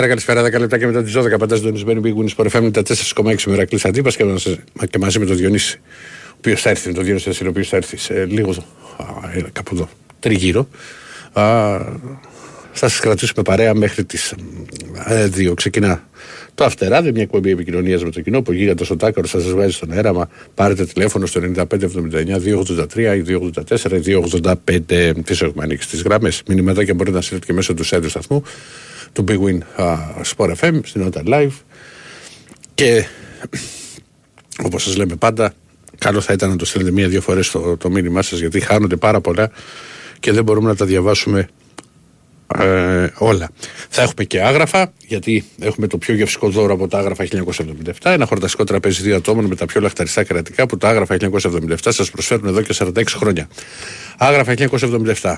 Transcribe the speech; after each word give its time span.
Καλησπέρα, 0.00 0.42
καλησπέρα. 0.42 0.58
10 0.58 0.60
λεπτά 0.60 0.78
και 0.78 0.86
μετά 0.86 1.02
τις 1.02 1.16
12 1.16 1.38
παντά 1.38 1.56
συντονισμένοι 1.56 2.00
που 2.00 2.06
ηγούν 2.06 2.28
στο 2.28 2.44
FM 2.52 2.70
τα 2.72 2.82
4,6 3.14 3.42
μερακλή 3.46 3.80
αντίπα 3.84 4.10
και, 4.10 4.24
και 4.90 4.98
μαζί 4.98 5.18
με 5.18 5.24
τον 5.24 5.36
Διονύση, 5.36 5.80
ο 6.26 6.34
οποίος 6.36 6.60
θα 6.60 6.70
έρθει, 6.70 6.92
τον 6.92 7.04
Διονύση, 7.04 7.44
ο 7.44 7.48
οποίος 7.48 7.68
θα 7.68 7.76
έρθει 7.76 7.96
σε 7.96 8.24
λίγο 8.24 8.50
α, 8.50 9.36
ε, 9.36 9.44
κάπου 9.52 9.74
εδώ, 9.74 9.88
τριγύρω. 10.20 10.68
Α, 11.32 11.78
θα 12.72 12.88
σας 12.88 13.00
κρατήσουμε 13.00 13.42
παρέα 13.42 13.74
μέχρι 13.74 14.04
τις 14.04 14.34
2. 15.36 15.54
Ξεκινά 15.54 16.08
το 16.54 16.64
Αφτεράδε, 16.64 17.12
μια 17.12 17.22
εκπομπή 17.22 17.50
επικοινωνίας 17.50 18.04
με 18.04 18.10
το 18.10 18.20
κοινό 18.20 18.42
που 18.42 18.52
γίγαντα 18.52 18.84
ο 18.90 18.96
Τάκαρος 18.96 19.30
θα 19.30 19.40
σας 19.40 19.50
βγάζει 19.50 19.72
στον 19.72 19.92
αέρα. 19.92 20.12
Μα 20.12 20.28
πάρετε 20.54 20.84
τηλέφωνο 20.84 21.26
στο 21.26 21.40
9579 21.40 22.38
283 22.38 23.16
ή 23.16 23.22
284 23.22 23.92
ή 23.92 24.20
285. 24.86 25.12
Τις 25.24 25.42
έχουμε 25.42 25.64
ανοίξει 25.64 25.88
τις 25.88 26.02
γραμμέ. 26.02 26.32
Μηνυματάκια 26.46 26.94
μπορείτε 26.94 27.16
να 27.16 27.22
στείλετε 27.22 27.46
και 27.46 27.52
μέσω 27.52 27.74
του 27.74 27.84
σέντρου 27.84 28.08
σταθμού 28.08 28.42
του 29.12 29.24
Big 29.28 29.38
Win 29.38 29.58
uh, 29.76 29.98
Sport 30.36 30.54
FM 30.60 30.80
στην 30.84 31.02
Όταν 31.02 31.24
Live. 31.26 31.52
Και 32.74 33.04
όπως 34.64 34.82
σας 34.82 34.96
λέμε 34.96 35.16
πάντα, 35.16 35.52
καλό 35.98 36.20
θα 36.20 36.32
ήταν 36.32 36.50
να 36.50 36.56
το 36.56 36.64
στείλετε 36.64 36.90
μία-δύο 36.90 37.20
φορές 37.20 37.50
το, 37.50 37.76
το 37.76 37.90
μήνυμά 37.90 38.22
σας 38.22 38.38
γιατί 38.38 38.60
χάνονται 38.60 38.96
πάρα 38.96 39.20
πολλά 39.20 39.50
και 40.20 40.32
δεν 40.32 40.44
μπορούμε 40.44 40.68
να 40.68 40.76
τα 40.76 40.84
διαβάσουμε 40.84 41.48
ε, 42.58 43.06
όλα. 43.18 43.50
Θα 43.88 44.02
έχουμε 44.02 44.24
και 44.24 44.42
άγραφα, 44.42 44.92
γιατί 45.06 45.44
έχουμε 45.58 45.86
το 45.86 45.98
πιο 45.98 46.14
γευστικό 46.14 46.48
δώρο 46.48 46.74
από 46.74 46.88
τα 46.88 46.98
άγραφα 46.98 47.24
1977. 47.24 47.92
Ένα 48.02 48.26
χορταστικό 48.26 48.64
τραπέζι 48.64 49.02
δύο 49.02 49.16
ατόμων 49.16 49.44
με 49.44 49.54
τα 49.54 49.66
πιο 49.66 49.80
λαχταριστά 49.80 50.24
κρατικά 50.24 50.66
που 50.66 50.76
τα 50.76 50.88
άγραφα 50.88 51.16
1977 51.20 51.76
σας 51.88 52.10
προσφέρουν 52.10 52.46
εδώ 52.46 52.62
και 52.62 52.74
46 52.78 53.04
χρόνια. 53.06 53.48
Άγραφα 54.16 54.54
1977 54.56 55.34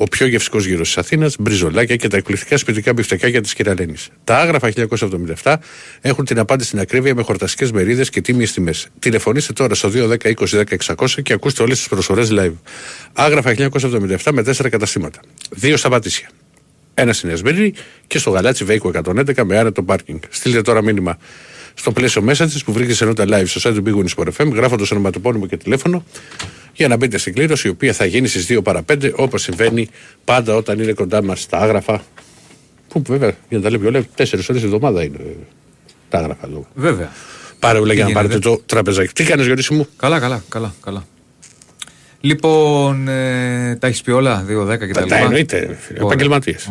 ο 0.00 0.04
πιο 0.04 0.26
γευστικός 0.26 0.66
γύρος 0.66 0.86
της 0.86 0.98
Αθήνας, 0.98 1.36
μπριζολάκια 1.38 1.96
και 1.96 2.08
τα 2.08 2.16
εκπληκτικά 2.16 2.56
σπιτικά 2.56 2.92
μπιφτεκάκια 2.92 3.40
της 3.40 3.54
κυρα-Λένης. 3.54 3.94
Τα 4.24 4.38
Άγραφα 4.38 4.72
1977 5.42 5.54
έχουν 6.00 6.24
την 6.24 6.38
απάντηση 6.38 6.68
στην 6.68 6.80
ακρίβεια 6.80 7.14
με 7.14 7.22
χορταστικές 7.22 7.72
μερίδες 7.72 8.10
και 8.10 8.20
τίμιες 8.20 8.52
τιμές. 8.52 8.88
Τηλεφωνήστε 8.98 9.52
τώρα 9.52 9.74
στο 9.74 9.90
210-20-10-600 9.94 11.22
και 11.22 11.32
ακούστε 11.32 11.62
όλες 11.62 11.78
τις 11.78 11.88
προσφορές 11.88 12.28
live. 12.32 12.54
Άγραφα 13.12 13.54
1977 13.54 14.32
με 14.32 14.42
4 14.42 14.68
καταστήματα. 14.70 15.20
Δύο 15.50 15.76
στα 15.76 15.88
Πατήσια. 15.88 16.28
Ένα 16.94 17.16
στη 17.16 17.23
Νέα 17.23 17.30
Σμύρνη 17.30 17.72
και 18.06 18.18
στο 18.18 18.30
Γαλάτσι 18.30 18.64
Βέικο 18.64 18.90
111 19.04 19.44
με 19.44 19.58
άνετο 19.58 19.82
πάρκινγκ. 19.82 20.18
Στείλτε 20.28 20.62
τώρα 20.62 20.82
μήνυμα 20.82 21.18
στο 21.78 21.92
πλαίσιο 21.92 22.22
message 22.22 22.64
που 22.64 22.72
βρίσκεται 22.72 23.12
live 23.16 23.42
στο 23.46 23.70
site 23.70 23.74
του 23.74 23.82
Big 23.86 24.22
Wings 24.22 24.28
FM, 24.36 24.52
γράφοντας 24.52 24.90
ονοματοπώνυμο 24.90 25.46
και 25.46 25.56
τηλέφωνο 25.56 26.04
για 26.72 26.88
να 26.88 26.96
μπείτε 26.96 27.18
στην 27.18 27.34
κλήρωση 27.34 27.66
η 27.66 27.70
οποία 27.70 27.92
θα 27.92 28.04
γίνει 28.04 28.26
στις 28.28 28.46
2 28.50 28.62
παρα 28.62 28.84
5 28.92 29.12
όπως 29.14 29.42
συμβαίνει 29.42 29.88
πάντα 30.24 30.54
όταν 30.56 30.80
είναι 30.80 30.92
κοντά 30.92 31.22
μας 31.22 31.46
τα 31.46 31.58
άγραφα. 31.58 32.02
Που 32.88 33.02
βέβαια 33.06 33.32
για 33.48 33.58
να 33.58 33.64
τα 33.64 33.70
λέει 33.70 33.78
πιο 33.78 33.90
4 33.90 34.02
ώρες 34.16 34.46
τη 34.46 34.54
εβδομάδα 34.54 35.02
είναι 35.04 35.18
τα 36.08 36.18
άγραφα 36.18 36.46
εδώ. 36.46 36.66
Βέβαια. 36.74 37.12
Πάρε 37.58 37.78
ούλα 37.78 37.92
για 37.92 38.04
να 38.04 38.12
πάρετε 38.12 38.38
το 38.38 38.62
τραπεζάκι. 38.66 39.12
Τι 39.12 39.24
κάνεις, 39.24 39.46
Γιώργη 39.46 39.74
μου; 39.74 39.86
Καλά, 39.96 40.18
καλά, 40.18 40.42
καλά. 40.48 40.74
καλά. 40.84 41.04
Λοιπόν, 42.20 43.08
ε, 43.08 43.76
τα 43.80 43.86
έχεις 43.86 44.02
πει 44.02 44.10
όλα, 44.10 44.44
2-10 44.48 44.86
και 44.86 44.92
τα, 44.92 45.00
λοιπά; 45.00 45.06
Τα 45.06 45.16
εννοείται, 45.16 45.78
επαγγελματίες. 45.94 46.68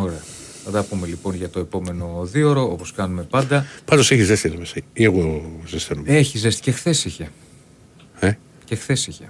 Θα 0.70 0.74
τα 0.74 0.84
πούμε 0.84 1.08
λοιπόν 1.08 1.36
για 1.36 1.50
το 1.50 1.60
επόμενο 1.60 2.28
δύο 2.32 2.50
ώρο, 2.50 2.72
όπως 2.72 2.92
κάνουμε 2.94 3.24
πάντα. 3.24 3.66
Πάντως 3.86 4.12
έχεις 4.12 4.26
ζέστη 4.26 4.48
εδώ 4.48 4.58
μέσα. 4.58 4.76
Ή 4.94 5.04
εγώ 5.04 5.52
ζεσταίνομαι. 5.66 6.08
Έχεις 6.10 6.42
ζέστη 6.42 6.62
και 6.62 6.72
χθες 6.72 7.06
είχε. 7.06 7.30
Ε; 8.20 8.32
Και 8.66 8.76
χθες 8.76 9.08
είχε. 9.08 9.30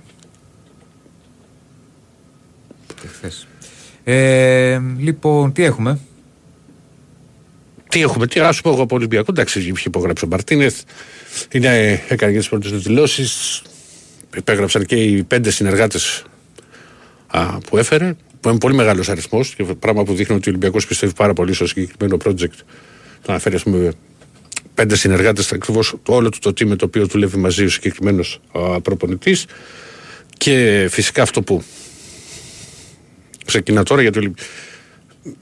Ε, 4.03 4.79
λοιπόν, 4.97 5.53
τι 5.53 5.63
έχουμε; 5.63 5.99
Τι 7.89 8.01
έχουμε, 8.01 8.27
τι, 8.27 8.39
ας 8.39 8.61
πω 8.61 8.69
εγώ 8.69 8.81
από 8.81 8.95
Ολυμπιακό. 8.95 9.25
Εντάξει, 9.29 9.59
είχε 9.59 9.83
υπογράψει 9.85 10.25
ο 10.25 10.27
Μαρτίνεθ. 10.27 10.81
Είναι, 11.51 12.01
έκανε 12.07 12.31
και 12.31 12.37
τις 12.37 12.49
πρώτες 12.49 12.71
δηλώσεις. 12.71 13.61
Υπέγραψαν 14.35 14.85
και 14.85 14.95
οι 14.95 15.23
πέντε 15.23 15.49
συνεργάτες 15.49 16.23
που 17.69 17.77
έφερε. 17.77 18.15
Που 18.39 18.49
είναι 18.49 18.57
πολύ 18.57 18.75
μεγάλος 18.75 19.09
αριθμός 19.09 19.55
και 19.55 19.63
πράγμα 19.63 20.03
που 20.03 20.13
δείχνει 20.13 20.35
ότι 20.35 20.49
ο 20.49 20.51
Ολυμπιακός 20.51 20.87
πιστεύει 20.87 21.13
πάρα 21.13 21.33
πολύ 21.33 21.53
στο 21.53 21.67
συγκεκριμένο 21.67 22.17
project. 22.25 22.57
Το 23.21 23.31
αναφέρει, 23.31 23.55
ας 23.55 23.63
πούμε, 23.63 23.93
πέντε 24.73 24.95
συνεργάτες, 24.95 25.51
ακριβώς 25.51 25.95
όλο 26.07 26.29
το, 26.29 26.37
το 26.39 26.49
team 26.49 26.65
με 26.65 26.75
το 26.75 26.85
οποίο 26.85 27.05
δουλεύει 27.05 27.37
μαζί 27.37 27.63
ο 27.63 27.69
συγκεκριμένος 27.69 28.39
προπονητής. 28.81 29.45
Και 30.37 30.87
φυσικά 30.89 31.21
αυτό 31.21 31.41
που 31.41 31.63
ξεκινά 33.45 33.83
τώρα 33.83 34.01
γιατί 34.01 34.33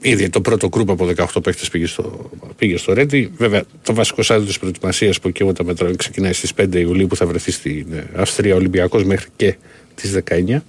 ήδη 0.00 0.28
το 0.28 0.40
πρώτο 0.40 0.68
γκρουπ 0.68 0.90
από 0.90 1.08
18 1.16 1.42
παίχτες 1.42 1.68
πήγε 1.68 1.86
στο, 1.86 2.30
πήγε 2.56 2.76
στο 2.76 2.92
Ρέντι. 2.92 3.30
Βέβαια, 3.36 3.64
το 3.82 3.94
βασικό 3.94 4.22
σάδιο 4.22 4.46
της 4.46 4.58
προετοιμασίας 4.58 5.20
που 5.20 5.30
και 5.30 5.44
τα 5.44 5.64
μέτρα 5.64 5.96
ξεκινάει 5.96 6.32
στις 6.32 6.52
5 6.56 6.74
Ιουλίου 6.74 7.06
που 7.06 7.16
θα 7.16 7.26
βρεθεί 7.26 7.50
στην 7.50 7.92
ε, 7.92 8.06
Αυστρία 8.14 8.54
Ολυμπιακός 8.54 9.04
μέχρι 9.04 9.28
και 9.36 9.56
τις 9.94 10.18
19 10.30 10.60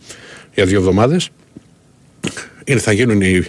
για 0.53 0.65
δύο 0.65 0.77
εβδομάδες. 0.77 1.30
Θα 2.75 2.91
γίνουν 2.91 3.21
οι, 3.21 3.43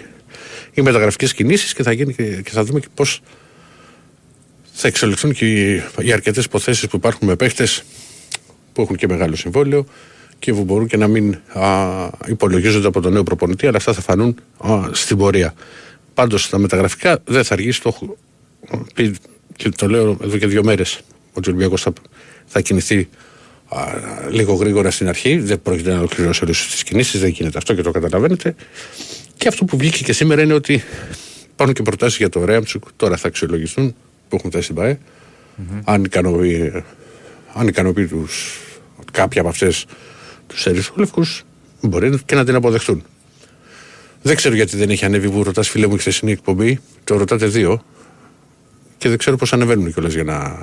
οι 0.75 0.83
μεταγραφικές 0.83 1.35
κινήσεις 1.35 1.75
και 1.75 1.83
θα, 1.83 1.93
γίνει 1.93 2.15
και, 2.15 2.25
και 2.25 2.51
θα 2.51 2.65
δούμε 2.65 2.81
και 2.81 2.89
πώς 2.95 3.21
θα 4.73 4.89
εξελιχθούν 4.89 5.33
και 5.33 5.47
οι, 5.47 5.83
οι 5.99 6.13
αρκετές 6.13 6.45
υποθέσεις 6.45 6.89
που 6.89 6.97
υπάρχουν 6.97 7.29
με 7.29 7.37
παίχτες 7.37 7.83
που 8.73 8.83
έχουν 8.83 8.97
και 8.97 9.09
μεγάλο 9.09 9.37
συμβόλαιο 9.37 9.85
και 10.39 10.53
που 10.53 10.65
μπορούν 10.65 10.87
και 10.87 10.97
να 10.97 11.07
μην 11.09 11.39
α, 11.53 12.11
υπολογίζονται 12.27 12.87
από 12.87 13.01
τον 13.01 13.13
νέο 13.13 13.23
προπονητή, 13.23 13.67
αλλά 13.67 13.77
αυτά 13.77 13.93
θα 13.93 14.01
φανούν 14.01 14.37
α, 14.59 14.81
στην 14.93 15.17
πορεία. 15.17 15.55
Πάντως 16.15 16.49
τα 16.49 16.59
μεταγραφικά 16.59 17.19
δεν 17.25 17.45
θα 17.45 17.55
αργήσει. 17.55 17.83
Το 17.83 18.17
πει 18.95 19.15
και 19.57 19.69
το 19.69 19.89
λέω 19.89 20.17
εδώ 20.23 20.39
και 20.39 20.47
δύο 20.47 20.65
μέρες 20.65 21.01
ότι 21.33 21.49
ο 21.49 21.53
Ολυμπιακός 21.53 21.83
θα, 21.83 21.93
θα 22.47 22.61
κινηθεί 22.61 22.99
α, 22.99 23.07
λίγο 24.31 24.55
γρήγορα 24.55 24.91
στην 24.91 25.09
αρχή. 25.09 25.39
Δεν 25.39 25.63
πρόκειται 25.63 25.91
να 25.91 25.99
ολοκληρώσει 25.99 26.45
όλες 26.45 26.67
τις 26.67 26.83
κινήσεις, 26.83 27.21
δεν 27.21 27.29
γίνεται 27.29 27.59
αυτό 27.59 27.75
και 27.75 27.83
το 27.83 27.91
καταλαβαίνετε. 27.91 28.55
Και 29.37 29.49
αυτό 29.49 29.65
που 29.65 29.77
βγήκε 29.77 30.05
και 30.05 30.13
σήμερα 30.13 30.43
είναι 30.43 30.53
ότι 30.53 30.83
υπάρχουν 31.53 31.75
και 31.75 31.83
προτάσεις 31.83 32.19
για 32.19 32.29
το 32.29 32.45
Ρέαμτσουκ. 32.45 32.85
Τώρα 32.97 33.17
θα 33.17 33.29
αξιολογηθούν 33.29 33.95
που 34.29 34.37
έχουν 34.37 34.51
θέσει 34.51 34.65
στην 34.65 34.75
ΠαΕ. 34.75 34.99
Mm-hmm. 34.99 35.81
Αν 35.85 36.05
ικανοποιεί, 36.05 36.85
αν 37.55 37.69
ικανοποιεί 37.69 38.07
τους, 38.07 38.61
κάποια 39.13 39.41
από 39.41 39.51
αυτές 39.51 39.87
τους 40.47 40.67
ερυθρόλευκους 40.67 41.43
μπορεί 41.81 42.19
και 42.27 42.35
να 42.35 42.45
την 42.45 42.55
αποδεχτούν. 42.55 43.05
Δεν 44.23 44.37
ξέρω 44.37 44.55
γιατί 44.55 44.77
δεν 44.77 44.91
έχει 44.91 45.05
ανέβει 45.05 45.31
που 45.31 45.43
ρωτάς 45.43 45.69
φίλε 45.69 45.87
μου 45.87 45.95
η 45.95 45.99
χθεσινή 45.99 46.33
εκπομπή. 46.33 46.81
Το 47.05 47.17
ρωτάτε 47.17 47.47
δύο. 47.47 47.85
Και 48.99 49.09
δεν 49.09 49.19
ξέρω 49.19 49.37
πώς 49.37 49.53
ανεβαίνουν 49.53 49.93
κιόλας 49.93 50.13
για 50.13 50.25
να 50.25 50.57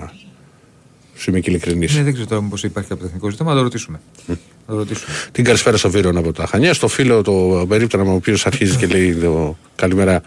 σου 1.16 1.30
είμαι 1.30 1.40
και 1.40 1.50
ειλικρινής. 1.50 1.96
Ναι, 1.96 2.04
δεν 2.04 2.14
ξέρω 2.14 2.28
τώρα 2.28 2.42
μήπω 2.42 2.56
υπάρχει 2.64 2.90
κάποιο 2.90 3.06
τεχνικό 3.06 3.30
ζήτημα, 3.30 3.50
να 3.50 3.58
το 3.58 3.64
ρωτήσουμε. 3.64 4.00
Mm. 4.28 4.36
το 4.68 4.76
ρωτήσουμε. 4.76 5.16
Την 5.32 5.44
καλησπέρα 5.44 5.78
στο 5.78 5.90
Βίρον 5.90 6.18
από 6.18 6.34
τα 6.34 6.46
Χανιά. 6.46 6.74
Στο 6.74 6.88
φίλο 6.88 7.22
το 7.22 7.66
περίπτωνα 7.68 8.04
με 8.04 8.10
ο 8.10 8.14
οποίος 8.14 8.46
αρχίζει 8.46 8.78
και 8.78 8.88
λέει 8.88 9.16
το 9.16 9.58
καλημέρα. 9.76 10.22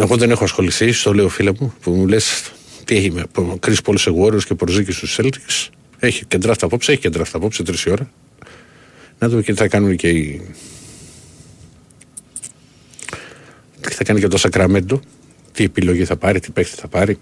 Εγώ 0.00 0.16
δεν 0.16 0.30
έχω 0.30 0.44
ασχοληθεί, 0.44 0.92
στο 0.92 1.14
λέω 1.14 1.28
φίλε 1.28 1.52
μου, 1.60 1.74
που 1.80 1.90
μου 1.90 2.06
λες 2.06 2.52
τι 2.84 2.96
έχει 2.96 3.10
με 3.10 3.24
Chris 3.34 3.76
Paul 3.84 3.94
σε 3.98 4.10
Warriors 4.20 4.44
και 4.44 4.54
Πορζίκη 4.54 4.92
στους 4.92 5.18
Celtics. 5.20 5.68
Έχει 5.98 6.24
και 6.24 6.38
draft 6.42 6.54
απόψε, 6.60 6.92
έχει 6.92 7.00
και 7.00 7.10
draft 7.14 7.30
απόψε 7.32 7.62
τρεις 7.62 7.86
ώρα. 7.86 8.10
Να 9.18 9.28
δούμε 9.28 9.42
και 9.42 9.52
τι 9.52 9.58
θα 9.58 9.68
κάνουν 9.68 9.96
και 9.96 10.08
οι. 10.08 10.54
Τι 13.80 13.94
θα 13.94 14.04
κάνει 14.04 14.20
και 14.20 14.28
το 14.28 14.36
Σακραμέντο. 14.36 15.00
Τι 15.52 15.64
επιλογή 15.64 16.04
θα 16.04 16.16
πάρει, 16.16 16.40
τι 16.40 16.50
παίχτη 16.50 16.76
θα 16.76 16.88
πάρει. 16.88 17.18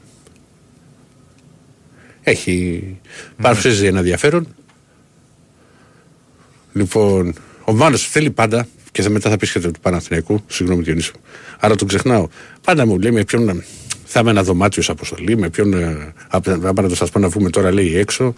Έχει. 2.23 2.83
Mm. 2.87 3.35
Παρουσιάζει 3.43 3.87
ένα 3.87 3.99
ενδιαφέρον. 3.99 4.55
Λοιπόν, 6.73 7.35
ο 7.65 7.73
Μάνος 7.73 8.09
θέλει 8.09 8.31
πάντα 8.31 8.67
και 8.93 9.09
μετά 9.09 9.31
θα 9.31 9.37
πεις 9.37 9.53
και 9.53 9.61
του 9.61 9.73
Παναθηναϊκού. 9.83 10.43
Συγγνώμη, 10.47 10.83
Διονύσου. 10.83 11.15
Άρα 11.59 11.77
τον 11.77 11.89
ξεχνάω. 11.89 12.29
Πάντα 12.65 12.87
μου 12.87 12.99
λέει 12.99 13.13
με 13.13 13.25
ποιον 13.25 13.63
θα 14.05 14.21
είμαι 14.21 14.31
ένα 14.31 14.43
δωμάτιο 14.43 14.83
σε 14.83 14.91
αποστολή, 14.91 15.37
με 15.37 15.51
ποιον. 15.51 15.69
να 16.75 16.89
το 16.89 16.95
σας 16.95 17.11
πω 17.11 17.19
να 17.19 17.29
βγούμε 17.29 17.51
τώρα, 17.51 17.73
λέει 17.73 17.97
έξω. 17.97 18.35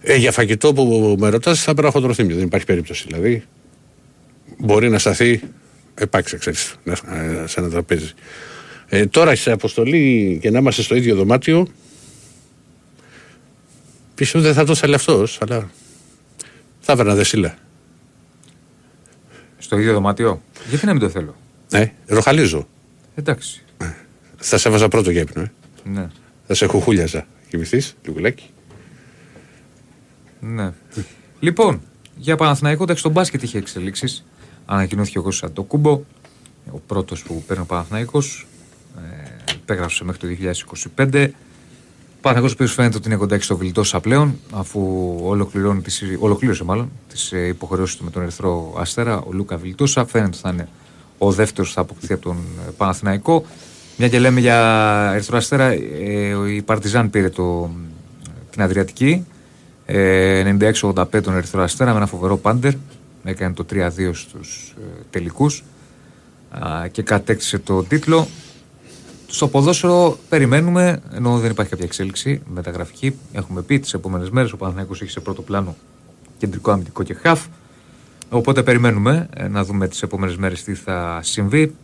Ε, 0.00 0.16
για 0.16 0.32
φαγητό 0.32 0.72
που 0.72 1.16
με 1.18 1.28
ρωτάς, 1.28 1.62
θα 1.62 1.74
πρέπει 1.74 1.94
να 1.94 2.06
έχω 2.06 2.14
Δεν 2.14 2.40
υπάρχει 2.40 2.66
περίπτωση. 2.66 3.04
Δηλαδή, 3.06 3.44
μπορεί 4.58 4.88
να 4.88 4.98
σταθεί 4.98 5.40
επάξια, 5.94 6.38
ξέρεις, 6.38 6.74
σε 7.44 7.60
ένα 7.60 7.68
τραπέζι. 7.68 8.10
Ε, 8.88 9.06
τώρα 9.06 9.34
σε 9.34 9.52
αποστολή 9.52 10.38
και 10.42 10.50
να 10.50 10.58
είμαστε 10.58 10.82
στο 10.82 10.96
ίδιο 10.96 11.14
δωμάτιο, 11.14 11.68
πιστεύω 14.14 14.44
δεν 14.44 14.54
θα 14.54 14.64
το 14.64 14.72
ήθελε 14.72 14.94
αυτός, 14.94 15.38
αλλά 15.40 15.70
θα 16.80 16.92
έβαινα 16.92 17.14
δεσίλα. 17.14 17.54
Στο 19.58 19.78
ίδιο 19.78 19.92
δωμάτιο, 19.92 20.42
γιατί 20.68 20.86
να 20.86 20.92
μην 20.92 21.00
το 21.00 21.08
θέλω; 21.08 21.36
Ναι, 21.70 21.92
ροχαλίζω. 22.06 22.66
Εντάξει. 23.14 23.64
Ε, 23.78 23.86
θα 24.36 24.58
σε 24.58 24.68
έβαζα 24.68 24.88
πρώτο 24.88 25.10
για 25.10 25.20
ύπνο. 25.20 25.42
Ε. 25.42 25.50
Ναι. 25.84 26.08
Θα 26.46 26.54
σε 26.54 26.66
χουχούλιαζα. 26.66 27.26
Κοιμηθείς, 27.48 27.96
λιγουλάκι. 28.04 28.50
Ναι. 30.40 30.72
λοιπόν, 31.40 31.80
για 32.16 32.36
Παναθηναϊκό, 32.36 32.82
εντάξει, 32.82 33.02
το 33.02 33.08
μπάσκετ 33.08 33.42
είχε 33.42 33.58
εξελίξεις. 33.58 34.24
Ανακοινώθηκε 34.66 35.18
ο 35.18 35.22
Κώστα 35.22 35.52
το 35.52 35.62
κούμπο, 35.62 36.04
ο 36.70 36.78
πρώτος 36.86 37.22
που 37.22 37.42
παίρνει 37.46 37.62
ο 37.62 37.66
Παναθηναϊκός. 37.66 38.46
Ε, 38.96 39.52
υπέγραψε 39.52 40.04
μέχρι 40.04 40.20
το 40.20 40.52
2025. 40.96 41.28
Παναγό 42.24 42.46
ο 42.46 42.50
οποίος 42.52 42.72
φαίνεται 42.72 42.96
ότι 42.96 43.08
είναι 43.08 43.16
κοντά 43.16 43.40
στο 43.40 43.56
Βιλτόσα 43.56 44.00
πλέον, 44.00 44.38
αφού 44.52 44.80
ολοκληρώνει 45.22 45.80
τις, 45.80 46.02
ολοκλήρωσε 46.18 46.64
μάλλον 46.64 46.90
τις 47.08 47.32
ε, 47.32 47.46
υποχρεώσεις 47.46 47.96
του 47.96 48.04
με 48.04 48.10
τον 48.10 48.22
Ερυθρό 48.22 48.74
Αστέρα. 48.78 49.18
Ο 49.18 49.32
Λούκα 49.32 49.56
Βιλτόσα 49.56 50.06
φαίνεται 50.06 50.30
ότι 50.30 50.38
θα 50.38 50.50
είναι 50.50 50.68
ο 51.18 51.32
δεύτερος 51.32 51.72
θα 51.72 51.80
αποκτηθεί 51.80 52.12
από 52.12 52.22
τον 52.22 52.36
ε, 52.68 52.70
Παναθηναϊκό. 52.76 53.44
Μια 53.96 54.08
και 54.08 54.18
λέμε 54.18 54.40
για 54.40 55.10
Ερυθρό 55.14 55.36
Αστέρα, 55.36 55.64
ε, 55.64 56.52
η 56.54 56.62
Παρτιζάν 56.62 57.10
πήρε 57.10 57.28
το, 57.28 57.70
την 58.50 58.62
Αδριατική. 58.62 59.26
Ε, 59.86 60.56
96-85 60.80 61.22
τον 61.22 61.36
Ερυθρό 61.36 61.62
Αστέρα 61.62 61.90
με 61.90 61.96
ένα 61.96 62.06
φοβερό 62.06 62.36
πάντερ. 62.36 62.72
Έκανε 63.24 63.54
το 63.54 63.66
3-2 63.72 63.88
στους 64.12 64.74
ε, 64.78 65.02
τελικούς 65.10 65.64
και 66.90 67.02
κατέκτησε 67.02 67.58
το 67.58 67.82
τίτλο. 67.82 68.28
Στο 69.34 69.48
ποδόσφαιρο 69.48 70.18
περιμένουμε, 70.28 71.00
ενώ 71.12 71.38
δεν 71.38 71.50
υπάρχει 71.50 71.70
κάποια 71.70 71.86
εξέλιξη 71.86 72.42
μεταγραφική. 72.54 73.14
Έχουμε 73.32 73.62
πει 73.62 73.80
τις 73.80 73.94
επόμενες 73.94 74.30
μέρες 74.30 74.52
ο 74.52 74.56
Παναθηναϊκός 74.56 75.02
έχει 75.02 75.10
σε 75.10 75.20
πρώτο 75.20 75.42
πλάνο 75.42 75.76
κεντρικό 76.38 76.70
αμυντικό 76.70 77.02
και 77.02 77.14
χαφ. 77.14 77.46
Οπότε 78.28 78.62
περιμένουμε 78.62 79.28
ε, 79.36 79.48
να 79.48 79.64
δούμε 79.64 79.88
τις 79.88 80.02
επόμενες 80.02 80.36
μέρες 80.36 80.62
τι 80.62 80.74
θα 80.74 81.20
συμβεί. 81.22 81.74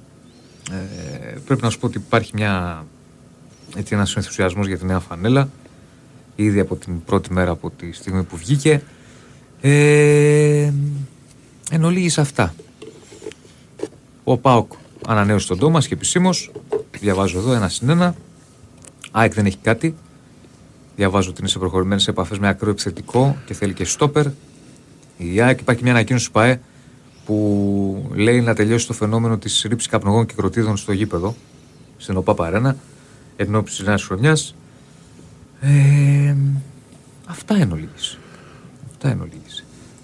Ε, 0.70 1.38
πρέπει 1.46 1.62
να 1.62 1.70
σου 1.70 1.78
πω 1.78 1.86
ότι 1.86 1.98
υπάρχει 1.98 2.30
μια, 2.34 2.84
έτσι, 3.76 3.94
ένας 3.94 4.16
ενθουσιασμός 4.16 4.66
για 4.66 4.78
τη 4.78 4.84
νέα 4.84 4.98
φανέλα 4.98 5.48
ήδη 6.36 6.60
από 6.60 6.76
την 6.76 7.04
πρώτη 7.04 7.32
μέρα 7.32 7.50
από 7.50 7.70
τη 7.70 7.92
στιγμή 7.92 8.22
που 8.22 8.36
βγήκε 8.36 8.82
ε, 9.60 10.72
εν 11.70 11.84
ολίγης 11.84 12.18
αυτά 12.18 12.54
ο 14.24 14.36
Πάοκ 14.36 14.72
ανανέωσε 15.06 15.46
τον 15.46 15.58
Τόμας 15.58 15.86
και 15.86 15.94
επισήμως. 15.94 16.50
Διαβάζω 16.98 17.38
εδώ 17.38 17.52
ένα 17.52 17.68
συν 17.68 17.88
ένα. 17.88 18.14
ΑΕΚ 19.10 19.34
δεν 19.34 19.46
έχει 19.46 19.58
κάτι. 19.62 19.94
Διαβάζω 20.96 21.30
ότι 21.30 21.40
είναι 21.40 21.48
σε 21.48 21.58
προχωρημένες 21.58 22.08
επαφές 22.08 22.38
με 22.38 22.48
ακραίο 22.48 22.70
επιθετικό 22.70 23.36
και 23.44 23.54
θέλει 23.54 23.72
και 23.72 23.84
στόπερ. 23.84 24.26
Η 25.16 25.40
ΑΕΚ 25.40 25.60
υπάρχει 25.60 25.82
μια 25.82 25.92
ανακοίνωση 25.92 26.26
του 26.26 26.32
ΠαΕ 26.32 26.60
που 27.24 28.10
λέει 28.14 28.40
να 28.40 28.54
τελειώσει 28.54 28.86
το 28.86 28.92
φαινόμενο 28.92 29.38
της 29.38 29.66
ρήψης 29.68 29.88
καπνογών 29.88 30.26
και 30.26 30.34
κροτίδων 30.36 30.76
στο 30.76 30.92
γήπεδο, 30.92 31.36
στην 31.96 32.16
ΟΠΑ 32.16 32.34
Παρένα, 32.34 32.76
εν 33.36 33.54
ώψη 33.54 33.76
της 33.76 33.86
νέας 33.86 34.02
χρονιάς. 34.02 34.54
Ε, 35.60 36.34
αυτά 37.26 37.56
είναι 37.56 37.72
ολίγη. 37.72 37.88
Αυτά 38.90 39.10
είναι 39.10 39.22
ολίγη. 39.22 39.40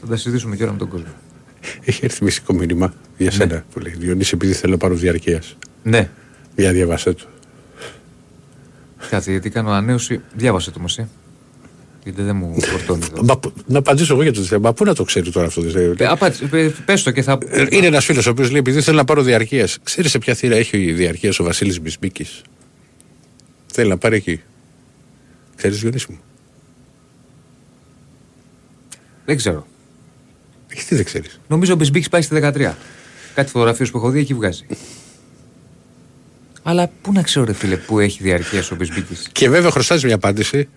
Θα 0.01 0.07
τα 0.07 0.17
συζητήσουμε 0.17 0.57
και 0.57 0.63
ώρα 0.63 0.73
με 0.73 0.79
τον 0.79 0.89
κόσμο. 0.89 1.13
Έχει 1.85 2.05
έρθει 2.05 2.25
μυστικό 2.25 2.53
μήνυμα 2.53 2.95
για 3.17 3.27
ναι. 3.27 3.33
σένα 3.33 3.65
που 3.73 3.79
λέει 3.79 3.95
Διονύση 3.99 4.31
επειδή 4.35 4.53
θέλω 4.53 4.73
να 4.73 4.79
πάρω 4.79 4.95
διαρκεία. 4.95 5.43
Ναι. 5.83 6.11
Για 6.57 6.73
διαβάσε 6.73 7.13
το. 7.13 7.25
Κάτσε 9.11 9.31
γιατί 9.31 9.51
κάνω 9.51 9.69
ανανέωση. 9.69 10.21
Διάβασε 10.35 10.71
το 10.71 10.81
μεσή. 10.81 11.09
Γιατί 12.05 12.23
δεν 12.23 12.37
μου 12.37 12.61
φορτώνει. 12.61 13.05
να 13.67 13.79
απαντήσω 13.79 14.13
εγώ 14.13 14.23
για 14.23 14.33
το 14.33 14.41
θέμα. 14.41 14.73
Πού 14.73 14.85
να 14.85 14.95
το 14.95 15.05
ξέρει 15.05 15.31
τώρα 15.31 15.47
αυτό. 15.47 15.63
Πες 16.85 17.03
το 17.03 17.11
και 17.11 17.23
θα. 17.23 17.39
Ε, 17.47 17.67
είναι 17.71 17.87
ένας 17.87 18.05
φίλος 18.05 18.27
ο 18.27 18.31
οποίος 18.31 18.51
λέει: 18.51 18.59
Επειδή 18.59 18.81
θέλω 18.81 18.97
να 18.97 19.05
πάρω 19.05 19.23
διαρκεία. 19.23 19.69
Ξέρεις 19.83 20.11
σε 20.11 20.19
ποια 20.19 20.35
θύρα 20.35 20.57
έχει 20.57 20.79
η 20.79 20.93
διαρκεία 20.93 21.33
ο 21.39 21.45
Βασίλης 21.45 21.81
Μπισμπίκης; 21.81 22.43
Θέλει 23.67 23.89
να 23.89 23.99
πάρει 23.99 24.17
εκεί. 24.17 24.41
Ξέρεις, 25.57 25.81
Διονύση 25.81 26.07
μου; 26.11 26.19
Δεν 29.25 29.37
ξέρω. 29.37 29.67
Τι 30.89 30.95
δεν 30.95 31.05
ξέρεις; 31.05 31.41
Νομίζω 31.49 31.73
ο 31.73 31.77
Μπισμπίκης 31.77 32.09
πάει 32.09 32.23
στη 32.23 32.41
13. 32.43 32.75
Κάτι 33.35 33.51
φωτογραφίες 33.51 33.91
που 33.91 33.99
έχω 33.99 34.11
δει 34.11 34.21
εκεί 34.21 34.35
βγάζει. 34.35 34.67
Αλλά 36.69 36.91
πού 37.03 37.13
να 37.13 37.23
ξέρω, 37.23 37.45
ρε 37.45 37.53
φίλε, 37.53 37.77
πού 37.77 38.01
έχει 38.01 38.23
διαρκεία 38.23 38.65
ο 38.73 38.75
Μπισμπίκη. 38.75 39.17
Και 39.33 39.49
βέβαια 39.49 39.71
χρωστάζει 39.71 40.07
μια 40.07 40.15
απάντηση. 40.15 40.69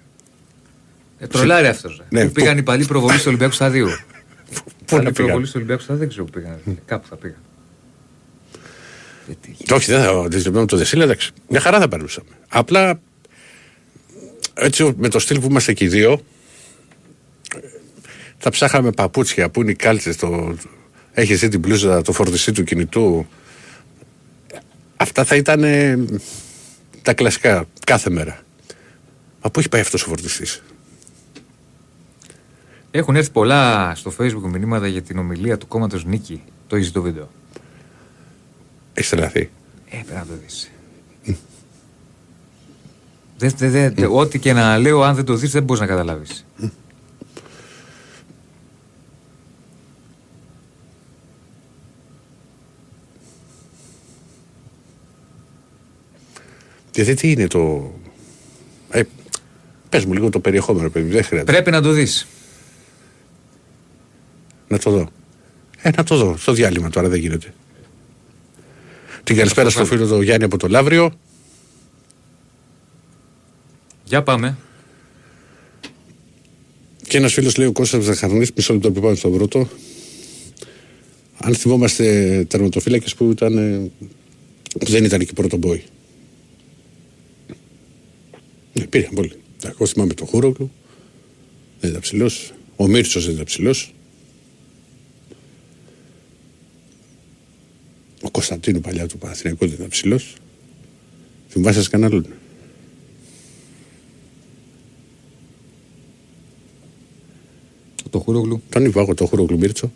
Ε, 1.19 1.27
τρολάρει 1.27 1.67
αυτός. 1.67 2.01
Ναι, 2.09 2.25
που 2.25 2.31
πήγαν 2.31 2.57
οι 2.57 2.63
παλιοί 2.63 2.85
προβολή 2.85 3.17
του 3.17 3.23
Ολυμπιακού 3.27 3.53
Σταδίου; 3.53 3.87
Πού 4.85 4.97
να 4.97 5.11
προβολή 5.11 5.45
του 5.45 5.51
Ολυμπιακού 5.55 5.81
Σταδίου 5.81 5.99
δεν 5.99 6.09
ξέρω 6.09 6.25
πού 6.25 6.31
πήγαν. 6.31 6.59
Κάπου 6.85 7.07
θα 7.07 7.15
πήγαν. 7.15 7.37
Όχι, 9.71 9.91
δεν 9.91 10.03
θα 10.03 10.27
δυσκολεύουμε 10.27 10.65
το 10.65 10.77
Δεσίλα, 10.77 11.03
εντάξει. 11.03 11.31
Μια 11.47 11.59
χαρά 11.59 11.79
θα 11.79 11.87
περνούσαμε. 11.87 12.29
Απλά 12.47 12.99
έτσι 14.53 14.93
με 14.97 15.09
το 15.09 15.19
στυλ 15.19 15.39
που 15.39 15.47
είμαστε 15.49 15.71
εκεί 15.71 15.83
οι 15.83 15.87
δύο, 15.87 16.21
θα 18.37 18.49
ψάχαμε 18.49 18.91
παπούτσια 18.91 19.49
που 19.49 19.61
είναι 19.61 19.71
οι 19.71 19.75
κάλτσε, 19.75 20.15
το... 20.15 20.55
έχεις 21.11 21.35
εσύ 21.35 21.47
την 21.47 21.61
πλούζα, 21.61 22.01
το 22.01 22.11
φορτιστή 22.11 22.51
του 22.51 22.63
κινητού; 22.63 23.27
Αυτά 25.01 25.23
θα 25.23 25.35
ήταν 25.35 25.63
τα 27.01 27.13
κλασικά 27.13 27.65
κάθε 27.85 28.09
μέρα. 28.09 28.39
Μα 29.43 29.49
πού 29.49 29.59
έχει 29.59 29.69
πάει 29.69 29.81
αυτός 29.81 30.03
ο 30.03 30.07
φορτιστής; 30.07 30.63
Έχουν 32.91 33.15
έρθει 33.15 33.31
πολλά 33.31 33.95
στο 33.95 34.13
facebook 34.19 34.49
μηνύματα 34.51 34.87
για 34.87 35.01
την 35.01 35.17
ομιλία 35.17 35.57
του 35.57 35.67
κόμματος 35.67 36.05
Νίκη. 36.05 36.43
Το 36.67 36.75
έχει 36.75 36.91
το 36.91 37.01
βίντεο; 37.01 37.29
Έχει 38.93 39.09
τρελαθεί. 39.09 39.49
Ε, 39.89 39.97
πρέπει 39.97 40.13
να 40.13 40.25
το 40.25 40.33
δεις. 40.41 40.71
Ό,τι 44.09 44.39
και 44.39 44.53
να 44.53 44.77
λέω, 44.77 45.01
αν 45.01 45.15
δεν 45.15 45.25
το 45.25 45.35
δεις, 45.35 45.51
δεν 45.51 45.63
μπορείς 45.63 45.81
να 45.81 45.87
καταλάβεις. 45.87 46.45
Γιατί 56.99 57.13
τι 57.13 57.31
είναι 57.31 57.47
το. 57.47 57.93
Ε, 58.89 59.01
πες 59.89 60.05
μου 60.05 60.13
λίγο 60.13 60.29
το 60.29 60.39
περιεχόμενο, 60.39 60.89
παιδί. 60.89 61.09
Δεν 61.09 61.23
χρειάζεται. 61.23 61.51
Πρέπει 61.51 61.71
να 61.71 61.81
το 61.81 61.91
δεις. 61.91 62.27
Να 64.67 64.79
το 64.79 64.91
δω. 64.91 65.09
Ε, 65.81 65.89
να 65.97 66.03
το 66.03 66.15
δω. 66.15 66.37
Στο 66.37 66.53
διάλειμμα 66.53 66.89
τώρα 66.89 67.09
δεν 67.09 67.19
γίνεται. 67.19 67.53
Την 69.23 69.35
καλησπέρα 69.35 69.69
στο 69.69 69.85
φίλο 69.85 70.07
του 70.07 70.21
Γιάννη 70.21 70.43
από 70.43 70.57
το 70.57 70.67
Λαύριο. 70.67 71.11
Για 74.03 74.23
πάμε. 74.23 74.57
Και 77.07 77.17
ένας 77.17 77.33
φίλος 77.33 77.57
λέει 77.57 77.67
ο 77.67 77.71
Κώστας 77.71 78.03
Ζαχαρνής, 78.03 78.51
μισό 78.55 78.73
λεπτό 78.73 78.91
που 78.91 79.01
πάμε 79.01 79.15
στον 79.15 79.37
πρώτο. 79.37 79.69
Αν 81.37 81.55
θυμόμαστε 81.55 82.45
τερματοφύλακες 82.49 83.15
που, 83.15 83.31
ήταν, 83.31 83.53
που 84.79 84.85
δεν 84.85 85.03
ήταν 85.03 85.25
και 85.25 85.33
πρώτο 85.33 85.57
μπόι. 85.57 85.83
Ναι, 88.79 88.85
πήραν 88.85 89.13
πολύ. 89.13 89.31
Εγώ 89.65 89.85
θυμάμαι 89.85 90.13
τον 90.13 90.27
Χούρογλου. 90.27 90.71
Δεν 91.79 91.89
ήταν 91.89 92.01
ψηλός. 92.01 92.53
Ο 92.75 92.87
Μίρτσος 92.87 93.25
δεν 93.25 93.33
ήταν 93.33 93.45
ψηλός. 93.45 93.93
Ο 98.21 98.31
Κωνσταντίνου 98.31 98.79
παλιά 98.81 99.07
του 99.07 99.17
Παναθηναϊκού 99.17 99.65
δεν 99.65 99.73
ήταν 99.73 99.87
ψηλός. 99.87 100.35
Θυμάσαι 101.49 101.89
κανένα 101.89 102.11
άλλον. 102.11 102.25
Το 108.09 108.19
Χούρογλου. 108.19 108.61
Τον 108.69 108.85
είπα 108.85 109.01
εγώ 109.01 109.13
το 109.13 109.25
Χούρογλου 109.25 109.57
Μίρτσο. 109.57 109.91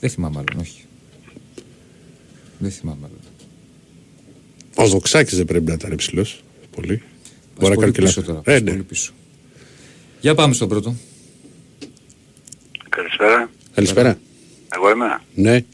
Δεν 0.00 0.10
θυμάμαι 0.10 0.38
άλλον, 0.38 0.60
όχι. 0.60 0.82
Δεν 2.58 2.70
θυμάμαι 2.70 3.06
άλλον. 3.06 3.20
Ο 4.74 4.88
Δοξάκης 4.88 5.36
δεν 5.36 5.46
πρέπει 5.46 5.64
να 5.64 5.72
ήταν 5.72 5.96
ψηλός. 5.96 6.42
Πολύ. 6.70 7.02
Μπορεί 7.62 7.74
να 7.74 7.80
κάνει 7.80 7.92
και 7.92 8.02
λάθος. 8.02 8.24
Τώρα, 8.24 8.40
ε, 8.44 8.60
ναι. 8.60 8.72
πίσω. 8.72 9.12
Για 10.20 10.34
πάμε 10.34 10.54
στον 10.54 10.68
πρώτο. 10.68 10.94
Καλησπέρα. 12.88 13.50
Καλησπέρα. 13.74 14.18
Εγώ 14.76 14.90
είμαι; 14.90 15.20
Ναι. 15.34 15.64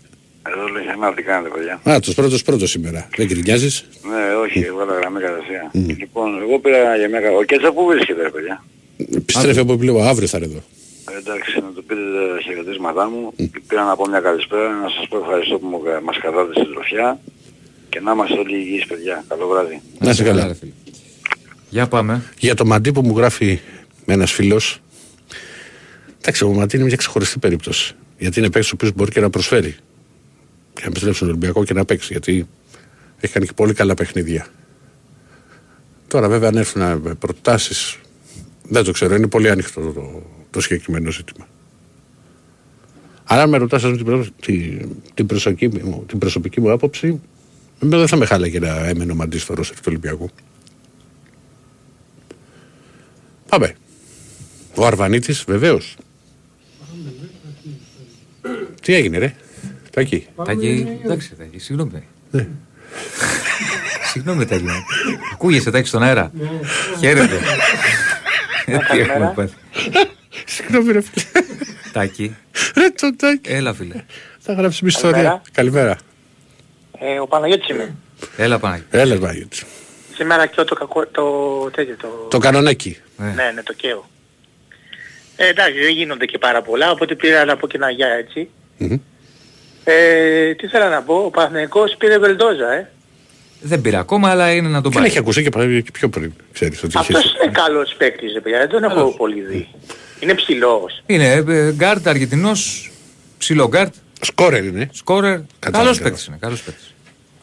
Εδώ 0.50 0.66
λέει 0.72 0.84
ένα 0.94 1.14
τι 1.14 1.22
κάνετε 1.22 1.48
παιδιά. 1.54 1.80
Α, 1.90 2.00
τους 2.00 2.14
πρώτος 2.14 2.42
πρώτος 2.42 2.70
σήμερα. 2.70 3.08
Δεν 3.16 3.28
κρινιάζεις. 3.28 3.84
Ναι, 4.10 4.34
όχι, 4.34 4.58
εγώ 4.58 4.82
έλα 4.82 4.94
γραμμή 4.94 5.20
κατασία. 5.20 5.70
Mm. 5.74 5.96
Λοιπόν, 5.98 6.40
εγώ 6.42 6.58
πήρα 6.58 6.96
για 6.96 7.08
μια... 7.08 7.20
Ο 7.32 7.42
Κέτσα 7.42 7.72
πού 7.72 7.86
βρίσκεται 7.86 8.22
ρε 8.22 8.30
παιδιά; 8.30 8.64
Επιστρέφει 9.14 9.58
από 9.58 9.76
πλέον, 9.76 10.06
αύριο 10.06 10.28
θα 10.28 10.36
είναι 10.38 10.46
εδώ. 10.46 10.62
Ε, 11.10 11.18
εντάξει, 11.18 11.60
να 11.60 11.70
του 11.74 11.84
πείτε 11.84 12.00
τα 12.34 12.40
χαιρετίσματά 12.44 13.10
μου. 13.10 13.32
Mm. 13.38 13.44
Πήρα 13.68 13.84
να 13.84 13.96
πω 13.96 14.06
μια 14.08 14.20
καλησπέρα, 14.20 14.68
να 14.68 14.88
σας 14.88 15.08
πω 15.08 15.18
ευχαριστώ 15.18 15.58
που 15.58 15.82
μας 16.04 16.18
κρατάτε 16.18 16.52
στην 16.54 16.72
τροφιά 16.72 17.20
και 17.88 18.00
να 18.00 18.12
είμαστε 18.12 18.38
όλοι 18.38 18.56
υγιείς 18.56 18.86
παιδιά. 18.86 19.24
Καλό 19.28 19.46
βράδυ. 19.46 19.80
Να 19.98 20.10
είσαι 20.10 20.24
καλά. 20.24 20.56
Για 21.70 21.88
πάμε. 21.88 22.22
Για 22.38 22.54
το 22.54 22.66
Μαντί 22.66 22.92
που 22.92 23.02
μου 23.02 23.16
γράφει 23.16 23.60
ένας 24.06 24.32
φίλος. 24.32 24.80
Εντάξει, 26.20 26.44
ο 26.44 26.52
Μαντί 26.52 26.76
είναι 26.76 26.84
μια 26.84 26.96
ξεχωριστή 26.96 27.38
περίπτωση. 27.38 27.94
Γιατί 28.18 28.38
είναι 28.38 28.50
παίκτης 28.50 28.70
ο 28.70 28.74
οποίος 28.74 28.92
μπορεί 28.92 29.10
και 29.10 29.20
να 29.20 29.30
προσφέρει. 29.30 29.76
Και 30.72 30.80
να 30.80 30.86
επιστρέψει 30.86 31.16
στον 31.16 31.28
Ολυμπιακό 31.28 31.64
και 31.64 31.74
να 31.74 31.84
παίξει. 31.84 32.08
Γιατί 32.10 32.48
έχει 33.20 33.32
κάνει 33.32 33.46
και 33.46 33.52
πολύ 33.52 33.74
καλά 33.74 33.94
παιχνίδια. 33.94 34.46
Τώρα 36.08 36.28
βέβαια 36.28 36.48
αν 36.48 36.56
έρθουν 36.56 37.18
προτάσεις. 37.18 37.98
Δεν 38.62 38.84
το 38.84 38.92
ξέρω, 38.92 39.14
είναι 39.14 39.26
πολύ 39.26 39.50
ανοιχτό 39.50 39.80
το, 39.80 39.92
το, 39.92 40.22
το 40.50 40.60
συγκεκριμένο 40.60 41.10
ζήτημα. 41.10 41.48
Αλλά 43.24 43.42
αν 43.42 43.48
με 43.48 43.56
ρωτάς 43.56 43.82
την, 43.82 44.88
την, 45.14 45.26
προσωπική, 45.26 45.68
την 46.06 46.18
προσωπική 46.18 46.60
μου 46.60 46.72
άποψη, 46.72 47.20
Εμένα 47.82 47.98
δεν 47.98 48.08
θα 48.08 48.16
με 48.16 48.26
χάλαγε 48.26 48.58
να 48.58 48.86
έμενε 48.86 49.12
ο 49.12 49.14
Μαντής 49.14 49.42
στο 49.42 49.54
ρόσερ 49.54 49.76
του 49.76 49.82
Ολυμπιακού. 49.86 50.30
Πάμε. 53.48 53.74
Ο 54.74 54.86
Αρβανίτη, 54.86 55.34
βεβαίως. 55.46 55.96
Τι 58.82 58.94
έγινε, 58.94 59.18
ρε; 59.18 59.34
Τάκη. 59.90 60.26
Τάκη, 60.44 60.98
εντάξει, 61.04 61.34
Τάκη, 61.34 61.58
συγγνώμη. 61.58 62.02
Ναι. 62.30 62.48
Συγγνώμη, 64.12 64.44
Τάκη. 64.46 64.64
Ακούγεσαι, 65.32 65.70
Τάκη, 65.70 65.88
στον 65.88 66.02
αέρα. 66.02 66.32
Χαίρετε. 66.98 67.38
Ε, 68.66 68.78
Τι 68.92 68.98
έχουμε 68.98 69.32
πάθει. 69.34 69.54
Συγγνώμη, 70.54 70.92
ρε 70.92 71.00
φίλε. 71.00 71.24
Τάκη, 71.92 72.36
Ρε 72.76 72.90
το 72.90 73.16
Τάκη. 73.16 73.50
έλα, 73.52 73.74
φίλε. 73.74 74.04
Θα 74.38 74.52
γράψει 74.52 74.84
μια 74.84 74.92
ιστορία. 74.96 75.42
Καλημέρα. 75.52 75.96
Καλημέρα. 76.92 77.14
Ε, 77.16 77.20
ο 77.20 77.26
Παναγιώτης 77.26 77.68
είμαι. 77.68 77.94
Έλα, 78.36 78.58
Πανάκη. 78.58 78.84
Έλα, 78.90 79.16
Βάγιοτ. 79.18 79.52
Σήμερα 80.18 80.46
και 80.46 80.62
το 80.64 80.74
κακό, 80.74 81.06
το 81.06 81.24
τέτοιο, 81.70 81.96
το... 82.00 82.08
Το 82.30 82.38
κανονάκι. 82.38 82.96
Ναι. 83.16 83.26
Ναι, 83.26 83.50
ναι, 83.54 83.62
το 83.62 83.72
καίω. 83.72 84.08
Ε, 85.36 85.48
εντάξει, 85.48 85.78
δεν 85.78 85.90
γίνονται 85.90 86.24
και 86.26 86.38
πάρα 86.38 86.62
πολλά, 86.62 86.90
οπότε 86.90 87.14
πήρα 87.14 87.44
να 87.44 87.56
πω 87.56 87.66
και 87.66 87.76
ένα 87.76 87.90
γεια 87.90 88.06
έτσι. 88.08 88.48
Μμμ. 88.78 88.96
Ε, 89.84 90.54
τι 90.54 90.66
θέλω 90.66 90.88
να 90.88 91.02
πω, 91.02 91.14
ο 91.14 91.30
Παναγικός 91.30 91.94
πήρε 91.98 92.18
βελντόζα, 92.18 92.72
ε. 92.72 92.90
Δεν 93.60 93.80
πήρε 93.80 93.96
ακόμα, 93.96 94.30
αλλά 94.30 94.52
είναι 94.52 94.68
να 94.68 94.80
τον 94.82 94.90
Και 94.90 94.96
πάρει. 94.98 95.10
έχει 95.10 95.18
ακούσει 95.18 95.42
και 95.42 95.48
πα- 95.50 95.64
και 95.80 95.90
πιο 95.92 96.08
πριν. 96.08 96.32
Ξέρεις 96.52 96.82
ότι 96.82 96.98
Αυτός 96.98 97.24
έχει. 97.24 97.34
είναι 97.44 97.52
καλός 97.52 97.94
παίκτης, 97.98 98.32
ρε 98.32 98.40
παιδιά, 98.40 98.58
δεν 98.58 98.68
τον 98.68 98.84
έχω 98.84 98.94
Καλός. 98.94 99.14
πολύ 99.16 99.40
δει. 99.40 99.68
Είναι 100.20 100.34
ψηλός. 100.34 101.02
Είναι 101.06 101.32
ε, 101.48 101.72
γκαρντ 101.72 102.08
Αργεντινός, 102.08 102.90
ψηλό 103.38 103.68
γκαρντ, 103.68 103.94
Σκόρερ 104.20 104.64
είναι. 104.64 104.88
σκόρερ. 104.92 105.38
Κατά 105.58 105.78
Καλός 105.78 105.96
καιρό. 105.96 106.08
παίκτης 106.08 106.26
είναι, 106.26 106.36
καλός 106.40 106.62
παίκτης. 106.62 106.94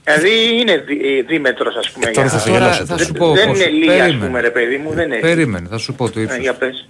Δηλαδή 0.05 0.59
είναι 0.59 0.77
δι, 0.77 1.17
ε, 1.17 1.21
δίμετρος 1.21 1.75
ας 1.75 1.91
πούμε. 1.91 2.05
Ε, 2.07 2.11
τώρα 2.11 2.27
για- 2.27 2.37
θα 2.37 2.43
σε 2.43 2.47
Τώρα 2.49 2.59
γελάσω. 2.59 2.85
θα 2.85 2.95
δεν, 2.95 3.05
σου 3.05 3.13
πω 3.13 3.31
δεν 3.33 3.47
πώς. 3.47 3.57
είναι 3.59 3.69
λίγα 3.69 3.91
ας 3.93 3.99
Περίμενε. 3.99 4.25
πούμε 4.25 4.41
ρε 4.41 4.49
παιδί 4.49 4.77
μου, 4.77 4.91
δεν 4.93 5.05
είναι. 5.11 5.19
Περίμενε, 5.19 5.67
θα 5.69 5.77
σου 5.77 5.93
πω 5.93 6.09
το 6.09 6.19
Ε, 6.19 6.23
ύψος. 6.23 6.37
για 6.39 6.53
πες. 6.53 6.87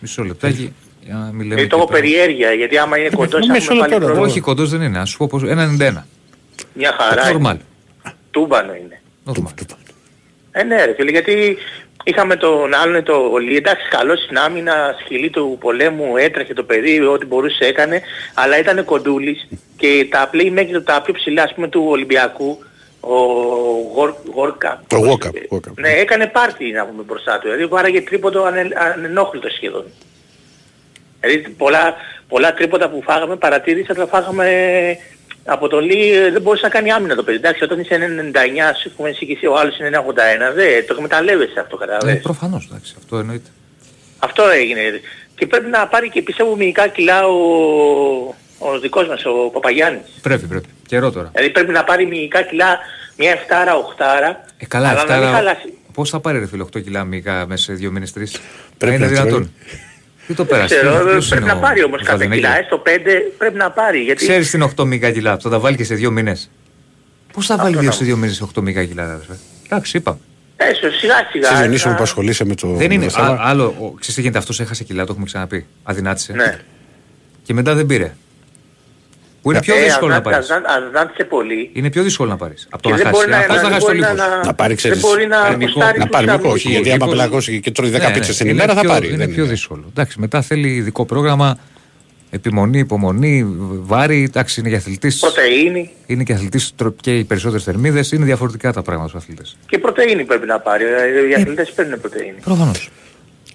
Μισό 0.00 0.22
λεπτάκι. 0.24 0.72
Για 1.04 1.14
να 1.14 1.32
μην 1.32 1.46
λέμε 1.46 1.60
Ε, 1.60 1.66
το 1.66 1.68
και 1.68 1.74
έχω 1.82 1.86
τώρα. 1.86 2.00
περιέργεια, 2.00 2.52
γιατί 2.52 2.78
άμα 2.78 2.98
είναι 2.98 3.08
κοντός 3.08 3.40
μισό 3.48 3.54
έχουμε 3.54 3.78
πάλι 3.78 3.80
λεπτό, 3.80 3.98
ρε, 3.98 4.04
πρόβλημα. 4.04 4.26
Όχι, 4.26 4.40
κοντός 4.40 4.70
δεν 4.70 4.80
είναι. 4.82 4.98
Α 4.98 5.04
σου 5.04 5.16
πω 5.16 5.26
πώς. 5.26 5.42
1,91. 5.42 6.06
Μια 6.74 6.92
χαρά. 6.98 7.20
είναι. 7.22 7.30
Νορμάλ. 7.32 7.56
Τούμπανο 8.30 8.74
είναι. 8.74 9.00
Νορμάλ. 9.24 9.52
Ε, 10.50 10.62
ναι, 10.62 10.84
ρε 10.84 10.94
φίλε, 10.94 11.10
γιατί 11.10 11.56
είχαμε 12.08 12.36
τον 12.36 12.74
άλλον 12.74 13.02
το 13.02 13.28
Ολί, 13.32 13.56
εντάξει, 13.56 13.88
καλός 13.88 14.22
στην 14.22 14.38
άμυνα, 14.38 14.96
σκυλή 15.00 15.30
του 15.30 15.56
πολέμου, 15.60 16.16
έτρεχε 16.16 16.54
το 16.54 16.62
παιδί, 16.62 17.00
ό,τι 17.00 17.26
μπορούσε 17.26 17.64
έκανε, 17.64 18.02
αλλά 18.34 18.58
ήταν 18.58 18.84
κοντούλης 18.84 19.48
και 19.76 20.06
τα 20.10 20.30
playmaker, 20.32 20.82
τα 20.84 21.02
πιο 21.02 21.14
ψηλά, 21.14 21.42
ας 21.42 21.54
πούμε, 21.54 21.68
του 21.68 21.84
Ολυμπιακού, 21.88 22.58
ο 23.00 23.14
Γορ, 23.94 24.14
Γόρκα. 24.34 24.82
Ο 24.92 24.96
Γόκα, 24.96 25.30
Γόκα. 25.50 25.72
Ναι, 25.76 25.88
έκανε 25.88 26.26
πάρτι 26.26 26.70
να 26.70 26.86
πούμε 26.86 27.02
μπροστά 27.02 27.38
του, 27.38 27.42
δηλαδή 27.42 27.66
βάραγε 27.66 28.00
τρίποντο 28.00 28.44
ανε, 28.44 28.68
ανενόχλητο 28.74 29.48
σχεδόν. 29.48 29.84
Δηλαδή 31.20 31.48
πολλά, 31.48 31.94
πολλά 32.28 32.54
τρίποτα 32.54 32.90
που 32.90 33.02
φάγαμε, 33.02 33.36
παρατήρησα, 33.36 33.94
τα 33.94 34.06
φάγαμε 34.06 34.46
από 35.46 35.68
το 35.68 35.80
Λί, 35.80 36.12
ε, 36.12 36.30
δεν 36.30 36.42
μπορούσε 36.42 36.62
να 36.62 36.68
κάνει 36.68 36.90
άμυνα 36.92 37.14
το 37.14 37.22
παιδί. 37.22 37.36
Εντάξει, 37.36 37.64
όταν 37.64 37.80
είσαι 37.80 37.94
99, 37.94 38.68
ας 38.70 38.86
πούμε 38.96 39.08
εσύ 39.08 39.26
και 39.26 39.32
εσύ, 39.32 39.46
ο 39.46 39.58
άλλος 39.58 39.78
είναι 39.78 39.88
1,81, 39.88 40.52
δεν, 40.54 40.86
το 40.86 40.92
εκμεταλλεύεσαι 40.94 41.60
αυτό, 41.60 41.76
Ε, 41.76 41.78
καταλαβαίνεις. 41.84 42.22
Προφανώς, 42.22 42.66
εντάξει, 42.70 42.94
αυτό 42.98 43.18
εννοείται. 43.18 43.48
Αυτό 44.18 44.48
έγινε. 44.48 44.80
Και 45.34 45.46
πρέπει 45.46 45.70
να 45.70 45.86
πάρει 45.86 46.08
και 46.10 46.22
πιστεύω 46.22 46.56
μυϊκά 46.56 46.88
κιλά 46.88 47.26
ο, 47.26 47.36
ο 48.58 48.78
δικός 48.80 49.08
μας, 49.08 49.24
ο 49.24 49.50
Παπαγιάννης. 49.52 50.02
Πρέπει, 50.22 50.46
πρέπει. 50.46 50.68
Καιρό 50.86 51.10
τώρα. 51.12 51.30
Δηλαδή 51.34 51.50
πρέπει 51.52 51.72
να 51.72 51.84
πάρει 51.84 52.06
μυϊκά 52.06 52.42
κιλά 52.42 52.78
μια 53.16 53.34
7 53.34 53.36
8 53.36 54.36
Ε, 54.58 54.66
καλά, 54.66 54.88
αλλά 54.88 55.04
να 55.04 55.14
μην 55.14 55.24
αυτά. 55.24 55.36
χαλάσει. 55.36 55.72
Πώς 55.92 56.10
θα 56.10 56.20
πάρει 56.20 56.38
ρε 56.38 56.46
φίλε 56.46 56.62
8 56.76 56.82
κιλά 56.82 57.04
μήκα 57.04 57.46
μέσα 57.48 57.62
σε 57.64 57.72
δύο 57.72 57.90
μήνες 57.90 58.12
τρεις; 58.12 58.40
Πρέπει 58.78 58.94
είναι 58.96 59.06
να 59.06 59.26
τρώει. 59.26 59.50
Δυνατόν. 60.26 60.26
Τι 60.26 60.34
το 60.34 60.44
πέρασε. 60.44 60.74
Ξέρω, 60.74 61.04
ποιος 61.10 61.28
πρέπει 61.28 61.42
είναι 61.42 61.52
να 61.52 61.58
ο- 61.58 61.62
πάρει 61.62 61.80
ο 61.82 61.84
όμως 61.84 61.98
κάποια 61.98 62.12
Βαρδινέκη; 62.12 62.40
κιλά, 62.40 62.58
έστω 62.58 62.78
5 62.78 63.32
πρέπει 63.38 63.56
να 63.56 63.70
πάρει. 63.70 63.98
Γιατί 64.02 64.24
Ξέρεις 64.26 64.50
τι 64.50 64.56
είναι 64.56 64.66
8 64.76 64.84
μήκα 64.84 65.10
κιλά, 65.10 65.38
θα 65.38 65.48
τα 65.50 65.58
βάλει 65.58 65.76
και 65.76 65.84
σε 65.84 65.94
δύο 65.94 66.10
μήνες. 66.10 66.50
Πώς 67.32 67.46
θα 67.46 67.56
βάλει 67.56 67.68
Αυτό 67.68 67.80
δύο 67.80 67.88
να 67.88 67.94
σε 67.96 68.04
δύο 68.04 68.16
μήνες 68.16 68.40
8 68.42 68.60
μήκα 68.62 68.84
κιλά, 68.84 69.02
αδερφέ; 69.02 69.38
Εντάξει, 69.66 69.96
είπαμε. 69.96 70.18
έστω 70.56 70.90
σιγά 70.90 71.14
σιγά. 71.32 71.48
Εσύ 71.48 71.56
Διονύση 71.60 71.84
μου 71.86 71.90
να- 71.90 71.96
που 71.96 72.02
ασχολείσαι 72.02 72.44
με 72.44 72.54
το. 72.54 72.68
Δεν 72.68 72.90
είναι. 72.90 73.04
με 73.04 73.10
το 73.10 73.16
θέμα. 73.16 73.28
Α, 73.28 73.38
άλλο, 73.48 73.64
ο- 73.64 73.90
ξέρεις 73.98 74.14
τι 74.14 74.20
γίνεται, 74.20 74.38
αυτός 74.38 74.60
έχασε 74.60 74.84
κιλά, 74.84 75.04
το 75.04 75.10
έχουμε 75.10 75.26
ξαναπεί. 75.26 75.66
Αδυνάτησε. 75.82 76.32
Ναι. 76.32 76.58
Και 77.42 77.54
μετά 77.54 77.74
δεν 77.74 77.86
πήρε. 77.86 78.14
Που 79.46 79.52
είναι 79.52 79.60
πιο 79.60 79.74
Ε, 79.76 79.82
δύσκολο 79.82 80.10
να 80.10 80.16
αν- 80.16 80.22
πάρεις. 80.22 80.50
αν- 80.50 80.66
αν 80.66 80.90
δάντησε 80.92 81.24
πολύ. 81.24 81.70
Είναι 81.72 81.90
πιο 81.90 82.02
δύσκολο 82.02 82.30
να 82.30 82.36
πάρεις. 82.36 82.66
Από 82.70 82.82
το 82.82 82.88
Και 82.88 82.94
να 82.94 82.96
δεν 83.02 83.06
χάσει. 83.06 83.16
μπορεί 83.18 83.30
να, 83.30 83.36
Να 83.36 83.42
χάσει, 83.42 83.56
να, 83.56 83.56
να 83.56 83.62
δεν 83.62 83.70
χάσεις 83.72 83.84
το 83.84 83.90
μπορεί 83.90 84.00
να, 84.00 84.12
λίγο. 84.12 84.36
να, 84.36 84.44
Να 84.46 84.54
πάρει, 84.54 84.74
ξέρεις, 84.74 85.00
δεν 85.00 85.10
μπορεί 85.10 85.26
να 85.26 85.36
ένα 85.46 85.56
μυκό- 85.56 85.70
αποστάρει 85.70 85.98
Να 85.98 86.04
τους 86.04 86.12
πάρει 86.12 86.24
μήκο, 86.26 86.36
αμυντικούς. 86.36 86.64
όχι, 86.64 86.70
γιατί 86.74 86.88
άμα 86.88 86.96
Μυκός- 86.96 87.10
πελαγώσει 87.10 87.60
και 87.60 87.70
τρώει 87.70 87.90
10 87.90 87.98
Ναι, 88.02 88.08
ναι, 88.08 88.14
πίτσες 88.14 88.36
την 88.36 88.46
είναι 88.46 88.54
ημέρα 88.54 88.74
θα 88.74 88.80
πιο- 88.80 88.88
πάρει. 88.90 89.06
Είναι 89.08 89.16
δεν 89.16 89.30
πιο 89.34 89.44
δύσκολο. 89.44 89.84
Εντάξει, 89.88 90.20
μετά 90.20 90.42
θέλει 90.42 90.68
ειδικό 90.68 91.04
πρόγραμμα, 91.06 91.58
επιμονή, 92.30 92.78
υπομονή, 92.78 93.46
βάρη. 93.92 94.22
Εντάξει, 94.22 94.60
είναι 94.60 94.68
για 94.68 94.78
αθλητής. 94.78 95.18
Πρωτεΐνη. 95.18 95.90
Είναι 96.06 96.22
και 96.22 96.32
αθλητής 96.32 96.74
και 97.00 97.18
οι 97.18 97.24
περισσότερες 97.24 97.64
θερμίδες. 97.64 98.12
Είναι 98.12 98.24
διαφορετικά 98.24 98.72
τα 98.72 98.82
πράγματα 98.82 99.08
στους 99.08 99.22
αθλητές. 99.22 99.56
Και 99.68 99.78
πρωτεΐνη 99.78 100.24
πρέπει 100.24 100.46
να 100.46 100.58
πάρει. 100.60 100.84
Ε, 100.84 101.28
Οι 101.30 101.34
αθλητές 101.34 101.70
παίρνουν 101.72 102.00
πρωτεΐνη. 102.00 102.38
Προφανώς. 102.44 102.90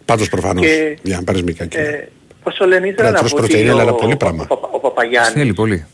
Πάντως 0.06 0.30
προφανώς. 0.30 0.66
Και- 0.66 0.98
Για 1.02 1.16
να 1.18 1.24
πάρεις 1.24 1.44
μικρά 1.44 1.66
κιλά. 2.44 2.50
Ε, 2.50 2.50
πώς 2.50 2.56
το 2.56 2.66
λένε, 2.68 2.88
ήθελα 2.88 3.08
Να 3.08 3.14
να 3.14 3.20
τρως 3.20 3.32
πω 3.32 3.38
ότι 3.38 3.48
πρωτεΐνη, 3.48 3.80
αλλά 3.80 3.92
ο, 3.92 3.96
πολύ 3.96 4.14
ο, 4.14 4.18
πράγμα. 4.18 4.46
ο, 4.50 4.58
ο 4.72 4.80
Παπαγιάννης, 4.80 5.34
Θέλει 5.34 5.54
πολύ. 5.54 5.86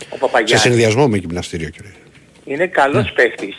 ο 0.00 0.04
Σε 0.10 0.16
Παπαγιάννης 0.18 0.60
συνδυασμό 0.60 1.08
με 1.08 1.16
γυμναστήριο 1.16 1.68
κύριε. 1.68 1.90
είναι 2.44 2.66
καλός 2.66 3.12
παίχτης. 3.12 3.56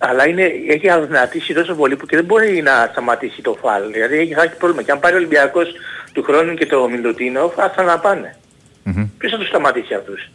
Αλλά 0.00 0.26
είναι, 0.28 0.50
έχει 0.68 0.88
αδυνατήσει 0.90 1.54
τόσο 1.54 1.74
πολύ 1.74 1.96
που 1.96 2.06
και 2.06 2.16
δεν 2.16 2.24
μπορεί 2.24 2.62
να 2.62 2.88
σταματήσει 2.92 3.42
το 3.42 3.56
φάλ. 3.62 3.92
Δηλαδή 3.92 4.16
έχει 4.18 4.34
χάσει 4.34 4.56
πρόβλημα. 4.58 4.82
Και 4.82 4.90
αν 4.90 5.00
πάρει 5.00 5.14
ο 5.14 5.16
Ολυμπιακός 5.16 5.68
του 6.12 6.22
χρόνου 6.22 6.54
και 6.54 6.66
το 6.66 6.88
Μιλουτίνοφ, 6.88 7.58
άστα 7.58 7.82
να 7.82 7.98
πάνε. 7.98 8.36
Μμμ. 8.82 9.06
Ποιος 9.18 9.32
θα 9.32 9.38
τους 9.38 9.48
σταματήσει 9.48 9.94
αυτούς; 9.94 10.30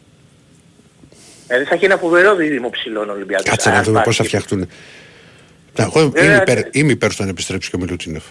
Δηλαδή 1.48 1.65
θα 1.65 1.75
έχει 1.75 1.86
ένα 1.86 1.98
φοβερό 1.98 2.36
δίδυμο 2.36 2.70
ψηλών 2.70 3.10
Ολυμπιακός. 3.10 3.50
Κάτσε 3.50 3.70
να 3.70 3.75
Αν 3.77 3.84
δούμε 3.84 3.93
πάρει. 3.93 4.05
πώς 4.08 4.15
θα 4.17 4.24
φτιαχτούν. 4.24 4.60
Να, 5.77 5.84
Εγώ 5.84 6.00
είμαι 6.01 6.10
Βέβαια, 6.13 6.41
υπέρ, 6.41 6.58
ε, 6.58 6.70
είμαι 6.72 6.91
υπέρ 6.91 7.12
στο 7.12 7.24
να 7.24 7.29
επιστρέψει 7.29 7.70
και 7.70 7.75
ο 7.75 7.79
Μιλουτίνοφ. 7.79 8.24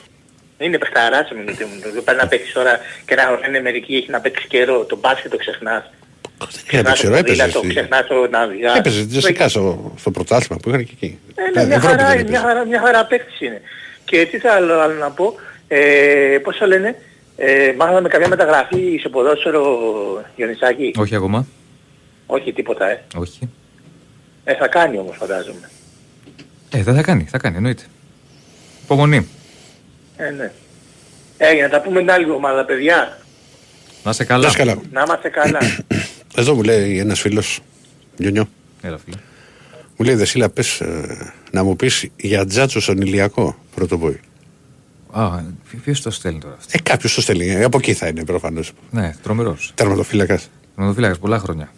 Είναι 0.62 0.78
παιχταράς 0.78 1.31
ο 1.31 1.35
Μιλουτίνοφ. 1.35 1.92
Δεν 1.95 2.04
πάει 2.04 2.16
να 2.16 2.26
παίξει 2.26 2.52
τώρα 2.52 2.78
και 3.07 3.14
να 3.14 3.23
είναι 3.49 3.61
μερικοί 3.61 3.95
έχει 3.95 4.11
να 4.11 4.21
παίξει 4.21 4.47
καιρό. 4.49 4.85
Το 4.85 4.97
μπάσκετ 4.97 5.31
το 5.31 5.37
ξεχνάς. 5.37 5.85
Δεν 6.38 6.49
Ξεχνάς 6.66 7.02
έπαιξε, 7.02 7.07
το 7.07 7.14
έπαιζε. 7.14 7.23
ποδήλατο, 7.42 7.59
στη- 7.59 7.69
ξεχνάς 7.69 8.07
το 8.07 8.28
να 8.31 8.42
οδηγάς. 8.42 8.76
Έπαιζε 8.78 9.07
τζεσικά 9.07 9.49
στο, 9.49 9.92
στο 9.99 10.11
πρωτάθλημα 10.11 10.61
που 10.62 10.69
είχαν 10.69 10.85
και 10.85 10.90
εκεί. 10.95 11.19
Ε, 11.35 11.42
Ναι, 11.42 11.61
ναι, 11.61 11.66
μια 11.66 11.76
Ευρώπη 11.76 11.97
χαρά, 11.97 12.09
δεν 12.09 12.19
είναι, 12.19 12.28
μια 12.31 12.38
έπαιζε. 12.38 12.52
χαρά, 12.54 12.66
μια 12.66 12.81
χαρά 12.81 13.04
παίκτης 13.07 13.40
είναι. 13.40 13.61
Και 14.04 14.26
τι 14.31 14.38
θα 14.38 14.52
άλλο, 14.52 14.78
άλλο 14.81 14.95
να 14.95 15.11
πω, 15.11 15.35
ε, 15.69 16.38
πώς 16.42 16.57
το 16.59 16.66
λένε, 16.66 16.97
ε, 17.37 17.73
μάθαμε 17.76 18.09
καμιά 18.09 18.28
μεταγραφή 18.28 18.99
σε 19.02 19.09
ποδόσφαιρο 19.09 19.62
Γιονισάκη; 20.37 20.92
Όχι 20.97 21.14
ακόμα. 21.16 21.47
Όχι 22.26 22.52
τίποτα, 22.52 22.90
ε. 22.90 23.02
Όχι. 23.16 23.38
Ε, 24.45 24.54
θα 24.54 24.69
κάνει 24.69 24.99
όμως 24.99 25.16
φαντάζομαι. 25.19 25.71
Ε, 26.71 26.83
δεν 26.83 26.95
θα 26.95 27.02
κάνει, 27.02 27.26
θα 27.31 27.38
κάνει, 27.38 27.57
εννοείται. 27.57 27.83
Υπομονή. 28.83 29.28
Ε, 30.26 30.31
ναι. 30.31 30.52
Έγινε, 31.37 31.62
να 31.62 31.69
τα 31.69 31.81
πούμε 31.83 31.99
την 32.00 32.11
άλλη 32.11 32.25
εβδομάδα, 32.25 32.64
παιδιά. 32.64 33.19
Να 34.05 34.11
είσαι 34.11 34.25
καλά. 34.25 34.43
Να 34.43 34.49
είσαι 34.49 34.57
καλά. 34.59 34.81
Να 34.93 35.02
είμαστε 35.02 35.29
καλά. 35.29 35.59
Εδώ 36.37 36.55
μου 36.55 36.62
λέει 36.62 36.99
ένας 36.99 37.21
φίλος, 37.21 37.61
Νιονιό, 38.17 38.49
Έλα, 38.81 38.99
φίλε. 38.99 39.17
μου 39.97 40.05
λέει 40.07 40.14
Δεσίλα 40.14 40.49
πες 40.50 40.81
ε, 40.81 41.33
να 41.50 41.64
μου 41.64 41.76
πεις 41.76 42.09
για 42.17 42.47
Τζάτσο 42.47 42.81
στον 42.81 43.00
Ηλιακό 43.00 43.57
πρώτο 43.75 43.99
πόη. 43.99 44.21
Α, 45.11 45.41
ποιο 45.85 45.95
το 46.02 46.11
στέλνει 46.11 46.41
τώρα 46.41 46.55
αυτό; 46.59 46.69
Ε, 46.73 46.79
κάποιος 46.83 47.14
το 47.14 47.21
στέλνει, 47.21 47.49
ε, 47.49 47.64
από 47.64 47.79
εκεί 47.79 47.95
θα 47.95 48.07
είναι 48.07 48.25
προφανώς. 48.25 48.73
Ναι, 48.91 49.14
τρομερός. 49.23 49.73
Τερματοφύλακας. 49.75 50.49
Τερματοφύλακας 50.75 51.19
πολλά 51.19 51.38
χρόνια. 51.38 51.73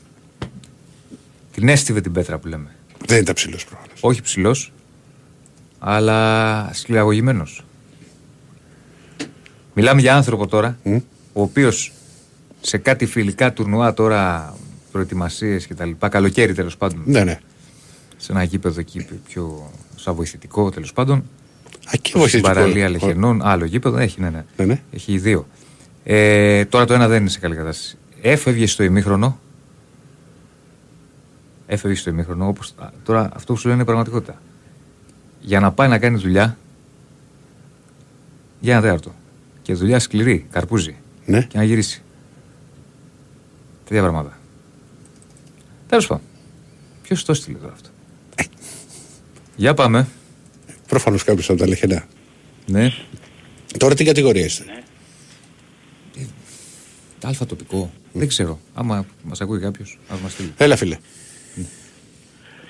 Την 1.53 1.69
έστειβε 1.69 2.01
την 2.01 2.13
πέτρα 2.13 2.39
που 2.39 2.49
λέμε. 2.49 2.71
Δεν 3.07 3.19
ήταν 3.19 3.35
ψηλός 3.35 3.65
προφανώς. 3.65 3.99
Όχι 4.01 4.23
ψηλός, 4.23 4.73
αλλά 5.79 6.71
σκληραγωγημένο. 6.73 7.47
Μιλάμε 9.75 10.01
για 10.01 10.17
άνθρωπο 10.17 10.47
τώρα, 10.47 10.79
Μμ. 10.83 10.95
ο 11.33 11.43
οποίος 11.43 11.93
σε 12.61 12.79
κάτι 12.79 13.07
φιλικά 13.07 13.53
τουρνουά 13.53 13.95
τώρα, 13.95 14.55
προετοιμασίες 14.93 15.67
κτλ. 15.67 15.91
Καλοκαίρι 16.11 16.55
τέλος 16.55 16.77
πάντων. 16.77 17.03
Ναι, 17.05 17.25
ναι. 17.25 17.41
Σε 18.17 18.33
ένα 18.33 18.43
γήπεδο 18.43 18.81
εκεί 18.81 19.07
πιο 19.29 19.71
σαν 19.97 20.15
βοηθητικό 20.15 20.71
τέλος 20.71 20.93
πάντων. 20.93 21.19
Α, 21.19 21.91
και 21.91 22.09
Στην 22.09 22.21
βοηθητικό. 22.21 22.49
παραλία 22.53 22.89
Λεχενών, 22.89 23.43
άλλο 23.43 23.65
γήπεδο, 23.65 23.97
έχει, 23.99 24.21
ναι, 24.21 24.31
ναι. 24.31 24.45
Ναι, 24.57 24.65
ναι. 24.65 24.81
Έχει 24.93 25.19
δύο. 25.19 25.47
Ε, 26.05 26.65
τώρα 26.65 26.85
το 26.85 26.95
ένα 26.95 27.09
δεν 27.09 27.21
είναι 27.21 27.29
σε 27.31 27.39
καλή 27.39 27.55
κατάσταση. 27.57 27.97
Έφευγε 28.23 28.67
στο 28.67 28.83
ημίχρονο. 28.83 29.39
Έφευγε 31.67 31.97
στο 31.97 32.11
ημίχρονο, 32.11 32.49
όπως, 32.49 32.75
α, 32.79 32.89
τώρα 33.05 33.31
αυτό 33.35 33.53
που 33.53 33.59
σου 33.59 33.65
λένε 33.69 33.77
είναι 33.77 33.87
πραγματικότητα. 33.87 34.41
Για 35.41 35.61
να 35.61 35.73
πάει 35.73 35.89
να 35.89 35.99
κάνει 35.99 36.19
δουλειά, 36.19 36.57
για 38.61 38.73
ένα 38.73 38.83
τέταρτο. 38.83 39.15
Και 39.65 39.75
δουλειά 39.75 39.99
σκληρή, 39.99 40.47
καρπούζι. 40.51 40.97
Ναι. 41.27 41.43
Και 41.43 41.59
να 41.59 41.65
γυρίσει. 41.65 42.03
Τέτοια 43.85 44.03
πράγματα. 44.03 44.39
Τέλος 45.89 46.07
πάντων. 46.07 46.25
Ποιος 47.03 47.25
το 47.25 47.35
στείλε 47.35 47.59
τώρα 47.59 47.73
αυτό; 47.73 47.89
Ε, 48.37 48.43
Για 49.57 49.75
πάμε. 49.75 50.09
Προφανώς 50.89 51.25
κάποιος 51.25 51.51
από 51.51 51.59
τα 51.59 51.67
λεχενά. 51.69 52.05
Ναι. 52.67 52.93
Τώρα 53.79 53.95
τι 53.95 54.05
κατηγορία 54.05 54.45
είστε; 54.45 54.65
Αλφα 57.23 57.47
τοπικό. 57.47 57.93
Δεν 58.13 58.29
ξέρω. 58.29 58.61
Άμα 58.75 59.07
μας 59.23 59.41
ακούει 59.41 59.61
κάποιος, 59.61 59.99
ας 60.09 60.21
μας 60.21 60.33
στείλει. 60.33 60.53
Έλα, 60.57 60.77
φίλε. 60.77 60.99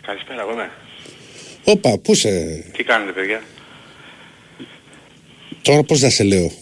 Καλησπέρα, 0.06 0.40
εγώ 0.40 0.52
είμαι. 0.52 0.70
Όπα, 1.64 1.98
πού 1.98 2.14
σε. 2.14 2.28
Τι 2.76 2.84
κάνετε, 2.84 3.12
παιδιά; 3.12 3.42
Τώρα 5.62 5.82
πώς 5.82 6.00
να 6.00 6.08
σε 6.10 6.22
λέω; 6.24 6.52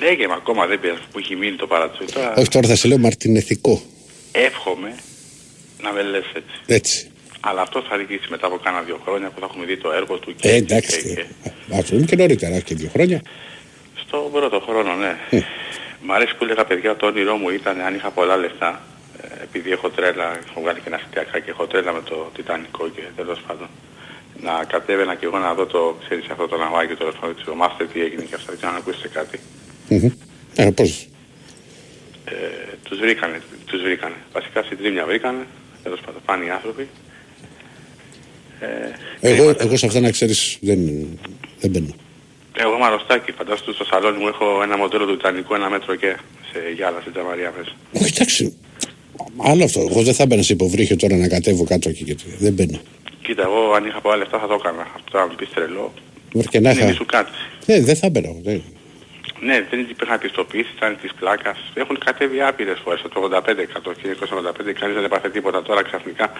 Λέγε 0.00 0.26
με 0.26 0.32
ακόμα 0.34 0.66
δεν 0.66 0.80
πειράζει 0.80 1.00
που 1.12 1.18
έχει 1.18 1.36
μείνει 1.36 1.56
το 1.56 1.66
παρατσούι. 1.66 2.06
Τώρα 2.06 2.34
Όχι, 2.36 2.48
τώρα 2.48 2.68
θα 2.68 2.74
σε 2.76 2.88
λέω 2.88 2.98
μαρτινεθικό. 2.98 3.82
εύχομαι 4.32 4.94
να 5.82 5.92
με 5.92 6.02
λες 6.02 6.24
έτσι. 6.34 6.56
Έτσι. 6.66 7.08
Αλλά 7.40 7.60
αυτό 7.60 7.82
θα 7.88 7.94
αργήσει 7.94 8.26
μετά 8.30 8.46
από 8.46 8.56
κάνα 8.56 8.80
δύο 8.80 9.00
χρόνια 9.04 9.28
που 9.30 9.40
θα 9.40 9.46
έχουμε 9.50 9.64
δει 9.66 9.76
το 9.76 9.92
έργο 9.92 10.18
του 10.18 10.34
και, 10.34 10.48
Ε, 10.48 10.50
και, 10.50 10.56
εντάξει. 10.56 11.14
και- 11.14 11.74
Α 11.76 11.78
το 11.82 11.88
πούμε 11.94 12.04
και 12.06 12.16
νωρίτερα, 12.16 12.54
όχι 12.54 12.64
και 12.64 12.74
δύο 12.74 12.90
χρόνια. 12.92 13.22
Στο 14.06 14.28
πρώτο 14.32 14.60
χρόνο, 14.60 14.94
ναι. 14.94 15.16
Ε. 15.30 15.40
Μ' 16.02 16.12
αρέσει 16.12 16.34
που 16.36 16.44
έλεγα 16.44 16.64
παιδιά, 16.64 16.96
το 16.96 17.06
όνειρό 17.06 17.36
μου 17.36 17.50
ήταν 17.50 17.80
αν 17.80 17.94
είχα 17.94 18.10
πολλά 18.10 18.36
λεφτά, 18.36 18.82
ε, 19.22 19.42
επειδή 19.42 19.70
έχω 19.70 19.88
τρέλα, 19.90 20.38
έχω 20.48 20.60
βγάλει 20.60 20.78
και 20.80 20.88
ένα 20.92 21.00
χτιακά 21.08 21.38
και 21.38 21.50
έχω 21.50 21.66
τρέλα 21.66 21.92
με 21.92 22.02
το 22.02 22.30
Τιτανικό 22.36 22.88
και 22.88 23.02
τέλος 23.16 23.40
πάντων. 23.46 23.68
Να 24.40 24.64
κατέβαινα 24.64 25.14
και 25.14 25.24
εγώ 25.24 25.38
να 25.38 25.54
δω 25.54 25.66
το, 25.66 25.98
ξέρεις, 26.04 26.24
αυτό 26.30 26.48
το 26.48 26.56
ναυάγιο, 26.56 26.96
το 26.96 27.04
ρεφόδι 27.04 27.34
του 27.42 27.56
Μάστερ, 27.56 27.86
τι 27.86 28.00
έγινε 28.00 28.22
και 28.22 28.34
αυτά, 28.34 28.46
δεν 28.48 28.56
ξέρω 28.56 28.72
αν 28.72 28.78
ακούσετε 28.78 29.08
κάτι. 29.08 29.40
Μμμ. 29.88 30.08
Ε, 30.56 30.70
πώς. 30.70 31.08
Ε, 32.24 32.32
τους 32.82 32.98
βρήκανε, 32.98 33.40
τους 33.66 33.82
βρήκανε. 33.82 34.14
Βασικά 34.32 34.62
στην 34.62 34.76
τρίμια 34.78 35.06
βρήκανε, 35.06 35.46
τέλος 35.82 36.00
πάντων 36.00 36.20
πάνε 36.24 36.44
οι 36.44 36.50
άνθρωποι. 36.50 36.88
Ε, 38.60 38.66
Εγώ, 39.28 39.36
κρίματα. 39.36 39.64
εγώ 39.64 39.76
σε 39.76 39.86
αυτά 39.86 40.00
να 40.00 40.10
ξέρεις 40.10 40.58
δεν, 40.60 40.78
δεν 41.60 41.70
μπαίνω. 41.70 41.94
Εγώ 42.56 42.74
είμαι 42.74 42.84
αρρωστάκι, 42.84 43.32
φαντάσου 43.32 43.72
στο 43.74 43.84
σαλόνι 43.84 44.18
μου 44.18 44.28
έχω 44.28 44.62
ένα 44.62 44.76
μοντέλο 44.76 45.06
του 45.06 45.16
Τιτανικού 45.16 45.54
ένα 45.54 45.70
μέτρο 45.70 45.94
και 45.94 46.16
σε 46.52 46.58
γυάλα 46.76 47.00
στην 47.00 47.12
Τζαμαρία 47.12 47.52
μέσα. 47.58 47.72
Όχι, 47.92 48.12
εντάξει. 48.16 48.56
Άλλο 49.36 49.64
αυτό. 49.64 49.80
Εγώ 49.90 50.02
δεν 50.02 50.14
θα 50.14 50.26
μπαίνα 50.26 50.42
σε 50.42 50.52
υποβρύχιο 50.52 50.96
τώρα 50.96 51.16
να 51.16 51.28
κατέβω 51.28 51.64
κάτω 51.64 51.88
εκεί 51.88 52.04
και 52.04 52.14
τέτοια. 52.14 52.34
Δεν 52.38 52.52
μπαίνω. 52.52 52.80
Κοίτα, 53.22 53.42
εγώ 53.42 53.72
αν 53.72 53.86
είχα 53.86 54.00
πολλά 54.00 54.16
λεφτά 54.16 54.38
θα 54.38 54.46
το 54.46 54.54
έκανα. 54.54 54.86
Αυτό 54.96 55.18
αν 55.18 55.26
μου 55.30 55.34
πεις 55.36 55.48
τρελό. 55.54 55.92
Βρε 56.34 56.48
και 56.50 56.60
να 56.60 56.70
Είναι 56.70 56.80
μη 56.80 56.86
είχα. 56.88 56.96
σου 56.96 57.06
κάτσει. 57.06 57.32
Ναι, 57.66 57.80
δεν 57.80 57.96
θα 57.96 58.08
μπαίνα. 58.10 58.28
δεν. 58.42 58.62
Ναι, 59.44 59.66
δεν 59.70 59.80
υπήρχαν 59.80 60.18
πιστοποίησεις, 60.18 60.72
ήταν 60.76 60.96
της 61.00 61.12
πλάκας. 61.18 61.58
Έχουν 61.74 61.98
κατέβει 62.04 62.40
άπειρες 62.40 62.78
φορές, 62.84 63.00
το 63.02 63.20
85, 63.20 63.80
το 63.82 63.90
1985, 63.90 64.72
κανείς 64.80 64.94
δεν 64.94 65.04
έπαθε 65.04 65.30
τίποτα 65.30 65.62
τώρα 65.62 65.82
ξαφνικά. 65.82 66.32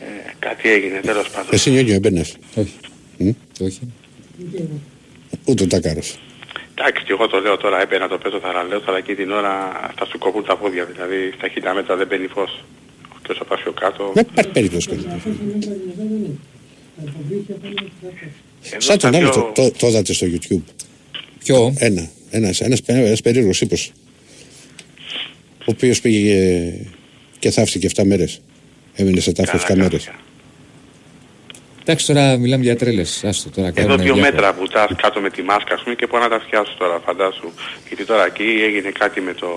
Ε, 0.00 0.32
κάτι 0.38 0.68
έγινε, 0.70 1.00
τέλος 1.00 1.30
πάντων. 1.30 1.48
Εσύ 1.52 1.70
νιόνιο 1.70 1.94
έμπαινες; 1.94 2.36
Όχι. 2.54 2.74
Μμ; 3.18 3.30
Όχι. 3.60 3.92
Ούτε 5.44 5.62
ο 5.62 5.66
Τάκαρος. 5.66 6.18
Εντάξει, 6.74 7.04
και 7.04 7.12
εγώ 7.12 7.26
το 7.28 7.40
λέω 7.40 7.56
τώρα, 7.56 7.80
έπαιρνα 7.82 8.08
το 8.08 8.18
παίζω 8.18 8.40
θαραλέος, 8.40 8.82
αλλά 8.86 8.96
εκεί 8.98 9.14
την 9.14 9.30
ώρα 9.30 9.52
θα 9.98 10.04
σου 10.06 10.18
κοπούν 10.18 10.44
τα 10.44 10.56
πόδια. 10.56 10.84
Δηλαδή 10.84 11.32
στα 11.36 11.48
χίλια 11.48 11.74
μέτρα 11.74 11.96
δεν 11.96 12.06
μπαίνει 12.06 12.26
φως. 12.26 12.64
Και 13.22 13.32
όσο 13.32 13.44
πας 13.44 13.60
πιο 13.60 13.72
κάτω... 13.72 14.10
Δεν 14.14 14.26
υπάρχει 14.30 14.50
περίπτωση. 14.50 14.88
παιδί. 14.88 15.06
Εδώ 18.62 18.80
Σαν 18.80 18.98
τον 18.98 19.10
στα 19.12 19.18
άλλο 19.18 19.30
πιο- 19.30 19.52
το, 19.54 19.62
το, 19.62 19.70
το 19.78 19.86
είδατε 19.86 20.12
στο 20.12 20.26
YouTube. 20.26 20.62
Ποιο; 21.48 21.74
Ένα. 21.78 22.08
Ένας, 22.30 22.60
ένας, 22.60 22.80
ένας 22.86 23.20
περίεργος 23.20 23.60
ύπος. 23.60 23.92
Ο 25.58 25.64
οποίος 25.64 26.00
πήγε 26.00 26.72
και 27.38 27.50
θαύτηκε 27.50 27.88
7 27.96 28.04
μέρες. 28.04 28.40
Έμεινε 28.94 29.20
σε 29.20 29.32
τάφη 29.32 29.50
Καλά 29.50 29.62
7 29.62 29.74
μέρες. 29.76 30.04
κάνεις. 30.04 30.20
Εντάξει, 31.80 32.06
τώρα 32.06 32.36
μιλάμε 32.36 32.62
για 32.64 32.76
τρέλες. 32.76 33.24
Άστο 33.24 33.50
τώρα. 33.50 33.66
Εδώ 33.68 33.76
κάνουμε 33.76 33.96
δύο 34.02 34.14
διάφορα. 34.14 34.32
μέτρα 34.32 34.54
που 34.54 34.66
τάς 34.66 34.90
κάτω 35.02 35.20
με 35.20 35.30
τη 35.30 35.42
μάσκα 35.42 35.74
ας 35.74 35.82
πούμε 35.82 35.94
και 35.94 36.06
πού 36.06 36.16
να 36.18 36.28
τα 36.28 36.40
φτιάσω 36.40 36.74
τώρα 36.78 37.00
φαντάσου. 37.06 37.50
Γιατί 37.88 38.04
τώρα 38.04 38.24
εκεί 38.26 38.42
έγινε 38.68 38.90
κάτι 38.90 39.20
με 39.20 39.34
το 39.34 39.48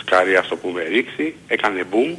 σκάρι 0.00 0.36
αυτό 0.36 0.56
που 0.56 0.68
με 0.68 0.82
ρίξει, 0.82 1.34
έκανε 1.46 1.82
boom. 1.92 2.16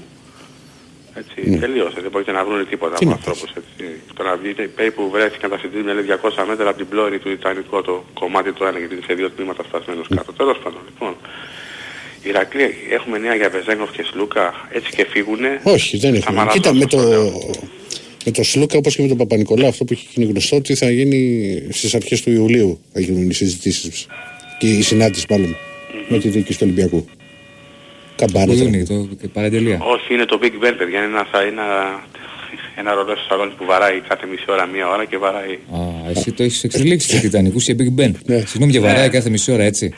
Έτσι, 1.19 1.57
τελείωσε, 1.63 1.99
δεν 2.01 2.11
μπορείτε 2.11 2.31
να 2.31 2.41
βρουν 2.45 2.67
τίποτα 2.69 2.91
Ναι. 2.91 2.97
Τι 2.97 3.05
από 3.05 3.09
να 3.09 3.15
ανθρώπους 3.19 3.49
έτσι. 3.59 3.85
Τώρα 4.17 4.31
βγείτε, 4.41 4.61
περίπου 4.77 5.01
βρέθηκαν 5.09 5.49
τα 5.49 5.57
συντήρια 5.61 5.93
λέει 5.93 6.05
200 6.07 6.43
μέτρα 6.49 6.69
από 6.69 6.77
την 6.77 6.87
πλώρη 6.91 7.17
του 7.19 7.29
Ιτανικού 7.37 7.81
το 7.81 7.95
κομμάτι 8.13 8.51
του 8.51 8.63
ένα 8.63 8.77
γιατί 8.79 8.93
είναι 8.95 9.03
σε 9.07 9.13
δύο 9.13 9.29
τμήματα 9.29 9.63
σπασμένος 9.63 10.07
κάτω. 10.15 10.31
Τέλος 10.33 10.57
πάντων 10.63 10.81
λοιπόν. 10.89 11.13
Ηρακλή, 12.23 12.69
έχουμε 12.97 13.17
νέα 13.17 13.35
για 13.35 13.49
Βεζέγκοφ 13.49 13.91
και 13.95 14.03
Σλούκα, 14.11 14.67
έτσι 14.71 14.89
και 14.95 15.05
φύγουνε. 15.09 15.59
Όχι, 15.63 15.97
δεν 15.97 16.11
Θα 16.11 16.17
έχουμε. 16.17 16.35
μαραθώσω, 16.37 16.59
Κοίτα, 16.61 16.73
με 16.73 16.85
το, 16.85 16.97
το 16.97 17.07
λέω. 17.07 17.31
με 18.25 18.31
το 18.31 18.43
Σλούκα 18.43 18.77
όπως 18.77 18.95
και 18.95 19.01
με 19.01 19.07
τον 19.07 19.17
Παπα-Νικολάου, 19.17 19.67
αυτό 19.67 19.83
που 19.85 19.93
έχει 19.93 20.07
γίνει 20.13 20.25
γνωστό 20.31 20.55
ότι 20.55 20.75
θα 20.75 20.89
γίνει 20.89 21.21
στις 21.71 21.95
αρχές 21.95 22.21
του 22.21 22.31
Ιουλίου 22.31 22.79
θα 22.93 22.99
γίνουν 22.99 23.29
οι 23.29 23.33
συζητήσεις 23.33 24.07
και 24.59 24.67
η 24.67 24.81
συνάντηση 24.81 25.25
μάλλον 25.29 25.55
με 26.07 26.17
τη 26.19 26.27
διοίκηση 26.29 26.57
του 26.59 26.65
Ολυμπιακού. 26.67 27.07
Καμπάνα. 28.17 28.45
Πού 28.45 28.57
τώρα. 28.57 28.69
είναι 28.69 28.83
το 28.85 29.07
και 29.21 29.27
παραγγελία. 29.27 29.77
Όχι, 29.81 30.13
είναι 30.13 30.25
το 30.25 30.39
Big 30.41 30.45
Ben, 30.65 30.73
παιδιά. 30.77 30.97
Είναι 31.03 31.05
ένα, 31.15 31.25
ένα, 31.51 31.65
ένα 32.75 32.93
ρολό 32.93 33.15
στο 33.15 33.25
σαλόνι 33.29 33.51
που 33.57 33.65
βαράει 33.65 33.99
κάθε 34.07 34.25
μισή 34.31 34.45
ώρα, 34.47 34.65
μία 34.65 34.87
ώρα 34.89 35.05
και 35.05 35.17
βαράει. 35.17 35.53
Α, 35.53 36.09
εσύ 36.09 36.31
το 36.31 36.43
έχεις 36.43 36.63
εξελίξει 36.63 37.07
και 37.09 37.19
Τιτανικού 37.19 37.59
και 37.59 37.75
Big 37.79 37.99
Ben. 38.01 38.11
Ναι. 38.25 38.39
Συγγνώμη 38.39 38.71
και 38.71 38.79
βαράει 38.79 39.09
κάθε 39.09 39.29
μισή 39.29 39.51
ώρα 39.51 39.63
έτσι. 39.63 39.93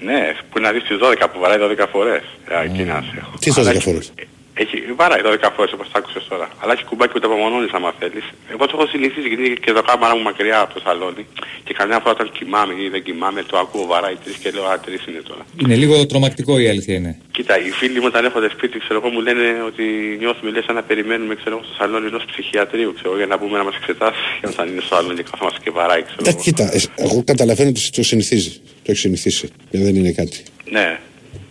Ναι, 0.00 0.20
που 0.50 0.58
είναι 0.58 0.66
να 0.66 0.72
δεις 0.72 0.82
τις 0.82 0.96
12 1.02 1.28
που 1.32 1.38
βαράει 1.40 1.58
12 1.60 1.86
φορές. 1.92 2.22
Ε, 2.48 2.64
εκεί 2.64 2.82
να 2.82 2.94
σε 3.10 3.16
έχω. 3.18 3.38
Τι 3.38 3.50
12 3.50 3.60
Αλλά 3.60 3.70
έχει- 3.70 3.80
φορές; 3.80 4.12
Έχει, 4.62 4.76
βαράει 5.00 5.20
12 5.24 5.50
φορές 5.56 5.72
όπως 5.72 5.86
τα 5.92 5.98
άκουσες 5.98 6.24
τώρα. 6.28 6.46
Αλλά 6.60 6.72
έχει 6.72 6.84
κουμπάκι 6.84 7.12
που 7.12 7.20
το 7.20 7.26
απομονώνεις 7.30 7.72
άμα 7.72 7.90
θέλεις. 7.98 8.26
Εγώ 8.52 8.66
το 8.66 8.72
έχω 8.76 8.86
συνηθίσει 8.92 9.28
γιατί 9.28 9.44
είναι 9.46 9.54
και 9.64 9.72
το 9.72 9.82
κάμαρα 9.88 10.16
μου 10.16 10.22
μακριά 10.22 10.58
από 10.64 10.74
το 10.74 10.80
σαλόνι. 10.84 11.24
Και 11.66 11.72
καμιά 11.78 11.98
φορά 12.02 12.10
όταν 12.16 12.28
κοιμάμαι 12.36 12.72
ή 12.84 12.88
δεν 12.94 13.02
κοιμάμαι 13.06 13.40
το 13.50 13.58
ακούω 13.58 13.86
βαράει 13.92 14.16
τρεις 14.24 14.36
και 14.42 14.50
λέω 14.54 14.64
α 14.72 14.80
τρεις 14.84 15.02
είναι 15.08 15.22
τώρα. 15.30 15.42
Είναι 15.62 15.76
λίγο 15.82 16.06
τρομακτικό 16.06 16.52
η 16.64 16.68
αλήθεια 16.68 16.94
είναι. 16.94 17.12
Κοίτα, 17.36 17.54
οι 17.64 17.70
φίλοι 17.78 17.98
μου 18.00 18.08
όταν 18.12 18.24
έρχονται 18.24 18.48
σπίτι, 18.56 18.78
ξέρω 18.84 18.96
εγώ, 19.00 19.08
μου 19.14 19.20
λένε 19.26 19.46
ότι 19.70 19.84
νιώθουμε 20.22 20.50
λες 20.50 20.64
σαν 20.64 20.74
να 20.74 20.82
περιμένουμε, 20.82 21.34
ξέρω 21.34 21.52
εγώ, 21.56 21.64
στο 21.68 21.74
σαλόνι 21.78 22.06
ενός 22.06 22.24
ψυχιατρίου, 22.30 22.90
ξέρω 22.94 23.08
εγώ, 23.08 23.18
για 23.22 23.26
να 23.26 23.38
πούμε 23.38 23.58
να 23.58 23.64
μας 23.64 23.76
εξετάσει 23.80 24.18
και 24.40 24.46
όταν 24.52 24.64
είναι 24.68 24.80
στο 24.86 24.94
σαλόνι 24.94 25.14
και 25.18 25.26
καθόμαστε 25.30 25.58
και 25.64 25.70
βαράει, 25.78 26.02
ξέρω 26.02 26.20
Εντάξει, 26.24 26.52
εγώ. 26.56 26.68
κοίτα, 26.70 26.92
ε, 27.00 27.04
εγώ 27.06 27.22
καταλαβαίνω 27.24 27.68
ότι 27.68 27.90
το 27.90 28.02
συνηθίζει. 28.02 28.52
Το 28.84 28.88
έχεις 28.92 29.00
συνηθίσει. 29.00 29.48
Και 29.70 29.78
δεν 29.78 29.94
είναι 29.96 30.12
κάτι. 30.20 30.38
Ναι. 30.70 30.98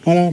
Αλλά. 0.05 0.25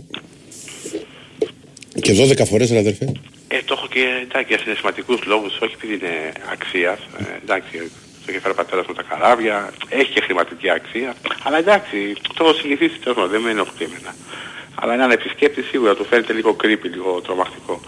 Και 2.00 2.12
12 2.12 2.46
φορές, 2.46 2.70
ρε 2.70 2.78
αδερφέ. 2.78 3.12
Ε, 3.48 3.58
το 3.64 3.74
έχω 3.78 3.86
και 3.86 4.04
εντάξει, 4.22 4.48
για 4.48 4.58
συναισθηματικούς 4.58 5.24
λόγους, 5.24 5.58
όχι 5.60 5.74
επειδή 5.74 5.94
είναι 5.94 6.32
αξίας. 6.52 6.98
Ε, 7.18 7.22
εντάξει, 7.42 7.76
το 8.24 8.26
είχε 8.28 8.40
φέρει 8.40 8.52
ο 8.52 8.56
πατέρας 8.56 8.86
μου 8.86 8.94
τα 8.94 9.02
καράβια, 9.02 9.72
έχει 9.88 10.12
και 10.12 10.20
χρηματική 10.20 10.70
αξία. 10.70 11.14
Αλλά 11.42 11.58
εντάξει, 11.58 11.96
το 12.36 12.44
έχω 12.44 12.52
συνηθίσει 12.52 12.98
τέλος 12.98 13.16
πάντων, 13.16 13.30
δεν 13.30 13.40
με 13.40 13.50
ενοχλεί 13.50 13.84
εμένα. 13.84 14.14
Αλλά 14.74 14.92
έναν 14.92 15.10
επισκέπτη 15.10 15.62
σίγουρα 15.62 15.94
του 15.94 16.04
φαίνεται 16.04 16.32
λίγο 16.32 16.56
creepy, 16.62 16.88
λίγο 16.94 17.20
τρομακτικό. 17.20 17.80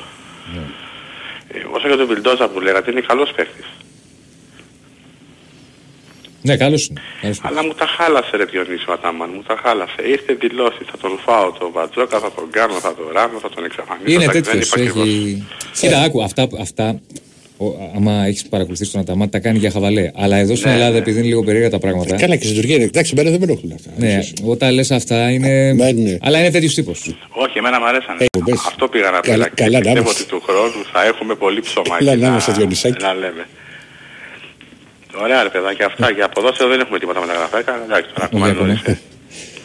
Ε, 1.49 1.59
όσο 1.71 1.87
για 1.87 1.97
τον 1.97 2.07
Βιλντόζα 2.07 2.49
που 2.49 2.61
λέγατε, 2.61 2.91
είναι 2.91 3.01
καλός 3.01 3.33
παίκτης. 3.33 3.67
Ναι, 6.47 6.57
καλώς 6.57 6.83
είναι. 6.89 7.01
Καλώς 7.21 7.37
είναι. 7.39 7.49
Αλλά 7.51 7.63
μου 7.67 7.75
τα 7.81 7.87
χάλασε 7.97 8.37
ρε 8.37 8.45
Διονύσιο 8.45 8.93
Ατάμαν, 8.97 9.31
μου 9.35 9.43
τα 9.49 9.57
χάλασε. 9.63 10.01
Ήρθε 10.15 10.33
δηλώσει, 10.45 10.81
θα 10.91 10.97
τον 11.03 11.13
φάω 11.25 11.53
τον 11.59 11.69
Βατζόκα, 11.73 12.19
θα 12.25 12.31
τον 12.37 12.47
κάνω, 12.51 12.75
θα 12.87 12.95
τον 12.95 13.07
ράνω, 13.17 13.39
θα 13.45 13.49
τον 13.55 13.65
εξαφανίσω. 13.65 14.11
Είναι 14.13 14.25
Εντάξει, 14.25 14.41
τέτοιο. 14.41 14.53
δεν 14.53 14.83
είπα 14.83 15.01
ακριβώς. 15.01 15.09
Έχει... 15.09 15.47
Κοίτα, 15.81 15.99
άκου, 16.03 16.23
αυτά, 16.23 16.49
αυτά 16.61 17.01
ο, 17.57 17.67
άμα 17.97 18.13
έχεις 18.27 18.47
παρακολουθήσει 18.49 18.93
τον 18.93 19.01
Αταμάν, 19.01 19.29
τα 19.31 19.39
κάνει 19.39 19.59
για 19.59 19.71
χαβαλέ. 19.71 20.11
Αλλά 20.15 20.37
εδώ 20.37 20.55
στην 20.57 20.69
Ναι, 20.69 20.75
Ελλάδα, 20.75 20.93
ναι. 20.93 20.99
επειδή 20.99 21.19
είναι 21.19 21.27
λίγο 21.29 21.43
περίεργα 21.45 21.71
τα 21.71 21.79
πράγματα. 21.79 22.17
Καλά 22.17 22.37
και 22.37 22.45
στην 22.45 22.57
Τουρκία 22.57 22.75
είναι. 22.75 22.85
Εντάξει, 22.85 23.15
μένα 23.17 23.31
δεν 23.31 23.39
με 23.39 23.47
ενοχλούν 23.49 23.73
αυτά. 23.73 23.91
Ναι, 23.97 24.13
Ίσως. 24.13 24.33
όταν 24.45 24.75
λες 24.75 24.91
αυτά 24.91 25.31
είναι. 25.31 25.75
Μα 25.75 25.89
είναι. 25.89 26.19
Αλλά 26.23 26.39
είναι 26.39 26.51
τέτοιος 26.51 26.75
τύπος. 26.75 27.15
Όχι, 27.31 27.59
εμένα 27.59 27.79
μου 27.81 27.87
αρέσανε. 27.87 28.25
Ε, 28.25 28.39
πες. 28.45 28.61
Αυτό 28.67 28.89
πήγα 28.89 29.11
να 29.11 29.21
πω. 29.21 29.31
Καλά- 29.31 29.49
και 29.49 29.63
καλά 29.63 29.71
να 29.71 29.79
πιστεύω 29.79 29.99
είμαστε. 30.01 30.23
ότι 30.23 30.31
του 30.31 30.41
χρόνου 30.47 30.85
θα 30.93 31.05
έχουμε 31.05 31.35
πολύ 31.35 31.61
ψωμάκι. 31.61 32.05
Καλά 32.05 32.15
να 32.17 32.21
να- 32.23 32.27
είμαστε, 32.27 32.53
Διονυσάκη. 32.53 33.03
Να 33.03 33.15
λέμε. 33.15 33.47
Ωραία 35.23 35.43
ρε 35.43 35.49
παιδάκι, 35.49 35.83
αυτά 35.83 36.11
για 36.11 36.29
ποδόσφαιρο 36.29 36.69
δεν 36.69 36.81
έχουμε 36.81 36.99
τίποτα 36.99 37.21
μεταγραφέκα. 37.21 37.83
Εντάξει, 37.85 38.11
τώρα 38.15 38.25
ακόμα 38.25 38.47
είναι 38.49 38.57
βλέπουμε. 38.57 38.81
νωρίς. 38.85 38.99
ε. 38.99 39.01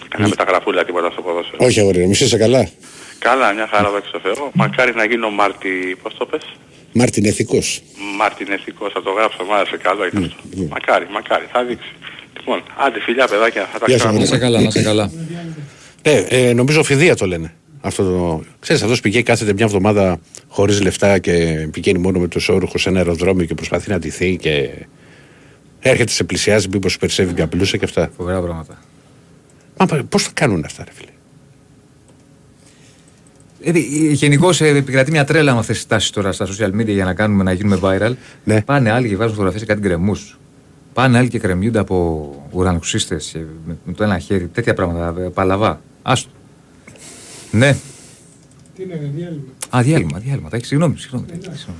Κανένα 0.10 0.30
μεταγραφούλα 0.30 0.86
τίποτα 0.86 1.12
στο 1.12 1.22
ποδόσφαιρο. 1.22 1.58
Όχι, 1.66 1.80
αγόρι, 1.80 2.06
μου 2.06 2.12
είσαι 2.12 2.38
καλά. 2.38 2.70
Καλά, 3.20 3.54
μια 3.54 3.68
χαρά 3.72 3.90
δόξα 3.90 4.12
τω 4.12 4.20
Θεώ. 4.20 4.52
Μακάρι 4.54 4.94
να 4.96 5.06
γίνω 5.06 5.30
Μάρτι, 5.30 5.98
πώς 6.04 6.14
το 6.18 6.26
πες; 6.26 6.44
Μάρτιν 6.94 7.24
ηθικός. 7.24 7.82
Μαρτινεθικός, 8.18 8.92
θα 8.94 9.02
το 9.04 9.12
γράψω, 9.12 9.44
μου 9.44 9.54
άρεσε 9.54 9.78
καλό 9.78 10.06
ήταν 10.06 10.24
αυτό. 10.24 10.64
Μακάρι, 10.70 11.08
μακάρι, 11.12 11.46
θα 11.52 11.64
δείξει. 11.64 11.92
Λοιπόν, 12.38 12.64
άντε 12.86 13.00
φιλιά 13.02 13.28
παιδάκια, 13.28 13.70
θα 13.72 13.80
τα 13.80 13.86
Γεια 13.88 13.98
σας, 13.98 14.14
Να 14.14 14.20
ξαναπούμε. 14.20 14.26
σε 14.26 14.38
καλά, 14.38 14.62
να 14.62 14.70
σε 14.72 14.82
καλά. 14.82 15.12
Ε, 16.02 16.26
ε, 16.30 16.54
νομίζω 16.54 16.84
φιδία 16.84 17.16
το 17.16 17.26
λένε. 17.26 17.54
Αυτό 17.82 18.04
το... 18.04 18.44
Ξέρεις, 18.60 18.82
αυτός 18.82 19.00
πηγαίνει 19.02 19.24
κάθεται 19.24 19.54
μια 19.54 19.66
εβδομάδα 19.66 20.20
χωρίς 20.48 20.82
λεφτά 20.82 21.20
και 21.20 21.32
πηγαίνει 21.72 22.00
μόνο 22.00 22.20
με 22.20 22.28
τους 22.28 22.50
όρουχους 22.50 22.82
σε 22.82 22.90
ένα 22.90 22.98
αεροδρόμιο 22.98 23.46
και 23.46 23.54
προσπαθεί 23.54 23.90
να 23.92 24.00
ντυθεί 24.00 24.38
και 24.38 24.70
έρχεται 25.80 26.12
σε 26.12 26.24
πλησιάζει 26.24 26.68
μήπως 26.68 26.92
σου 26.92 27.00
περισσεύει 27.00 27.34
μια 27.34 27.48
πλούσα 27.48 27.78
και 27.78 27.86
αυτά. 27.86 28.10
Φοβερά 28.18 28.42
πράγματα. 28.42 28.78
Μα 29.78 29.86
πώς 29.86 30.24
θα 30.24 30.30
κάνουν 30.34 30.64
αυτά 30.66 30.84
ρε 30.84 30.92
φίλε; 30.94 31.10
Ε, 33.62 33.80
Γενικώ 34.12 34.50
επικρατεί 34.60 35.12
μια 35.12 35.26
τρέλα 35.26 35.54
με 35.54 35.60
αυτές 35.60 35.76
τις 35.76 35.88
τάσεις 35.88 36.10
τώρα 36.10 36.32
στα 36.32 36.48
social 36.48 36.72
media 36.80 36.88
για 36.88 37.06
να 37.06 37.14
κάνουμε 37.14 37.44
να 37.44 37.52
γίνουμε 37.52 37.80
viral. 37.82 38.14
Ναι. 38.44 38.62
Πάνε 38.62 38.92
άλλοι 38.92 39.08
και 39.08 39.16
βάζουν 39.16 39.32
φωτογραφίες 39.32 39.66
κάτι 39.66 39.82
γκρεμούς. 39.82 40.40
Πάνε 40.94 41.18
άλλοι 41.18 41.28
και 41.28 41.40
κρεμιούνται 41.40 41.80
από 41.80 42.30
ουρανοξύστες 42.52 43.36
με, 43.66 43.78
με 43.84 43.94
το 43.94 44.04
ένα 44.04 44.20
χέρι. 44.20 44.48
Τέτοια 44.48 44.74
πράγματα. 44.74 45.22
ε, 45.22 45.28
Παλαβά. 45.30 45.82
Άστο. 46.02 46.30
Ναι. 47.52 47.78
Τι 48.76 48.84
είναι, 48.84 49.12
διάλειμμα. 49.16 49.44
Α, 49.78 49.82
διάλειμμα, 49.82 50.20
διάλειμμα. 50.20 50.50
Τα 50.50 50.56
έχει, 50.56 50.66
συγγνώμη, 50.66 50.98
συγγνώμη. 50.98 51.26
συγγνώμη. 51.32 51.80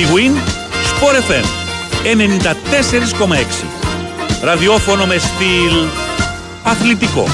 Big 0.00 0.06
Win 0.06 0.34
Sport 0.90 1.16
FM 1.28 1.46
94,6. 2.04 3.64
Ραδιόφωνο 4.42 5.06
με 5.06 5.18
στυλ 5.18 5.72
αθλητικό. 6.64 7.24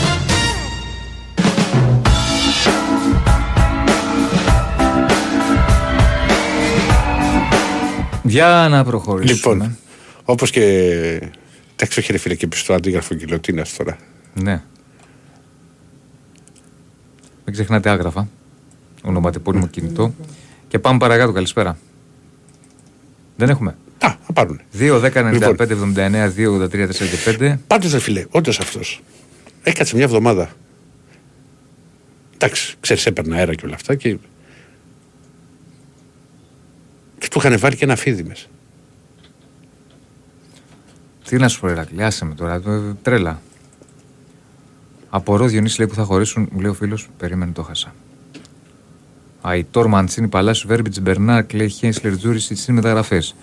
Για 8.23 8.67
να 8.71 8.85
προχωρήσουμε. 8.85 9.33
Λοιπόν, 9.33 9.77
όπως 10.25 10.51
και. 10.51 10.63
Εντάξει, 11.73 11.99
όχι 11.99 12.13
ρε 12.13 12.19
φίλε 12.19 12.35
και 12.35 12.47
πιστό 12.47 12.73
αντίγραφο 12.73 13.15
γκυλοτίνας 13.15 13.77
τώρα. 13.77 13.97
Ναι. 14.35 14.63
Μην 17.45 17.55
ξεχνάτε 17.55 17.91
άγραφα. 17.91 18.29
Ονοματεπώνυμο 19.03 19.67
κινητό. 19.67 20.15
Και 20.69 20.79
πάμε 20.79 20.99
παρακάτω. 20.99 21.33
Καλησπέρα. 21.33 21.79
Δεν 23.37 23.49
έχουμε. 23.49 23.77
Α, 23.99 24.15
θα 24.27 24.33
πάρουν. 24.33 24.61
2, 24.79 25.01
10, 25.01 25.11
95, 25.13 25.33
Λοιπόν. 25.33 25.57
79, 25.95 26.33
2, 26.37 26.53
83, 26.53 26.87
4 26.87 27.09
και 27.09 27.17
5. 27.39 27.59
Πάντως 27.67 27.93
ρε 27.93 27.99
φίλε, 27.99 28.25
όντως 28.31 28.59
αυτός. 28.61 29.03
Έκατσε 29.63 29.95
μια 29.97 30.05
εβδομάδα. 30.05 30.51
Εντάξει, 32.35 32.75
ξέρεις, 32.81 33.07
έπαιρνα 33.07 33.37
αέρα 33.37 33.55
και 33.55 33.67
όλα 33.67 33.75
αυτά 33.75 33.95
και. 33.95 34.19
Και 37.19 37.29
του 37.29 37.39
είχαν 37.39 37.59
βάλει 37.59 37.77
και 37.77 37.85
ένα 37.85 37.97
φίδι 37.97 38.23
μέσα. 38.23 38.47
Τι 41.29 41.37
να 41.37 41.49
σου 41.49 41.61
πω, 41.61 41.69
Ηρακλή, 41.69 42.03
άσε 42.05 42.25
με 42.25 42.35
τώρα. 42.35 42.61
το- 42.61 42.95
Τρέλα. 43.03 43.41
Απορώ 45.11 45.47
Διονύση 45.47 45.79
λέει 45.79 45.89
που 45.89 45.95
θα 45.95 46.03
χωρίσουν, 46.05 46.49
μου 46.53 46.61
λέει 46.61 46.71
ο 46.71 46.75
φίλος, 46.75 47.09
περίμενε 47.19 47.53
το 47.53 47.63
χάσα. 47.63 47.95
Αϊτόρ 49.49 49.87
Μαντσίνη, 49.87 50.29
Παλάσιο, 50.29 50.69
Βέρμπιτς, 50.69 51.01
Μπερνάρ, 51.01 51.47
Κλέι, 51.47 51.69
Χένσλερ, 51.69 52.17
Τζούρι, 52.17 52.41
στι 52.41 52.73
μεταγραφές. 52.73 53.35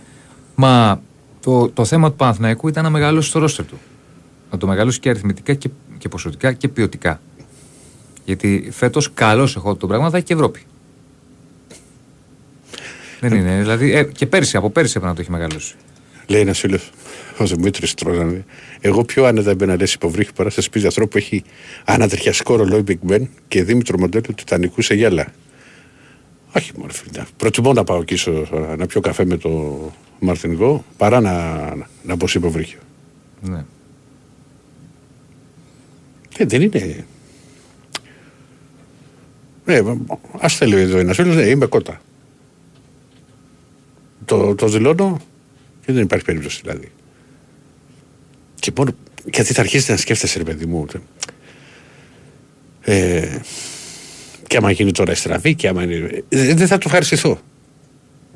Μα 0.55 1.01
το, 1.41 1.69
το 1.69 1.85
θέμα 1.85 2.09
του 2.09 2.15
Παναθηναϊκού 2.15 2.67
ήταν 2.67 2.83
να 2.83 2.89
μεγαλώσει 2.89 3.31
το 3.31 3.39
ρόστερ 3.39 3.65
του. 3.65 3.79
Να 4.51 4.57
το 4.57 4.67
μεγαλώσει 4.67 4.99
και 4.99 5.09
αριθμητικά 5.09 5.53
και, 5.53 5.69
και 5.97 6.09
ποσοτικά 6.09 6.53
και 6.53 6.67
ποιοτικά. 6.67 7.21
Γιατί 8.25 8.69
φέτος 8.71 9.13
καλό 9.13 9.53
έχω 9.55 9.75
το 9.75 9.87
πράγμα 9.87 10.09
θα 10.09 10.17
έχει 10.17 10.25
και 10.25 10.33
Ευρώπη. 10.33 10.61
Δεν 13.19 13.33
είναι. 13.33 13.57
Δηλαδή, 13.59 13.93
ε, 13.93 14.03
και 14.03 14.25
πέρσι, 14.25 14.57
από 14.57 14.69
πέρσι 14.69 14.93
έπρεπε 14.95 15.07
να 15.07 15.15
το 15.15 15.21
έχει 15.21 15.31
μεγαλώσει. 15.31 15.75
Λέει 16.27 16.41
ένας 16.41 16.59
φίλος, 16.59 16.91
ο 17.37 17.45
Δημήτρης 17.45 17.93
Τρόζαν, 17.93 18.45
εγώ 18.79 19.03
πιο 19.03 19.25
άνετα 19.25 19.49
έμπαινα 19.49 19.75
λες 19.75 19.93
υποβρύχη 19.93 20.33
παρά 20.33 20.49
σε 20.49 20.61
σπίτι 20.61 20.85
ανθρώπου 20.85 21.09
που 21.09 21.17
έχει 21.17 21.43
ανατριχιαστικό 21.85 22.55
ρολόι 22.55 22.83
Big 22.87 23.11
Ben 23.11 23.27
και 23.47 23.63
Δήμητρο 23.63 23.97
μοντέλο 23.99 24.23
του 24.23 24.33
Τιτανικού 24.33 24.81
σε 24.81 24.93
γέλα. 24.93 25.27
Όχι 26.55 26.71
μόνο 26.77 26.91
φίλε. 26.91 27.23
Προτιμώ 27.37 27.73
να 27.73 27.83
πάω 27.83 28.01
εκεί 28.01 28.15
στο- 28.15 28.75
να 28.77 28.85
πιω 28.85 29.01
καφέ 29.01 29.25
με 29.25 29.37
το 29.37 29.91
Μαρτινικό 30.19 30.85
παρά 30.97 31.19
να, 31.21 31.59
να 32.03 32.15
μπω 32.15 32.27
σε 32.27 32.37
υποβρύχιο. 32.37 32.79
Ναι. 33.41 33.65
Ε, 36.37 36.45
δεν 36.45 36.61
είναι. 36.61 37.05
Ε, 39.65 39.81
ας 40.39 40.55
θέλει 40.55 40.75
εδώ 40.79 40.97
ένα 40.97 41.13
φίλος, 41.13 41.35
ναι, 41.35 41.41
είμαι 41.41 41.65
κότα. 41.65 42.01
Το, 44.25 44.55
το 44.55 44.67
δηλώνω 44.67 45.19
και 45.85 45.93
δεν 45.93 46.03
υπάρχει 46.03 46.25
περίπτωση 46.25 46.61
δηλαδή. 46.63 46.91
Και 48.59 48.71
μόνο. 48.77 48.91
Γιατί 49.33 49.53
θα 49.53 49.61
αρχίσει 49.61 49.91
να 49.91 49.97
σκέφτεσαι, 49.97 50.37
ρε 50.37 50.43
παιδί 50.43 50.65
μου. 50.65 50.85
Ε, 52.81 53.37
και 54.53 54.59
άμα 54.59 54.71
γίνει 54.71 54.91
τώρα 54.91 55.15
στραβή, 55.15 55.55
και 55.55 55.67
άμα 55.67 55.83
είναι. 55.83 56.23
ε, 56.29 56.53
δεν 56.53 56.67
θα 56.67 56.77
το 56.77 56.83
ευχαριστηθώ. 56.85 57.39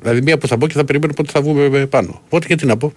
Δηλαδή, 0.00 0.22
μία 0.22 0.38
που 0.38 0.46
θα 0.48 0.56
μπω 0.56 0.66
και 0.66 0.72
θα 0.74 0.84
περιμένω 0.84 1.12
πότε 1.12 1.30
θα 1.30 1.42
βγούμε 1.42 1.86
πάνω. 1.86 2.20
Οπότε 2.24 2.46
γιατί 2.46 2.66
να 2.66 2.76
πω. 2.76 2.92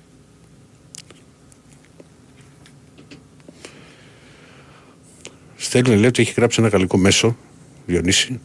Στέλνει, 5.56 5.96
λέει 5.96 6.06
ότι 6.06 6.22
έχει 6.22 6.34
γράψει 6.38 6.62
ένα 6.62 6.70
γαλλικό 6.70 6.98
μέσο, 6.98 7.38
Διονύση, 7.86 8.40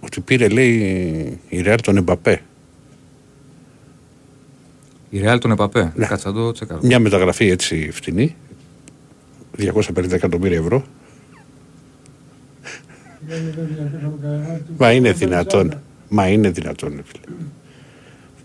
ότι 0.00 0.20
πήρε, 0.20 0.48
λέει, 0.48 1.38
η 1.48 1.60
Ρεάλ 1.60 1.80
τον 1.80 1.96
Εμπαπέ. 1.96 2.42
Η 5.10 5.20
Real 5.24 5.38
τον 5.40 5.50
Επαπέ. 5.50 5.92
Ναι. 5.94 6.06
Κάτσε 6.06 6.28
να 6.28 6.34
το 6.34 6.52
τσεκάρω. 6.52 6.80
Μια 6.82 6.98
μεταγραφή 6.98 7.48
έτσι 7.48 7.90
φτηνή, 7.92 8.36
250 9.58 10.10
εκατομμύρια 10.12 10.58
ευρώ. 10.58 10.84
Μα 14.76 14.92
είναι 14.92 15.12
δυνατόν. 15.12 15.74
Μα 16.08 16.28
είναι 16.28 16.50
δυνατόν, 16.50 16.92
ρε 16.96 17.02
φίλε. 17.04 17.36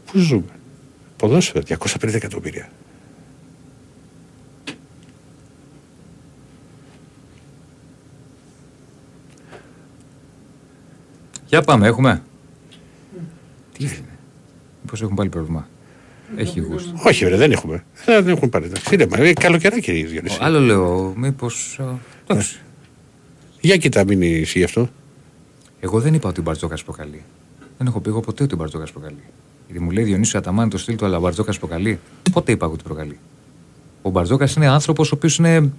Πού 0.05 0.17
ζούμε; 0.17 0.43
Ποδόσφαιρο, 1.17 1.63
250 1.67 2.13
εκατομμύρια. 2.13 2.69
Για 11.47 11.61
πάμε, 11.61 11.87
έχουμε. 11.87 12.21
Τι 13.77 13.83
είναι. 13.83 13.95
Μήπως 14.81 15.01
έχουν 15.01 15.15
πάλι 15.15 15.29
πρόβλημα; 15.29 15.67
Έχει 16.35 16.59
γούστο. 16.59 16.93
Όχι, 17.05 17.25
ρε, 17.25 17.35
δεν 17.35 17.51
έχουμε. 17.51 17.83
Δεν 18.05 18.27
έχουν 18.27 18.49
πάρει. 18.49 18.69
Τι 18.69 18.97
λέμε, 18.97 19.17
ε, 19.17 19.33
καλοκαιράκι 19.33 20.03
Διονύση. 20.03 20.37
Άλλο 20.41 20.59
λέω, 20.59 21.13
μήπως... 21.15 21.79
α, 21.79 21.93
Εντάξει. 22.27 22.59
Για 23.61 23.77
κοίτα, 23.77 24.03
μην 24.05 24.21
ισχύει 24.21 24.63
αυτό. 24.63 24.89
Εγώ 25.79 25.99
δεν 25.99 26.13
είπα 26.13 26.29
ότι 26.29 26.39
ο 26.39 26.43
Μπαρτζόκα 26.43 26.77
προκαλεί. 26.85 27.23
Δεν 27.77 27.87
έχω 27.87 27.99
πει 27.99 28.09
εγώ 28.09 28.19
ποτέ 28.19 28.43
ότι 28.43 28.53
ο 28.53 28.57
Μπαρτζόκα 28.57 28.85
προκαλεί. 28.91 29.23
Γιατί 29.67 29.83
μου 29.83 29.91
λέει 29.91 30.03
Διονύσιο 30.03 30.39
Αταμάνη 30.39 30.69
το 30.69 30.77
στυλ 30.77 30.95
του, 30.95 31.05
αλλά 31.05 31.17
ο 31.17 31.19
Μπαρτζόκας 31.19 31.59
προκαλεί. 31.59 31.99
Πότε 32.31 32.51
είπα 32.51 32.65
εγώ 32.65 32.73
ότι 32.73 32.83
προκαλεί. 32.83 33.17
Ο 34.01 34.09
Μπαρτζόκας 34.09 34.53
είναι 34.55 34.67
άνθρωπος 34.67 35.11
ο 35.11 35.15
οποίος 35.15 35.37
είναι 35.37 35.71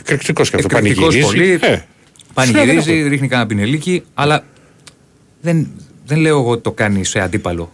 Εκρηκτικός 0.00 0.50
και 0.50 0.56
αυτό. 0.56 0.76
εκρηκτικός 0.76 1.14
Πανηγυρίζει. 1.16 1.58
πολύ. 1.58 1.72
Ε, 1.74 1.82
Πανηγυρίζει, 2.34 3.08
ρίχνει 3.08 3.28
κανένα 3.28 3.48
πινελίκι, 3.48 4.02
αλλά 4.14 4.44
δεν, 5.40 5.68
δεν 6.06 6.18
λέω 6.18 6.38
εγώ 6.38 6.50
ότι 6.50 6.62
το 6.62 6.72
κάνει 6.72 7.04
σε 7.04 7.20
αντίπαλο. 7.20 7.72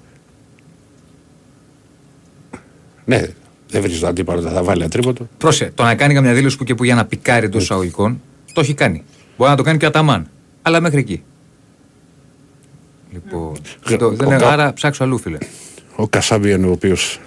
Ναι, 3.05 3.21
δεν 3.69 3.83
βρει 3.83 3.99
το 3.99 4.07
αντίπαλο, 4.07 4.41
θα 4.41 4.63
βάλει 4.63 4.81
ένα 4.83 4.91
τρίποντο. 4.91 5.29
Πρόσε, 5.39 5.73
το 5.75 5.83
να 5.83 5.95
κάνει 5.95 6.15
καμιά 6.15 6.35
δήλωση 6.35 6.57
που 6.57 6.65
και 6.65 6.75
που 6.75 6.85
για 6.85 6.95
να 6.95 7.05
πικάρει 7.05 7.47
εντό 7.47 7.59
εισαγωγικών, 7.59 8.21
το 8.53 8.61
έχει 8.61 8.75
κάνει. 8.75 9.03
Μπορεί 9.37 9.51
να 9.51 9.57
το 9.57 9.63
κάνει 9.63 9.79
και 9.79 9.85
ο 9.85 9.89
Αταμάν. 9.89 10.31
Αλλά 10.63 10.81
μέχρι 10.81 10.99
εκεί. 10.99 11.23
Λοιπόν. 13.13 13.57
Γρα- 13.87 13.99
το- 13.99 14.11
δεν 14.11 14.27
ο 14.27 14.31
είναι, 14.31 14.41
Κα- 14.41 14.51
άρα 14.51 14.73
ψάξω 14.73 15.05
αλλού, 15.05 15.19
φίλε. 15.19 15.39
Ο 15.97 16.09
Κασάμπιαν, 16.09 16.65
ο 16.65 16.71
οποίος 16.71 17.21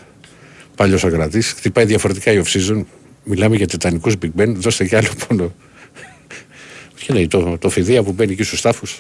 παλιός 0.76 1.04
ακρατή, 1.04 1.42
χτυπάει 1.42 1.86
διαφορετικά 1.86 2.32
η 2.32 2.42
off-season. 2.46 2.84
Μιλάμε 3.24 3.56
για 3.56 3.68
τιτανικού 3.68 4.12
Big 4.22 4.30
Ben. 4.42 4.54
Δώστε 4.56 4.86
κι 4.86 4.96
άλλο 4.96 5.08
πόνο. 5.28 5.54
Τι 7.06 7.14
λέει, 7.14 7.28
το, 7.28 7.58
το 7.58 7.70
φιδία 7.70 8.04
που 8.04 8.12
μπαίνει 8.12 8.32
εκεί 8.32 8.44
στους 8.44 8.62
τάφους. 8.62 9.00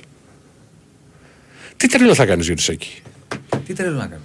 Τι 1.77 1.87
τρελό 1.87 2.13
θα 2.15 2.25
κάνεις, 2.25 2.45
Γιονισέκη. 2.45 3.01
Τι 3.65 3.73
τρελό 3.73 3.95
να 3.97 4.05
κάνω; 4.05 4.21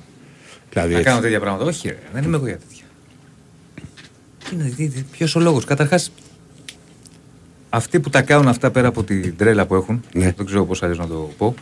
Δηλαδή, 0.71 0.93
Να 0.93 0.99
έτσι. 0.99 1.11
κάνω 1.11 1.21
τέτοια 1.21 1.41
πράγματα. 1.41 1.65
Όχι, 1.65 1.89
ρε, 1.89 1.99
δεν 2.13 2.23
είμαι 2.25 2.37
εγώ 2.37 2.47
για 2.47 2.59
τέτοια. 2.59 2.85
Ποιος 5.11 5.35
ο 5.37 5.41
λόγος; 5.41 5.65
Καταρχάς, 5.65 6.13
αυτοί 7.69 8.01
που 8.01 8.11
τα 8.11 8.23
κάνουν 8.23 8.49
αυτά 8.49 8.71
πέρα 8.71 8.89
από 8.89 9.03
την 9.05 9.37
τρέλα 9.37 9.67
που 9.67 9.75
έχουν, 9.75 10.03
Ναι. 10.15 10.33
δεν 10.37 10.47
ξέρω 10.47 10.65
πώς 10.65 10.83
αλλιώς 10.83 10.99
να 10.99 11.07
το 11.07 11.31
πω, 11.39 11.55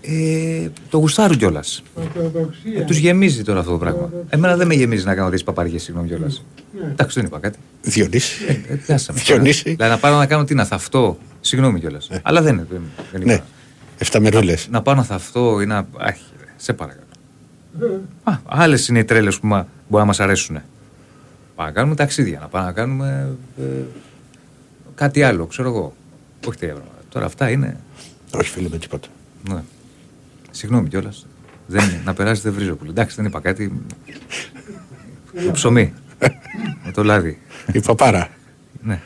ε, 0.00 0.62
Ε, 0.64 0.70
το 0.90 0.98
γουστάρουν 0.98 1.36
κιόλας. 1.36 1.82
Ορθοδοξία. 1.94 2.80
Ε, 2.80 2.84
Τους 2.84 2.96
γεμίζει 2.96 3.42
τώρα 3.42 3.58
αυτό 3.58 3.70
το 3.70 3.78
πράγμα. 3.78 4.10
Εμένα 4.28 4.56
δεν 4.56 4.66
με 4.66 4.74
γεμίζει 4.74 5.04
να 5.04 5.14
κάνω 5.14 5.30
τι 5.30 5.42
παπαριές, 5.44 5.82
συγγνώμη 5.82 6.08
κιόλας. 6.08 6.44
Ναι. 6.80 6.90
Εντάξει, 6.90 7.18
δεν 7.18 7.28
είπα 7.28 7.38
κάτι. 7.38 7.58
Διονύση. 7.82 8.44
Ε, 8.68 8.74
πιάσα 8.74 9.12
με. 9.12 9.20
Διονύση. 9.20 9.62
Δηλαδή 9.70 9.92
να 9.92 9.98
πάω 9.98 10.18
να 10.18 10.26
κάνω 10.26 10.44
τι 10.44 10.54
να 10.54 10.64
θαυτώ. 10.64 11.18
Συγγνώμη 11.40 11.80
κιόλας. 11.80 12.08
Αλλά 12.22 12.42
δεν, 12.42 12.66
δεν, 12.70 12.80
δεν 13.12 13.20
είπα. 13.20 13.32
Ναι. 13.32 13.42
Εφταμερούλε. 13.98 14.54
Να 14.70 14.82
πάω 14.82 14.94
να 14.94 15.02
θαυτώ 15.02 15.60
ή 15.60 15.66
να. 15.66 15.86
Άχι, 15.98 16.22
ρε, 16.40 16.46
σε 16.56 16.72
παρακαλώ. 16.72 17.06
Ε, 17.80 18.30
Α, 18.30 18.38
άλλες 18.46 18.88
είναι 18.88 18.98
οι 18.98 19.04
τρέλες 19.04 19.38
που 19.38 19.46
μα, 19.46 19.66
μπορεί 19.88 20.02
να 20.02 20.08
μας 20.08 20.20
αρέσουν. 20.20 20.58
Πάμε 21.54 21.68
να 21.68 21.74
κάνουμε 21.74 21.94
ταξίδια, 21.94 22.38
να 22.40 22.48
πάμε 22.48 22.64
να 22.66 22.72
κάνουμε 22.72 23.36
ε, 23.58 23.62
κάτι 25.00 25.22
άλλο, 25.22 25.46
ξέρω 25.46 25.68
εγώ. 25.68 25.96
Όχι 26.46 26.58
τέτοια 26.58 26.74
πράγματα. 26.74 27.02
Τώρα 27.08 27.26
αυτά 27.26 27.50
είναι. 27.50 27.80
Όχι, 28.30 28.50
φίλε 28.50 28.68
με 28.68 28.78
τίποτα. 28.78 29.08
Ναι. 29.48 29.62
Συγγνώμη 30.50 30.88
κιόλας. 30.88 31.26
Δεν, 31.66 32.00
να 32.04 32.14
περάσεις 32.14 32.42
δεν 32.44 32.52
βρίζω 32.52 32.74
πολύ. 32.74 32.90
Εντάξει, 32.90 33.16
δεν 33.16 33.24
είπα 33.24 33.40
κάτι. 33.40 33.82
Το 35.44 35.50
ψωμί. 35.52 35.94
Με 36.84 36.92
το 36.92 37.04
λάδι. 37.04 37.40
Η 37.72 37.80
παπάρα. 37.80 38.28
Ναι. 38.82 39.00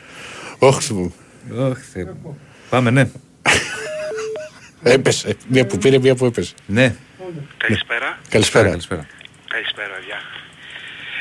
Όχι 0.59 0.93
μου. 0.93 1.13
Όχι, 1.57 1.81
Θεέ 1.81 2.13
μου. 2.23 2.39
Πάμε, 2.69 2.89
ναι. 2.89 3.09
Έπεσε. 4.83 5.37
Μία 5.47 5.65
που 5.65 5.77
πήρε, 5.77 5.99
μία 5.99 6.15
που 6.15 6.25
έπεσε. 6.25 6.53
Ναι. 6.65 6.95
Καλησπέρα. 7.57 8.19
Καλησπέρα. 8.29 8.69
Καλησπέρα. 8.69 9.07
Καλησπέρα, 9.47 9.99
γεια. 10.05 10.19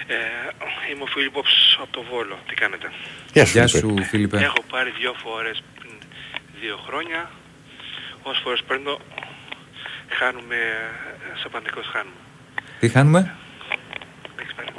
Ε, 0.07 0.93
είμαι 0.93 1.03
ο 1.03 1.07
Φίλιππος 1.07 1.79
από 1.83 1.93
το 1.93 2.05
Βόλο. 2.11 2.39
Τι 2.49 2.55
κάνετε; 2.55 2.87
Γεια 3.35 3.47
σου. 3.47 3.53
Γεια 3.53 3.67
Φίλιππε. 3.69 4.03
σου, 4.03 4.09
Φίλιππε. 4.09 4.39
Έχω 4.39 4.63
πάρει 4.71 4.91
δύο 4.99 5.15
φορές 5.25 5.63
πριν 5.79 5.91
δύο 6.61 6.77
χρόνια. 6.87 7.31
Όσες 8.23 8.43
φορές 8.43 8.63
παίρνω, 8.67 8.99
χάνουμε, 10.09 10.55
ε, 10.55 11.39
σε 11.39 11.49
πανικός 11.49 11.87
χάνουμε. 11.93 12.17
Τι 12.81 12.89
χάνουμε, 12.89 13.35
Καλησπέρα. 14.37 14.73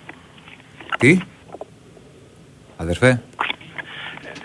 τι; 0.97 1.17
Αδερφέ, 2.77 3.07
Ε, 3.09 3.21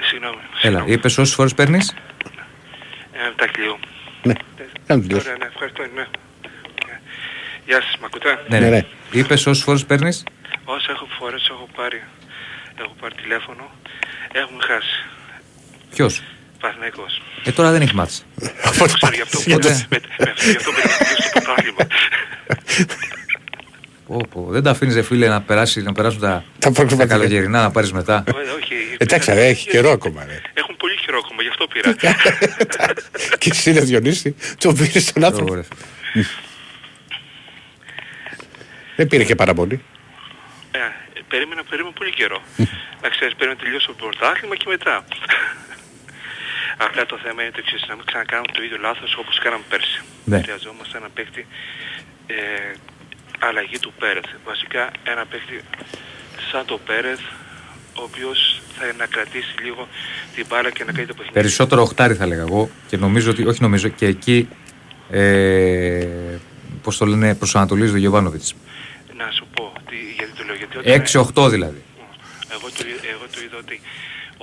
συγγνώμη. 0.01 0.37
έλα, 0.37 0.59
συγγνώμη. 0.61 0.92
είπες 0.92 1.18
όσες 1.18 1.35
φορές 1.35 1.55
παίρνεις; 1.55 1.94
Ε, 3.12 3.29
μεταξύ 3.29 3.61
λίγο. 3.61 3.79
Ναι. 4.23 4.35
Κάνε 4.87 5.03
δουλειά. 5.03 5.16
Ωραία, 5.16 5.37
ναι, 5.37 5.44
ευχαριστώ, 5.44 5.83
ναι. 5.94 6.01
Ε, 6.01 6.07
Γεια 7.66 7.81
σας, 7.83 7.96
μ' 8.01 8.05
ακούτε; 8.05 8.44
Ναι, 8.49 8.59
Ναι, 8.59 8.68
ναι. 8.68 8.70
ναι. 8.77 8.87
Είπες 9.12 9.46
όσες 9.46 9.62
φορές 9.64 9.85
παίρνεις; 9.87 10.25
Όσες 10.64 10.88
έχω 10.88 11.07
φορές 11.18 11.49
έχω 11.51 11.68
πάρει, 11.77 12.03
έχω 12.79 12.94
πάρει 13.01 13.14
τηλέφωνο, 13.14 13.70
έχουμε 14.33 14.62
χάσει. 14.66 15.05
Ποιος; 15.95 16.23
Παναθηναϊκός. 16.61 17.23
Ε, 17.45 17.51
τώρα 17.53 17.71
δεν 17.71 17.83
έχει 17.83 17.95
μάτς. 17.95 18.25
Από 18.64 18.79
το 18.79 18.85
Ξέρω, 18.85 19.14
γι' 19.14 19.21
αυτό 19.21 19.38
για 19.47 19.59
το- 19.59 19.69
με- 19.69 19.87
με- 19.88 20.01
με- 20.19 20.33
γι' 20.51 20.57
αυτό 20.57 20.73
με 20.73 20.79
στο 21.21 21.31
πρωτάθλημα. 21.40 21.87
Πω, 24.07 24.21
πω. 24.31 24.47
Δεν 24.51 24.62
τα 24.62 24.71
αφήνεις, 24.71 25.07
φίλε, 25.07 25.29
να, 25.29 25.40
περάσει, 25.43 25.83
να 25.83 25.93
περάσουν 25.93 26.21
τα, 26.21 26.29
Τα 26.29 26.45
τα 26.59 26.73
προκριματικά. 26.73 27.16
καλοκαιρινά 27.16 27.62
να 27.62 27.71
πάρεις 27.71 27.93
μετά. 27.93 28.25
Ε, 28.27 28.31
Όχι, 28.31 28.75
Εντάξει, 28.99 29.33
ρε, 29.33 29.47
έχει 29.47 29.69
καιρό 29.69 29.90
ακόμα. 29.90 30.25
ρε. 30.25 30.40
Έχουν 30.55 30.77
πολύ 30.77 30.95
καιρό 30.95 31.19
ακόμα, 31.25 31.43
γι' 31.43 31.49
αυτό 31.49 31.66
πήρα. 31.66 31.93
Και 33.38 33.51
εσύ 33.53 33.71
είναι 33.71 33.81
Διονύση, 33.81 34.37
τον 34.59 34.75
πήρες 34.77 35.03
στον 35.07 35.25
άνθρωπο. 35.25 35.53
Ωραία. 35.53 35.64
Δεν 38.97 39.07
πήρε 39.09 39.25
και 39.25 39.35
πάρα 39.35 39.55
πολύ. 39.55 39.83
Ε, 41.31 41.37
περίμενα, 41.37 41.62
περίμενα 41.71 41.95
πολύ 42.01 42.12
καιρό. 42.21 42.38
να 43.03 43.09
ξέρεις, 43.14 43.35
περίμενα 43.38 43.59
να 43.59 43.64
τελειώσω 43.64 43.88
το 43.93 44.05
πρωτάθλημα 44.05 44.57
και 44.57 44.69
μετά. 44.75 44.95
Απλά 46.87 47.07
το 47.07 47.16
θέμα 47.25 47.43
είναι 47.43 47.51
το 47.57 47.61
εξής, 47.64 47.83
να 47.88 47.95
μην 47.97 48.05
ξανακάνουμε 48.05 48.53
το 48.57 48.62
ίδιο 48.62 48.79
λάθος 48.87 49.11
όπως 49.21 49.38
κάναμε 49.45 49.64
πέρσι. 49.69 50.01
Ναι. 50.25 50.38
Χρειαζόμαστε 50.43 50.95
ένα 50.99 51.09
παίκτη 51.16 51.47
ε, 52.27 52.35
αλλαγή 53.38 53.79
του 53.79 53.93
Πέρεθ. 54.01 54.29
Βασικά 54.51 54.90
ένα 55.12 55.25
παίκτη 55.31 55.57
σαν 56.51 56.64
το 56.66 56.79
Πέρεθ, 56.87 57.21
ο 58.01 58.03
οποίος 58.09 58.61
θα 58.77 58.85
να 58.99 59.07
κρατήσει 59.07 59.55
λίγο 59.62 59.88
την 60.35 60.47
μπάλα 60.49 60.71
και 60.71 60.85
να 60.85 60.93
κάνει 60.93 61.07
το 61.07 61.14
παιχνίδι. 61.14 61.38
Περισσότερο 61.40 61.83
οχτάρι 61.83 62.14
θα 62.14 62.25
έλεγα 62.25 62.43
εγώ 62.43 62.71
και 62.88 62.97
νομίζω 62.97 63.31
ότι, 63.31 63.47
όχι 63.47 63.62
νομίζω, 63.62 63.88
και 63.88 64.07
εκεί 64.07 64.49
ε, 65.11 66.07
πώς 66.83 66.97
το 66.97 67.07
λένε, 67.07 67.35
προσανατολίζει 67.35 67.90
τον 67.90 68.01
Γιωβάνοβιτς. 68.01 68.55
Να 69.20 69.30
σου 69.37 69.46
πω 69.54 69.72
τι, 69.88 69.98
γιατί 70.18 70.33
το 70.38 70.42
λέω. 70.46 70.56
Γιατί 70.62 70.74
όταν, 70.78 71.46
6-8 71.46 71.50
δηλαδή. 71.54 71.83
Εγώ 72.54 72.66
το, 72.76 72.83
εγώ 73.14 73.24
το 73.35 73.38
είδα 73.44 73.56
ότι 73.64 73.76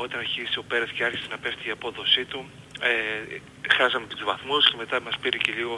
όταν 0.04 0.20
αρχίσει 0.20 0.58
ο 0.62 0.64
Πέρεθ 0.70 0.92
και 0.98 1.04
άρχισε 1.04 1.28
να 1.34 1.38
πέφτει 1.44 1.68
η 1.68 1.72
απόδοσή 1.72 2.24
του, 2.32 2.40
ε, 2.80 2.94
χάσαμε 3.78 4.06
τους 4.08 4.24
βαθμούς 4.24 4.64
και 4.70 4.78
μετά 4.78 5.02
μας 5.02 5.16
πήρε 5.22 5.38
και 5.38 5.52
λίγο 5.60 5.76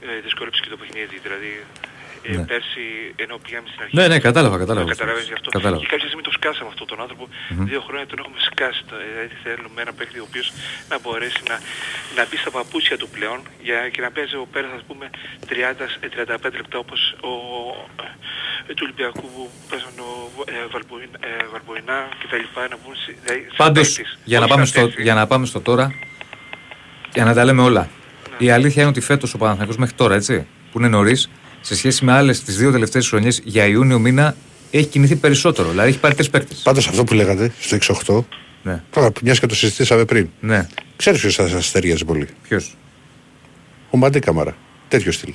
ε, 0.00 0.20
δυσκόλεψε 0.24 0.60
και 0.64 0.70
το 0.74 0.76
παιχνίδι. 0.80 1.16
Δηλαδή, 1.26 1.50
ε, 2.22 2.36
Ναι. 2.36 2.44
πέρσι 2.50 2.84
ενώ 3.24 3.34
πήγαμε 3.44 3.66
στην 3.72 3.80
αρχή... 3.82 3.94
Ναι, 3.98 4.04
ναι, 4.12 4.18
κατάλαβα, 4.28 4.56
κατάλαβα. 4.64 4.88
Καταλαβαίνεις 4.94 5.28
γι' 5.32 5.36
αυτό. 5.38 5.48
Κατάλαβα. 5.56 5.80
Και 5.82 5.90
κάποια 5.94 6.06
στιγμή 6.10 6.24
το 6.28 6.34
σκάσαμε 6.38 6.68
αυτόν 6.74 6.86
τον 6.92 6.98
άνθρωπο. 7.04 7.24
Δύο 7.70 7.80
χρόνια 7.86 8.06
τον 8.12 8.18
έχουμε 8.22 8.38
σκάσει. 8.50 8.80
Το- 8.88 9.00
Δηλαδή 9.12 9.34
θέλουμε 9.44 9.78
ένα 9.84 9.92
παίκτη 9.98 10.18
ο 10.24 10.26
οποίος 10.28 10.46
να 10.90 10.96
μπορέσει 11.02 11.40
να, 11.50 11.56
να 12.16 12.22
μπει 12.28 12.36
στα 12.44 12.50
παπούτσια 12.56 12.96
του 13.00 13.08
πλέον 13.16 13.38
για, 13.66 13.78
και 13.94 14.00
να 14.06 14.10
παίζει 14.16 14.36
ο 14.44 14.46
Πέρας 14.54 14.72
ας 14.78 14.84
πούμε 14.88 15.04
30, 15.50 15.84
ε, 16.04 16.08
35 16.14 16.56
λεπτά 16.60 16.76
όπως 16.84 17.00
ο, 17.30 17.32
ε, 18.68 18.72
του 18.76 18.82
Ολυμπιακού 18.86 19.24
που 19.34 19.42
παίζουν 19.70 19.96
ο 20.08 20.10
ε, 20.54 20.58
Βαλμποϊν- 20.72 21.16
ε, 21.28 21.30
Βαλμποϊνά 21.52 21.98
και 22.20 22.26
τα 22.32 22.36
λοιπά 22.42 22.62
να 22.72 22.76
βγουν 22.82 22.94
σε- 23.02 23.14
δηλαδή, 23.22 23.40
σαν 23.48 23.56
Πάντως, 23.62 23.86
παίκτης. 23.94 24.10
για 24.30 24.38
να, 24.40 24.44
Όχι 24.44 24.52
πάμε 24.54 24.66
σαν 24.66 24.72
στο, 24.76 24.82
θέση. 24.90 25.02
για 25.06 25.14
να 25.20 25.24
πάμε 25.30 25.44
στο 25.52 25.60
τώρα, 25.68 25.86
για 27.14 27.24
να 27.24 27.32
τα 27.34 27.42
λέμε 27.44 27.62
όλα. 27.62 27.84
Η 28.38 28.50
αλήθεια 28.50 28.80
είναι 28.82 28.90
ότι 28.90 29.00
φέτος 29.00 29.34
ο 29.34 29.38
Παναθηναϊκός 29.38 29.76
μέχρι 29.76 29.94
τώρα, 29.94 30.14
έτσι, 30.14 30.46
που 30.72 30.78
είναι 30.78 30.88
νωρίς, 30.88 31.30
σε 31.60 31.76
σχέση 31.76 32.04
με 32.04 32.12
άλλες 32.12 32.42
τις 32.42 32.56
δύο 32.56 32.70
τελευταίες 32.72 33.08
χρονιές 33.08 33.40
για 33.44 33.64
Ιούνιο 33.66 33.98
μήνα, 33.98 34.36
έχει 34.70 34.86
κινηθεί 34.86 35.16
περισσότερο. 35.16 35.68
Δηλαδή 35.70 35.88
έχει 35.88 35.98
πάρει 35.98 36.14
τρεις 36.14 36.30
παίκτες. 36.30 36.58
Πάντως 36.58 36.88
αυτό 36.88 37.04
που 37.04 37.14
λέγατε 37.14 37.52
στο 37.60 37.76
6-8, 37.76 38.24
Ναι, 38.62 38.82
τώρα 38.90 39.12
μιας 39.22 39.40
και 39.40 39.46
το 39.46 39.54
συζητήσαμε 39.54 40.04
πριν, 40.04 40.28
ναι. 40.40 40.66
ξέρεις 40.96 41.20
ποιος 41.20 41.34
θα 41.34 41.48
σας 41.48 41.70
ταιριάζει 41.70 42.04
πολύ; 42.04 42.28
Ποιος; 42.48 42.76
Ο 43.90 43.96
Μαντί 43.96 44.18
Καμαρά. 44.18 44.56
Τέτοιο 44.88 45.12
στυλ. 45.12 45.32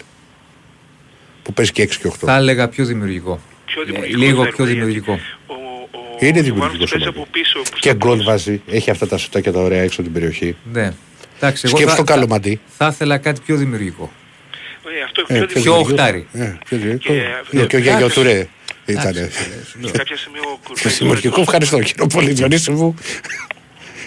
Που 1.43 1.53
παίζει 1.53 1.71
και 1.71 1.81
6 1.83 1.87
και 2.01 2.07
8. 2.07 2.11
Θα 2.25 2.35
έλεγα 2.35 2.67
πιο 2.67 2.85
δημιουργικό. 2.85 3.39
Πιο 3.65 3.81
Ε, 3.81 3.85
δημιουργικό 3.85 4.17
Λίγο 4.19 4.29
θέλουμε, 4.35 4.51
πιο 4.55 4.63
γιατί 4.65 4.79
δημιουργικό. 4.79 5.11
Ο, 5.47 5.53
ο, 5.53 6.25
Είναι 6.25 6.39
ο 6.39 6.43
δημιουργικός 6.43 6.89
Γιωβάνοβιτς 6.89 6.91
παίζει 6.91 7.05
ο 7.07 7.09
από 7.09 7.19
Μαντί. 7.19 7.29
πίσω. 7.31 7.59
προς 7.69 7.79
Και 7.79 7.89
τα 7.89 7.95
γκολ 7.95 8.19
cross. 8.19 8.23
βάζει. 8.23 8.61
Έχει 8.67 8.89
αυτά 8.89 9.07
τα 9.07 9.17
σουτάκια 9.17 9.51
τα 9.51 9.59
ωραία 9.59 9.81
έξω 9.81 10.01
από 10.01 10.03
την 10.11 10.13
περιοχή. 10.19 10.55
Ναι. 10.73 10.93
Εντάξει, 11.37 11.63
εγώ 11.67 11.75
Σκέψου 11.77 11.95
θα, 11.95 12.03
το 12.03 12.11
καλό 12.11 12.21
θα, 12.21 12.27
Μαντί. 12.27 12.59
θα 12.77 12.87
ήθελα 12.87 13.17
κάτι 13.17 13.41
πιο 13.45 13.55
δημιουργικό. 13.55 14.11
Ε, 14.99 15.03
αυτό 15.03 15.21
Ε, 15.27 15.33
πιο 15.33 15.45
πιο 15.45 15.45
Πιο 15.47 15.61
δημιουργικό. 15.61 15.91
οχτάρι. 15.91 16.27
Ε, 16.33 16.57
πιο 16.65 16.77
δημιουργικό. 16.77 17.13
Και- 17.13 17.57
Ναι, 17.57 17.65
Και 17.65 17.75
ο 17.75 17.79
Γιάννη 17.79 18.09
Τουρέ 18.09 18.47
ήταν. 18.85 19.07
Εντάξει, 19.07 19.43
ε, 19.61 19.65
σου 19.69 19.79
λέω. 19.79 19.87
Σε 19.89 19.97
κάποια 19.97 20.17
σημεία 20.17 20.41
ο 20.41 20.59
Κουρμπέλης 20.67 20.97
Δημιουργικό, 20.97 21.41
ευχαριστώ 21.41 21.79
κύριο 21.81 22.07
πολύ 22.07 22.31
Διονύση 22.33 22.71
μου. 22.71 22.95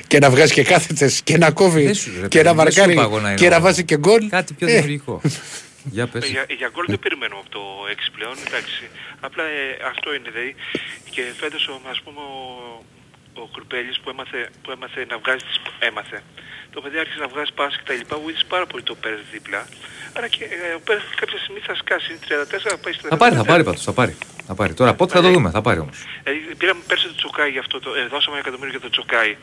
Και 0.06 0.18
να 0.18 0.30
βγάζει 0.30 0.52
και 0.52 0.62
κάθετες 0.62 1.20
και 1.24 1.36
να 1.38 1.50
κόβει 1.50 1.82
Δεν 1.84 1.94
σου- 1.94 2.10
ρε 2.20 2.28
και 2.28 2.42
να 2.42 2.54
παιδί, 2.54 2.62
δεν 2.62 2.72
σου 2.72 2.78
μαρκάρει 2.78 2.92
είπα 2.92 3.02
εγώ 3.02 3.20
να 3.20 3.28
είναι 3.30 3.38
και 3.40 3.48
να 3.48 3.56
ο- 3.56 3.60
βάζει 3.60 3.84
και 3.84 3.96
γκολ. 3.98 4.28
Κάτι 4.28 4.52
πιο 4.54 4.66
Ε, 4.66 4.70
δημιουργικό. 4.72 5.20
Για 5.84 6.06
πες. 6.06 6.24
Για, 6.30 6.44
για 6.60 6.68
γκολ 6.74 6.84
δεν 6.88 6.98
περιμένω 6.98 7.34
από 7.42 7.50
το 7.56 7.60
6 7.92 8.06
πλέον, 8.16 8.34
εντάξει. 8.46 8.82
Απλά 9.20 9.44
ε, 9.44 9.64
αυτό 9.92 10.14
είναι 10.14 10.28
δηλαδή. 10.32 10.54
Και 11.14 11.22
φέτος 11.40 11.62
ο, 11.68 11.74
ας 11.92 12.00
πούμε 12.04 12.20
ο, 12.20 12.40
ο 13.42 13.48
Κουρπέλης 13.52 13.96
που 14.00 14.10
έμαθε, 14.10 14.40
που 14.62 14.70
έμαθε 14.70 15.06
να 15.10 15.16
βγάζει 15.18 15.44
τις, 15.48 15.58
έμαθε. 15.78 16.22
Το 16.72 16.80
παιδί 16.80 16.98
άρχισε 16.98 17.18
να 17.18 17.28
βγάζει 17.28 17.52
πάση 17.58 17.76
και 17.78 17.82
τα 17.86 17.94
λοιπά, 17.94 18.16
βοήθησε 18.18 18.44
πάρα 18.48 18.66
πολύ 18.66 18.82
το 18.82 18.94
Πέρες 18.94 19.20
δίπλα. 19.32 19.60
Άρα 20.16 20.28
και 20.28 20.44
ε, 20.44 20.74
ο 20.78 20.80
Πέρες 20.86 21.02
κάποια 21.20 21.38
στιγμή 21.38 21.60
θα 21.68 21.74
σκάσει, 21.74 22.08
είναι 22.12 22.20
34, 22.50 22.58
θα 22.72 22.78
πάει 22.78 22.92
στα 22.92 23.08
Θα 23.08 23.16
πάρει, 23.16 23.34
θα 23.34 23.44
πάρει 23.44 23.64
πάντως, 23.64 23.82
θα 23.84 23.92
πάρει. 23.92 24.16
Θα 24.46 24.54
πάρει. 24.54 24.74
Τώρα 24.74 24.94
πότε 24.94 25.12
θα 25.16 25.22
το 25.22 25.30
δούμε, 25.30 25.50
θα 25.50 25.60
πάρει 25.60 25.78
όμως. 25.80 25.98
Δηλαδή 26.24 26.54
πήραμε 26.60 26.80
πέρσι 26.86 27.06
το 27.06 27.14
Τσοκάι 27.14 27.50
γι' 27.50 27.58
αυτό, 27.58 27.80
το, 27.80 27.94
ε, 27.94 28.06
δώσαμε 28.06 28.36
ένα 28.36 28.42
εκατομμύριο 28.46 28.70
για 28.70 28.80
το 28.80 28.90
Τσοκάι. 28.90 29.36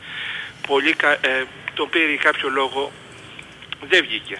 Πολύ, 0.66 0.92
κα- 0.94 1.18
ε, 1.30 1.44
τον 1.74 1.88
πήρε 1.90 2.08
για 2.08 2.22
κάποιο 2.22 2.48
λόγο, 2.48 2.92
δεν 3.90 4.04
βγήκε. 4.06 4.36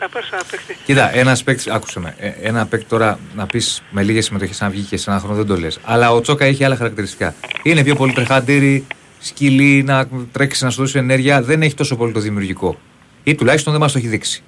Να 0.00 0.08
πάρεις 0.08 0.30
ένα 0.30 0.42
παίκτη 0.50 0.76
Κοίτα, 0.84 1.14
ένας 1.16 1.42
παίκτη, 1.42 1.70
άκουσε 1.70 2.00
με. 2.00 2.14
ε, 2.18 2.28
Ένα 2.42 2.66
παίκτη 2.66 2.86
τώρα 2.86 3.18
να 3.34 3.46
πεις 3.46 3.82
με 3.90 4.02
λίγες 4.02 4.24
συμμετοχές 4.24 4.60
να 4.60 4.68
βγει 4.68 4.82
και 4.82 4.96
σε 4.96 5.10
ένα 5.10 5.18
χρόνο 5.18 5.34
δεν 5.34 5.46
το 5.46 5.56
λες. 5.56 5.78
Αλλά 5.84 6.10
ο 6.12 6.20
Τσόκα 6.20 6.44
έχει 6.44 6.64
άλλα 6.64 6.76
χαρακτηριστικά. 6.76 7.34
Είναι 7.62 7.84
πιο 7.84 7.94
πολύ 7.94 8.12
τρεχαντήρι, 8.12 8.86
σκυλί, 9.20 9.82
να 9.82 10.08
τρέξει 10.32 10.64
να 10.64 10.70
σου 10.70 10.80
δώσει 10.80 10.98
ενέργεια. 10.98 11.42
Δεν 11.42 11.62
έχει 11.62 11.74
τόσο 11.74 11.96
πολύ 11.96 12.12
το 12.12 12.20
δημιουργικό. 12.20 12.78
Ή 13.24 13.34
τουλάχιστον 13.34 13.72
δεν 13.72 13.82
μας 13.82 13.92
το 13.92 13.98
έχει 13.98 14.06
δείξει. 14.06 14.42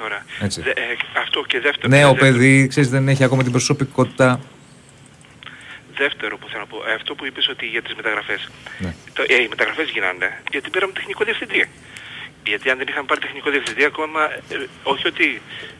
Ωραία. 0.00 0.24
Έτσι. 0.40 0.60
Δε- 0.62 0.70
ε, 0.70 0.82
αυτό 1.22 1.44
και 1.46 1.60
δεύτερο. 1.60 1.88
Νέο 1.88 2.08
δεύτερο- 2.12 2.32
παιδί, 2.32 2.66
ξέρεις, 2.66 2.90
δεν 2.90 3.08
έχει 3.08 3.24
ακόμα 3.24 3.42
την 3.42 3.52
προσωπικότητα. 3.52 4.40
Δεύτερο 5.96 6.38
που 6.38 6.46
θέλω 6.48 6.60
να 6.60 6.66
πω, 6.66 6.76
ε, 6.90 6.94
αυτό 6.94 7.14
που 7.14 7.26
είπες 7.26 7.48
ότι 7.48 7.66
για 7.66 7.82
τις 7.82 7.94
μεταγραφές. 7.94 8.48
Ναι. 8.78 8.94
Το, 9.12 9.22
ε, 9.28 9.42
οι 9.42 9.46
μεταγραφές 9.48 9.88
γίνανε 9.94 10.28
γιατί 10.50 10.70
πήραμε 10.70 10.92
τεχνικό 10.92 11.24
διευθυντή. 11.24 11.68
Γιατί 12.46 12.70
αν 12.70 12.76
δεν 12.78 12.86
είχαμε 12.88 13.06
πάρει 13.06 13.20
τεχνικό 13.20 13.50
διευθυντή 13.50 13.84
ακόμα, 13.84 14.20
ε, 14.32 14.56
όχι 14.82 15.06
ότι 15.06 15.26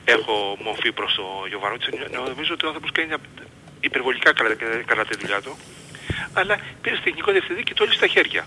έχω 0.04 0.34
μορφή 0.64 0.92
προς 0.92 1.14
το 1.14 1.24
Γιωβάνοβιτς, 1.48 1.86
νομίζω 2.30 2.52
ότι 2.56 2.64
ο 2.64 2.68
άνθρωπος 2.68 2.90
κάνει 2.92 3.08
μια 3.08 3.18
υπερβολικά 3.80 4.32
καλά, 4.32 4.54
καλά 4.90 5.04
τη 5.04 5.16
δουλειά 5.20 5.40
του. 5.44 5.52
Αλλά 6.32 6.54
πήρες 6.82 7.00
τεχνικό 7.04 7.32
διευθυντή 7.32 7.62
και 7.62 7.74
το 7.74 7.82
όλη 7.84 7.92
στα 7.92 8.06
χέρια. 8.06 8.46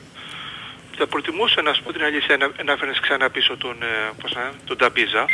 Θα 0.97 1.07
προτιμούσα 1.07 1.61
να 1.61 1.73
σου 1.73 1.83
πω 1.83 1.91
την 1.93 2.03
αλήθεια 2.03 2.37
να, 2.37 2.63
να 2.63 2.75
φέρνεις 2.77 2.99
ξανά 2.99 3.29
πίσω 3.29 3.57
τον, 3.57 3.75
ε, 3.81 4.11
πώς 4.21 4.33
να, 4.35 4.51
τον 4.65 4.77
Ταμπίζα. 4.77 5.25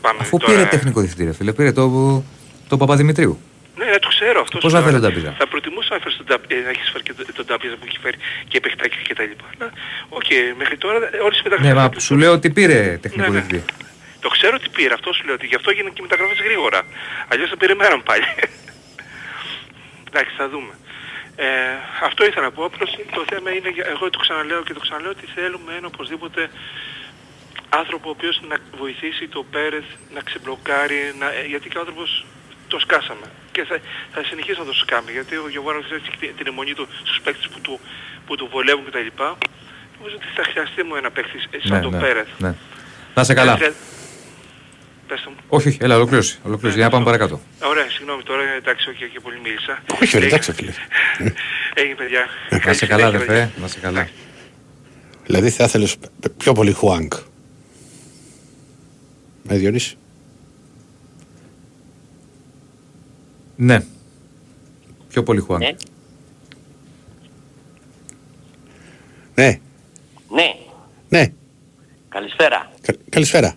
πάμε 0.00 0.18
Αφού 0.20 0.36
τώρα. 0.38 0.52
πήρε 0.52 0.64
τεχνικό 0.68 1.00
διευθυντή, 1.00 1.24
ρε 1.24 1.32
φίλε, 1.32 1.52
πήρε 1.52 1.72
το, 1.72 2.22
το 2.68 2.76
Παπαδημητρίου. 2.76 3.38
Ναι, 3.78 3.84
ναι, 3.84 3.98
το 3.98 4.08
ξέρω 4.08 4.40
αυτό. 4.40 4.58
Πώς 4.58 4.70
σου 4.70 4.76
θα 4.76 4.82
λέω. 4.82 4.90
φέρει 4.90 5.00
τον 5.02 5.10
Τάπιζα; 5.10 5.34
Θα 5.38 5.46
προτιμούσα 5.46 5.94
να, 5.94 6.00
φέρεις 6.00 6.16
τον 6.16 6.26
Τάπ- 6.26 6.52
ε, 6.52 6.54
να 6.66 6.68
έχεις 6.74 6.88
φέρει 6.90 7.02
και 7.04 7.12
τον- 7.12 7.26
τον 7.34 7.46
Τάπιζα 7.46 7.74
που 7.78 7.84
έχει 7.88 7.98
φέρει 7.98 8.18
και 8.48 8.60
παιχτάκι 8.60 8.96
και 9.08 9.14
τα 9.14 9.22
λοιπά. 9.30 9.44
Αλλά, 9.58 9.72
οκ, 10.08 10.30
μέχρι 10.56 10.76
τώρα 10.84 10.96
ε, 11.14 11.18
όλες 11.26 11.38
οι 11.38 11.42
μεταγραφές... 11.46 11.74
Ναι, 11.74 11.80
μα 11.80 11.88
του- 11.90 12.00
σου 12.00 12.16
λέω 12.16 12.32
ότι 12.32 12.50
πήρε 12.50 12.98
τεχνικό 13.02 13.22
Ναι, 13.30 13.34
ναι. 13.38 13.40
διευθυντή. 13.40 13.64
Το 14.20 14.28
ξέρω 14.28 14.54
ότι 14.60 14.68
πήρε, 14.76 14.94
αυτό 14.94 15.12
σου 15.12 15.24
λέω 15.26 15.34
ότι 15.34 15.46
γι' 15.46 15.54
αυτό 15.54 15.70
έγιναν 15.70 15.90
και 15.92 16.00
οι 16.00 16.06
μεταγραφές 16.08 16.38
γρήγορα. 16.46 16.80
Αλλιώς 17.28 17.48
θα 17.50 17.56
περιμέναν 17.56 18.02
πάλι. 18.02 18.24
Εντάξει, 20.08 20.34
θα 20.36 20.48
δούμε. 20.48 20.72
Ε, 21.36 21.46
αυτό 22.02 22.24
ήθελα 22.26 22.44
να 22.44 22.52
πω, 22.52 22.64
απλώς 22.64 22.90
το 23.14 23.24
θέμα 23.32 23.50
είναι, 23.56 23.68
για- 23.68 23.86
εγώ 23.94 24.10
το 24.10 24.18
ξαναλέω 24.18 24.62
και 24.62 24.72
το 24.72 24.80
ξαναλέω 24.80 25.10
ότι 25.10 25.26
θέλουμε 25.34 25.70
ένα 25.78 25.86
οπωσδήποτε 25.86 26.50
άνθρωπο 27.68 28.08
ο 28.08 28.14
οποίος 28.16 28.40
να 28.48 28.56
βοηθήσει 28.78 29.28
το 29.28 29.40
Πέρεθ 29.50 29.84
να 30.14 30.20
ξεμπλοκάρει, 30.20 31.00
να, 31.20 31.26
ε, 31.38 31.44
γιατί 31.52 31.68
και 31.68 31.76
ο 31.78 31.80
άνθρωπος 31.80 32.26
το 32.68 32.78
σκάσαμε. 32.84 33.26
Και 33.54 33.62
θα, 33.68 33.76
θα 34.14 34.20
συνεχίσει 34.28 34.58
να 34.58 34.64
το 34.70 34.74
σκάμε, 34.82 35.10
γιατί 35.16 35.34
ο 35.36 35.48
Γιωβάνος 35.54 35.84
έχει 35.98 36.10
την, 36.20 36.30
την 36.36 36.46
αιμονή 36.50 36.74
του 36.78 36.86
στους 37.04 37.20
παίκτες 37.24 37.48
που 37.52 37.60
του, 37.60 37.74
που 38.26 38.32
του 38.38 38.48
βολεύουν 38.52 38.84
κτλ. 38.90 39.10
Νομίζω 39.98 40.16
ότι 40.20 40.28
θα 40.36 40.42
χρειαστεί 40.50 40.82
μου 40.86 40.94
ένα 41.00 41.10
παίκτη 41.10 41.38
ε, 41.50 41.58
σαν 41.68 41.76
Ναι, 41.76 41.82
τον 41.86 41.92
ναι, 41.92 41.98
Πέρεθ. 42.04 42.28
ναι. 42.38 42.52
Να 43.14 43.24
σε 43.24 43.34
καλά. 43.34 43.52
Ε, 43.64 43.72
Πες 45.08 45.20
το 45.22 45.30
μου. 45.30 45.36
Όχι, 45.48 45.68
όχι, 45.68 45.78
έλα, 45.80 45.94
ολοκλήρωση. 45.96 46.38
ολοκλήρωση. 46.42 46.76
Για 46.76 46.86
να 46.86 46.92
πάμε 46.92 47.04
παρακάτω. 47.04 47.40
Ωραία, 47.62 47.90
συγγνώμη 47.90 48.22
τώρα, 48.22 48.42
εντάξει, 48.56 48.90
όχι 48.90 49.08
και 49.12 49.20
πολύ 49.20 49.38
μίλησα. 49.42 49.82
Όχι, 50.02 50.18
ρε, 50.18 50.26
εντάξει, 50.26 50.52
φίλε. 50.52 50.72
Έγινε 51.80 51.94
παιδιά. 51.94 52.26
Να 52.66 52.72
σε 52.72 52.86
καλά, 52.86 53.06
αδερφέ. 53.06 53.50
Να 53.60 53.68
σε 53.68 53.78
καλά. 53.78 54.08
Δηλαδή 55.24 55.50
θα 55.50 55.64
ήθελες 55.64 55.96
πιο 56.36 56.52
πολύ 56.52 56.72
Χουάνκ. 56.72 57.12
Με 59.42 59.56
Διονύση. 59.56 59.96
Ναι. 63.56 63.84
Πιο 65.08 65.22
πολύ 65.22 65.40
Χουάν. 65.40 65.60
Ναι. 65.60 65.74
Ναι, 69.34 69.58
Ναι, 70.30 70.54
ναι. 71.08 71.32
καλησπέρα. 72.08 72.70
Κα- 72.80 72.94
καλησπέρα. 73.08 73.54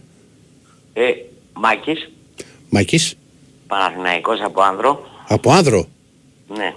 Ε, 0.93 1.11
Μάκης, 1.53 2.09
Μάκης, 2.69 3.15
Παναθηναϊκός 3.67 4.39
από 4.41 4.61
Άνδρο. 4.61 5.05
από 5.27 5.51
άνδρο. 5.51 5.87
Ναι. 6.57 6.73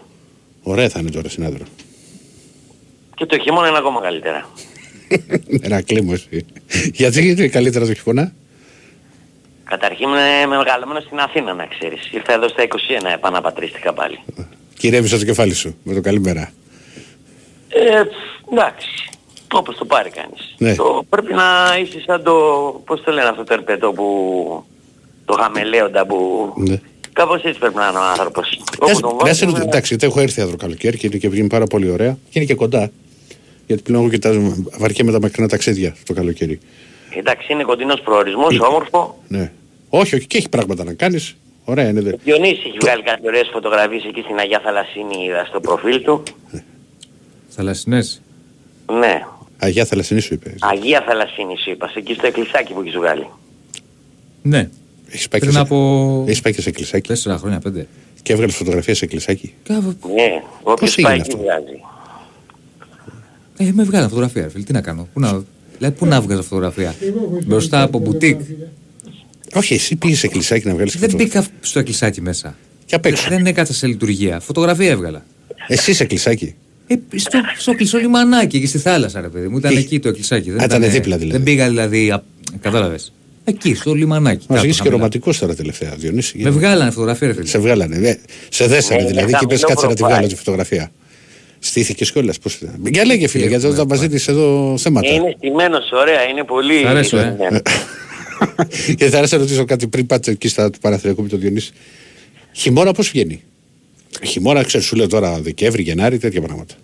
Ωραία 0.62 0.88
θα 0.88 1.00
είναι 1.00 1.10
τώρα 1.10 1.28
συνάδελφο. 1.28 1.64
Και 3.14 3.26
το 3.26 3.38
χειμώνα 3.38 3.68
είναι 3.68 3.78
ακόμα 3.78 4.00
καλύτερα. 4.00 4.48
Ένα 5.60 5.82
κλίμα 5.82 6.12
εσύ. 6.12 6.46
Γιατί 6.92 7.28
είναι 7.28 7.48
καλύτερα 7.48 7.86
το 7.86 7.94
χειμώνα; 7.94 8.32
Καταρχήν 9.72 10.08
είμαι 10.08 10.46
μεγαλωμένος 10.56 11.02
στην 11.04 11.18
Αθήνα 11.18 11.52
να 11.54 11.66
ξέρεις. 11.66 12.10
Ήρθα 12.12 12.32
εδώ 12.32 12.48
στα 12.48 12.62
21, 12.62 12.68
επαναπατρίστηκα 13.14 13.92
πάλι. 13.92 14.18
Κυρεύεις 14.78 15.10
το 15.10 15.24
κεφάλι 15.24 15.54
σου 15.54 15.76
με 15.82 15.94
το 15.94 16.00
καλημέρα. 16.00 16.52
Ε, 17.68 18.02
εντάξει. 18.52 18.88
Όπως 19.52 19.76
το 19.76 19.84
πάρει 19.84 20.10
κανείς. 20.10 20.54
Ναι. 20.58 20.74
Το, 20.74 21.04
πρέπει 21.08 21.34
να 21.34 21.44
είσαι 21.82 22.02
σαν 22.06 22.22
το, 22.22 22.32
πώς 22.86 23.02
το 23.02 23.12
λένε 23.12 23.28
αυτό 23.28 23.44
το 23.44 23.54
ερπετό 23.54 23.92
που, 23.92 24.04
το 25.24 25.32
χαμελέοντα 25.40 26.06
που, 26.06 26.16
Ναι. 26.56 26.80
κάπως 27.12 27.42
έτσι 27.42 27.58
πρέπει 27.58 27.74
να 27.74 27.88
είναι 27.88 27.98
ο 27.98 28.02
άνθρωπος. 28.02 28.60
Όπου 28.80 29.00
τον 29.00 29.10
Να 29.10 29.18
σε 29.18 29.24
βάζουμε- 29.26 29.50
ρωτήσω, 29.50 29.62
εντάξει, 29.68 29.88
γιατί 29.88 30.06
έχω 30.06 30.20
έρθει 30.20 30.40
εδώ 30.42 30.56
καλοκαίρι 30.56 30.96
και 30.96 31.06
είναι 31.06 31.16
και 31.16 31.28
βγαίνει 31.28 31.48
πάρα 31.48 31.66
πολύ 31.66 31.90
ωραία. 31.90 32.12
Και 32.30 32.38
είναι 32.38 32.44
και 32.46 32.54
κοντά. 32.54 32.90
Γιατί 33.66 33.82
πλέον 33.82 34.00
εγώ 34.02 34.10
κοιτάζω 34.10 34.64
βαρκέ 34.78 35.04
με 35.04 35.12
τα 35.12 35.20
μακρινά 35.20 35.48
ταξίδια 35.48 35.96
το 36.06 36.12
καλοκαίρι. 36.12 36.60
Εντάξει, 37.16 37.52
είναι 37.52 37.62
κοντινός 37.62 38.00
προορισμός, 38.00 38.58
όμορφο. 38.60 39.18
Ναι. 39.28 39.52
Όχι, 39.94 40.14
όχι, 40.14 40.26
και 40.26 40.36
έχει 40.36 40.48
πράγματα 40.48 40.84
να 40.84 40.92
κάνεις. 40.94 41.36
Ωραία 41.64 41.88
είναι. 41.88 42.00
δε. 42.00 42.12
Ο 42.12 42.18
Διονύσης 42.24 42.64
έχει 42.64 42.76
βγάλει 42.80 43.02
κάτι 43.02 43.26
ωραίες 43.26 43.48
φωτογραφίες 43.52 44.04
εκεί 44.04 44.20
στην 44.20 44.38
Αγία 44.38 44.60
Θαλασσίνη, 44.64 45.24
είδα 45.24 45.44
στο 45.48 45.60
προφίλ 45.60 46.02
του. 46.02 46.22
Θαλασσινές. 47.48 48.22
Ναι. 48.98 49.22
Αγία 49.58 49.84
Θαλασσινή 49.84 50.20
σου 50.20 50.34
είπες. 50.34 50.54
Αγία 50.60 51.02
Θαλασσίνη 51.06 51.56
σου 51.56 51.70
είπας, 51.70 51.94
εκεί 51.94 52.14
στο 52.14 52.26
εκκλησάκι 52.26 52.72
που 52.72 52.80
έχεις 52.80 52.94
βγάλει. 52.94 53.26
Ναι. 54.42 54.68
Έχεις 55.08 55.28
πάει, 55.28 55.40
και 55.40 55.46
Πριν 55.46 55.52
σε- 55.52 55.58
από 55.62 56.24
έχεις 56.26 56.40
πάει 56.40 56.52
και 56.54 56.60
σε 56.62 56.70
κλεισάκι. 56.70 57.08
τέσσερα 57.08 57.36
χρόνια, 57.38 57.58
πέντε. 57.58 57.86
Και 58.22 58.32
έβγαλες 58.32 58.54
φωτογραφία 58.54 58.94
σε 58.94 59.06
κλεισάκι. 59.06 59.54
Κάβο. 59.62 59.94
Ναι, 60.14 60.42
όποιος 60.62 60.96
έγινε 60.96 61.08
πάει 61.08 61.20
αυτό; 61.20 61.36
εκεί 61.36 61.44
βγάζει. 61.44 61.80
Ε, 63.56 63.72
με 63.74 63.82
βγάλα 63.82 64.08
φωτογραφία, 64.08 64.42
ρε 64.42 64.48
φίλε. 64.48 64.64
Τι 64.64 64.72
να 64.72 64.80
κάνω; 64.80 65.08
Πού 65.12 65.20
να, 65.20 65.42
δηλαδή, 65.76 65.94
πού 65.98 66.06
να 66.06 66.20
βγάζω 66.20 66.42
φωτογραφία; 66.42 66.94
Μπροστά 67.46 67.82
από 67.82 67.98
μπουτίκ. 67.98 68.40
Όχι, 69.54 69.74
εσύ 69.74 69.96
πήγες 69.96 70.18
σε 70.18 70.28
κλεισάκι 70.28 70.66
να 70.66 70.74
βγάλεις 70.74 70.92
Δεν 70.96 71.10
φωτογραφία. 71.10 71.40
μπήκα 71.40 71.56
στο 71.60 71.78
εκκλησάκι 71.78 72.20
μέσα. 72.20 72.56
Και 72.84 72.94
απ' 72.94 73.06
έξω. 73.06 73.28
Δεν 73.28 73.46
έκατσα 73.46 73.72
σε 73.74 73.86
λειτουργία. 73.86 74.40
Φωτογραφία 74.40 74.90
έβγαλα. 74.90 75.24
Εσύ 75.66 75.94
σε 75.94 76.04
κλεισάκι. 76.04 76.54
Ε, 76.86 76.94
στο, 77.14 77.40
στο 77.58 77.74
κλεισό 77.74 77.98
λιμανάκι, 77.98 78.56
εκεί 78.56 78.66
στη 78.66 78.78
θάλασσα, 78.78 79.20
ρε 79.20 79.28
παιδί 79.28 79.48
μου. 79.48 79.58
Ήταν 79.58 79.72
Και- 79.72 79.78
εκεί 79.78 80.00
το 80.00 80.08
εκκλησάκι. 80.08 80.50
Δεν 80.50 80.60
Α, 80.60 80.64
ήταν 80.64 80.78
ήτανε- 80.78 80.92
δίπλα 80.96 81.16
δηλαδή. 81.16 81.36
Δεν 81.36 81.42
πήγα 81.46 81.68
δηλαδή. 81.68 82.20
Κατάλαβες. 82.60 83.12
Εκεί, 83.44 83.74
στο 83.74 83.94
λιμανάκι. 83.94 84.46
Μα 84.48 84.54
κάπου 84.54 84.66
είσαι 84.68 84.76
και 84.76 84.82
χαμηλά. 84.82 84.96
ρομαντικός 84.96 85.38
τώρα 85.38 85.54
τελευταία, 85.54 85.94
Διονύση. 85.98 86.38
Με 86.38 86.50
βγάλανε 86.50 86.90
φωτογραφία, 86.90 87.26
ρε 87.26 87.32
φίλε. 87.34 87.46
Σε 87.46 87.58
βγάλανε. 87.58 88.08
ε, 88.08 88.18
Σε 88.48 88.66
δέσανε 88.66 89.02
Ναι, 89.02 89.08
δηλαδή 89.08 89.30
με 89.32 89.38
και 89.38 89.44
είπες 89.44 89.60
χαμηλό 89.60 89.66
κάτσε 89.68 89.86
να 89.86 89.94
τη 89.94 89.98
βγάλω 90.02 90.12
προφάιλ. 90.14 90.28
τη 90.28 90.36
φωτογραφία. 90.36 90.92
Στήθηκες 91.58 92.12
κιόλας. 92.12 92.38
Πώς 92.38 92.54
ήταν. 92.54 92.74
Για 92.86 93.04
λέγε 93.04 93.26
φίλε, 93.28 93.42
Τι 93.42 93.48
γιατί 93.48 93.64
έχουμε 93.64 93.80
όταν 93.80 93.86
μα 93.90 93.96
πάλι. 93.96 94.08
ζήτησε 94.10 94.30
εδώ 94.30 94.74
θέματα. 94.78 95.08
Είναι 95.12 95.34
στημένος, 95.36 95.90
ωραία, 95.92 96.22
είναι 96.30 96.44
πολύ... 96.44 96.78
Σ' 96.80 96.84
αρέσω, 96.86 97.16
ε. 97.18 97.36
Ναι. 98.46 98.94
Και 98.94 99.04
θα 99.08 99.18
ήθελα 99.18 99.28
να 99.30 99.36
ρωτήσω 99.38 99.64
κάτι 99.64 99.86
πριν 99.86 100.06
πάτε 100.06 100.30
εκεί 100.30 100.48
στα 100.48 100.70
του 100.70 100.78
Παναθηναϊκού 100.78 101.22
με 101.22 101.28
τον 101.28 101.40
Διονύση. 101.40 101.72
Χειμώνα 102.52 102.92
πώς 102.92 103.10
βγαίνει; 103.10 103.42
Χειμώνα, 104.22 104.64
ξέρω, 104.64 104.82
σου 104.82 104.96
λέω 104.96 105.08
τώρα 105.08 105.40
Δεκέμβρη, 105.40 105.82
Γενάρη, 105.82 106.18
τέτοια 106.18 106.40
πράγματα. 106.42 106.74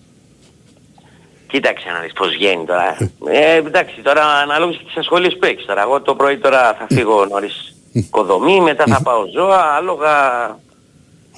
Κοίταξε 1.47 1.89
να 1.89 2.01
δεις 2.01 2.13
πώς 2.13 2.29
βγαίνει 2.29 2.65
τώρα. 2.65 2.97
Ε, 3.31 3.57
εντάξει, 3.57 4.01
τώρα 4.03 4.25
αναλόγως 4.25 4.77
και 4.77 4.85
τις 4.85 4.97
ασχολίες 4.97 5.37
που 5.39 5.45
έχεις 5.45 5.65
τώρα. 5.65 5.83
Εγώ 5.83 6.01
το 6.01 6.15
πρωί 6.15 6.39
τώρα 6.39 6.77
θα 6.79 6.87
φύγω 6.97 7.25
νωρίς 7.25 7.75
κοδομή, 8.11 8.61
μετά 8.61 8.85
θα 8.87 9.03
πάω 9.03 9.25
ζώα, 9.35 9.61
άλογα... 9.61 10.15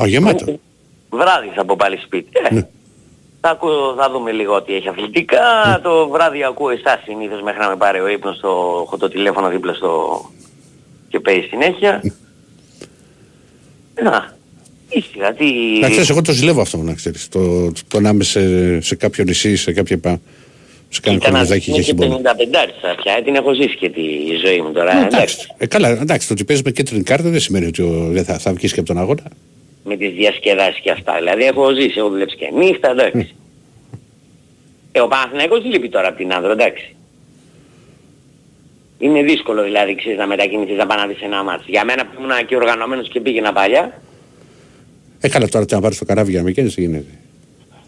Α, 0.03 0.07
γεμάτο. 0.07 0.59
Βράδυ 1.11 1.51
θα 1.55 1.65
πω 1.65 1.77
πάλι 1.77 1.97
σπίτι. 1.97 2.29
Ε, 2.33 2.55
Ναι. 2.55 2.67
Θα, 3.41 3.51
ακούω, 3.51 3.95
θα 3.99 4.11
δούμε 4.11 4.31
λίγο 4.33 4.55
ότι 4.55 4.75
έχει 4.75 4.89
αθλητικά. 4.89 5.41
Το 5.83 6.09
βράδυ 6.09 6.45
ακούω 6.45 6.71
εσάς 6.71 7.01
συνήθως 7.05 7.43
μέχρι 7.43 7.61
να 7.61 7.69
με 7.69 7.77
πάρει 7.77 8.01
ο 8.01 8.09
ύπνος. 8.09 8.39
Το, 8.41 8.83
έχω 8.87 8.97
το 8.97 9.09
τηλέφωνο 9.09 9.49
δίπλα 9.49 9.75
στο... 9.75 10.21
και 11.09 11.21
παίζει 11.21 11.47
συνέχεια. 11.47 12.03
Να, 14.03 14.35
ήσυχα, 14.89 15.33
τι... 15.33 15.45
Να 15.81 15.89
ξέρεις, 15.91 16.11
εγώ 16.11 16.23
το 16.23 16.33
ζηλεύω 16.33 16.61
αυτό 16.61 16.77
να 16.77 16.95
ξέρεις. 16.95 17.29
Το, 17.29 17.73
το 17.89 18.01
να 18.01 18.09
είμαι 18.09 18.25
σε, 18.25 18.81
σε 18.81 18.95
κάποιο 18.95 19.25
νησί, 19.25 19.57
σε 19.57 19.73
κάποια. 19.73 19.99
πα- 19.99 20.21
Σε 20.89 21.01
κάποιο 21.01 21.19
Ήταν 21.19 21.33
κορδάκι 21.33 21.65
και 21.65 21.73
και 21.73 21.83
χειμώνα. 21.83 22.17
55 22.17 22.21
θα 22.81 22.95
πια, 23.03 23.15
ε, 23.19 23.23
την 23.23 23.35
έχω 23.35 23.53
ζήσει 23.55 23.77
και 23.77 23.89
τη 23.91 24.03
ζωή 24.47 24.61
μου 24.61 24.73
τώρα. 24.73 24.91
Ε, 24.93 24.97
εντάξει. 24.97 25.15
Εντάξει, 25.15 25.49
ε, 25.59 25.67
καλά, 25.67 25.89
εντάξει, 25.89 26.27
το 26.27 26.33
ότι 26.33 26.45
παίζει 26.45 26.63
με 26.65 26.71
κίτρινη 26.71 27.03
κάρτα 27.03 27.29
δεν 27.29 27.41
σημαίνει 27.41 27.67
ότι 27.67 27.83
ο- 27.83 28.09
δεν 28.11 28.25
θα, 28.25 28.39
θα 28.39 28.53
βγεις 28.53 28.73
και 28.73 28.79
από 28.81 28.89
τον 28.89 28.99
αγώνα. 28.99 29.23
Με 29.85 29.97
τις 29.97 30.13
διασκεδάσεις 30.13 30.81
και 30.81 30.91
αυτά. 30.91 31.15
Δηλαδή 31.17 31.43
έχω 31.45 31.71
ζήσει, 31.75 31.95
έχω 31.99 32.09
δουλέψει 32.09 32.37
και 32.37 32.51
νύχτα, 32.55 32.91
εντάξει. 32.91 33.35
Ε, 34.93 35.01
ο 35.01 35.09
Παναθηναϊκός 35.09 35.65
λείπει 35.65 35.89
τώρα 35.89 36.09
από 36.09 36.17
την 36.17 36.33
Άνδρο, 36.33 36.51
εντάξει. 36.53 36.95
Είναι 38.99 39.23
δύσκολο 39.23 39.63
δηλαδή 39.63 39.95
ξέρεις, 39.95 40.19
να 40.19 40.27
μετακινηθείς 40.27 40.77
να 40.77 40.87
πάνε 40.87 41.01
να 41.01 41.07
δεις 41.07 41.23
ένα 41.23 41.43
μάτς. 41.43 41.65
Για 41.67 41.85
μένα 41.85 42.07
που 42.07 42.11
ήμουν 42.23 42.47
και 42.47 42.57
οργανωμένος 42.57 43.09
και 43.09 43.21
πήγαινα 43.21 43.53
παλιά, 43.53 44.01
Ε, 45.21 45.29
καλά, 45.29 45.49
τώρα 45.49 45.65
τι 45.65 45.75
να 45.75 45.81
πάρει 45.81 45.97
το 45.97 46.05
καράβι 46.05 46.31
για 46.31 46.39
να 46.41 46.45
με 46.45 46.53
καίνεις, 46.53 46.75
τι 46.75 46.81
γίνεται. 46.81 47.05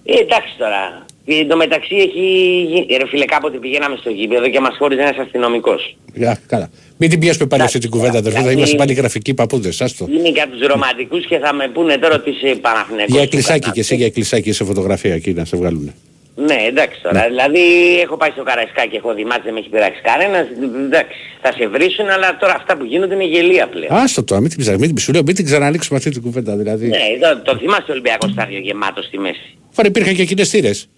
ε, 0.04 0.18
εντάξει 0.18 0.54
τώρα. 0.58 1.04
Και 1.24 1.34
εν 1.34 1.48
τω 1.48 1.56
μεταξύ 1.56 1.94
έχει 1.94 2.20
γίνει, 2.68 2.86
ρε 2.98 3.06
φίλε 3.06 3.24
κάποτε 3.24 3.58
πηγαίναμε 3.58 3.96
στο 4.00 4.10
γήπεδο 4.10 4.48
και 4.48 4.60
μας 4.60 4.76
χώριζε 4.78 5.00
ένας 5.00 5.16
αστυνομικός. 5.18 5.96
Για, 6.14 6.38
καλά. 6.46 6.70
Μην 6.96 7.10
την 7.10 7.18
πιάσουμε 7.18 7.46
πάλι 7.46 7.62
αυτή 7.62 7.78
την 7.78 7.90
κουβέντα, 7.90 8.18
αδερφέ. 8.18 8.30
Θα 8.30 8.38
δηλαδή- 8.38 8.56
είμαστε 8.56 8.76
πάλι 8.76 8.92
γραφικοί 8.92 9.34
παππούδες. 9.34 9.80
Άστο. 9.80 10.06
Είναι 10.10 10.30
και 10.30 10.40
από 10.40 10.52
τους 10.56 10.66
ρομαντικούς 10.66 11.26
και 11.26 11.38
θα 11.38 11.52
με 11.54 11.68
πούνε 11.68 11.96
τώρα 11.98 12.14
ότι 12.14 12.30
είσαι 12.30 12.54
Παναθηναϊκός. 12.60 13.08
Για 13.08 13.16
του 13.18 13.22
εκκλησάκι 13.24 13.58
Κανάπη. 13.58 13.74
και 13.74 13.80
εσύ 13.80 13.94
για 13.96 14.06
εκκλησάκι 14.06 14.52
σε 14.52 14.64
φωτογραφία 14.64 15.14
εκεί 15.14 15.32
να 15.32 15.44
σε 15.44 15.56
βγάλουν. 15.56 15.92
Ναι, 16.34 16.56
εντάξει 16.68 17.00
τώρα. 17.02 17.24
Δηλαδή 17.28 17.60
έχω 18.02 18.16
πάει 18.16 18.30
στο 18.30 18.42
Καραϊσκάκι, 18.42 18.96
έχω 18.96 19.14
δει 19.14 19.24
μάτς, 19.24 19.42
δεν 19.44 19.52
με 19.52 19.58
έχει 19.58 19.68
πειράξει 19.68 20.00
κανένας. 20.02 20.46
Εντάξει, 20.84 21.16
θα 21.42 21.52
σε 21.52 21.68
βρίσουν, 21.68 22.08
αλλά 22.08 22.36
τώρα 22.40 22.54
αυτά 22.56 22.76
που 22.76 22.84
γίνονται 22.84 23.14
είναι 23.14 23.24
γελία 23.24 23.66
πλέον. 23.68 23.92
Άστο 23.92 24.24
τώρα, 24.24 24.40
μην 24.40 24.50
την, 24.50 24.58
ψα- 24.60 24.78
μην 24.78 24.88
την, 24.88 24.98
σου 24.98 25.12
λέω, 25.12 25.22
μην 25.22 25.34
την 25.34 25.44
ξανανοίξουμε 25.44 25.98
αυτή 25.98 26.10
την 26.10 26.22
κουβέντα. 26.22 26.56
Δηλαδή. 26.56 26.86
Ναι, 26.86 26.98
το, 27.20 27.40
το 27.52 27.58
θυμάστε 27.58 27.84
ο 27.88 27.92
Ολυμπιακός 27.92 28.30
στάδιο 28.30 28.58
γεμάτος 28.58 29.04
στη 29.04 29.18
μέση. 29.18 29.56
Φορά 29.70 29.88
υπήρχαν 29.88 30.14
και 30.14 30.24
κοινέ 30.24 30.44
θύρες. 30.44 30.88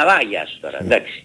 Α, 0.00 0.06
βάγια 0.06 0.46
σου 0.46 0.58
τώρα, 0.60 0.78
εντάξει. 0.80 1.22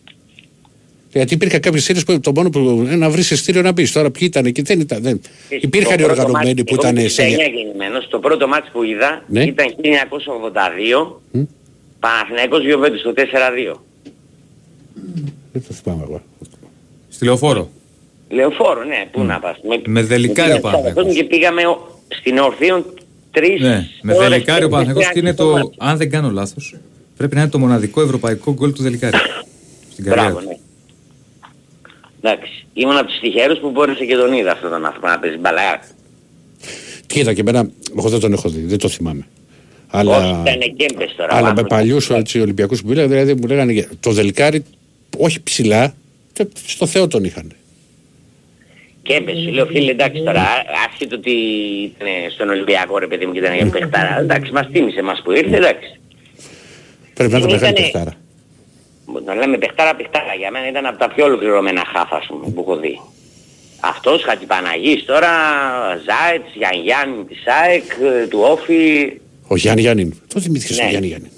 Γιατί 1.12 1.34
υπήρχαν 1.34 1.60
κάποιε 1.60 1.80
θύρε 1.82 2.00
που 2.00 2.20
το 2.20 2.32
μόνο 2.36 2.50
που 2.50 2.86
ε, 2.90 2.96
να 2.96 3.10
βρεις 3.10 3.32
ειστήριο 3.32 3.62
να 3.62 3.72
μπει. 3.72 3.90
Τώρα 3.92 4.12
ποιοι 4.12 4.28
ήταν 4.32 4.46
εκεί, 4.46 4.62
δεν 4.62 4.80
ήταν. 4.80 5.02
Δεν. 5.02 5.22
Και 5.50 5.56
Υπήρχαν 5.62 5.98
το 5.98 6.04
οι 6.04 6.06
πρώτο 6.06 6.22
οργανωμένοι 6.22 6.54
μάτς- 6.56 6.64
που 6.64 6.76
εγώ 6.80 6.88
είμαι 6.90 7.00
ήταν 7.02 7.10
σε. 7.10 7.24
69 7.24 7.28
γεννημένος, 7.56 8.08
το 8.10 8.20
πρώτο 8.20 8.48
μάτς 8.48 8.70
που 8.72 8.84
είδα 8.84 9.24
Ναι. 9.28 9.44
ήταν 9.44 9.76
1982, 9.78 11.22
Μμ. 11.32 11.42
Παναθηναϊκός 12.00 12.64
Γιωβέντους 12.66 13.02
το 13.02 13.14
4-2. 13.14 13.84
Δεν 15.52 15.64
το 15.68 15.74
θυμάμαι 15.74 16.04
εγώ. 16.04 16.22
Στη 17.10 17.26
λεωφόρο. 17.26 17.70
Λεωφόρο, 18.30 18.84
ναι, 18.84 19.08
πού 19.12 19.24
να 19.24 19.40
πας. 19.40 19.58
Με, 19.68 19.82
Με 19.86 20.02
δελικάριο 20.04 20.54
με 20.54 20.60
πήγα 20.60 20.72
Παναθηναϊκός. 20.72 21.04
ξαδερφός 21.04 21.06
μου 21.06 21.14
Και 21.14 21.24
πήγαμε 21.24 21.68
ο- 21.68 22.00
στην 22.08 22.38
Ορθίον 22.38 22.86
τρεις 23.32 23.62
Ναι, 23.62 23.88
με 24.02 24.14
ώρες 24.14 24.30
Δελικάριο 24.30 24.68
και 24.68 24.72
Παναθηναϊκός 24.72 25.12
και 25.14 25.20
είναι 25.20 25.32
στο 25.32 25.46
το, 25.46 25.52
μάτι. 25.52 25.76
αν 25.78 25.98
δεν 25.98 26.10
κάνω 26.10 26.30
λάθος, 26.32 26.76
πρέπει 27.18 27.36
να 27.36 27.42
είναι 27.42 27.50
το 27.50 27.60
μοναδικό 27.60 28.02
ευρωπαϊκό 28.02 28.54
γκολ 28.54 28.74
του 28.74 28.82
Δελικάριου. 28.84 29.20
Στην 29.92 30.04
καριέρα 30.06 30.30
Μπράβο, 30.30 30.40
του. 30.40 30.48
ναι. 30.48 30.58
Εντάξει. 32.22 32.66
Ήμουν 32.74 32.98
από 32.98 33.08
τους 33.08 33.20
τυχερούς 33.20 33.60
που 33.60 33.70
μπόρεσε 33.72 34.06
και 34.06 34.16
τον 34.16 34.34
είδα 34.34 34.52
αυτόν 34.52 34.70
τον 34.70 34.86
άνθρωπο 34.86 35.08
να 35.08 35.20
παίζεις 35.20 35.40
μπαλά. 35.40 35.80
Κοίτα 37.08 37.34
και 37.34 37.42
εμένα, 37.42 37.70
εγώ 37.98 38.10
δεν 38.10 38.20
τον 38.20 38.34
έχω 38.34 38.50
δει, 38.50 38.62
δεν 38.62 38.78
το 38.78 38.88
θυμάμαι. 38.90 39.28
Όχι, 39.96 40.08
Αλλά, 40.12 40.44
ήταν 40.46 40.76
κέμπες 40.76 41.14
τώρα. 41.18 41.34
ο 41.34 41.36
αλλά 41.36 41.42
με 41.42 41.50
άνθρωπος. 41.50 41.78
παλιούς 41.78 42.10
έτσι, 42.10 42.40
Ολυμπιακούς 42.42 42.82
που 42.82 42.88
πήγα, 42.88 43.08
δηλαδή 43.08 43.34
μου 43.34 43.48
λέγανε 43.48 43.72
για- 43.72 43.88
το 44.00 44.12
δελικάρι, 44.12 44.64
όχι 45.18 45.44
ψηλά, 45.44 45.96
και 46.34 46.48
στο 46.66 46.86
Θεό 46.86 47.08
τον 47.08 47.24
είχαν. 47.24 47.52
Κέμπες, 49.02 49.38
σου 49.38 49.52
λέω 49.52 49.66
φίλε 49.66 49.92
εντάξει 49.92 50.22
τώρα, 50.24 50.42
α- 50.42 50.66
άσχετο 50.90 51.16
ότι 51.16 51.32
ήταν 51.32 52.08
στον 52.34 52.50
Ολυμπιακό 52.50 52.98
ρε 52.98 53.08
παιδί 53.08 53.26
μου 53.26 53.32
και 53.34 53.40
ήταν 53.40 53.56
για 53.56 53.66
παιχτάρα. 53.80 54.20
Εντάξει, 54.20 54.52
μας 54.52 54.68
τίμησε 54.72 55.02
μας 55.02 55.22
που 55.24 55.32
ήρθε, 55.32 55.56
εντάξει. 55.56 56.00
Πρέπει 57.14 57.32
να 57.34 57.40
το 57.40 57.46
Ήτανε- 57.46 57.62
μεγάλη 57.62 57.76
παιχτάρα. 57.82 58.14
Να 59.26 59.36
λέμε 59.36 59.58
παιχτάρα 59.58 59.96
παιχτάρα, 59.96 60.34
για 60.38 60.52
μένα 60.52 60.68
ήταν 60.70 60.86
από 60.86 60.98
τα 60.98 61.08
πιο 61.14 61.26
ολοκληρωμένα 61.26 61.84
χάφα 61.94 62.16
ας 62.16 62.26
πούμε, 62.28 62.50
που 62.50 62.62
έχω 62.62 62.76
δει. 62.78 63.02
Αυτός, 63.80 64.24
Χατζηπαναγής 64.24 65.06
τώρα, 65.06 65.30
Ζάετς, 66.06 66.50
Γιάν 66.56 66.82
Γιάννη 66.84 67.24
της 67.26 67.44
ΑΕΚ, 67.48 67.84
ε, 68.24 68.28
του 68.28 68.40
Όφη, 68.42 69.12
Ο 69.48 69.56
Γιάννη 69.56 69.82
Γιάννη. 69.82 70.20
Το 70.34 70.40
θυμήθηκες 70.40 70.78
Ναι. 70.78 70.86
ο 70.86 70.90
Γιάννη 70.90 71.08
Γιάννη. 71.08 71.30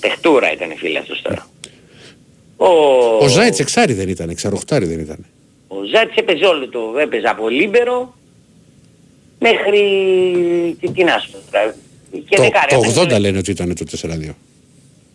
παιχτούρα 0.00 0.52
ήταν 0.52 0.72
φίλε 0.76 0.98
αυτός 0.98 1.22
τώρα. 1.22 1.46
Ο, 2.56 2.66
Ο 3.24 3.28
Ζάιτς 3.28 3.58
εξάρι 3.58 3.92
δεν 3.92 4.08
ήταν, 4.08 4.28
εξαροχτάρι 4.28 4.86
δεν 4.86 4.98
ήταν. 4.98 5.26
ο 5.68 5.76
Ζάετς 5.92 6.16
έπαιζε 6.16 6.44
όλο 6.44 6.68
το, 6.68 6.80
έπαιζε 7.00 7.26
από 7.28 7.48
λίμπερο 7.48 8.14
μέχρι, 9.38 9.80
τι, 10.80 10.90
τι 10.90 11.04
να 11.04 11.18
σου 11.18 11.30
πω 11.30 11.38
τώρα, 11.50 11.74
και 12.28 12.36
Το, 12.36 12.42
δεκάρια. 12.42 12.76
το 12.78 12.82
έπαιζε 12.84 13.16
80 13.16 13.20
λένε 13.20 13.38
ότι 13.38 13.50
ήταν 13.50 13.74
το 13.74 13.84
4-2. 14.02 14.34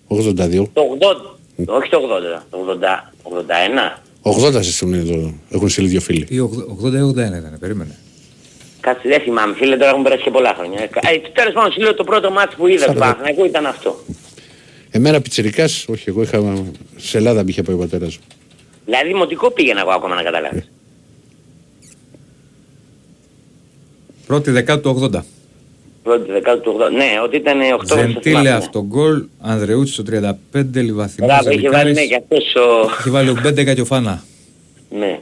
82. 0.08 0.68
Το 0.74 0.82
80, 1.66 1.66
όχι 1.66 1.90
το 1.90 2.00
80, 2.40 2.44
το 2.50 2.58
80, 2.82 3.14
81. 3.24 4.58
80 4.58 4.64
συστούν 4.64 4.94
εδώ, 4.94 5.34
έχουν 5.50 5.70
στείλει 5.70 5.88
δύο 5.88 6.02
φίλοι. 6.02 6.26
Ή 6.30 6.40
80-81 6.40 7.16
ήταν, 7.16 7.58
περίμενε. 7.60 7.98
Κάτσε 8.80 9.08
δεν 9.08 9.22
θυμάμαι 9.22 9.56
φίλε, 9.56 9.78
τώρα 9.78 9.90
έχουν 9.90 10.04
περάσει 10.04 10.24
και 10.24 10.32
πολλά 10.32 10.54
χρόνια. 10.54 10.82
Ε, 10.82 10.90
τέλος 11.34 11.54
πάντων 11.54 11.72
σου 11.72 11.82
λέω 11.82 11.94
το 11.94 12.04
πρώτο 12.04 12.32
μάτς 12.32 12.56
που 12.56 12.68
είδα 12.68 12.76
του 12.76 12.82
Σαράντα. 12.82 13.06
Παναθηναϊκού 13.06 13.46
ήταν 13.46 13.66
αυτό. 13.66 14.00
Εμένα 14.92 15.22
πιτσιρικάς, 15.22 15.86
όχι 15.90 16.10
εγώ 16.10 16.22
είχα, 16.22 16.64
σε 16.96 17.18
Ελλάδα 17.18 17.44
με 17.44 17.50
είχε 17.50 17.64
πάει 17.64 17.76
ο 17.76 17.80
πατέρας 17.80 18.18
μου. 18.18 18.24
Δηλαδή 18.86 19.08
δημοτικό 19.08 19.52
πήγαινα 19.52 19.80
εγώ 19.80 19.92
ακόμα 19.92 20.16
να 20.16 20.24
καταλάβεις. 20.24 20.70
Πρώτη 24.28 24.52
δεκάτου 24.52 24.94
του 24.94 25.10
80. 25.14 25.20
Πρώτη 26.08 26.32
δεκάτου 26.32 26.62
του 26.62 26.78
80. 26.80 26.92
Ναι, 26.92 27.10
ότι 27.24 27.36
ήταν 27.36 27.60
8 27.94 27.98
Ζεντήλε 27.98 28.50
αυτό 28.50 28.84
γκολ, 28.86 29.26
Ανδρεούτσι 29.42 29.94
στο 29.94 30.04
35, 30.10 30.14
Λιβαθινός 30.74 31.30
Μπράβο, 31.30 31.50
είχε 31.50 31.70
βάλει 31.70 31.94
ναι 31.94 31.94
Δελικάρης. 31.94 32.08
και 32.08 32.16
αυτός 32.16 32.56
ο... 32.56 32.90
Είχε 33.00 33.10
βάλει 33.10 33.30
ο 33.30 33.38
Μπέντεκα 33.42 33.74
και 33.74 33.82
ο 33.82 33.86
Φάνα. 33.86 34.24
Ναι. 34.90 35.20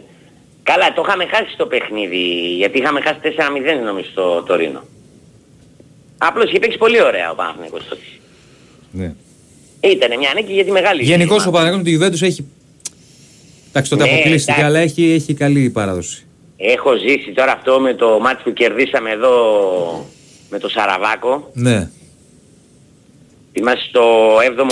Καλά, 0.64 0.94
το 0.94 1.04
είχαμε 1.08 1.26
χάσει 1.26 1.58
το 1.58 1.66
παιχνίδι, 1.66 2.24
γιατί 2.58 2.78
είχαμε 2.78 3.02
χάσει 3.02 3.20
4-0 3.24 3.84
νομίζω 3.86 4.10
στο 4.12 4.44
Τωρίνο. 4.48 4.82
Απλώς 6.18 6.50
είχε 6.50 6.60
παίξει 6.60 6.78
πολύ 6.78 7.02
ωραία 7.02 7.32
ο 7.32 7.36
Παναθηναϊκός 7.36 7.88
τότε. 7.90 8.02
Ναι. 8.92 9.14
Ήτανε 9.80 10.16
μια 10.18 10.32
νίκη 10.36 10.54
για 10.54 10.66
τη 10.66 10.72
μεγάλη. 10.72 11.04
Γενικώς 11.04 11.38
ο 11.38 11.40
σχήμα. 11.40 11.58
Παναγιώτης 11.58 11.98
του 11.98 12.04
Juventus 12.04 12.22
έχει... 12.22 12.46
Εντάξει 13.70 13.90
τότε 13.90 14.04
Ναι, 14.04 14.10
αποκλείστηκε, 14.10 14.52
εντάξει. 14.60 14.76
αλλά 14.76 14.80
έχει, 14.80 15.12
έχει 15.12 15.34
καλή 15.34 15.70
παράδοση. 15.70 16.26
Έχω 16.58 16.90
ζήσει 16.98 17.32
τώρα 17.36 17.52
αυτό 17.52 17.80
με 17.80 17.94
το 17.94 18.20
μάτς 18.22 18.44
που 18.44 18.54
κερδίσαμε 18.54 19.10
εδώ 19.12 19.34
με 20.50 20.60
το 20.60 20.70
Σαραβάκο. 20.70 21.50
Ναι. 21.54 21.90
Είμαστε 23.54 23.84
στο 23.90 24.02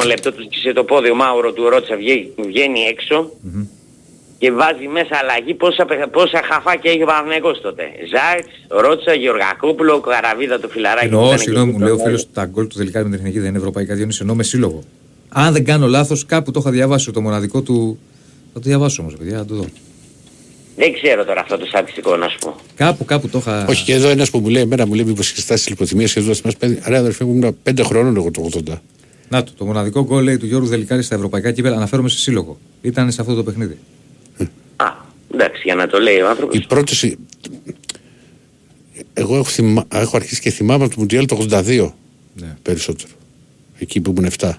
7ο 0.02 0.06
λεπτό 0.06 0.32
του 0.32 0.48
σε 0.64 0.74
το 0.74 0.84
πόδι 0.84 1.10
ο 1.12 1.16
Μάουρο 1.16 1.52
του 1.54 1.70
Ρότσα 1.70 1.96
βγαίνει, 1.96 2.32
βγαίνει 2.48 2.80
έξω 2.80 3.30
και 4.38 4.52
βάζει 4.52 4.88
μέσα 4.88 5.16
αλλαγή 5.22 5.54
πόσα, 5.54 5.86
παιχ- 5.86 6.08
πόσα 6.08 6.42
χαφάκια 6.52 6.92
έχει 6.92 7.04
ο 7.04 7.06
Παναθηναϊκός 7.06 7.62
τότε. 7.62 7.84
Ζάιτς, 7.84 8.54
Ρότσα, 8.68 9.14
Γεωργακόπουλο, 9.14 10.00
Καραβίδα 10.00 10.60
το 10.60 10.68
φιλαράκι. 10.68 11.08
που 11.08 11.14
Εννοώ, 11.16 11.26
ήταν 11.28 11.40
συγγνώμη, 11.40 11.72
και 11.72 11.78
μου 11.78 11.84
λέει 11.84 11.94
ο 11.94 11.96
στο- 11.96 12.06
φίλος 12.06 12.28
τα 12.34 12.46
γκολ 12.46 12.68
του 12.68 12.78
τελικά 12.78 12.98
με 13.00 13.06
την 13.06 13.14
εθνική 13.14 13.40
δεν 13.40 13.50
είναι 13.50 13.58
ευρωπαϊκά 13.58 13.96
διόνυση, 13.96 14.18
εννοώ 14.22 14.36
με 14.36 14.44
σύλλογο. 14.44 14.84
Αν 15.30 15.54
δεν 15.54 15.64
κάνω 15.66 15.88
λάθος, 15.88 16.26
κάπου 16.26 16.52
το 16.52 16.60
είχα 16.60 16.72
διαβάσει 16.72 17.12
το 17.12 17.22
μοναδικό 17.22 17.62
του. 17.62 17.98
Θα 18.54 18.60
το 18.60 18.66
διαβάσω 18.70 19.02
όμως, 19.02 19.16
παιδιά, 19.16 19.38
να 19.38 19.46
το 19.46 19.56
δω. 19.56 19.66
Δεν 20.76 20.94
ξέρω 20.94 21.26
τώρα 21.26 21.42
αυτό 21.42 21.58
το 21.58 21.66
στατιστικό 21.66 22.16
να 22.16 22.28
σου 22.30 22.38
πω. 22.40 22.56
Κάπου, 22.76 23.06
κάπου 23.06 23.30
το 23.30 23.38
είχα. 23.38 23.66
Όχι 23.70 23.84
και 23.84 23.94
εδώ 23.94 24.10
ένας 24.10 24.30
που 24.30 24.40
μου 24.40 24.48
λέει, 24.50 24.62
εμένα 24.62 24.88
μου 24.88 24.94
λέει 24.94 25.06
μήπως 25.06 25.32
έχεις 25.32 25.44
στάσει 25.44 25.70
λιποθυμίας 25.70 26.14
και 26.14 26.20
εδώ 26.20 26.34
θυμάσαι 26.34 26.58
πέντε. 26.58 26.82
Ρε 26.86 26.98
αδερφέ 26.98 27.24
μου 27.26 27.34
ήμουν 27.36 27.58
πέντε 27.64 27.84
χρόνων 27.84 28.16
εγώ 28.16 28.32
το 28.32 28.50
80. 28.68 28.74
Να 29.30 29.44
το, 29.44 29.52
το 29.58 29.66
μοναδικό 29.66 30.04
γκολ 30.04 30.24
λέει 30.24 30.38
του 30.38 30.46
Γιώργου 30.46 30.68
Δελικάρη 30.68 31.04
στα 31.04 31.16
ευρωπαϊκά 31.16 31.52
κύπελα. 31.52 31.76
Αναφέρομαι 31.76 32.10
σε 32.10 32.18
σύλλογο. 32.18 32.60
Ήταν 32.82 33.12
σε 33.12 33.22
αυτό 33.22 33.34
το 33.36 33.44
παιχνίδι. 33.44 33.78
Α, 34.76 34.86
εντάξει, 35.34 35.62
για 35.66 35.76
να 35.76 35.88
το 35.88 36.00
λέει 36.00 36.20
ο 36.20 36.30
άνθρωπος. 36.30 36.56
Η 36.56 36.66
πρώτη... 36.68 36.96
συ- 36.96 37.18
Εγώ 39.14 39.36
έχω, 39.36 39.44
θυμά... 39.44 39.86
έχω 39.92 40.16
αρχίσει 40.16 40.42
και 40.42 40.50
θυμάμαι 40.50 40.84
από 40.84 40.94
το 40.94 41.00
Μουντιάλ 41.00 41.26
το 41.26 41.46
82 41.50 41.92
Ναι. 42.36 42.56
περισσότερο. 42.62 43.12
Εκεί 43.80 44.00
που 44.02 44.14
ήμουν 44.18 44.32
7. 44.40 44.52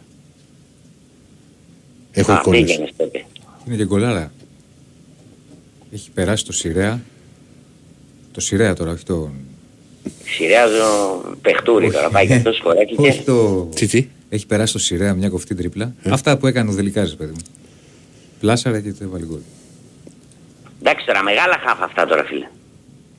Έχω 2.13 2.33
Α, 2.33 2.37
εικόνες. 2.41 2.61
πήγαινες 2.65 2.91
τότε. 2.97 3.25
Είναι 3.67 3.77
και 3.77 3.85
γκολάρα. 3.85 4.33
Έχει 5.95 6.11
περάσει 6.11 6.45
το 6.45 6.53
Σιρέα. 6.53 7.01
Το 8.33 8.41
Σιρέα 8.41 8.75
τώρα, 8.75 8.93
όχι 8.93 9.05
το. 9.05 9.31
Σειράζω 10.25 11.21
παιχτούρι 11.43 11.91
τώρα, 11.91 12.11
πάει 12.11 12.27
και 12.27 12.35
αυτός 12.35 12.61
φοράκι 12.63 12.95
όχι 12.99 13.19
και... 13.19 13.25
το... 13.25 13.69
Τι, 13.75 13.87
τι; 13.87 14.09
Έχει 14.29 14.47
περάσει 14.47 14.73
το 14.73 14.79
Σιρέα 14.79 15.15
μια 15.15 15.29
κοφτή 15.29 15.55
τρίπλα. 15.55 15.95
Ε. 16.03 16.11
Αυτά 16.11 16.37
που 16.39 16.47
έκανε 16.47 16.71
ο 16.71 16.73
Δελικάρη, 16.73 17.15
παιδί 17.15 17.31
μου. 17.31 17.41
Πλάσαρα 18.41 18.81
και 18.81 18.93
το 18.93 19.05
έβαλε 19.05 19.25
γκολ. 19.25 19.39
Εντάξει 20.81 21.07
τώρα, 21.07 21.23
μεγάλα 21.23 21.61
χάφα 21.67 21.85
αυτά 21.85 22.07
τώρα 22.07 22.25
φίλε. 22.25 22.49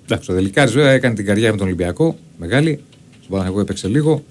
Εντάξει, 0.03 0.31
ο 0.31 0.33
Δελικάρη 0.33 0.71
βέβαια 0.71 0.91
έκανε 0.91 1.15
την 1.15 1.25
καριέρα 1.25 1.51
με 1.51 1.57
τον 1.57 1.67
Ολυμπιακό. 1.67 2.17
Μεγάλη. 2.37 2.83
Στον 3.11 3.29
Παναγενικό 3.29 3.59
έπαιξε 3.59 3.87
λίγο. 3.87 4.23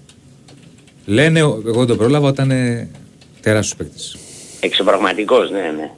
Λένε, 1.05 1.39
εγώ 1.39 1.77
δεν 1.77 1.87
τον 1.87 1.97
πρόλαβα, 1.97 2.29
ήταν 2.29 2.51
ε, 2.51 2.89
τεράστιος 3.41 3.75
παίκτης. 3.75 4.17
Εξωπραγματικός, 4.59 5.51
ναι, 5.51 5.73
ναι. 5.77 5.91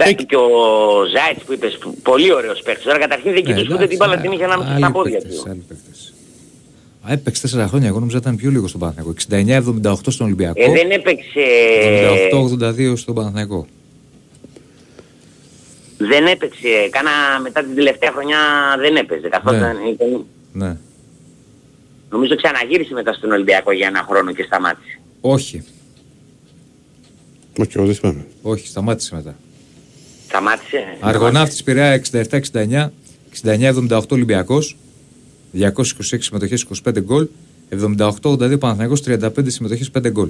Ε, 0.00 0.02
Εντάξει 0.02 0.26
και 0.26 0.36
ο 0.36 0.48
Ζάιτς 1.16 1.44
που 1.44 1.52
είπες, 1.52 1.78
που- 1.78 1.96
πολύ 2.02 2.32
ωραίος 2.32 2.62
παίκτης. 2.62 2.84
Τώρα 2.84 2.98
καταρχήν 2.98 3.32
δεν 3.32 3.44
κοιτούσε 3.44 3.72
ούτε 3.72 3.86
την 3.86 3.96
μπάλα 3.96 4.16
την 4.20 4.32
είχε 4.32 4.44
ανάμεσα 4.44 4.76
στα 4.76 4.90
πόδια 4.92 5.20
του. 5.20 5.42
Άλλοι 5.50 5.64
παίκτες. 5.68 6.12
Α, 7.08 7.12
έπαιξε 7.12 7.40
τέσσερα 7.42 7.66
χρόνια. 7.68 7.88
Εγώ 7.88 7.98
νόμιζα 7.98 8.16
ήταν 8.18 8.36
πιο 8.36 8.50
λίγο 8.50 8.66
στον 8.66 8.80
Παναθηναϊκό. 8.80 9.14
69-78 9.90 9.94
στον 10.12 10.26
Ολυμπιακό. 10.26 10.62
Ε, 10.62 10.70
δεν 10.72 10.90
έπαιξε... 10.90 11.40
78-82 12.92 12.96
στον 12.96 13.14
Παναθηναϊκό. 13.14 13.66
Δεν 15.98 16.26
έπαιξε. 16.26 16.68
Κάνα 16.90 17.10
μετά 17.42 17.62
την 17.64 17.74
τελευταία 17.74 18.10
χρονιά 18.12 18.38
δεν 18.78 18.96
έπαιζε. 18.96 19.28
Καθόταν, 19.28 19.76
Ναι. 19.82 19.88
ήταν- 19.90 20.24
Ναι. 20.52 20.76
Νομίζω 22.10 22.36
ξαναγύρισε 22.36 22.92
μετά 22.94 23.12
στον 23.12 23.30
Ολυμπιακό 23.32 23.72
για 23.72 23.86
ένα 23.86 24.06
χρόνο 24.08 24.32
και 24.32 24.42
σταμάτησε. 24.42 24.98
Όχι. 25.20 25.64
Όχι, 27.60 27.70
εγώ 27.74 27.86
δεν 27.86 27.94
θυμάμαι. 27.94 28.26
Όχι, 28.42 28.66
σταμάτησε 28.66 29.14
μετά. 29.14 29.36
Σταμάτησε. 30.28 30.84
Αργοναύτης 31.00 31.62
Πειραιά 31.62 32.00
67-69, 32.52 32.90
69-78 33.44 34.00
Ολυμπιακός, 34.10 34.76
226 35.52 36.24
συμμετοχές, 36.24 36.62
25 36.84 37.00
γκολ, 37.00 37.26
78-82 37.70 38.58
Παναθηναϊκός, 38.58 39.00
35 39.02 39.50
συμμετοχές, 39.50 39.90
5 39.90 40.10
γκολ. 40.10 40.28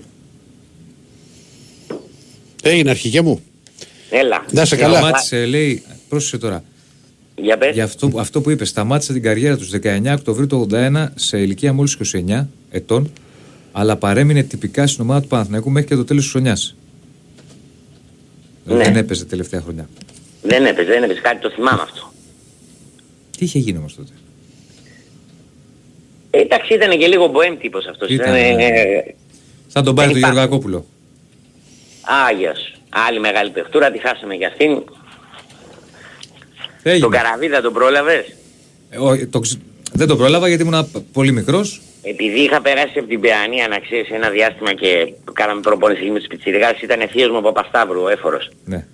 Έγινε 2.63 2.91
αρχηγέ 2.91 3.21
μου. 3.21 3.41
Έλα. 4.11 4.45
Να 4.51 4.65
σε 4.65 4.77
καλά. 4.77 4.99
Σταμάτησε, 4.99 5.45
λέει, 5.47 5.83
πρόσεχε 6.09 6.39
τώρα, 6.39 6.65
Για 7.37 7.59
πες. 7.59 7.75
για 7.75 7.85
αυτό, 7.85 8.09
που- 8.09 8.21
αυτό 8.21 8.41
που 8.41 8.51
είπες, 8.51 8.69
σταμάτησε 8.69 9.13
την 9.13 9.23
καριέρα 9.23 9.57
τους 9.57 9.67
στις 9.67 9.81
19 9.81 10.13
Οκτωβρίου 10.15 10.47
του 10.47 10.57
81 10.71 11.13
σε 11.15 11.39
ηλικία 11.39 11.73
μόλις 11.73 11.93
29 11.93 12.49
ετών, 12.71 13.11
αλλά 13.73 13.97
παρέμεινε 13.97 14.43
τυπικά 14.43 14.87
στην 14.87 15.03
ομάδα 15.05 15.21
του 15.21 15.27
Παναθηναϊκού 15.29 15.71
μέχρι 15.71 15.89
και 15.89 15.95
το 15.95 16.05
τέλος 16.05 16.23
της 16.23 16.33
χρονιάς. 16.33 16.77
Δηλαδή 18.69 18.85
Ναι. 18.89 18.93
Δεν 18.95 19.03
έπαιζε 19.05 19.25
τελευταία 19.25 19.61
χρονιά. 19.61 19.89
Δεν 20.43 20.67
έπαιζε, 20.67 20.89
δεν 20.91 21.03
έπαιζε. 21.03 21.21
Κάτι 21.21 21.41
το 21.41 21.51
θυμάμαι 21.51 21.83
αυτό. 21.83 22.13
Τι 23.39 23.45
είχε 23.45 23.59
γίνει 23.59 23.79
όμως 23.79 23.95
τότε; 23.95 24.13
Ε, 26.31 26.39
εντάξει, 26.41 26.75
ήταν 26.75 26.99
και 26.99 27.07
λίγο 27.07 27.27
μποέμ 27.27 27.57
τύπος 27.59 27.87
αυτός. 27.87 28.11
Ήταν, 28.11 28.35
Ήταν, 28.37 28.55
ναι. 28.57 28.65
ε, 28.65 29.15
Θα 29.69 29.83
τον 29.83 29.95
πάρει 29.95 30.13
Δεν 30.13 30.13
το 30.13 30.19
υπάρχει. 30.19 30.35
Γεωργακόπουλο. 30.35 30.87
Άγιος. 32.31 32.73
Άλλη 32.89 33.21
μεγάλη 33.21 33.51
παιχτούρα, 33.51 33.91
τη 33.91 33.99
χάσαμε 33.99 34.35
για 34.35 34.49
αυτήν. 34.49 34.83
Έγινε. 36.83 37.01
Τον 37.03 37.11
Καραβίδα 37.11 37.61
τον 37.61 37.73
πρόλαβες; 37.73 38.25
Ε, 38.91 38.99
όχι, 38.99 39.27
το 39.27 39.39
ξε- 39.41 39.61
Δεν 39.93 40.07
τον 40.07 40.17
πρόλαβα 40.17 40.49
γιατί 40.49 40.63
ήμουν 40.63 40.89
πολύ 41.13 41.33
μικρός. 41.33 41.81
Επειδή 42.03 42.41
είχα 42.41 42.61
περάσει 42.61 42.99
από 42.99 43.09
την 43.09 43.21
Παιανία 43.21 43.69
να 43.69 43.79
ξέρεις 43.79 44.11
ένα 44.11 44.31
διάστημα 44.31 44.73
και 44.73 45.13
κάναμε 45.33 45.61
προπόνηση 45.61 46.05
με 46.11 46.19
τους 46.19 46.27
πιτσιρικάς, 46.29 46.81
ήταν 46.83 47.09
θείος 47.09 47.29
μου 47.31 47.37
ο 47.37 47.41
Παπασταύρου, 47.41 48.03
ο 48.03 48.09
έφορος. 48.09 48.51
Ναι. 48.65 48.85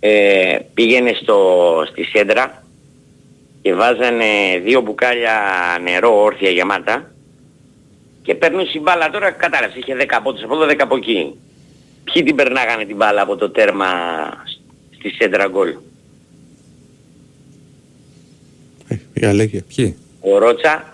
ε, 0.00 0.58
πήγαινε 0.74 1.12
στο, 1.22 1.38
στη 1.90 2.02
σέντρα 2.04 2.62
και 3.62 3.74
βάζανε 3.74 4.24
δύο 4.64 4.80
μπουκάλια 4.80 5.32
νερό 5.82 6.22
όρθια 6.22 6.50
γεμάτα 6.50 7.10
και 8.22 8.34
παίρνουν 8.34 8.66
η 8.74 8.80
μπάλα 8.80 9.10
τώρα 9.10 9.30
κατάλαβες, 9.30 9.76
είχε 9.76 9.96
10 10.00 10.18
πόντους 10.22 10.42
από 10.42 10.54
εδώ 10.54 10.64
10 10.72 10.76
από 10.78 10.96
εκεί. 10.96 11.34
Ποιοι 12.04 12.22
την 12.22 12.34
περνάγανε 12.36 12.84
την 12.84 12.96
μπάλα 12.96 13.22
από 13.22 13.36
το 13.36 13.50
τέρμα 13.50 13.86
στη 14.98 15.10
σέντρα 15.10 15.46
γκολ; 15.48 15.74
Ε, 18.88 18.96
Για 19.14 19.32
λέγε. 19.32 19.62
Ποιοι; 19.74 19.96
Ο 20.20 20.38
Ρότσα, 20.38 20.93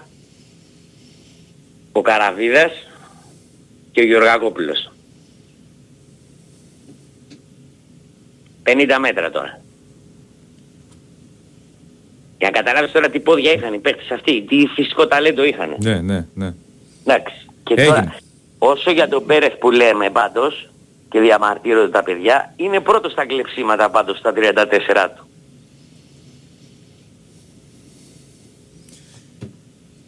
ο 1.93 2.01
Καραβίδας 2.01 2.73
και 3.93 4.01
ο 4.01 4.05
Γεωργακόπουλος. 4.05 4.93
50 8.63 8.99
μέτρα 9.01 9.31
τώρα. 9.31 9.61
Για 12.39 12.51
να 12.51 12.59
καταλάβεις 12.59 12.93
τώρα 12.93 13.09
τι 13.09 13.21
πόδια 13.21 13.53
είχαν 13.53 13.75
οι 13.75 13.79
παίκτες 13.79 14.11
αυτοί, 14.11 14.43
τι 14.43 14.67
φυσικό 14.67 15.07
ταλέντο 15.07 15.45
είχαν. 15.45 15.77
Ναι, 15.79 16.01
ναι, 16.01 16.27
ναι. 16.35 16.55
Εντάξει. 17.05 17.47
Και 17.63 17.75
Έγινε. 17.75 17.87
τώρα, 17.87 18.17
όσο 18.59 18.91
για 18.91 19.09
τον 19.09 19.27
Πέρεθ 19.27 19.55
που 19.55 19.71
λέμε 19.71 20.11
πάντως, 20.11 20.71
και 21.11 21.21
διαμαρτύρονται 21.21 21.91
τα 21.91 22.03
παιδιά, 22.03 22.53
είναι 22.57 22.81
πρώτος 22.81 23.13
στα 23.13 23.27
κλεψίματα 23.27 23.91
πάντως 23.91 24.19
στα 24.19 24.33
34 24.33 25.09
του. 25.17 25.29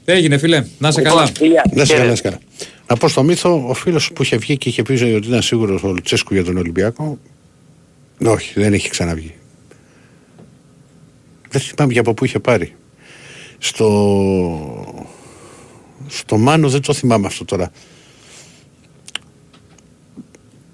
Έγινε 0.05 0.39
φίλε, 0.39 0.65
να 0.79 0.89
είσαι 0.89 1.03
καλά. 1.03 1.21
Λοιπόν, 1.21 1.37
φιλιά, 1.37 1.63
Να 1.75 1.85
σε 1.85 1.95
χαίρετε. 1.95 1.95
καλά, 1.97 2.09
να 2.11 2.15
σε 2.17 2.23
καλά. 2.23 2.39
Να 2.87 2.97
πω 2.97 3.09
στο 3.09 3.23
μύθο, 3.23 3.65
ο 3.69 3.75
φίλος 3.75 4.13
που 4.13 4.23
είχε 4.23 4.37
βγει 4.37 4.57
και 4.57 4.69
είχε 4.69 4.83
πει 4.83 4.93
ότι 4.93 5.27
ήταν 5.27 5.43
σίγουρος 5.43 5.83
ο 5.83 5.89
Λουτσέσκου 5.89 6.35
για 6.35 6.45
τον 6.45 6.57
Ολυμπιακό. 6.57 7.19
Όχι, 8.27 8.61
δεν 8.61 8.73
έχει 8.73 8.89
ξαναβγεί. 8.91 9.35
Δεν 11.49 11.61
θυμάμαι 11.61 11.93
για 11.93 12.01
από 12.01 12.15
πού 12.15 12.25
είχε 12.25 12.39
πάρει. 12.39 12.75
Στο. 13.59 15.07
Στο 16.07 16.37
Μάνο 16.39 16.69
δεν 16.69 16.83
το 16.83 16.93
θυμάμαι 16.93 17.27
αυτό 17.27 17.45
τώρα. 17.45 17.71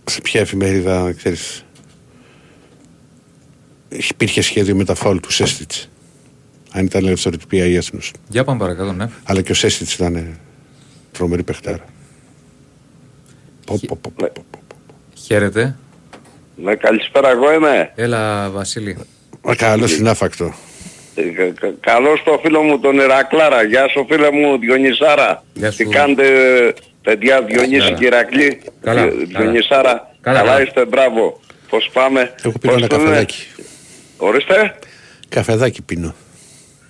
Σε 0.04 0.20
ποια 0.20 0.40
εφημερίδα, 0.40 1.12
ξέρεις. 1.12 1.64
Υπήρχε 3.88 4.40
σχέδιο 4.40 4.74
με 4.76 4.84
τα 4.84 4.94
φάουλ 4.94 5.16
του 5.18 5.32
Σέστιτς. 5.32 5.88
Αν 6.72 6.84
ήταν 6.84 7.06
ελευθεροτυπία 7.06 7.66
ή 7.66 7.76
άσυνος. 7.76 8.12
Για 8.28 8.44
πάμε 8.44 8.58
παρακάτω, 8.58 8.92
ναι. 8.92 9.08
Αλλά 9.24 9.42
και 9.42 9.52
ο 9.52 9.54
Σέστιτς 9.54 9.94
ήταν 9.94 10.38
τρομερή 11.12 11.42
παιχτάρα. 11.42 11.84
Πω, 13.66 13.80
πω, 13.86 13.98
πω, 14.02 14.12
πω, 14.16 14.30
πω, 14.34 14.44
πω. 14.50 14.58
Χαίρετε. 15.26 15.76
Ναι, 16.56 16.74
καλησπέρα, 16.74 17.30
εγώ 17.30 17.52
είμαι. 17.52 17.92
Έλα 17.94 18.50
Βασίλη. 18.50 18.96
Α, 19.48 19.54
Καλό 19.56 19.86
συνάφακτο. 19.86 20.54
Ε, 21.14 21.22
κα- 21.22 21.50
κα- 21.60 21.74
Καλώς 21.80 22.22
το 22.24 22.40
φίλο 22.42 22.62
μου 22.62 22.78
τον 22.80 22.98
Ηρακλάρα. 22.98 23.62
Γεια 23.62 23.88
σου 23.88 24.06
φίλε 24.10 24.30
μου 24.30 24.58
Διονυσάρα. 24.58 25.44
Γεια 25.54 25.70
σου. 25.70 25.76
Τι 25.76 25.84
κάνετε 25.84 26.24
παιδιά 27.02 27.42
Διονύση 27.42 27.78
Καλά. 27.78 27.92
και 27.98 28.04
Ηρακλή. 28.06 28.60
Καλά, 28.80 29.02
Διο- 29.08 29.28
καλά. 29.32 29.40
Διονυσάρα. 29.44 30.14
Καλά, 30.20 30.38
Καλά 30.38 30.50
καλά. 30.50 30.62
είστε, 30.62 30.84
μπράβο. 30.84 31.40
Πώς 31.68 31.90
πάμε; 31.92 32.34
Εγώ 32.42 32.58
πίνω 32.58 32.72
Πώς 32.72 32.82
ένα 32.82 32.86
το 32.86 32.96
λένε; 32.96 33.08
καφεδάκι. 33.08 33.46
Ορίστε. 34.16 34.78
Καφεδάκι 35.28 35.82
πίνω. 35.82 36.14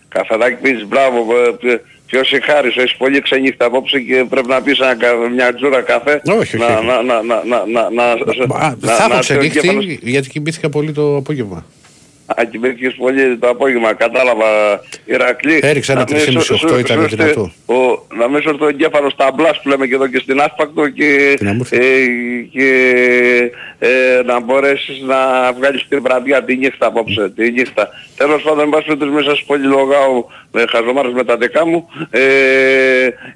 Καφεδάκι 0.08 0.56
πίνεις, 0.62 0.86
μπράβο. 0.86 1.26
ε, 1.62 1.70
ε, 1.72 1.80
Ποιος 2.06 2.32
η 2.32 2.40
χάρης 2.40 2.72
σου, 2.72 2.80
έχεις 2.80 2.96
πολύ 2.96 3.20
ξενύχτα 3.22 3.64
απόψε 3.64 4.00
και 4.00 4.24
πρέπει 4.30 4.48
να 4.48 4.62
πεις 4.62 4.78
ένα 4.78 4.94
κα- 4.94 5.14
μια 5.34 5.54
τζούρα 5.54 5.80
καφέ. 5.82 6.22
Όχι, 6.26 6.38
όχι, 6.38 6.56
Να, 6.56 6.66
όχι. 6.76 6.86
να, 6.86 7.02
να, 7.02 7.22
να, 7.22 7.42
να, 7.44 7.64
να, 7.66 7.90
να, 7.90 8.04
Α, 8.04 8.16
να- 8.80 8.92
θα 8.92 8.92
έχω 8.92 9.08
να- 9.08 9.14
να- 9.14 9.20
ξενύχτη 9.20 9.98
γιατί 10.02 10.28
κοιμήθηκα 10.28 10.68
πολύ 10.68 10.92
το 10.92 11.16
απόγευμα. 11.16 11.64
Α, 12.36 12.44
κοιμήθηκες 12.44 12.94
πολύ 12.94 13.36
το 13.36 13.48
απόγευμα, 13.48 13.92
κατάλαβα 13.94 14.46
Ηρακλή. 15.04 15.58
Έριξα 15.62 15.92
ένα 15.92 16.04
Να 16.08 16.16
μην 16.16 16.24
3,5 16.24 16.40
σου- 16.44 16.54
οκτώ, 16.54 16.68
σου- 16.68 16.78
ήταν 16.78 16.96
σου 16.96 17.02
έρθει 17.02 17.16
δυνατό. 17.16 17.50
ο- 17.66 18.06
Να 18.16 18.28
μην 18.28 18.42
σου 18.42 18.48
έρθει 18.48 18.64
ο 18.64 18.68
εγκέφαλος 18.68 19.12
στα 19.12 19.30
μπλάς 19.34 19.60
που 19.62 19.68
λέμε 19.68 19.86
και 19.86 19.94
εδώ 19.94 20.06
και 20.06 20.18
στην 20.18 20.40
άσπακτο 20.40 20.88
και, 20.88 21.34
Την 21.38 21.48
αμούρθη. 21.48 21.76
ε, 21.76 22.06
και 22.52 22.68
ε, 23.78 23.88
να 24.24 24.40
μπορέσεις 24.40 25.00
να 25.06 25.52
βγάλεις 25.52 25.86
την 25.88 26.02
βραδιά, 26.02 26.44
τη 26.44 26.56
νύχτα 26.56 26.86
απόψε, 26.86 27.32
τη 27.36 27.50
νύχτα. 27.50 27.88
Τέλος 28.16 28.42
πάντων, 28.42 28.60
εν 28.60 28.68
πάση 28.68 28.84
περιπτώσει, 28.86 29.10
μέσα 29.12 29.28
σας 29.30 29.42
πολύ 29.42 29.66
λογάω 29.66 30.24
με 30.52 30.64
χαζομάρες 30.68 31.12
με 31.12 31.24
τα 31.24 31.36
δικά 31.36 31.66
μου. 31.66 31.88
Ε, 32.10 32.20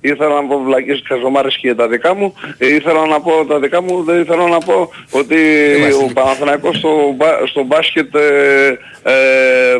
ήθελα 0.01 0.35
να 0.41 0.47
πω 0.47 0.59
βλακίες 0.67 1.03
χαζομάρες 1.07 1.57
και 1.57 1.75
τα 1.75 1.89
δικά 1.89 2.15
μου. 2.15 2.35
Ε, 2.59 2.75
ήθελα 2.75 3.07
να 3.07 3.21
πω 3.21 3.45
τα 3.49 3.59
δικά 3.59 3.83
μου, 3.83 4.03
δεν 4.05 4.21
ήθελα 4.21 4.49
να 4.49 4.59
πω 4.59 4.91
ότι 5.11 5.37
ο 6.09 6.13
Παναθηναϊκός 6.13 6.77
στο, 6.77 7.13
μπα- 7.17 7.47
στο 7.47 7.63
μπάσκετ 7.63 8.15
ε, 8.15 8.79
ε, 9.03 9.13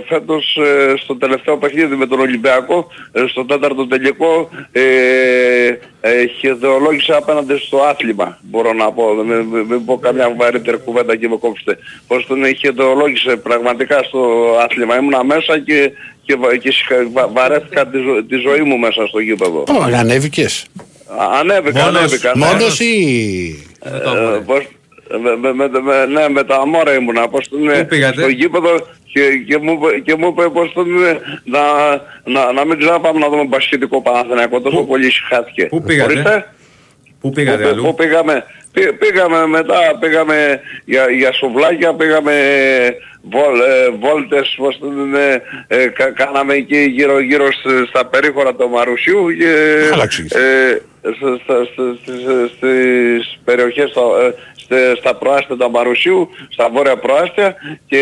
φέτος 0.09 0.57
ε, 0.57 0.95
στο 0.97 1.17
τελευταίο 1.17 1.57
παιχνίδι 1.57 1.95
με 1.97 2.07
τον 2.07 2.21
Ολυμπιακό, 2.21 2.87
ε, 3.13 3.25
στο 3.29 3.45
τέταρτο 3.45 3.87
τελικό, 3.87 4.49
ε, 4.73 4.83
ε, 6.01 6.27
χειδεολόγησε 6.39 7.13
απέναντι 7.15 7.57
στο 7.59 7.79
άθλημα, 7.83 8.39
μπορώ 8.43 8.73
να 8.73 8.93
πω. 8.93 9.15
Δεν 9.15 9.27
μην, 9.27 9.47
μην- 9.47 9.67
μην 9.69 9.85
πω 9.85 9.99
καμιά 9.99 10.35
βαρύτερη 10.37 10.77
κουβέντα 10.85 11.17
και 11.17 11.29
με 11.29 11.37
κόψετε. 11.37 11.79
Πως 12.07 12.27
τον 12.27 12.57
χειδεολόγησε 12.57 13.37
πραγματικά 13.37 14.03
στο 14.03 14.21
άθλημα. 14.65 14.97
Ήμουνα 14.97 15.25
μέσα 15.25 15.59
και, 15.59 15.91
και, 16.25 16.35
βα- 16.37 16.57
και 16.57 16.73
συγχα- 16.73 17.09
βα- 17.13 17.29
βαρέθηκα 17.29 17.87
τη, 17.87 17.99
ζω- 17.99 18.25
τη 18.29 18.37
ζωή 18.37 18.61
μου 18.61 18.79
μέσα 18.79 19.07
στο 19.07 19.19
γήπεδο. 19.19 19.59
Πω, 19.63 19.83
ανέβηκες. 19.83 20.67
Α, 21.07 21.39
Ανέβηκα, 21.39 21.81
Μόνος- 21.85 21.97
ανέβηκα. 21.99 22.33
ναι. 22.37 22.45
Μόνος 22.47 22.81
ή... 22.81 23.65
Με 23.93 23.99
το 23.99 24.11
αμόρε. 24.11 24.37
Ε, 24.37 24.39
πώς- 24.39 24.69
με, 25.23 25.37
με, 25.37 25.53
με, 25.53 25.69
με- 25.81 26.07
ναι, 26.07 26.29
με 26.29 26.45
τα 26.45 26.57
αμόρα 26.57 26.95
ήμουνα. 26.95 27.29
Πώς 27.29 27.49
τον 27.49 27.63
είναι 27.63 27.79
Πού 27.79 27.87
πήγατε; 27.87 28.21
στο 28.21 28.29
γήπεδο 28.29 28.87
και, 29.13 29.21
και, 29.47 29.59
μου, 29.59 29.73
είπε- 29.73 29.99
και 29.99 30.15
μου 30.17 30.29
είπε 30.29 30.49
πώς 30.49 30.73
τον 30.73 30.87
είναι 30.97 31.21
να, 31.45 31.61
να, 32.25 32.53
να 32.53 32.65
μην 32.65 32.79
ξαναπάμε 32.79 33.19
να 33.19 33.29
δούμε 33.29 33.45
μπασχετικό 33.45 34.03
Παναθηναϊκό. 34.03 34.61
Τόσο 34.61 34.83
πολύ 34.83 35.11
συχάθηκε. 35.11 35.65
πού 35.67 35.83
πήγατε; 35.83 36.13
Ορίστε. 36.13 36.47
Πού 37.21 37.31
πήγατε 37.31 37.63
Πού- 37.63 37.69
αλλού; 37.69 37.83
Πού 37.83 37.95
πήγαμε, 37.95 38.45
πή- 38.73 38.93
πήγαμε 38.93 39.47
μετά, 39.47 39.79
πήγαμε 40.01 40.61
για, 40.85 41.11
για 41.11 41.33
σουβλάκια, 41.33 41.95
πήγαμε 41.95 42.35
βολ, 43.31 43.61
ε, 43.61 43.91
βόλτες, 44.01 44.55
πώς 44.57 44.79
το 44.79 44.87
λένε, 44.87 45.43
ε, 45.67 45.87
κα- 45.87 46.11
κάναμε 46.11 46.55
εκεί 46.55 46.79
γύρω 46.81 47.21
γύρω 47.21 47.53
σ- 47.53 47.89
στα 47.89 48.07
περίχωρα 48.07 48.55
του 48.55 48.69
Μαρουσιού 48.69 49.31
και 49.39 49.55
Καλά 49.91 50.03
εξήγησε. 50.03 50.39
ε, 50.39 51.11
στα, 51.17 51.39
στα, 51.45 51.65
στα- 51.73 51.97
στις, 52.03 52.21
στις 52.57 53.39
περιοχές, 53.45 53.93
στα, 54.73 54.77
ε, 54.77 54.89
στε- 54.89 54.99
στα 54.99 55.15
προάστια 55.17 55.57
του 55.57 55.71
Μαρουσιού, 55.71 56.29
στα 56.49 56.69
βόρεια 56.71 56.97
προάστια 56.97 57.57
και 57.87 58.01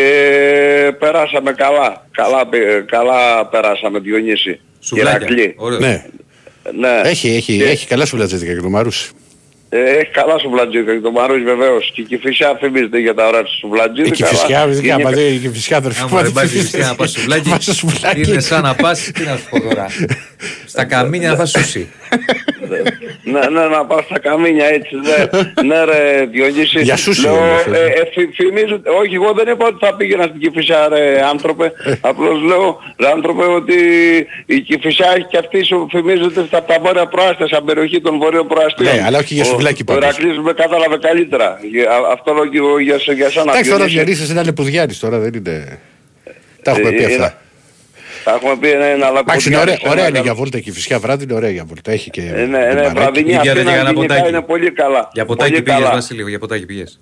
περάσαμε 0.99 1.51
καλά. 1.53 2.07
Καλά, 2.11 2.47
πε- 2.47 2.85
καλά 2.85 3.45
περάσαμε 3.45 3.99
Διονύση. 3.99 4.59
Σουβλάκια. 4.79 5.11
Ηρακλή. 5.19 5.53
Ωραίο. 5.57 5.79
Ναι, 5.79 6.05
Ναι. 6.79 7.01
έχει, 7.03 7.29
έχει, 7.29 7.57
Και- 7.57 7.63
έχει 7.63 7.87
καλά 7.87 8.05
σου 8.05 8.15
βλατζέτικα 8.15 8.53
και 8.53 8.61
το 8.61 8.69
Μαρούσι. 8.69 9.09
ε, 9.13 9.20
έχει 9.77 10.09
καλά 10.11 10.37
σουβλατζίδικα 10.39 10.93
και 10.93 10.99
το 10.99 11.11
Μαρούсь 11.11 11.43
βεβαίως. 11.43 11.91
Και 11.95 12.01
η 12.01 12.03
Κηφισιά 12.03 12.57
φημίζεται 12.61 12.99
για 12.99 13.13
τα 13.13 13.27
ωραία 13.27 13.43
του 13.43 13.57
σουβλατζίδικα. 13.59 14.13
Η 14.13 14.29
Κηφισιά, 14.29 14.59
αλλά 14.61 14.71
ειδικά, 14.71 14.93
είναι- 14.93 15.03
μα 15.03 15.09
δεν- 15.09 15.33
η 15.33 15.37
Κηφισιά 15.37 15.77
αδερφή 15.77 16.01
Άμα 16.03 16.21
δεν 16.21 16.31
πάει 16.31 16.47
στη 16.47 16.57
Βυζιά 16.59 16.85
να 16.87 16.95
πας 16.95 17.09
στο 17.09 17.19
σουβλάκι, 17.19 17.49
Πας 17.49 17.63
στο 17.63 17.73
σουβλάκι. 17.73 18.31
είναι 18.31 18.39
σαν 18.39 18.61
να 18.63 18.75
πας, 18.75 19.11
τι 19.13 19.23
να 19.23 19.35
σου 19.37 19.43
πω 19.49 19.59
τώρα, 19.61 19.85
στα 20.65 20.83
καμίνια 20.85 21.29
να 21.29 21.35
φας 21.35 21.49
σούσι. 21.51 21.89
Ναι, 23.23 23.39
ναι, 23.39 23.65
να 23.67 23.85
πάω 23.85 24.01
στα 24.01 24.19
καμίνια 24.19 24.65
έτσι. 24.65 24.95
Ναι, 24.95 25.19
ναι 25.67 25.83
ρε 25.83 26.25
Διονύση. 26.31 26.81
Για 26.81 26.95
σούσι 26.97 27.21
Λέω, 27.21 27.33
όμως, 27.33 27.61
ε, 27.65 27.85
ε, 27.85 28.03
φυ- 28.13 28.33
φημίζω, 28.35 28.81
όχι 29.01 29.13
εγώ 29.15 29.33
δεν 29.33 29.47
είπα 29.53 29.65
ότι 29.67 29.77
θα 29.85 29.95
πήγαινα 29.95 30.23
στην 30.23 30.39
Κηφισιά 30.39 30.87
ρε 30.87 31.21
άνθρωπε. 31.29 31.71
Απλώς 32.01 32.41
λέω 32.41 32.79
ρε 32.99 33.07
άνθρωπε 33.07 33.43
ότι 33.43 33.75
η 34.45 34.59
Κηφισιά 34.59 35.13
έχει 35.15 35.25
και 35.25 35.37
αυτή 35.37 35.63
σου 35.65 35.87
φημίζεται 35.91 36.43
στα 36.47 36.63
τα 36.63 36.77
βόρεια 36.83 37.05
προάστια, 37.07 37.47
σαν 37.47 37.63
περιοχή 37.65 38.01
των 38.01 38.17
βορείων 38.17 38.47
προαστίων. 38.47 38.95
Ναι, 38.95 39.03
αλλά 39.05 39.17
όχι 39.17 39.33
για 39.33 39.43
Ο- 39.45 39.47
σουβλάκι 39.61 39.81
Ο 39.81 39.85
πάντως. 39.85 40.03
Ηρακλής 40.03 40.37
με 40.39 40.53
κατάλαβε 40.53 40.97
καλύτερα. 40.97 41.59
Για- 41.71 41.89
α- 41.91 42.11
Αυτό 42.11 42.33
λέω 42.33 42.45
και 42.47 42.57
εγώ 42.57 42.79
για, 42.79 42.99
σε- 42.99 43.13
για 43.13 43.29
σένα 43.29 43.51
Εντάξει, 43.51 43.69
τώρα 43.71 43.83
ο 43.83 43.87
Διονύση. 43.87 43.95
Διονύσης 44.05 44.29
είναι 44.29 44.43
λεπουδιάρης 44.43 44.99
τώρα, 44.99 45.17
δεν 45.19 45.33
είναι... 45.33 45.79
Τα 46.63 46.71
έχουμε 46.71 46.91
πει 46.91 47.03
Ε, 47.03 47.05
αυτά. 47.05 47.25
ε, 47.25 47.33
Τα 48.23 48.31
έχουμε 48.33 48.55
πει, 48.59 48.67
ναι, 48.67 48.85
είναι 48.85 49.05
αλλά 49.05 49.19
Εντάξει, 49.19 49.47
είναι 49.49 49.57
ωραία, 49.57 49.65
ποδιάρης, 49.75 49.91
ωραία 49.91 50.05
ένα- 50.07 50.17
είναι 50.17 50.25
για 50.27 50.33
βόλτα 50.35 50.59
και 50.59 50.69
η 50.69 50.73
φυσικά 50.73 50.99
βράδυ 50.99 51.23
είναι 51.23 51.33
ωραία 51.33 51.49
για 51.49 51.63
βόλτα. 51.67 51.91
Έχει 51.91 52.09
και. 52.09 52.21
Ε, 52.21 52.45
ναι, 52.45 52.45
ναι, 52.45 52.73
μπαράκι. 52.73 52.93
βραδινή 52.99 53.25
Πήγατε 53.29 53.49
αυτή 53.49 53.61
για 53.61 53.71
ένα 53.79 53.83
γενικά 53.91 54.01
ποτάκι. 54.13 54.29
είναι 54.29 54.41
πολύ 54.41 54.71
καλά. 54.71 55.09
Για 55.13 55.25
ποτάκι 55.25 55.51
Πολύ 55.51 55.63
πήγες 55.63 55.79
καλά. 55.79 55.91
Βασίλη, 55.93 56.23
για 56.29 56.39
ποτάκι 56.39 56.65
πήγες. 56.65 56.99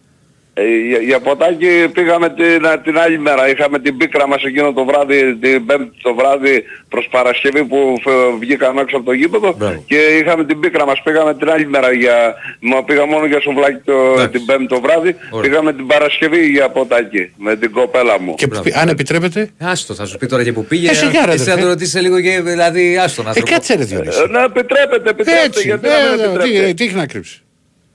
Ε, 0.60 0.88
για, 0.88 0.98
για 0.98 1.20
ποτάκι 1.20 1.68
πήγαμε 1.94 2.30
την, 2.30 2.62
την 2.84 2.98
άλλη 3.00 3.20
μέρα. 3.20 3.50
Είχαμε 3.50 3.80
την 3.80 3.98
πίκρα 3.98 4.28
μας 4.28 4.44
εκείνο 4.44 4.74
το 4.74 4.86
βράδυ, 4.86 5.36
την 5.36 5.66
πέμπτη 5.66 5.98
το 6.02 6.14
βράδυ 6.16 6.64
προς 6.90 7.08
Παρασκευή 7.12 7.64
που 7.66 7.98
φε- 8.04 8.14
βγήκαμε 8.40 8.82
έξω 8.82 8.96
από 8.98 9.06
το 9.06 9.12
γήπεδο 9.12 9.56
Μπράβο. 9.58 9.84
και 9.88 9.96
είχαμε 9.96 10.46
την 10.46 10.60
πίκρα 10.60 10.86
μας. 10.86 11.02
Πήγαμε 11.04 11.36
την 11.36 11.50
άλλη 11.50 11.68
μέρα 11.68 11.92
για... 11.94 12.34
Μα 12.60 12.84
πήγα 12.84 13.06
μόνο 13.06 13.26
για 13.26 13.42
σουβλάκι 13.42 13.82
το, 13.86 13.94
Εντάξει. 14.14 14.30
την 14.30 14.46
πέμπτη 14.46 14.68
το 14.68 14.80
βράδυ. 14.82 15.16
Ωραία. 15.32 15.50
Πήγαμε 15.50 15.74
την 15.74 15.88
Παρασκευή 15.88 16.48
για 16.48 16.70
ποτάκι 16.70 17.32
με 17.38 17.56
την 17.56 17.72
κοπέλα 17.72 18.20
μου. 18.22 18.36
Και 18.36 18.48
Μπράβο. 18.48 18.70
αν 18.74 18.88
επιτρέπετε. 18.90 19.50
Άστο, 19.60 19.94
θα 19.94 20.06
σου 20.06 20.18
πει 20.18 20.26
τώρα 20.26 20.44
και 20.44 20.54
που 20.54 20.66
πήγε. 20.66 20.90
Ε, 20.90 20.94
σιγά, 20.94 21.26
ρε, 21.26 21.32
Εσύ 21.32 21.44
θα 21.44 21.52
αδερφέ. 21.52 21.62
το 21.62 21.68
ρωτήσει 21.68 22.00
λίγο 22.00 22.22
και 22.22 22.42
δηλαδή 22.42 22.98
άστο 22.98 23.24
να 23.24 23.30
Ε, 23.30 23.34
σου 23.34 23.40
πω. 23.40 23.52
κάτσε 23.52 23.76
ρε 23.76 23.84
Διονύση. 23.84 24.22
Ε, 24.26 24.28
ναι, 24.32 24.44
επιτρέπετε, 24.44 25.10
επιτρέπετε. 25.10 25.46
Έτσι, 25.46 25.62
γιατί 25.68 25.88
ε, 25.88 25.90
να 25.90 26.12
μην 26.12 26.20
ε, 26.20 26.24
επιτρέπετε. 26.24 26.66
τι- 26.68 26.74
τι 26.74 26.84
έχει 26.84 26.96
να 26.96 27.06
κρύψει. 27.08 27.42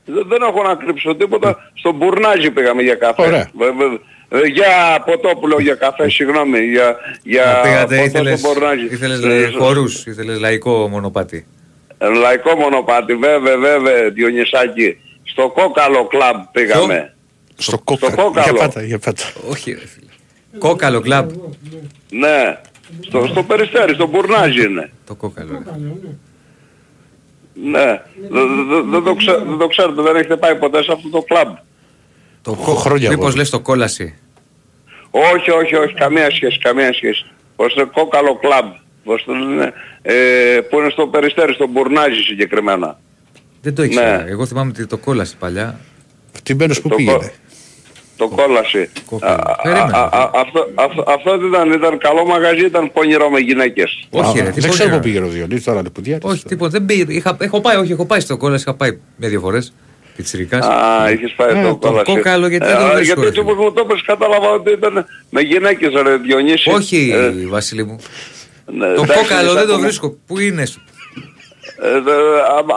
Δεν, 0.04 0.24
δεν 0.28 0.42
έχω 0.42 0.62
να 0.62 0.74
κρύψω 0.74 1.14
τίποτα. 1.16 1.70
Στον 1.74 1.94
Μπουρνάζι 1.94 2.50
πήγαμε 2.50 2.82
για 2.82 2.94
καφέ. 2.94 3.22
Ωραία. 3.22 3.50
Βε- 3.58 3.72
βε- 3.72 4.00
ε, 4.28 4.46
για 4.46 5.02
ποτόπουλο, 5.06 5.60
για 5.60 5.74
καφέ, 5.74 6.08
συγγνώμη, 6.10 6.58
για, 6.60 6.96
για 7.22 7.44
Να 7.44 7.60
πήγατε, 7.60 7.94
ποτό 7.96 8.04
ήθελες, 8.06 8.38
στο 8.38 8.48
Μπορνάζι. 8.48 8.84
ήθελες 8.84 9.22
Ε, 9.24 9.36
ε, 9.42 9.50
χορούς, 9.50 10.06
ήθελες 10.06 10.38
λαϊκό 10.40 10.88
μονοπάτι. 10.88 11.46
ε, 11.98 12.08
Λαϊκό 12.08 12.54
μονοπάτι, 12.56 13.14
βέβαια, 13.14 13.56
βέβαια, 13.58 14.10
Διονυσάκη. 14.10 14.98
Στο 15.22 15.48
κόκαλο 15.50 16.06
κλαμπ 16.06 16.36
πήγαμε. 16.52 17.14
Στο 17.56 17.78
κόκαλο. 17.78 18.14
κόκαλο. 18.16 18.44
Για 18.44 18.52
πάτα, 18.54 18.82
για 18.82 18.98
πάτα. 18.98 19.22
Όχι 19.50 19.70
ρε 19.72 19.86
φίλε. 19.86 20.10
Κόκαλο 20.58 21.00
κλαμπ. 21.00 21.30
Ναι. 22.10 22.58
Στο, 23.00 23.26
στο 23.26 23.42
Περιστέρι, 23.42 23.94
στο 23.94 24.06
Μπουρνάζι 24.06 24.62
είναι. 24.64 24.90
Το 25.06 25.14
κόκαλο. 25.14 25.62
Ρε. 27.54 27.70
Ναι. 27.70 28.02
Δεν 28.30 28.66
δε, 28.68 28.80
δε 28.90 29.00
το, 29.00 29.14
ξέ, 29.14 29.32
δεν 29.46 29.58
το 29.58 29.66
ξέρετε, 29.66 30.02
δεν 30.02 30.16
έχετε 30.16 30.36
πάει 30.36 30.56
ποτέ 30.56 30.82
σε 30.82 30.92
αυτό 30.92 31.08
το 31.08 31.22
κλαμπ. 31.22 31.54
Το 32.42 32.52
Χω- 32.52 32.76
χρόνια 32.78 33.08
Μήπως 33.10 33.26
εγώ. 33.26 33.36
λες 33.36 33.50
το 33.50 33.60
κόλαση. 33.60 34.14
Όχι, 35.10 35.50
όχι, 35.50 35.74
όχι, 35.76 35.94
καμία 35.94 36.30
σχέση, 36.30 36.58
καμία 36.58 36.92
σχέση. 36.92 37.24
Πως 37.56 37.74
το 37.74 37.86
κόκαλο 37.86 38.36
κλαμπ. 38.38 38.72
Πως 39.04 39.24
το 39.24 39.32
λένε, 39.32 39.72
ε, 40.02 40.14
που 40.70 40.78
είναι 40.78 40.90
στο 40.90 41.06
Περιστέρι, 41.06 41.52
στο 41.52 41.66
Μπουρνάζι 41.66 42.20
συγκεκριμένα. 42.22 42.98
Δεν 43.62 43.74
το 43.74 43.82
ήξερα. 43.82 44.22
Ναι. 44.22 44.30
Εγώ 44.30 44.46
θυμάμαι 44.46 44.70
ότι 44.70 44.86
το 44.86 44.96
κόλαση 44.96 45.36
παλιά. 45.36 45.78
Τι 46.42 46.54
μπαίνεις 46.54 46.80
που 46.80 46.88
Το 46.88 46.94
πήγαινε; 46.94 47.32
Κο- 48.18 48.28
Το 48.28 48.42
κόλαση. 48.42 48.88
Κόκαλο. 49.06 49.42
Α, 49.46 49.56
Περίμενε. 49.62 49.90
α, 49.96 50.08
α, 50.12 50.30
Αυτό, 50.34 50.68
αυτό, 50.74 51.04
αυτό 51.06 51.38
τι 51.38 51.46
ήταν, 51.46 51.72
ήταν 51.72 51.98
καλό 51.98 52.24
μαγαζί, 52.26 52.64
ήταν 52.64 52.92
πονηρό 52.92 53.30
με 53.30 53.38
γυναίκες. 53.38 54.06
Όχι, 54.10 54.40
Α, 54.40 54.44
ρε, 54.44 54.50
τι 54.50 54.60
Δεν 54.60 54.70
ξέρω 54.70 54.88
πονηρό. 54.88 54.96
πού 54.96 55.02
πήγαινε 55.02 55.26
ο 55.26 55.28
Διονύσης 55.28 55.64
τώρα, 55.64 55.82
που 55.82 56.00
διάρκεια. 56.00 56.30
Όχι, 56.30 56.44
τίποτα. 56.44 56.70
Δεν 56.70 56.84
πήγε. 56.84 57.04
Είχα, 57.08 57.36
έχω 57.40 57.60
πάει, 57.60 57.76
όχι, 57.76 57.92
έχω 57.92 58.06
πάει 58.06 58.20
στο 58.20 58.36
κόλαση, 58.36 58.64
είχα 58.66 58.74
πάει 58.76 58.98
μια-δύο 59.16 59.40
φορές. 59.40 59.72
Πιτσιρικάς. 60.16 60.66
Α, 60.66 61.10
είχες 61.10 61.32
πάει 61.36 61.50
Ε, 61.58 61.62
το 61.62 61.68
το 61.68 61.88
κόλαση. 61.88 62.04
κόκαλο, 62.14 62.46
γιατί 62.48 62.66
δεν 62.66 62.76
το 62.76 62.80
Ε, 62.82 62.94
βρίσκω, 62.94 63.02
Γιατί 63.04 63.20
ρε 63.20 63.26
έτσι 63.26 63.40
φίλε. 63.40 63.52
όπως 63.52 63.64
μου 63.64 63.72
το 63.72 63.82
είπες 63.84 64.02
κατάλαβα 64.02 64.50
ότι 64.50 64.70
ήταν 64.72 65.06
με 65.30 65.40
γυναίκες 65.40 65.92
ρε 66.02 66.16
Διονύση. 66.16 66.70
Όχι, 66.70 67.10
Ε, 67.14 67.46
Βασίλη 67.48 67.84
μου. 67.84 67.96
ναι, 68.66 68.86
Το 68.94 69.02
εντάξει, 69.02 69.18
κόκαλο 69.22 69.52
δεν 69.52 69.62
το 69.66 69.72
ακόμα. 69.72 69.78
βρίσκω. 69.86 70.16
Πού 70.26 70.38
είναι. 70.38 70.62
Ε, 70.62 70.66
δε- 70.66 70.70
α- 70.70 70.93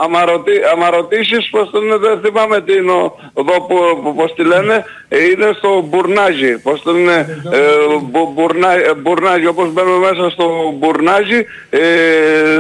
άμα 0.03 0.25
ρωτή- 0.25 0.63
άμα 0.73 0.89
ρωτήσεις 0.89 1.49
πως 1.49 1.69
τον 1.69 1.83
είναι, 1.85 1.97
δεν 1.97 2.19
θυμάμαι 2.23 2.61
τι 2.61 2.73
είναι 2.73 2.91
ο- 2.91 3.15
εδώ 3.33 3.61
που, 3.61 3.75
που- 4.03 4.15
πως 4.15 4.33
τη 4.33 4.43
λένε, 4.43 4.85
ε, 5.09 5.23
είναι 5.23 5.51
στο 5.57 5.81
Μπουρνάζι, 5.89 6.57
πως 6.59 6.81
τον 6.81 6.97
είναι 6.97 7.41
ε, 7.51 7.59
μπου- 8.01 8.31
μπουρνα, 8.33 8.71
ε, 8.71 8.93
Μπουρνάζι, 8.93 9.45
όπως 9.45 9.71
μπαίνουμε 9.73 10.09
μέσα 10.11 10.29
στο 10.29 10.73
Μπουρνάζι, 10.77 11.45
ε, 11.69 11.79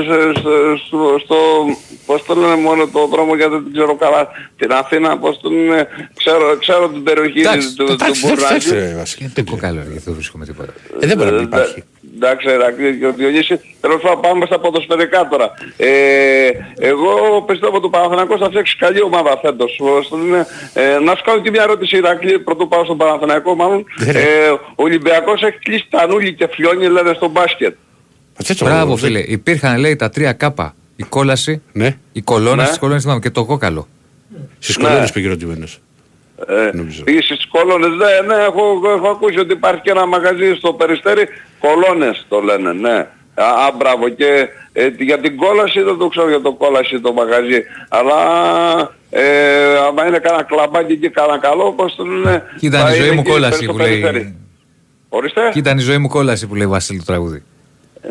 σε- 0.07 0.39
σε- 0.41 0.77
στο, 0.87 1.19
στο, 1.23 1.35
πως 2.05 2.23
το 2.25 2.35
λένε 2.35 2.55
μόνο 2.55 2.87
το 2.87 3.05
δρόμο 3.07 3.35
γιατί 3.35 3.51
δεν 3.53 3.71
ξέρω 3.73 3.95
καλά 3.95 4.27
την 4.57 4.71
Αθήνα, 4.71 5.17
πως 5.17 5.39
τον 5.41 5.53
είναι, 5.53 5.87
ξέρω, 6.17 6.57
ξέρω 6.59 6.87
την 6.89 7.03
περιοχή 7.03 7.39
Εντάξει, 7.39 7.75
του, 7.75 7.85
του 7.85 7.91
Εντάξει, 7.91 8.21
δεν 8.27 8.35
Μπουρνάζι. 8.35 8.59
φταίς, 8.59 8.71
ρε, 8.83 8.95
Βασίλη. 8.97 9.31
Είναι 9.35 9.45
το 9.45 9.51
κόκαλο, 9.51 9.81
γιατί 9.87 10.01
δεν 10.05 10.13
βρίσκουμε 10.13 10.45
τίποτα. 10.45 10.73
Ε, 10.99 11.07
Δεν 11.07 11.17
μπορεί 11.17 11.29
να 11.29 11.35
Ε, 11.35 11.39
μην 11.39 11.47
υπάρχει. 11.47 11.83
Εντάξει, 12.15 12.47
Ερακλή 12.49 12.97
και 12.99 13.05
ο 13.05 13.13
Διονύσης. 13.13 13.59
Τέλος 13.81 14.01
πάντων 14.01 14.21
πάμε 14.21 14.45
στα 14.45 14.59
ποδοσφαιρικά 14.59 15.27
τώρα. 15.31 15.51
Ε, 15.77 15.87
εγώ 16.79 17.41
πιστεύω 17.47 17.75
ότι 17.75 17.85
ο 17.85 17.89
Παναθηναϊκός 17.89 18.39
θα 18.39 18.45
φτιάξει 18.49 18.77
καλή 18.77 19.01
ομάδα 19.01 19.37
φέτος. 19.41 19.79
Ώστε 19.79 20.15
είναι, 20.15 20.45
ε, 20.73 20.99
να 20.99 21.15
σου 21.15 21.23
κάνω 21.23 21.41
και 21.41 21.49
μια 21.49 21.61
ερώτηση 21.63 21.97
Ηρακλή, 21.97 22.39
πρωτού 22.39 22.67
πάω 22.67 22.83
στον 22.83 22.97
Παναθηναϊκό 22.97 23.55
μάλλον. 23.55 23.85
Ναι, 24.05 24.11
ρε. 24.11 24.19
Ε, 24.19 24.49
ο 24.51 24.59
Ολυμπιακός 24.75 25.41
έχει 25.41 25.57
κλείσει 25.57 25.87
τα 25.89 26.07
νούλη 26.07 26.33
και 26.33 26.47
φλιώνει 26.47 26.87
λένε 26.87 27.13
στο 27.13 27.27
μπάσκετ. 27.29 27.73
Α, 28.39 28.43
τι 28.45 28.55
το- 28.55 28.65
Μπράβο, 28.65 28.95
δεν- 28.95 28.97
φίλε. 28.97 29.19
Υπήρχαν, 29.19 29.79
λέει, 29.79 29.95
τα 29.95 30.09
τρία 30.09 30.33
κάπα. 30.33 30.75
Η 30.95 31.03
κόλαση, 31.03 31.61
Ναι, 31.73 31.97
οι 32.11 32.21
κολόνες, 32.21 32.63
Ναι. 32.63 32.69
τις 32.69 32.77
κολόνες 32.79 33.01
θυμάμαι 33.01 33.19
και 33.19 33.29
το 33.29 33.45
κόκαλο. 33.45 33.87
στις 34.59 34.77
Ναι. 34.77 34.87
κολόνες 34.87 35.11
πήγε 35.11 35.27
ρωτημένος. 35.27 35.79
Ε, 36.45 36.69
Νομίζω. 36.73 37.03
πήγε 37.03 37.21
στις 37.21 37.45
κολόνες, 37.47 37.89
ναι, 37.89 38.35
ναι, 38.35 38.43
έχω, 38.43 38.81
έχω 38.95 39.09
ακούσει 39.09 39.39
ότι 39.39 39.53
υπάρχει 39.53 39.81
και 39.81 39.91
ένα 39.91 40.05
μαγαζί 40.05 40.53
στο 40.53 40.73
Περιστέρι, 40.73 41.27
κολόνες 41.59 42.25
το 42.29 42.39
λένε, 42.39 42.73
ναι. 42.73 43.07
Α, 43.33 43.45
α, 43.65 43.71
μπράβο 43.77 44.09
και 44.09 44.47
ε, 44.73 44.87
για 44.97 45.19
την 45.19 45.37
κόλαση 45.37 45.81
δεν 45.81 45.97
το 45.97 46.07
ξέρω 46.07 46.29
για 46.29 46.41
το 46.41 46.53
κόλαση 46.53 46.99
το 46.99 47.13
μαγαζί, 47.13 47.63
αλλά 47.89 48.15
ε, 49.09 49.77
άμα 49.87 50.07
είναι 50.07 50.19
κανένα 50.19 50.43
κλαμπάκι 50.43 50.97
και 50.97 51.09
κανένα 51.09 51.39
καλό, 51.39 51.73
πώς 51.73 51.95
το 51.95 52.03
λένε... 52.03 52.43
Κοίτα, 52.57 52.79
θα 52.79 52.93
η 52.93 52.95
ζωή 52.95 53.05
είναι 53.05 53.15
μου 53.15 53.21
εκεί 53.21 53.31
κόλαση 53.31 53.63
στο 53.63 53.71
που 53.71 53.77
λέει. 53.77 53.99
Περιστέρι. 53.99 54.35
Ορίστε. 55.09 55.49
Κοίτα, 55.51 55.73
η 55.77 55.79
ζωή 55.79 55.97
μου 55.97 56.07
κόλαση 56.07 56.47
που 56.47 56.55
λέει 56.55 56.67
Βασίλη 56.67 56.99
το 56.99 57.05
τραγούδι. 57.05 57.43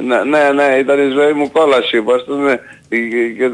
Ναι, 0.06 0.16
ναι, 0.30 0.52
ναι, 0.54 0.76
ήταν 0.80 0.98
η 1.08 1.10
ζωή 1.12 1.32
μου 1.32 1.50
κόλαση, 1.50 2.02
πώς 2.02 2.24
το 2.24 2.34
λένε, 2.36 2.60
και, 2.88 2.96
και, 3.36 3.48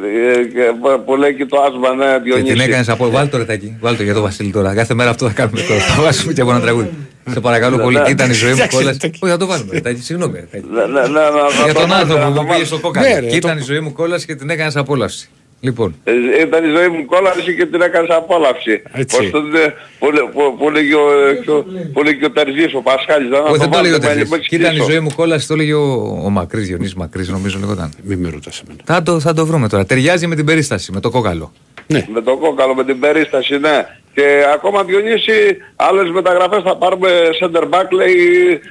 και, 0.55 0.63
που 1.05 1.17
λέει 1.17 1.35
και 1.35 1.47
το 1.47 1.61
άσμα, 1.63 1.95
ναι, 1.95 2.05
Και 2.13 2.21
την 2.33 2.45
Διονύσης. 2.45 2.67
έκανες 2.67 2.89
από. 2.89 3.11
Βάλ 3.11 3.29
το 3.29 3.37
ρετάκι. 3.39 3.77
Βάλ 3.81 3.97
το 3.97 4.03
για 4.03 4.15
το 4.15 4.21
Βασίλη 4.21 4.51
τώρα. 4.53 4.75
Κάθε 4.75 4.95
μέρα 4.95 5.11
αυτό 5.11 5.27
θα 5.27 5.33
κάνουμε 5.33 5.61
τώρα. 5.69 5.81
Θα 5.81 6.03
βάσουμε 6.03 6.33
και 6.33 6.41
από 6.41 6.51
ένα 6.51 6.61
τραγούδι. 6.61 6.91
Σε 7.31 7.41
παρακαλώ 7.41 7.79
πολύ. 7.79 7.99
Ναι, 8.01 8.09
Ήταν 8.09 8.31
η 8.31 8.33
ζωή 8.33 8.51
μου 8.51 8.57
εντάξει, 8.57 8.77
κόλαση. 8.77 8.99
ρετάκι. 9.03 9.19
Όχι, 9.23 9.33
θα 9.33 9.39
το 9.39 9.47
βάλουμε. 9.47 9.73
ρετάκι. 9.73 10.01
Συγγνώμη. 10.01 10.35
ρετάκι. 10.39 10.65
Ναι, 10.73 10.81
ναι, 10.81 10.87
ναι, 10.87 11.01
ναι, 11.01 11.11
να 11.11 11.65
Για 11.65 11.73
το 11.75 11.81
τον 11.81 11.89
βάλω, 11.89 12.01
άνθρωπο 12.01 12.23
να 12.25 12.33
το 12.35 12.41
που 12.41 12.47
πήγε 12.47 12.53
βάλω. 12.53 12.65
στο 12.65 12.77
Ναι, 12.77 12.83
κόκαλο. 12.83 13.07
ρε, 13.21 13.27
Και 13.27 13.37
ήταν 13.37 13.53
το- 13.55 13.59
η 13.61 13.63
ζωή 13.63 13.81
μου 13.81 13.93
κόλαση 13.93 14.27
και 14.27 14.35
την 14.35 14.51
έκανες 14.51 14.77
απόλαυση. 14.77 15.29
Λοιπόν, 15.65 15.95
Ε, 16.05 16.13
Ήταν 16.41 16.65
η 16.65 16.77
ζωή 16.77 16.89
μου 16.89 17.05
κόλαση 17.05 17.55
και 17.57 17.67
την 17.67 17.81
έκανες 17.81 18.11
απόλαυση. 18.17 18.83
Έτσι. 18.93 19.17
Πώς 19.17 19.31
τον, 19.31 19.55
ε, 19.57 19.75
που, 19.99 20.11
λέ- 20.11 20.25
που, 20.33 20.57
που 20.59 20.71
λέγει 20.71 20.93
ο, 20.95 21.07
ε, 21.29 21.35
και 21.45 21.51
ο- 21.51 21.65
που 21.93 22.03
λέγει 22.03 22.25
ο 22.25 22.31
Τερζής, 22.31 22.75
ο 22.75 22.81
Πασχάλης. 22.81 23.31
να 23.31 23.39
όχι 23.39 23.59
δεν 23.59 23.61
το 23.71 23.77
βάλετε, 23.77 23.79
έλεγε 23.79 23.95
ο 23.95 23.99
με- 23.99 24.07
Τερζής. 24.07 24.31
με 24.31 24.39
Και 24.39 24.57
ήταν 24.57 24.61
η 24.61 24.65
εξηγήσω. 24.67 24.91
ζωή 24.91 25.01
μου 25.01 25.13
κόλαση, 25.17 25.47
το 25.49 25.55
έλεγε 25.55 25.75
ο, 25.75 25.93
ο 26.25 26.31
Μακρύς, 26.31 26.67
Διονύσης 26.67 26.95
Μακρύς 26.95 27.29
νομίζω 27.29 27.59
λεγόταν. 27.61 27.93
Μην 28.03 28.19
με 28.19 28.31
ρωτάς 28.31 28.63
εμένα. 28.65 28.81
Θα 28.85 29.03
το, 29.03 29.21
θα 29.21 29.35
το 29.35 29.47
βρούμε 29.47 29.69
τώρα. 29.69 29.85
Ταιριάζει 29.87 30.27
με 30.27 30.35
την 30.35 30.45
περίσταση, 30.45 30.93
με 30.93 31.01
το 31.01 31.11
κόκαλο. 31.11 31.53
Ναι, 31.87 32.07
Με 32.13 32.21
το 32.21 32.37
κόκαλο, 32.37 32.75
με 32.75 32.85
την 32.85 33.01
περίσταση, 33.01 33.59
ναι. 33.59 33.87
Και 34.15 34.43
ακόμα 34.55 34.85
Διονύση, 34.85 35.57
άλλες 35.77 36.11
μεταγραφές 36.11 36.63
θα 36.63 36.77
πάρουμε 36.77 37.09
center 37.41 37.63
back, 37.63 37.91
λέει, 37.91 38.17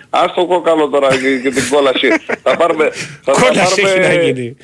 ας 0.10 0.34
το 0.34 0.46
κόκαλο 0.46 0.88
τώρα 0.90 1.08
και, 1.08 1.40
και 1.44 1.50
την 1.50 1.64
κόλαση. 1.70 2.08
θα 2.44 2.58
πάρουμε... 2.58 2.90
Θα, 3.24 3.34
θα 3.34 3.42
κόλαση 3.48 3.82
έχει 3.82 3.94
πάρουμε, 3.98 4.08
να 4.16 4.24
γίνει. 4.24 4.56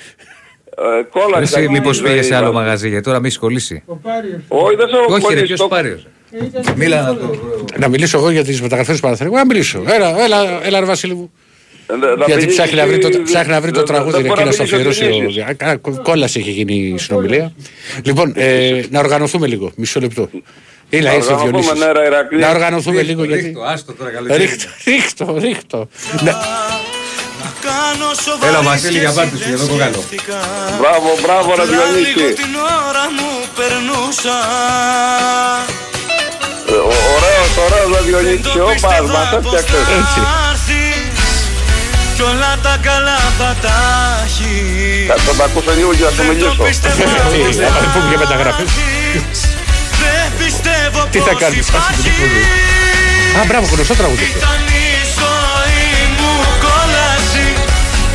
Ε, 0.79 1.03
κόλαση. 1.09 1.41
Εσύ 1.41 1.53
θα 1.53 1.59
γίνει, 1.59 1.71
μήπως 1.71 2.01
λέει, 2.01 2.11
πήγες 2.11 2.25
σε 2.25 2.35
άλλο 2.35 2.45
θα- 2.45 2.51
μαγαζί, 2.51 2.89
γιατί 2.89 3.03
τώρα 3.03 3.19
μη 3.19 3.27
έχει 3.27 3.37
κολλήσει. 3.37 3.83
Ο 3.85 3.95
Πάριος. 3.95 4.39
Όχι, 4.47 4.75
δεν 4.75 4.87
σε 4.87 4.95
έχω 4.95 5.13
Όχι 5.13 5.15
ρε, 5.15 5.21
κολλήσει, 5.27 5.45
ποιος 5.45 5.59
το- 5.59 5.67
πάρει. 5.67 6.03
Ε, 6.31 6.45
ήταν 6.45 6.73
Μίλα 6.75 7.01
να 7.01 7.11
δύσκολο. 7.13 7.31
το... 7.31 7.65
Να 7.79 7.87
μιλήσω 7.87 8.17
εγώ 8.17 8.29
για 8.29 8.43
τις 8.43 8.61
μεταγραφές 8.61 8.95
του 8.95 9.01
Παναθηναϊκού. 9.01 9.37
Να 9.37 9.45
μιλήσω. 9.45 9.83
Έλα, 9.87 10.23
έλα, 10.23 10.59
έλα 10.65 10.79
ρε 10.79 10.85
Βασίλη 10.85 11.13
μου. 11.15 11.31
Ε, 11.89 11.95
να 11.95 12.07
Γιατί 12.07 12.31
μιλήσεις, 12.31 12.47
ψάχνει 12.55 12.75
να 12.79 12.87
βρει 12.87 12.97
το, 12.97 13.09
ψάχνει 13.23 13.51
να 13.51 13.61
βρει 13.61 13.71
το 13.71 13.77
δεν- 13.77 13.85
τραγούδι 13.87 14.11
δεν 14.11 14.21
ρε, 14.21 14.27
μπορεί 14.27 14.39
και 14.39 14.45
να 14.45 14.51
στο 14.51 14.63
μιλήσεις 14.63 14.87
ο 14.87 14.91
αφιερώσει. 14.91 15.19
Διονύσης. 15.19 15.43
ο- 15.61 15.69
Α, 15.69 15.77
κο- 15.77 16.01
Κόλαση 16.03 16.39
έχει 16.39 16.51
γίνει 16.51 16.73
η 16.75 16.97
συνομιλία. 16.97 17.51
Λοιπόν, 18.03 18.33
ε, 18.35 18.81
να 18.89 18.99
οργανωθούμε 18.99 19.47
λίγο. 19.47 19.71
Μισό 19.75 19.99
λεπτό. 19.99 20.29
Έλα, 20.89 21.13
ήρθε 21.15 21.31
ο 21.31 21.35
οργανωθούμε, 21.35 21.61
Διονύσης. 21.61 21.85
ναι, 21.85 21.91
ρε, 21.99 22.05
Ηρακλή. 22.05 22.39
Να 22.39 22.49
οργανωθούμε 22.49 23.01
λίγο 23.01 23.23
γιατί... 23.23 23.43
Ρίχτω, 23.43 23.61
άστο 23.61 23.93
τώρα 23.93 24.09
καλοκαίρι. 24.09 24.43
Ρίχτω, 24.43 24.67
ρίχτω, 24.85 25.37
ρίχτω. 25.39 25.87
Ναι. 26.23 26.31
Έλα 28.47 28.61
Βασίλη 28.61 28.99
για 28.99 29.11
πάρτι 29.17 29.37
σου, 29.41 29.47
για 29.49 29.57
το 29.57 29.65
κόκαλο. 29.71 30.03
Μπράβο, 30.79 31.09
μπράβο 31.23 31.49
ρε 31.57 31.65
Διονύση. 31.71 32.33
την 32.41 32.53
ώρα 32.87 33.05
μου 33.17 33.29
περνούσα 33.57 34.37
Ε, 36.73 36.77
ο- 36.89 37.01
Ωραίος, 37.15 37.51
ωραίος 37.65 37.89
ρε 37.95 38.01
Διονύση. 38.07 38.59
Όπα, 38.71 38.89
μας 39.15 39.29
έφτιαξες. 39.37 39.85
Έτσι. 39.99 40.21
Κι 42.15 42.23
όλα 42.31 42.51
τα 42.65 42.73
καλά 42.89 43.19
θα 43.39 43.49
τα 43.65 43.75
έχεις 44.25 45.07
Θα 45.09 45.33
τα 45.37 45.43
ακούσω 45.47 45.71
λίγο 45.79 45.91
και 45.97 46.03
θα 46.07 46.11
σου 46.11 46.17
Δεν 46.17 46.25
το 46.27 46.33
μιλήσω. 46.33 46.63
πιστεύω 46.69 47.01
Έτσι, 47.49 47.63
άμα 47.67 47.79
δεν 47.83 47.89
πούμε 47.93 48.07
για 48.11 48.19
μεταγραφές. 48.23 48.69
Δεν 50.01 50.25
πιστεύω 50.41 50.99
Τι 51.13 51.19
θα 51.27 51.31
πως 51.33 51.41
κάνεις, 51.41 51.65
άσε 51.77 51.91
την 51.95 52.11
υπάρχει 52.11 53.39
Α, 53.39 53.41
μπράβο, 53.49 53.65
γνωστό 53.73 53.93
τραγούδι 54.01 54.25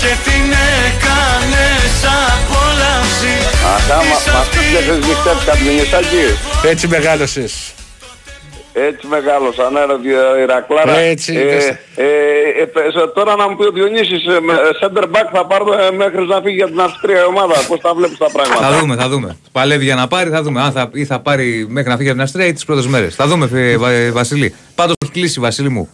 Και 0.03 0.13
την 0.27 0.45
έκανες 0.87 1.95
απόλαυση 2.27 3.35
Αχα, 3.75 3.95
μα- 3.97 4.05
μας 4.09 4.27
έφτιαξες 4.27 4.97
νυχτές 5.07 5.39
Κατμινισάκη. 5.47 6.25
Έτσι 6.73 6.87
μεγάλωσες. 6.89 7.73
Έτσι 8.75 9.07
μεγάλωσα, 9.07 9.71
ναι 9.71 9.81
ρε 9.85 9.97
Δη- 10.03 10.43
Ηρακλάρα. 10.43 10.97
Έτσι, 10.99 11.37
Ε, 11.37 11.43
πες. 11.43 11.65
ε, 11.69 11.77
ε, 11.97 12.63
ε, 12.63 13.07
Τώρα 13.15 13.37
να 13.37 13.49
μου 13.49 13.57
πει 13.57 13.65
ο 13.67 13.71
Διονύσης, 13.71 14.27
ε, 14.27 14.41
με- 14.41 14.53
ε, 14.53 14.57
center 14.81 15.03
back 15.05 15.29
θα 15.33 15.47
πάρουμε 15.47 15.77
ε, 15.87 15.91
μέχρι 15.91 16.27
να 16.27 16.41
φύγει 16.41 16.55
για 16.57 16.67
την 16.67 16.81
Αυστρία 16.81 17.19
η 17.21 17.25
ομάδα. 17.25 17.55
Πώς 17.69 17.81
τα 17.81 17.95
βλέπεις 17.95 18.19
τα 18.19 18.31
πράγματα; 18.33 18.61
Θα 18.71 18.79
δούμε, 18.79 18.97
θα 18.97 19.09
δούμε. 19.09 19.37
Παλεύει 19.53 19.85
για 19.85 19.95
να 19.95 20.09
πάρει, 20.09 20.31
θα 20.31 20.43
δούμε. 20.43 20.61
Αν 20.63 20.73
θα, 20.73 20.91
ή 20.93 21.05
θα 21.05 21.21
πάρει 21.21 21.67
μέχρι 21.69 21.91
να 21.91 21.97
φύγει 21.97 22.09
από 22.09 22.17
την 22.19 22.27
Αστρία 22.27 22.47
ή 22.47 22.53
τις 22.53 22.65
πρώτες 22.65 22.87
μέρες. 22.87 23.15
Θα 23.15 23.27
δούμε, 23.27 23.47
φε- 23.47 23.77
Βα- 23.77 24.13
Βασίλη. 24.13 24.55
Πάντως 24.75 24.95
έχει 25.05 25.13
κλείσει, 25.13 25.41
Βασίλη 25.41 25.69
μου. 25.69 25.89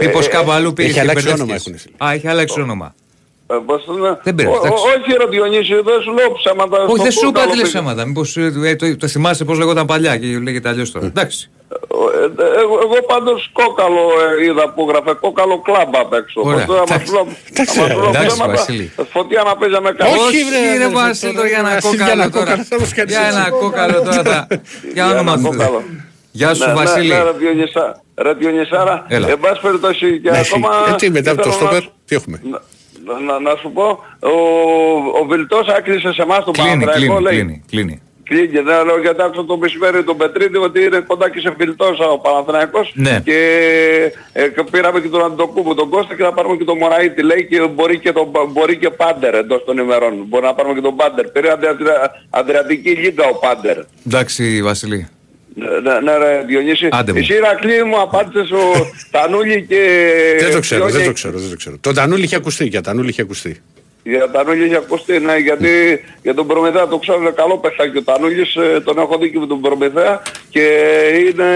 Μήπως 0.00 0.28
κάπου 0.28 0.50
αλλού 0.50 0.72
πήγες 0.72 0.90
έχει 0.90 1.00
και 1.00 1.06
αλλάξει 1.10 1.24
μπερδεύτηκες. 1.26 1.66
όνομα, 1.66 1.80
έχουνε, 1.86 2.10
Α, 2.10 2.14
έχει 2.14 2.28
αλλάξει 2.28 2.60
όνομα. 2.60 2.94
Ε, 3.46 3.54
πώς 3.66 3.84
το 3.84 3.92
λένε; 3.92 4.18
Δεν 4.22 4.34
πειράζει, 4.34 4.54
Ο- 4.56 4.60
ο- 4.62 4.66
εντάξει. 4.66 4.84
Όχι 4.94 5.16
ρε 5.18 5.26
Διονύση, 5.26 5.74
δεν 5.74 6.00
σου 6.04 6.12
λέω 6.12 6.32
ψέματα. 6.32 6.76
Όχι, 6.82 6.94
στο 6.94 7.02
δεν 7.02 7.12
σου 7.12 7.26
είπα 7.28 7.32
κόκαλο 7.40 7.50
τι 7.52 7.56
λες 7.58 7.70
πήγα. 7.70 7.82
ψέματα. 7.82 8.06
Μήπω 8.06 8.22
το, 8.78 8.96
το 8.96 9.06
θυμάσαι 9.08 9.44
πώς 9.44 9.58
λεγόταν 9.58 9.86
παλιά 9.86 10.16
και 10.16 10.26
λέγεται 10.26 10.68
αλλιώς 10.68 10.90
τώρα. 10.90 11.06
Εντάξει. 11.06 11.50
Ε, 11.68 12.42
ε, 12.44 12.60
Εγώ, 12.62 12.74
εγώ 12.86 12.96
πάντως 13.12 13.50
κόκαλο 13.52 14.04
ε, 14.40 14.44
είδα 14.44 14.64
που 14.74 14.82
γράφε 14.88 15.12
κόκαλο 15.20 15.60
κλαμπ 15.66 15.92
απ' 16.04 16.12
έξω. 16.12 16.40
Ωραία, 16.44 16.64
Πώς 16.64 16.76
το- 16.76 16.82
άμα 16.82 16.84
εντάξει. 16.88 17.06
σου 17.06 17.12
λέω- 17.14 17.26
Εντάξει, 17.52 17.78
άμα 17.80 17.88
σου 17.88 18.00
λέω 18.00 18.08
εντάξει, 18.08 18.26
ψέματα, 18.26 18.52
Βασίλη. 18.56 18.92
Φωτιά 19.14 19.42
να 19.48 19.56
παίζαμε 19.56 19.90
κάτι. 19.98 20.10
Όχι, 20.18 20.38
βρε, 20.48 20.60
ρε 20.72 20.78
ρε, 20.84 20.88
Βασίλη, 20.88 21.32
τώρα, 21.32 21.34
τώρα 21.36 21.48
για 21.52 21.58
ένα 21.64 21.70
Βασίλη, 21.74 21.94
για 21.96 22.04
κόκαλο 22.04 22.22
ένα 22.22 22.30
τώρα. 22.30 22.44
κόκαλο, 22.44 22.62
θα 22.70 22.76
μας 22.80 22.92
κάνεις 22.96 23.12
Για 23.14 23.24
ένα 23.32 23.44
έτσι. 23.46 23.58
κόκαλο 23.62 23.96
τώρα. 24.08 24.22
θα- 24.30 24.46
Για 24.50 24.60
Για 24.96 25.04
όνομα 25.12 25.32
ένα 25.32 25.42
του. 25.42 25.48
κόκαλο. 25.48 25.80
Γεια 26.38 26.50
σου, 26.54 26.62
Ναι, 26.64 26.72
ναι, 26.72 26.78
Βασίλη. 26.80 27.08
Ναι, 27.08 27.22
ρε 27.28 27.32
Διονυσά- 27.42 27.94
ρε 28.24 28.32
Διονυσάρα, 28.40 28.96
Έλα. 29.08 29.26
εν 29.28 29.38
πάση 29.44 29.60
περιπτώσει 29.66 30.06
και 30.22 30.30
Ναι, 30.30 30.38
ακόμα... 30.46 30.68
Έτσι 30.92 31.10
μετά 31.16 31.30
από 31.30 31.42
το 31.42 31.50
θέλω 31.50 31.54
να 31.54 31.60
στόπερ, 31.66 31.82
σου- 31.82 31.92
τι 32.08 32.14
έχουμε; 32.18 32.36
Να, 33.04 33.20
να, 33.20 33.40
να 33.40 33.56
σου 33.56 33.70
πω, 33.72 33.86
ο, 34.20 34.34
ο 35.20 35.24
Βιλτός 35.28 35.68
άκρισε 35.68 36.12
σε 36.12 36.22
εμάς 36.22 36.44
τον 36.44 36.54
Κλείνει, 36.54 36.68
Παναθηναϊκό, 36.84 37.14
κλείνει, 37.14 37.22
λέει. 37.22 37.34
κλείνει, 37.38 37.64
κλείνει. 37.70 37.98
Κλείνει, 38.28 38.46
δεν 38.60 38.84
λέω 38.86 39.00
γιατί 39.00 39.22
άκουσα 39.22 39.44
τον 39.44 39.58
μεσημέρι 39.58 40.04
τον 40.04 40.16
Πετρίδη 40.16 40.56
ότι 40.56 40.82
είναι 40.84 40.98
κοντά 41.06 41.30
και 41.30 41.40
σε 41.40 41.50
Βιλτός 41.58 41.98
ο 42.12 42.18
Παναθηναϊκός 42.18 42.92
Ναι. 42.94 43.20
και 43.24 43.38
ε, 44.32 44.48
και 44.48 44.64
πήραμε 44.70 45.00
και 45.00 45.08
τον 45.08 45.24
Αντοκούμπο 45.24 45.74
τον 45.74 45.88
Κώστα 45.88 46.14
και 46.14 46.22
θα 46.22 46.32
πάρουμε 46.32 46.56
και 46.56 46.64
τον 46.64 46.78
Μωραήτη 46.78 47.22
λέει 47.22 47.46
και 47.46 47.66
μπορεί 47.66 47.98
και, 47.98 48.12
τον, 48.12 48.30
μπορεί 48.52 48.76
και 48.78 48.90
Πάντερ 48.90 49.34
εντός 49.34 49.64
των 49.64 49.78
ημερών. 49.78 50.24
Μπορεί 50.28 50.44
να 50.44 50.54
πάρουμε 50.54 50.74
και 50.74 50.80
τον 50.80 50.96
Πάντερ. 50.96 51.26
Πήρε 51.30 51.50
Αδρια- 51.52 52.10
Αδριατική 52.30 52.90
Λίγκα 52.90 53.24
ο 53.28 53.34
Πάντερ. 53.38 53.76
Εντάξει, 54.06 54.62
Βασίλη. 54.62 55.08
Ναι, 55.54 55.66
ναι, 55.66 56.00
ναι, 56.00 56.16
ρε 56.18 56.42
Διονύση. 56.46 56.88
Άντε 56.90 57.12
μου. 57.12 57.18
Εσύ 57.18 57.32
Ηρακλή 57.34 57.84
μου 57.84 58.00
απάντησες 58.00 58.50
ο 58.50 58.72
Τανούλη 59.10 59.62
και... 59.68 59.80
Δεν 60.40 60.52
το 60.52 60.60
ξέρω, 60.60 60.80
Φιόνια- 60.80 60.98
δεν 60.98 61.06
το 61.06 61.12
ξέρω, 61.12 61.38
δεν 61.38 61.50
το 61.50 61.56
ξέρω. 61.56 61.76
Το 61.80 61.92
Τανούλη 61.92 62.24
είχε 62.24 62.36
ακουστεί, 62.36 62.64
για 62.66 62.80
Τανούλη 62.80 63.08
είχε 63.08 63.22
ακουστεί. 63.22 63.60
Για 64.06 64.30
Τανούλη 64.30 64.64
έχει 64.64 64.74
ακουστεί, 64.76 65.18
ναι, 65.18 65.36
γιατί 65.36 66.04
για 66.22 66.34
τον 66.34 66.46
Προμηθέα 66.46 66.88
το 66.88 66.98
ξέρω 66.98 67.20
είναι 67.20 67.30
καλό 67.30 67.58
παιχτάκι 67.58 67.98
ο 67.98 68.02
Τανούλης, 68.02 68.56
ε, 68.56 68.80
τον 68.84 68.98
έχω 68.98 69.18
δει 69.18 69.30
και 69.30 69.38
με 69.38 69.46
τον 69.46 69.60
Προμηθέα 69.60 70.22
και 70.50 70.60
είναι, 71.28 71.48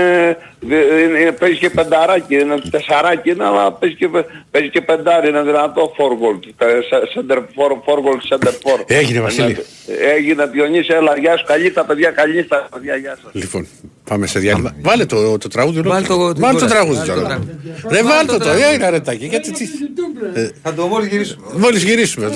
δε- 0.61 1.03
είναι, 1.05 1.19
είναι- 1.19 1.33
παίζει 1.33 1.59
και 1.59 1.71
πενταράκι, 1.71 2.35
είναι 2.35 2.59
τεσσαράκι 2.71 3.31
είναι, 3.31 3.45
αλλά 3.45 3.73
παίζει 3.73 3.95
και, 3.97 4.09
παίζει 4.51 4.69
και 4.71 4.81
πεντάρι, 4.81 5.29
είναι 5.29 5.43
δυνατό 5.43 5.93
φοργκολ, 5.97 6.37
center 7.15 7.37
for, 7.37 7.71
φοργκολ 7.85 8.19
center 8.31 8.49
for. 8.49 8.81
Έγινε, 8.87 9.21
Βασίλη. 9.21 9.57
Ε, 9.87 10.11
Έγινε 10.15 10.47
Διονύση, 10.47 10.93
έλα, 10.95 11.19
γεια 11.19 11.37
σου, 11.37 11.45
καλή 11.47 11.71
τα 11.73 11.85
παιδιά, 11.85 12.11
καλή 12.11 12.45
τα 12.45 12.69
παιδιά, 12.73 12.97
γεια 12.97 13.19
σας. 13.23 13.31
Λοιπόν, 13.35 13.67
πάμε 14.09 14.27
σε 14.27 14.39
διάλειμμα. 14.39 14.75
Βάλε 14.83 15.05
το, 15.07 15.39
το 15.39 15.49
τραγούδι. 15.49 15.81
Βάλε 15.81 16.07
το- 16.07 16.15
ολόκληρο. 16.15 16.33
την 16.33 16.43
Βάλε 16.43 16.59
το 16.59 16.61
κόρη. 16.61 16.71
τραγούδι 16.73 16.99
Βάλε 16.99 17.13
το 17.13 17.15
τώρα. 17.21 17.29
τραγούδι. 17.29 17.53
Ρε 17.91 18.03
βάλε 18.03 18.27
το 18.27 18.33
το 18.33 18.39
τώρα, 18.39 18.55
τραγούδι. 18.57 18.75
είναι 18.75 18.91
ρετάκι. 18.91 19.27
Γιατί 19.27 19.53
τι. 19.53 19.65
Ε, 20.35 20.49
Θα 20.63 20.75
το 20.75 20.87
μόλις 20.87 21.09
γυρίσουμε. 21.09 21.47
Μόλις 21.59 21.83
γυρίσουμε. 21.83 22.27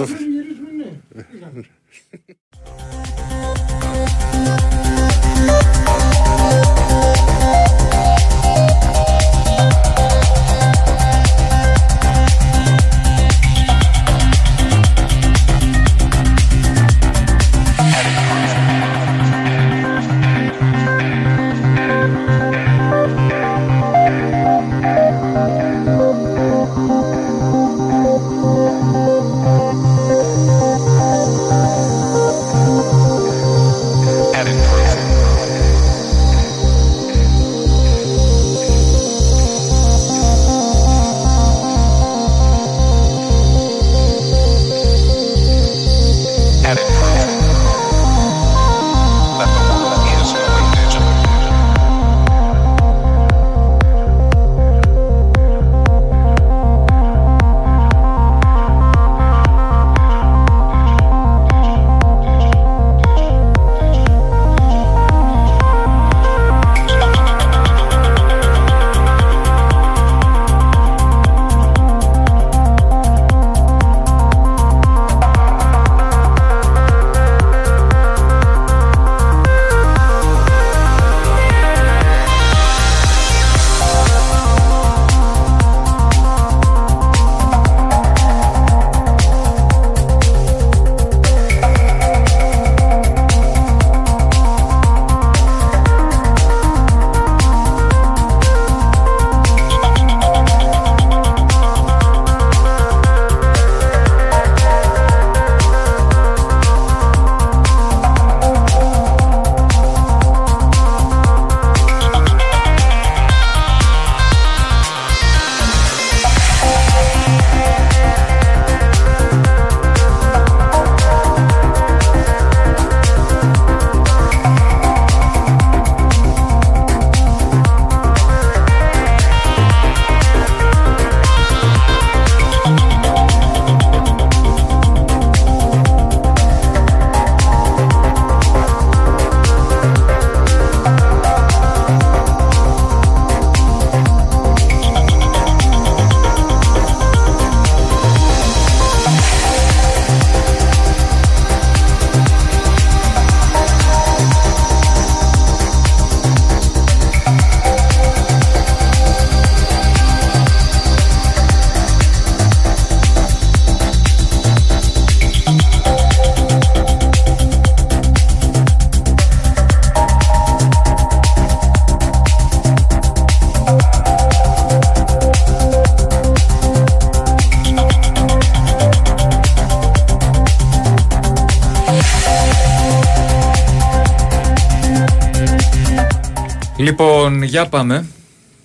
Για 187.63 187.71
πάμε. 187.71 188.07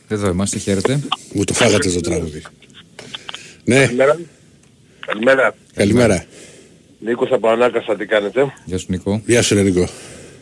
Εδώ 0.08 0.30
είμαστε, 0.30 0.58
χαίρετε. 0.58 1.00
Μου 1.34 1.44
το 1.44 1.54
φάγατε 1.54 1.90
το 1.90 2.02
τραγούδι. 2.02 2.42
Ναι, 3.64 3.86
Καλημέρα. 3.86 4.20
Καλημέρα. 5.06 5.56
καλημέρα. 5.74 6.26
Νίκος 7.00 7.32
από 7.32 7.48
Ανάκασα, 7.48 7.96
τι 7.96 8.06
κάνετε; 8.06 8.54
Γεια 8.66 8.78
σου 8.78 8.86
Νικό. 8.90 9.22
Γεια 9.26 9.42
σου, 9.42 9.56
ρε 9.56 9.62
Νικό. 9.62 9.88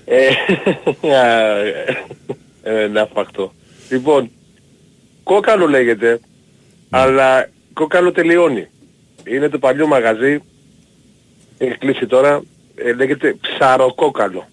Ε, 0.05 0.29
ε, 2.61 2.87
να 2.87 3.05
φακτώ. 3.13 3.53
Λοιπόν, 3.89 4.31
κόκαλο 5.23 5.67
λέγεται, 5.67 6.19
αλλά 6.89 7.49
κόκαλο 7.73 8.11
τελειώνει. 8.11 8.67
Είναι 9.27 9.49
το 9.49 9.59
παλιό 9.59 9.87
μαγαζί, 9.87 10.41
έχει 11.57 11.77
κλείσει 11.77 12.05
τώρα, 12.05 12.41
ε, 12.75 12.93
λέγεται 12.93 13.35
ψαροκόκαλο. 13.41 14.47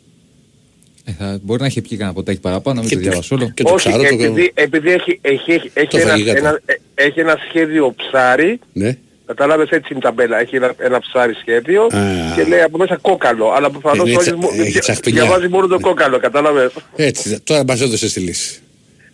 Ε, 1.23 1.31
θα, 1.31 1.39
μπορεί 1.43 1.61
να 1.61 1.67
έχει 1.67 1.81
πιει 1.81 1.99
κανένα 1.99 2.17
ποτάκι 2.17 2.41
παραπάνω, 2.41 2.81
μην 2.81 2.89
Και 2.89 2.95
το 2.95 3.01
το- 3.03 3.09
διαβάσω 3.09 3.35
όλο. 3.37 3.51
Και 3.55 3.63
το 3.63 3.73
Όχι, 3.73 3.89
ψάρο 3.89 4.03
το... 4.03 4.09
επειδή, 4.15 4.51
επειδή 4.55 4.91
έχει, 4.91 5.19
έχει, 5.23 5.53
έχει, 5.53 5.71
έχει, 5.75 5.87
Το 5.89 5.99
ένα, 5.99 6.11
φαγηγάτο. 6.11 6.39
ένα, 6.39 6.61
ε, 6.65 6.75
έχει 7.05 7.21
ένα 7.21 7.39
σχέδιο 7.49 7.95
ψάρι, 7.97 8.59
Ναι. 8.73 8.97
Κατάλαβες 9.27 9.69
έτσι 9.69 9.89
είναι 9.91 9.99
η 9.99 10.03
ταμπέλα. 10.03 10.41
Έχει 10.41 10.57
ένα, 10.57 10.75
ένα 10.79 11.01
ψάρι 11.01 11.35
σχέδιο 11.35 11.83
Α. 11.83 11.89
και 12.37 12.45
λέει 12.45 12.61
από 12.61 12.79
μέσα 12.79 12.97
κόκαλο. 12.97 13.51
Αλλά 13.53 13.71
προφανώς 13.71 14.07
Είναι 14.07 14.11
όλες 14.17 14.27
τσα- 14.27 14.37
μου- 14.37 14.49
έχει 14.61 14.71
δια- 14.71 14.81
τσαχπινιά. 14.81 15.23
διαβάζει 15.23 15.49
μόνο 15.49 15.67
το 15.67 15.81
κόκαλο. 15.81 16.19
Κατάλαβες. 16.19 16.73
Έτσι, 16.97 17.41
τώρα 17.45 17.65
μας 17.65 17.81
έδωσε 17.81 18.13
τη 18.13 18.21
λύση. 18.21 18.61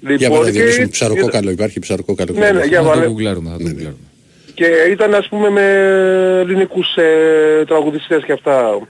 Για 0.01 0.11
Λοιπόν, 0.11 0.31
βάλε 0.31 0.45
να 0.45 0.51
και- 0.51 0.57
διαβάσουμε 0.59 0.87
ψαροκόκαλο. 0.87 1.51
Υπάρχει 1.51 1.79
ψαροκόκαλο. 1.81 2.33
Ναι, 2.33 2.51
ναι, 2.51 2.65
για 2.65 2.79
Θα 2.79 2.83
το 2.85 2.89
βάλε. 2.89 3.07
γκουγκλάρουμε, 3.07 3.51
θα 3.51 3.57
το 3.57 3.63
γκουγκλάρουμε. 3.63 3.97
Και 4.55 4.67
ήταν 4.91 5.15
ας 5.15 5.29
πούμε 5.29 5.51
με 5.51 5.63
ελληνικούς 6.41 6.97
ε, 6.97 7.65
τραγουδιστές 7.67 8.25
και 8.25 8.33
αυτά. 8.33 8.81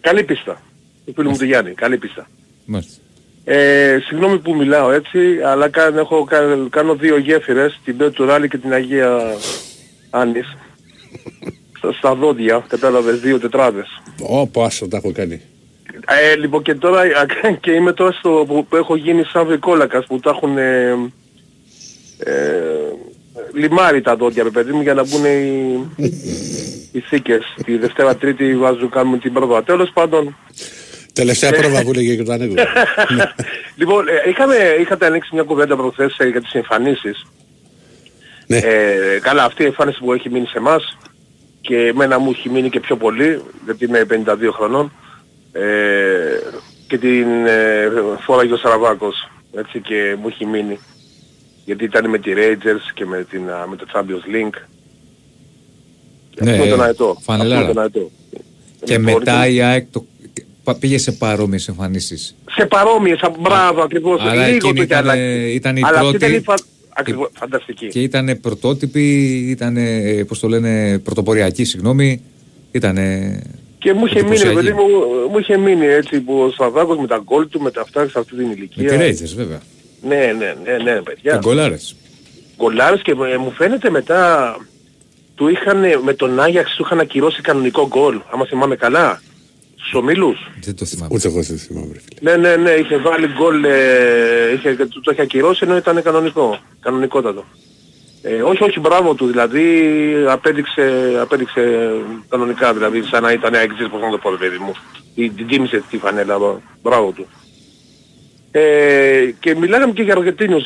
Καλή 0.00 0.22
πίστα. 0.24 0.62
Του 1.04 1.12
φίλου 1.16 1.30
μου 1.30 1.36
του 1.36 1.44
Γιάννη, 1.44 1.70
καλή 1.72 1.96
πίστα. 1.98 2.26
Μάλιστα. 2.64 3.00
Ε, 3.44 3.98
συγγνώμη 4.08 4.38
που 4.38 4.54
μιλάω 4.54 4.90
έτσι, 4.90 5.18
αλλά 5.44 5.68
κάνω, 5.68 6.00
έχω, 6.00 6.24
κα- 6.24 6.66
κάνω 6.70 6.94
δύο 6.94 7.18
γέφυρες, 7.18 7.80
την 7.84 7.96
Πέτρο 7.96 8.12
του 8.12 8.24
Ράλη 8.24 8.48
και 8.48 8.58
την 8.58 8.72
Αγία 8.72 9.20
Άννης. 10.10 10.56
στα, 11.78 11.92
στα 11.92 12.14
δόντια, 12.14 12.64
κατάλαβες, 12.68 13.20
δύο 13.20 13.38
τετράδες. 13.38 13.86
Ω, 14.28 14.46
πόσο 14.46 14.88
τα 14.88 14.96
έχω 14.96 15.12
κάνει. 15.12 15.40
Ε, 16.06 16.36
λοιπόν 16.36 16.62
και 16.62 16.74
τώρα 16.74 17.02
και 17.60 17.70
είμαι 17.72 17.92
τώρα 17.92 18.12
στο 18.12 18.44
που, 18.48 18.66
που 18.66 18.76
έχω 18.76 18.96
γίνει 18.96 19.24
σαν 19.24 19.46
βρικόλακας 19.46 20.06
που 20.06 20.20
τα 20.20 20.30
έχουν 20.30 20.58
ε, 20.58 20.90
ε, 22.18 22.32
λιμάρει 23.54 24.00
τα 24.00 24.16
δόντια, 24.16 24.42
ρε 24.42 24.50
παιδί 24.50 24.72
μου, 24.72 24.82
για 24.82 24.94
να 24.94 25.04
μπουν 25.06 25.24
οι, 25.24 26.04
οι 26.92 27.00
θήκες. 27.00 27.42
Τη 27.64 27.76
Δευτέρα 27.76 28.16
Τρίτη 28.16 28.56
βάζουν, 28.56 28.90
κάνουμε 28.90 29.18
την 29.18 29.32
πρόβα. 29.32 29.62
Τέλος 29.62 29.90
πάντων, 29.92 30.36
Τελευταία 31.12 31.50
Ε. 31.54 31.56
πρόβα 31.60 31.82
που 31.82 31.90
έλεγε 31.90 32.16
και 32.16 32.22
το 32.22 32.32
ανέκδοτο. 32.32 32.62
λοιπόν, 33.76 34.08
ε, 34.08 34.28
είχαμε, 34.30 34.54
είχατε 34.80 35.06
ανοίξει 35.06 35.30
μια 35.32 35.42
κουβέντα 35.42 35.76
προχθές 35.76 36.16
ε, 36.18 36.26
για 36.28 36.40
τις 36.40 36.52
εμφανίσεις. 36.52 37.26
Ναι. 38.46 38.56
Ε, 38.56 39.18
καλά, 39.22 39.44
αυτή 39.44 39.62
η 39.62 39.66
εμφάνιση 39.66 39.98
που 39.98 40.12
έχει 40.12 40.30
μείνει 40.30 40.46
σε 40.46 40.58
εμάς 40.58 40.98
και 41.60 41.76
εμένα 41.76 42.18
μου 42.18 42.30
έχει 42.30 42.48
μείνει 42.48 42.68
και 42.70 42.80
πιο 42.80 42.96
πολύ, 42.96 43.42
γιατί 43.64 43.84
είμαι 43.84 44.06
52 44.10 44.50
χρονών, 44.52 44.92
ε, 45.52 45.62
και 46.86 46.98
την 46.98 47.46
ε, 47.46 47.88
φόραγε 48.20 48.52
ο 48.52 48.56
Σαραβάκος, 48.56 49.30
έτσι, 49.56 49.80
και 49.80 50.16
μου 50.20 50.28
έχει 50.28 50.46
μείνει. 50.46 50.78
Γιατί 51.64 51.84
ήταν 51.84 52.08
με 52.10 52.18
τη 52.18 52.32
Rangers 52.36 52.90
και 52.94 53.04
με, 53.06 53.26
την, 53.30 53.50
α, 53.50 53.66
με 53.66 53.76
το 53.76 53.86
Champions 53.92 54.34
League. 54.34 54.62
Ναι, 56.40 56.52
Αυτό 56.52 56.66
τον 56.68 56.82
αετό. 56.82 57.16
φανελάρα. 57.22 57.60
Αυτό 57.60 57.72
τον 57.72 57.82
αετό. 57.82 58.10
Και 58.84 58.98
Λοιπόν, 58.98 59.12
μετά 59.12 59.46
η 59.46 59.60
ΑΕΚ 59.62 59.86
το... 59.90 60.04
πα- 60.64 60.74
πήγε 60.78 60.98
σε 60.98 61.12
παρόμοιες 61.12 61.68
εμφανίσεις. 61.68 62.34
σε 62.50 62.66
παρόμοιες, 62.66 63.20
α, 63.20 63.30
μπράβο 63.40 63.82
ακριβώς, 63.82 64.20
Αλλά 64.20 64.32
λίγο 64.34 64.44
εκείνη 64.56 64.60
το 64.60 64.68
είχε 64.74 64.82
ήταν, 64.82 64.98
αλλάξει. 64.98 65.52
ήταν 65.52 65.76
η 65.76 65.80
Αλλά 65.84 65.98
αυτή 65.98 66.10
πρώτη 66.10 66.24
ήταν 66.24 66.34
η 66.38 66.42
φα... 66.42 66.54
ακριβώς, 66.88 67.28
φανταστική. 67.38 67.86
και 67.88 68.00
ήταν 68.00 68.38
πρωτότυπη, 68.40 69.26
ήταν, 69.50 69.76
πώς 70.26 70.38
το 70.40 70.48
λένε, 70.48 70.98
πρωτοποριακή, 70.98 71.64
συγγνώμη. 71.64 72.22
Ήταν 72.72 72.96
Και 73.78 73.92
μου 73.92 74.06
είχε 74.06 74.22
μείνει, 74.22 74.34
εντυπωσιακή. 74.34 74.54
παιδί 74.54 74.72
μου, 74.72 74.86
μου 75.30 75.38
είχε 75.38 75.56
μείνει 75.56 75.86
έτσι 75.86 76.20
που 76.20 76.38
ο 76.40 76.50
Σαββάκος 76.50 76.98
με 76.98 77.06
τα 77.06 77.20
γκολ 77.24 77.48
του, 77.48 77.60
με 77.60 77.70
τα 77.70 77.80
αυτά 77.80 78.08
σε 78.08 78.18
αυτή 78.18 78.36
την 78.36 78.46
Με 78.46 78.52
ηλικία. 78.56 78.88
τη 78.90 78.96
Rangers 78.98 79.32
βέβαια. 79.36 79.60
Ναι, 80.08 80.16
ναι, 80.16 80.54
ναι, 80.64 80.82
ναι, 80.82 80.94
Και 80.94 81.00
παιδιά. 81.04 81.36
γκολάρες. 81.44 81.96
Γκολάρες 82.56 83.02
και 83.02 83.10
ε, 83.32 83.36
μου 83.36 83.50
φαίνεται 83.50 83.90
μετά 83.90 84.56
του 85.34 85.48
είχαν, 85.48 85.84
με 86.04 86.14
τον 86.14 86.40
Άγιαξ 86.40 86.74
του 86.76 86.82
είχαν 86.86 87.00
ακυρώσει 87.00 87.40
κανονικό 87.40 87.86
γκολ, 87.86 88.20
άμα 88.32 88.44
θυμάμαι 88.46 88.76
καλά. 88.76 89.22
Στους 89.82 89.94
ομίλους. 89.94 90.50
Δεν 90.60 90.76
το 90.76 90.84
θυμάμαι. 90.84 91.14
Ούτε 91.14 91.28
εγώ 91.28 91.42
δεν 91.42 91.58
θυμάμαι. 91.58 91.92
ρε 91.92 92.00
φίλε. 92.00 92.36
Ναι, 92.36 92.48
ναι, 92.48 92.56
ναι, 92.56 92.70
είχε 92.70 92.96
βάλει 92.96 93.26
γκολ, 93.26 93.64
ε, 93.64 94.52
είχε, 94.54 94.74
του 94.74 95.00
το 95.00 95.10
είχε 95.10 95.22
ακυρώσει 95.22 95.64
ενώ 95.64 95.76
ήταν 95.76 96.02
κανονικό, 96.02 96.58
κανονικότατο. 96.80 97.44
Ε, 98.22 98.42
όχι, 98.42 98.62
όχι, 98.62 98.80
μπράβο 98.80 99.14
του, 99.14 99.26
δηλαδή 99.26 99.64
απέδειξε, 100.28 101.16
απέδειξε 101.20 101.90
κανονικά, 102.28 102.72
δηλαδή 102.72 103.02
σαν 103.02 103.22
να 103.22 103.32
ήταν 103.32 103.54
αεξής, 103.54 103.88
πώς 103.88 104.00
να 104.00 104.10
το 104.10 104.18
πω, 104.18 104.30
ρε 104.30 104.36
παιδί 104.36 104.58
μου. 104.58 104.72
Την, 105.14 105.36
την 105.36 105.46
τίμησε 105.46 105.82
τη 105.90 105.98
φανέλα, 105.98 106.60
μπράβο 106.82 107.10
του. 107.10 107.26
Ε, 108.50 109.30
και 109.40 109.54
μιλάγαμε 109.54 109.92
και 109.92 110.02
για 110.02 110.14
Αργεντίνους. 110.14 110.64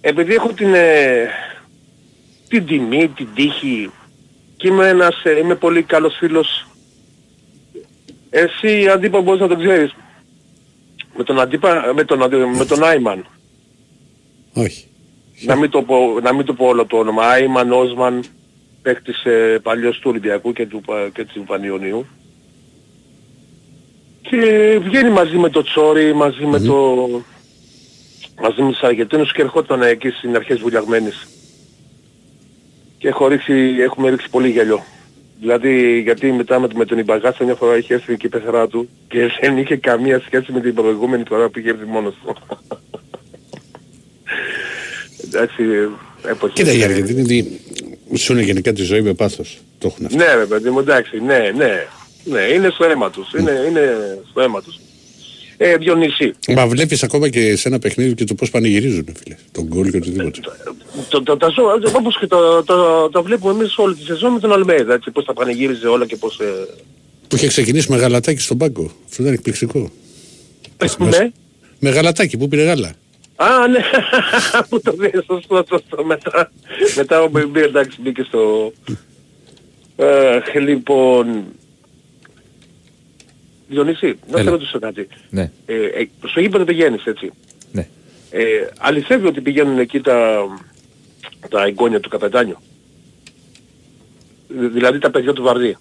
Επειδή 0.00 0.34
έχω 0.34 0.48
την, 0.52 0.74
ε, 0.74 1.28
την 2.48 2.66
τιμή, 2.66 3.08
την 3.08 3.28
τύχη 3.34 3.90
και 4.58 4.68
είμαι 4.68 4.88
ένας, 4.88 5.24
ε, 5.24 5.38
είμαι 5.38 5.54
πολύ 5.54 5.82
καλός 5.82 6.16
φίλος 6.18 6.66
εσύ 8.30 8.88
αντίπα 8.88 9.20
μπορείς 9.20 9.40
να 9.40 9.48
το 9.48 9.56
ξέρεις. 9.56 9.94
Με 11.16 11.24
τον 11.24 11.40
αντίπα, 11.40 11.92
με 11.94 12.04
τον, 12.04 12.22
αντι- 12.22 12.56
με 12.56 12.64
τον 12.64 12.84
Άιμαν. 12.84 13.26
Όχι. 14.52 14.86
να, 15.44 15.56
μην 15.56 15.70
το 15.70 15.82
πω, 15.82 16.20
να 16.22 16.34
μην 16.34 16.44
το 16.46 16.54
πω 16.54 16.66
όλο 16.66 16.86
το 16.86 16.96
όνομα. 16.98 17.26
Άιμαν, 17.26 17.72
Όσμαν, 17.72 18.24
παίκτης 18.82 19.24
ε, 19.24 19.58
παλιός 19.62 19.96
του 19.98 20.10
Ολυμπιακού 20.10 20.52
και 20.52 20.66
του, 20.66 20.80
Πα- 20.80 21.08
και 21.08 21.24
του 21.24 21.44
Πανιωνίου. 21.46 22.06
Και 24.22 24.78
βγαίνει 24.82 25.10
μαζί 25.10 25.36
με 25.36 25.48
το 25.50 25.62
Τσόρι, 25.62 26.14
μαζί 26.14 26.44
με 26.44 26.60
το... 26.60 26.96
μαζί 28.42 28.62
με 28.62 28.70
τους 28.70 28.80
Αργεντίνους 28.82 29.32
και 29.32 29.42
ερχόταν 29.42 29.82
εκεί 29.82 30.10
στις 30.10 30.34
αρχές 30.34 30.58
βουλιαγμένης. 30.58 31.28
Και 32.98 33.08
έχω 33.08 33.28
ρίξει, 33.28 33.52
έχουμε 33.80 34.10
ρίξει 34.10 34.30
πολύ 34.30 34.48
γέλιο. 34.50 34.84
Δηλαδή, 35.40 36.00
γιατί 36.00 36.32
μετά 36.32 36.58
με, 36.60 36.68
με 36.74 36.84
τον 36.84 36.98
Ιμπαγάστα 36.98 37.44
μια 37.44 37.54
φορά 37.54 37.76
είχε 37.76 37.94
έρθει 37.94 38.16
και 38.16 38.26
η 38.26 38.28
πεθερά 38.28 38.68
του 38.68 38.88
και 39.08 39.18
δεν 39.40 39.58
είχε 39.58 39.76
καμία 39.76 40.20
σχέση 40.26 40.52
με 40.52 40.60
την 40.60 40.74
προηγούμενη 40.74 41.22
φορά 41.28 41.48
που 41.48 41.58
είχε 41.58 41.68
έρθει 41.68 41.84
μόνος 41.84 42.14
του. 42.24 42.36
Εντάξει, 45.24 45.62
εποχή. 46.30 46.52
Κοίτα 46.54 46.72
οι 46.72 46.82
Αργεντίνοι 46.82 47.22
δι- 47.22 47.60
ζουν 48.16 48.38
γενικά 48.38 48.72
τη 48.72 48.82
ζωή 48.82 49.02
με 49.02 49.14
πάθος. 49.14 49.58
Το 49.78 49.86
έχουν 49.92 50.04
αυτό. 50.06 50.16
Ναι, 50.18 50.34
ρε 50.34 50.46
παιδί 50.46 50.70
μου, 50.70 50.78
εντάξει, 50.78 51.20
ναι, 51.20 51.38
ναι. 51.56 51.86
Ναι, 52.24 52.40
είναι 52.40 52.68
στο 52.70 52.84
αίμα 52.84 53.10
τους. 53.10 53.32
Είναι, 53.38 53.50
είναι 53.68 53.80
στο 54.30 54.40
αίμα 54.40 54.62
τους. 54.62 54.78
Ε, 55.60 55.76
Διονύση, 55.76 56.34
Μα 56.48 56.66
βλέπεις 56.66 57.02
ακόμα 57.02 57.28
και 57.28 57.56
σε 57.56 57.68
ένα 57.68 57.78
παιχνίδι 57.78 58.14
και 58.14 58.24
το 58.24 58.34
πώς 58.34 58.50
πανηγυρίζουν, 58.50 59.06
φίλε. 59.22 59.36
Τον 59.52 59.64
γκολ 59.64 59.90
και 59.90 59.96
οτιδήποτε. 59.96 60.40
το, 61.08 61.22
το, 61.22 61.36
τα 61.36 61.48
ζω, 61.48 61.62
όπως 61.96 62.18
και 62.18 62.26
το, 62.26 62.64
το, 62.64 63.08
το 63.08 63.22
βλέπουμε 63.22 63.52
εμείς 63.52 63.78
όλη 63.78 63.94
τη 63.94 64.02
σεζόν 64.02 64.32
με 64.32 64.40
τον 64.40 64.52
Αλμέιδα, 64.52 64.94
έτσι, 64.94 65.10
πώς 65.10 65.24
τα 65.24 65.32
πανηγύριζε 65.32 65.86
όλα 65.86 66.06
και 66.06 66.16
πώς... 66.16 66.38
Ε... 66.38 66.66
Που 67.28 67.36
είχε 67.36 67.46
ξεκινήσει 67.46 67.90
με 67.90 67.96
γαλατάκι 67.96 68.40
στον 68.40 68.58
πάγκο. 68.58 68.90
Αυτό 69.08 69.22
ήταν 69.22 69.34
εκπληκτικό. 69.34 69.90
ναι. 70.98 71.30
Με 71.78 71.90
γαλατάκι 71.90 72.36
που 72.36 72.48
πήρε 72.48 72.62
γάλα. 72.62 72.92
Α, 73.36 73.68
ναι, 73.68 73.80
που 74.68 74.80
το 74.80 74.92
δει, 74.92 75.10
σωστό, 75.26 75.64
σωστό, 75.68 76.04
μετά, 76.04 76.50
μετά 76.96 77.22
ο 77.22 77.28
Μπέμπι, 77.28 77.60
εντάξει, 77.60 77.98
μπήκε 78.00 78.22
στο... 78.22 78.72
Ε, 79.96 80.58
λοιπόν... 80.58 81.44
Διονύση, 83.68 84.18
να 84.30 84.36
σε 84.36 84.40
Έλα. 84.42 84.50
ρωτήσω 84.50 84.78
κάτι. 84.78 85.06
Ναι. 85.30 85.50
Ε, 85.66 85.74
ε, 85.74 86.08
στο 86.28 86.40
γήπεδο 86.40 86.64
πηγαίνεις, 86.64 87.04
έτσι; 87.04 87.30
Ναι. 87.72 87.88
Ε, 88.30 88.42
αληθεύει 88.78 89.26
ότι 89.26 89.40
πηγαίνουν 89.40 89.78
εκεί 89.78 90.00
τα, 90.00 90.46
τα 91.48 91.62
εγγόνια 91.64 92.00
του 92.00 92.08
καπετάνιου; 92.08 92.56
Δη- 94.48 94.68
Δηλαδή 94.72 94.98
τα 94.98 95.10
παιδιά 95.10 95.32
του 95.32 95.42
Βαρδί. 95.42 95.76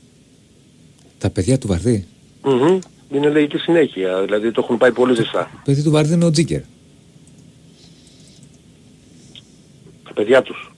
Τα 1.17 1.29
παιδιά 1.29 1.57
του 1.57 1.67
Βαρδί; 1.67 2.07
Μμμ. 2.43 2.79
Είναι 3.11 3.29
λέει 3.29 3.47
και 3.47 3.57
συνέχεια, 3.57 4.21
δηλαδή 4.23 4.51
το 4.51 4.61
έχουν 4.63 4.77
πάει 4.77 4.91
πολύ 4.91 5.15
ζεστά. 5.15 5.49
Το 5.53 5.59
παιδί 5.65 5.83
του 5.83 5.91
Βαρδί 5.91 6.13
είναι 6.13 6.25
ο 6.25 6.31
Τζίκερ. 6.31 6.61
Τα 10.03 10.13
παιδιά 10.13 10.41
τους. 10.41 10.71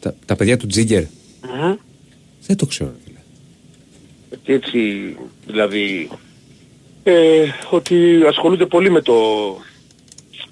Τα, 0.00 0.14
τα 0.26 0.36
παιδιά 0.36 0.56
του 0.56 0.66
Τζίγκερ. 0.66 1.02
Μμμ. 1.02 1.74
Δεν 2.46 2.56
το 2.56 2.66
ξέρω. 2.66 2.92
Ρε 4.30 4.36
φίλε. 4.36 4.40
Και 4.42 4.52
έτσι, 4.52 5.16
δηλαδή, 5.46 6.08
ε, 7.02 7.44
ότι 7.70 8.22
ασχολούνται 8.28 8.66
πολύ 8.66 8.90
με 8.90 9.00
το, 9.02 9.14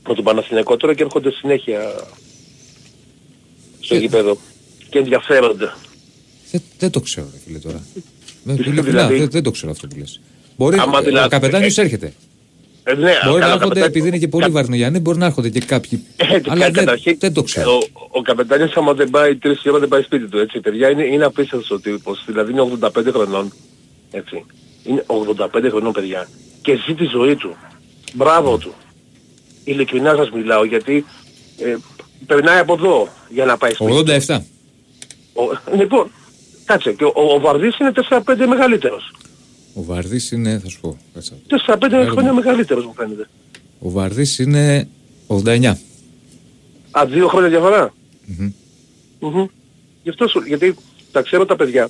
με 0.09 0.15
τον 0.15 0.25
Παναθηναϊκό 0.25 0.77
τώρα 0.77 0.95
και 0.95 1.03
έρχονται 1.03 1.31
συνέχεια 1.31 1.81
στο 3.81 3.95
Ε. 3.95 3.99
γήπεδο 3.99 4.39
και 4.91 4.99
ενδιαφέρονται. 4.99 5.73
Δεν, 6.51 6.63
δεν 6.79 6.91
το 6.91 7.01
ξέρω, 7.01 7.29
ρε 7.33 7.39
φίλε 7.45 7.59
τώρα. 7.59 7.83
Με, 8.43 8.55
Τι 8.55 8.61
ειλικρινά, 8.61 8.83
δηλαδή; 8.83 9.19
δεν, 9.19 9.31
δεν 9.31 9.43
το 9.43 9.51
ξέρω 9.51 9.71
αυτό 9.71 9.87
που 9.87 9.97
λες. 9.99 10.21
Μπορεί, 10.57 10.79
Άμα 10.79 10.99
ο 10.99 11.03
δηλαδή- 11.03 11.31
καπετάνιος 11.31 11.79
έρχεται. 11.79 12.13
Ε, 12.89 12.95
ναι, 12.95 12.99
Μπορεί 13.01 13.13
να 13.13 13.21
καλά, 13.23 13.35
έρχονται, 13.37 13.59
καπετάνιο- 13.59 13.87
επειδή 13.87 14.09
είναι 14.09 14.19
και 14.19 14.29
πολύ 14.29 14.49
βαρνογιάννη, 14.49 14.99
μπορεί 14.99 15.19
να 15.19 15.27
έρχονται 15.27 15.49
και 15.49 15.61
κάποιοι. 15.61 16.03
Ε, 16.17 16.25
αλλά 16.27 16.41
κα- 16.41 16.55
δεν, 16.57 16.73
καταρχήν, 16.73 17.17
δεν 17.21 17.33
το 17.33 17.43
ξέρω. 17.43 17.73
Ο, 17.77 17.79
ο 18.11 18.23
καπετάνιος 18.23 18.77
άμα 18.77 18.93
δεν 18.95 19.11
πάει 19.11 19.37
τρεις 19.37 19.65
η 19.65 19.69
ώρα 19.71 19.79
δεν 19.79 19.89
πάει 19.89 20.03
σπίτι 20.03 20.27
του, 20.29 20.39
έτσι. 20.39 20.61
Παιδιά, 20.61 20.91
είναι, 20.91 21.03
είναι 21.05 21.25
απίστευτος 21.25 21.71
ο 21.71 21.81
τύπος. 21.81 22.23
Δηλαδή 22.27 22.53
είναι 22.53 22.61
85 22.81 23.11
χρονών, 23.13 23.53
έτσι. 24.11 24.45
Είναι 24.85 25.05
85 25.07 25.69
χρονών, 25.71 25.93
παιδιά. 25.93 26.29
Και 26.63 26.77
ζει 26.87 26.95
τη 26.95 27.05
ζωή 27.05 27.37
του. 27.37 27.57
Μπράβο 28.15 28.59
του. 28.59 28.73
Ειλικρινά 29.65 30.15
σας 30.17 30.31
μιλάω, 30.31 30.65
γιατί 30.65 31.05
ε, 31.59 31.75
περνάει 32.27 32.59
από 32.59 32.73
εδώ 32.75 33.09
για 33.29 33.45
να 33.45 33.57
πάει 33.57 33.73
σπίτι. 33.73 34.25
87. 34.27 34.39
Ο, 35.33 35.75
λοιπόν, 35.77 36.11
κάτσε, 36.65 36.93
και 36.93 37.05
ο, 37.05 37.13
ο 37.35 37.41
Βαρδής 37.41 37.79
είναι 37.79 37.93
4-5 38.09 38.21
μεγαλύτερος. 38.49 39.11
Ο 39.79 39.83
Βαρδής 39.83 40.31
είναι, 40.31 40.59
θα 40.59 40.69
σου 40.69 40.81
πω. 40.81 40.97
κάτσε. 41.15 41.33
4-5 41.67 41.93
Έρμα. 41.93 42.11
χρόνια 42.11 42.33
μεγαλύτερος 42.33 42.85
μου 42.85 42.93
φαίνεται. 42.97 43.29
Ο 43.79 43.91
Βαρδής 43.91 44.39
είναι 44.39 44.89
89. 45.27 45.77
Α, 46.91 47.07
δύο 47.07 47.29
χρόνια 47.29 47.49
διαφορά. 47.49 47.95
Μμμ. 48.27 48.51
Μμμ. 49.21 49.47
Γι' 50.03 50.09
αυτό 50.11 50.29
σου, 50.29 50.43
γιατί 50.47 50.75
τα 51.13 51.23
ξέρω 51.23 51.47
τα 51.47 51.57
παιδιά 51.57 51.89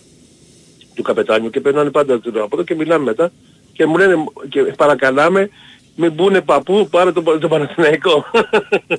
του 0.95 1.03
καπετάνιου 1.03 1.51
και 1.51 1.61
περνάνε 1.61 1.91
πάντα 1.91 2.15
από 2.15 2.49
εδώ 2.53 2.63
και 2.63 2.75
μιλάμε 2.75 3.05
μετά 3.05 3.33
και 3.73 3.87
μου 3.87 3.97
λένε 3.97 4.25
και 4.49 4.63
παρακαλάμε 4.63 5.51
μην 5.97 6.13
μπουνε 6.13 6.41
παππού, 6.41 6.89
πάρε 6.91 7.13
το, 7.13 7.23
το 7.39 7.49
Παναθηναϊκό. 7.49 8.25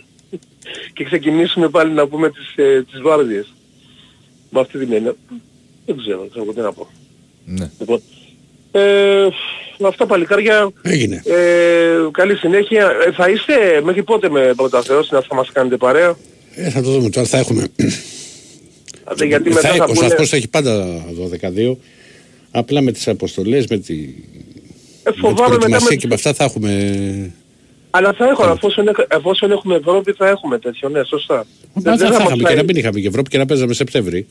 και 0.94 1.04
ξεκινήσουμε 1.04 1.70
πάλι 1.70 1.92
να 1.94 2.08
πούμε 2.08 2.30
τις, 2.30 2.54
ε, 2.56 2.84
τις 2.92 3.02
βάρδιες. 3.02 3.54
Με 4.50 4.60
αυτή 4.60 4.80
την 4.80 4.94
έννοια. 4.94 5.16
Δεν 5.86 5.98
ξέρω, 5.98 6.20
δεν 6.20 6.30
ξέρω 6.30 6.54
τι 6.54 6.60
να 6.60 6.74
πω. 6.74 6.88
Ναι. 7.46 7.72
Λοιπόν, 7.80 8.02
ε, 8.72 9.28
με 9.78 9.88
αυτά 9.88 10.06
παλικάρια, 10.06 10.72
Έγινε. 10.82 11.22
ε, 11.26 12.10
καλή 12.12 12.36
συνέχεια. 12.36 12.92
Ε, 13.08 13.12
θα 13.12 13.30
είστε 13.30 13.82
μέχρι 13.84 14.04
πότε 14.04 14.30
με 14.30 14.54
πρώτα 14.56 14.82
Θεός 14.82 15.10
να 15.12 15.22
θα 15.22 15.36
μας 15.36 15.52
κάνετε 15.52 15.78
παρέα; 15.78 16.16
Ε, 16.56 16.70
θα 16.70 16.82
το 16.82 16.90
δούμε 16.92 17.10
τώρα, 17.10 17.28
θα 17.28 17.38
έχουμε. 17.38 17.68
Άντε, 19.04 19.26
γιατί 19.26 19.50
μετά 19.50 19.68
θα, 19.70 19.76
θα 19.76 19.84
ο 19.84 19.88
πούνε- 19.88 20.06
σταθμός 20.06 20.34
έχει 20.34 20.48
πάντα 20.48 21.04
12-2. 21.70 21.76
Απλά 22.52 22.82
με 22.82 22.92
τις 22.92 23.08
αποστολές, 23.08 23.68
με 23.68 23.78
τη, 23.78 23.94
Ε, 23.94 24.06
με 25.04 25.12
την 25.12 25.22
φοβάμαι 25.22 25.40
μετά 25.42 25.48
προετοιμασία 25.58 25.90
με... 25.90 25.96
και 25.96 26.08
με 26.08 26.14
αυτά 26.14 26.34
θα 26.34 26.44
έχουμε... 26.44 27.32
Αλλά 27.90 28.14
θα 28.14 28.26
έχω, 28.28 28.52
εφόσον, 28.56 28.88
έχ- 28.88 29.06
εφόσον 29.08 29.52
έχουμε 29.52 29.76
Ευρώπη 29.76 30.12
θα 30.18 30.28
έχουμε 30.28 30.60
τέτοιο, 30.60 30.90
ναι, 30.90 31.04
σωστά. 31.04 31.46
Μα 31.74 31.82
θα, 31.82 31.90
μας 31.92 32.02
είχαμε 32.02 32.36
και 32.36 32.42
φάει- 32.44 32.56
να 32.56 32.64
μην 32.64 32.76
είχαμε 32.76 33.00
και 33.00 33.08
Ευρώπη 33.08 33.30
και 33.30 33.38
να 33.38 33.46
παίζαμε 33.46 33.74
Σεπτέμβρη. 33.74 34.28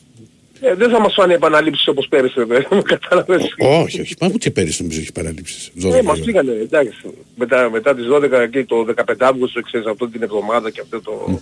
Ε, 0.71 0.75
δεν 0.75 0.91
θα 0.91 1.01
μας 1.01 1.15
φάνε 1.15 1.35
επαναλήψεις 1.35 1.89
όπως 1.89 2.07
πέρυσι, 2.09 2.35
βέβαια. 2.45 2.61
Κατάλαβες. 2.83 3.43
όχι, 3.59 4.01
όχι. 4.01 4.15
Μα 4.21 4.31
ούτε 4.35 4.51
πέρυσι 4.51 4.83
νομίζω 4.83 5.01
έχει 5.01 5.13
παραλήψεις. 5.13 5.71
12 5.83 5.95
Ε, 5.95 6.03
μας 6.03 6.17
η 6.17 6.21
ώρα. 6.21 6.25
πήγανε, 6.25 6.53
εντάξει. 6.53 6.93
Μετά, 7.37 7.71
μετά 7.71 7.95
τις 7.95 8.05
12 8.07 8.47
και 8.51 8.65
το 8.65 8.85
15 8.85 9.15
Αύγουστο, 9.19 9.61
ξέρεις, 9.61 9.87
αυτή 9.87 10.09
την 10.09 10.23
εβδομάδα 10.23 10.71
και 10.71 10.81
αυτό 10.81 11.01
το... 11.01 11.41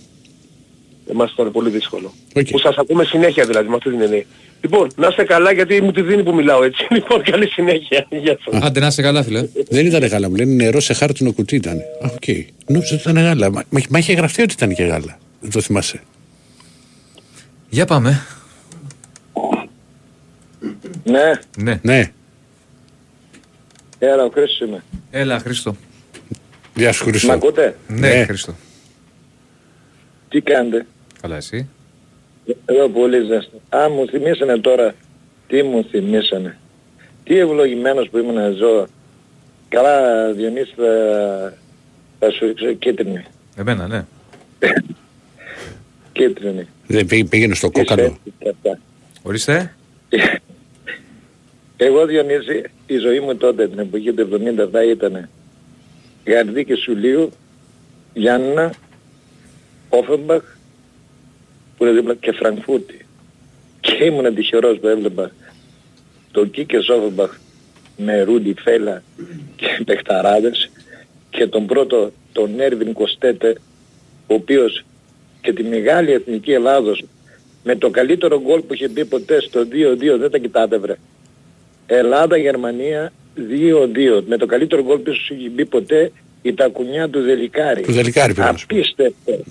Εμάς 1.11 1.31
ήταν 1.31 1.51
πολύ 1.51 1.69
δύσκολο. 1.69 2.13
Οκ. 2.35 2.47
Που 2.49 2.59
σας 2.59 2.75
ακούμε 2.77 3.03
συνέχεια 3.03 3.45
δηλαδή, 3.45 3.69
με 3.69 3.75
αυτή 3.75 3.89
την 3.89 4.01
εννοία. 4.01 4.23
Λοιπόν, 4.61 4.91
να 4.95 5.07
είστε 5.07 5.23
καλά 5.23 5.51
γιατί 5.51 5.81
μου 5.81 5.91
τη 5.91 6.01
δίνει 6.01 6.23
που 6.23 6.33
μιλάω 6.35 6.63
έτσι. 6.63 6.87
Λοιπόν, 6.95 7.21
καλή 7.23 7.47
συνέχεια. 7.47 8.07
Γεια 8.09 8.37
σας. 8.45 8.61
Άντε 8.63 8.79
να 8.79 8.87
είσαι 8.87 9.01
καλά, 9.01 9.23
φίλε. 9.23 9.47
Δεν 9.69 9.85
ήταν 9.85 10.05
γάλα, 10.05 10.29
μου 10.29 10.35
λένε 10.35 10.53
νερό 10.63 10.79
σε 10.79 10.93
χάρτινο 10.93 11.31
κουτί 11.31 11.55
ήταν. 11.55 11.77
Α, 11.77 12.09
οκ. 12.13 12.23
Νόμιζα 12.67 12.95
ότι 12.95 13.09
ήταν 13.09 13.23
γάλα. 13.23 13.51
Μα, 13.51 13.63
μα, 13.69 13.81
μα 13.89 13.97
είχε 13.97 14.13
γραφτεί 14.13 14.41
ότι 14.41 14.53
ήταν 14.53 14.73
και 14.75 14.83
γάλα. 14.83 15.19
Δεν 15.39 15.51
το 15.51 15.61
θυμάσαι. 15.61 16.01
Για 17.69 17.85
πάμε. 17.85 18.25
Ναι, 21.05 21.31
Ναι. 21.57 21.79
Ναι. 21.83 22.11
έλα 23.99 24.23
ο 24.23 24.29
Χρήστος 24.29 24.67
είμαι. 24.67 24.83
Έλα, 25.11 25.39
Χρήστο. 25.39 25.75
Γεια 26.75 26.91
σου 26.91 27.05
Μ' 27.05 27.09
Χρήστο. 27.09 27.31
ακούτε; 27.31 27.77
Ναι, 27.87 27.99
Ναι. 27.99 28.25
Χρήστο. 28.25 28.53
Τι 30.29 30.41
κάνετε; 30.41 30.85
Καλά, 31.21 31.35
εσύ; 31.35 31.67
Εδώ 32.65 32.89
πολύ 32.89 33.17
ζέστα. 33.25 33.77
Α, 33.83 33.89
μου 33.89 34.07
θυμίσανε 34.07 34.57
τώρα. 34.57 34.93
Τι 35.47 35.63
μου 35.63 35.83
θυμίσανε. 35.91 36.57
Τι 37.23 37.37
ευλογημένος 37.39 38.09
που 38.09 38.17
ήμουν 38.17 38.33
να 38.33 38.49
ζω. 38.49 38.87
Καλά, 39.69 40.31
Διονύση, 40.33 40.73
θα, 40.75 40.83
θα 42.19 42.31
σου 42.31 42.45
ρίξω 42.45 42.73
κίτρινη. 42.73 43.23
Εμένα, 43.55 43.87
ναι. 43.87 44.05
Κίτρινη. 46.11 46.67
Δεν 46.87 47.05
πήγε- 47.05 47.27
πήγαινε 47.29 47.55
στο 47.55 47.71
κόκαλο. 47.71 48.01
Εισέφη 48.01 48.31
και 48.39 48.49
αυτά. 48.49 48.79
Ορίστε. 49.23 49.75
Εγώ 51.77 52.05
Διονύση, 52.05 52.63
η 52.85 52.97
ζωή 52.97 53.19
μου 53.19 53.35
τότε 53.35 53.67
την 53.67 53.79
εποχή 53.79 54.13
του 54.13 54.29
70 54.73 54.89
ήταν 54.89 55.29
Γαρδί 56.25 56.65
και 56.65 56.75
Σουλίου, 56.75 57.31
Γιάννα, 58.13 58.73
Όφεμπαχ, 59.89 60.43
που 61.77 61.85
είναι 61.85 61.93
δίπλα 61.93 62.15
και 62.15 62.31
Φραγκφούρτη. 62.31 63.05
Και 63.79 64.03
ήμουν 64.03 64.35
τυχερός 64.35 64.79
που 64.79 64.87
έβλεπα 64.87 65.31
το 66.31 66.45
Κίκες 66.45 66.89
Όφεμπαχ 66.89 67.37
με 67.97 68.21
Ρούντι 68.21 68.53
Φέλα 68.53 69.03
και 69.55 69.81
παιχταράδες 69.85 70.69
και 71.29 71.47
τον 71.47 71.65
πρώτο 71.65 72.11
τον 72.31 72.59
Έρβιν 72.59 72.93
Κοστέτε 72.93 73.57
ο 74.27 74.33
οποίος 74.33 74.85
και 75.41 75.53
τη 75.53 75.63
μεγάλη 75.63 76.11
εθνική 76.11 76.51
Ελλάδος 76.51 77.03
με 77.63 77.75
το 77.75 77.89
καλύτερο 77.89 78.41
γκολ 78.41 78.61
που 78.61 78.73
είχε 78.73 78.87
μπει 78.87 79.05
ποτέ 79.05 79.41
στο 79.41 79.61
2-2 79.61 80.17
δεν 80.19 80.31
τα 80.31 80.37
κοιτάτε 80.37 80.77
βρε. 80.77 80.95
Ελλάδα-Γερμανία 81.87 83.11
2-2 84.17 84.23
με 84.27 84.37
το 84.37 84.45
καλύτερο 84.45 84.83
γκολ 84.83 84.97
που 84.97 85.13
σου 85.13 85.33
είχε 85.33 85.49
μπει 85.49 85.65
ποτέ 85.65 86.11
η 86.41 86.53
τακουνιά 86.53 87.09
του 87.09 87.21
Δελικάρη. 87.21 87.81
Του 87.81 87.91
Δελικάρη 87.91 88.33
πήγα 88.33 88.51
να 88.51 88.57
σου 88.57 88.65
πω. 88.65 88.75
Απίστευτο. 88.75 89.43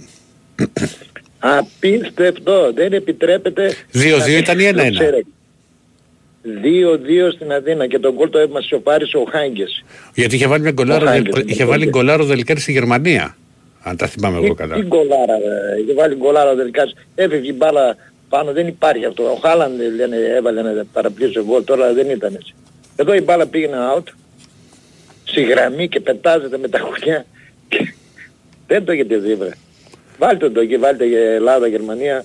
Απίστευτο. 1.59 2.73
Δεν 2.75 2.93
επιτρέπεται. 2.93 3.73
2-2 3.95 4.19
να- 4.19 4.37
ήταν 4.37 4.59
ή 4.59 4.69
1-1? 4.73 4.75
το 4.77 4.91
ξέρετε. 4.91 5.25
2-2 6.63 7.33
στην 7.35 7.53
Αθήνα 7.53 7.87
και 7.87 7.99
τον 7.99 8.15
γκολ 8.15 8.31
το 8.31 8.39
έμασε 8.39 8.67
σιωπάρισε 8.67 9.17
ο 9.17 9.25
Χάγκες. 9.31 9.85
Γιατί 10.15 10.35
είχε 10.35 10.47
βάλει, 10.47 10.63
μια 10.63 10.71
γκολάρο, 10.73 11.05
Ο 11.07 11.09
Χάγκες, 11.09 11.43
είχε 11.47 11.63
ναι, 11.65 11.69
βάλει 11.71 11.85
ναι. 11.85 11.91
γκολάρο 11.91 12.25
δελικάρι 12.25 12.61
στη 12.61 12.73
Γερμανία. 12.73 13.37
Αν 13.83 13.97
τα 13.97 14.07
θυμάμαι 14.07 14.37
εγώ 14.37 14.47
Τι, 14.49 14.55
καλά. 14.55 14.75
τι 14.75 14.81
γκολάρα, 14.83 15.35
ε, 15.35 15.81
είχε 15.83 15.95
βάλει 15.95 16.15
γκολάρα 16.15 16.51
ο 16.51 16.55
Δελικάρης. 16.55 16.95
Έφευγε 17.15 17.51
η 17.51 17.55
μπάλα 17.57 17.97
πάνω, 18.29 18.53
δεν 18.53 18.67
υπάρχει 18.67 19.05
αυτό. 19.05 19.23
Ο 19.23 19.35
Χάλαντ 19.43 19.81
λένε 19.97 20.17
έβαλε 20.17 20.61
ένα 20.61 20.85
παραπλήσιο 20.93 21.45
γκολ, 21.45 21.65
τώρα 21.65 21.93
δεν 21.93 22.11
ήταν 22.11 22.35
έτσι. 22.35 22.55
Εδώ 22.97 23.15
η 23.15 23.21
μπάλα 23.21 23.47
πήγαινε 23.47 23.77
out, 23.97 24.03
στη 25.25 25.43
γραμμή 25.43 25.89
και 25.89 26.01
πετάζεται 26.01 26.59
με 26.59 26.69
τα 26.69 26.79
χουλιά. 26.79 27.27
Και 27.69 27.95
δεν 28.67 28.85
το 28.85 28.93
έχετε 28.93 29.17
δει 29.17 29.35
βρε. 29.35 29.51
Βάλτε 30.19 30.51
το 30.51 30.61
εκεί, 30.61 30.77
βάλτε 30.77 31.05
για 31.07 31.21
Ελλάδα, 31.21 31.67
Γερμανία 31.67 32.25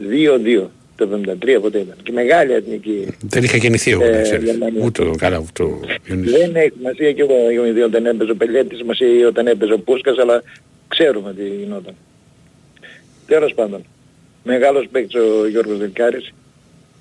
2-2 0.00 0.70
το 0.96 1.08
73 1.24 1.58
ποτέ 1.60 1.78
ήταν. 1.78 1.96
Και 2.02 2.12
μεγάλη 2.12 2.52
εθνική. 2.52 3.06
Δεν 3.20 3.42
είχα 3.44 3.56
γεννηθεί 3.56 3.90
εγώ, 3.90 4.04
Ε, 4.04 4.10
να 4.10 4.22
ξέρεις. 4.22 4.44
Γερμανία. 4.50 4.84
Ούτε 4.84 5.02
ο- 5.02 5.14
καλά, 5.18 5.38
ούτε 5.38 5.62
ο 5.62 5.80
Ιωνής. 6.08 6.30
Δεν 6.30 6.56
έχει 6.56 6.72
σημασία 6.76 7.12
και 7.12 7.20
εγώ 7.22 7.34
εγώ 7.52 7.66
ήδη 7.66 7.80
όταν 7.82 8.06
έπαιζε 8.06 8.30
ο 8.30 8.36
Πελέτης 8.36 8.82
μας 8.82 8.98
ή 9.00 9.24
όταν 9.24 9.46
έπαιζε 9.46 9.72
ο 9.72 9.78
Πούσκας, 9.78 10.18
αλλά 10.18 10.42
ξέρουμε 10.88 11.34
τι 11.34 11.42
γινόταν. 11.42 11.94
Τέλος 13.26 13.54
πάντων, 13.54 13.84
μεγάλος 14.46 14.86
παίκτης 14.92 15.20
ο 15.20 15.46
Γιώργος 15.48 15.78
Δελκάρης, 15.78 16.32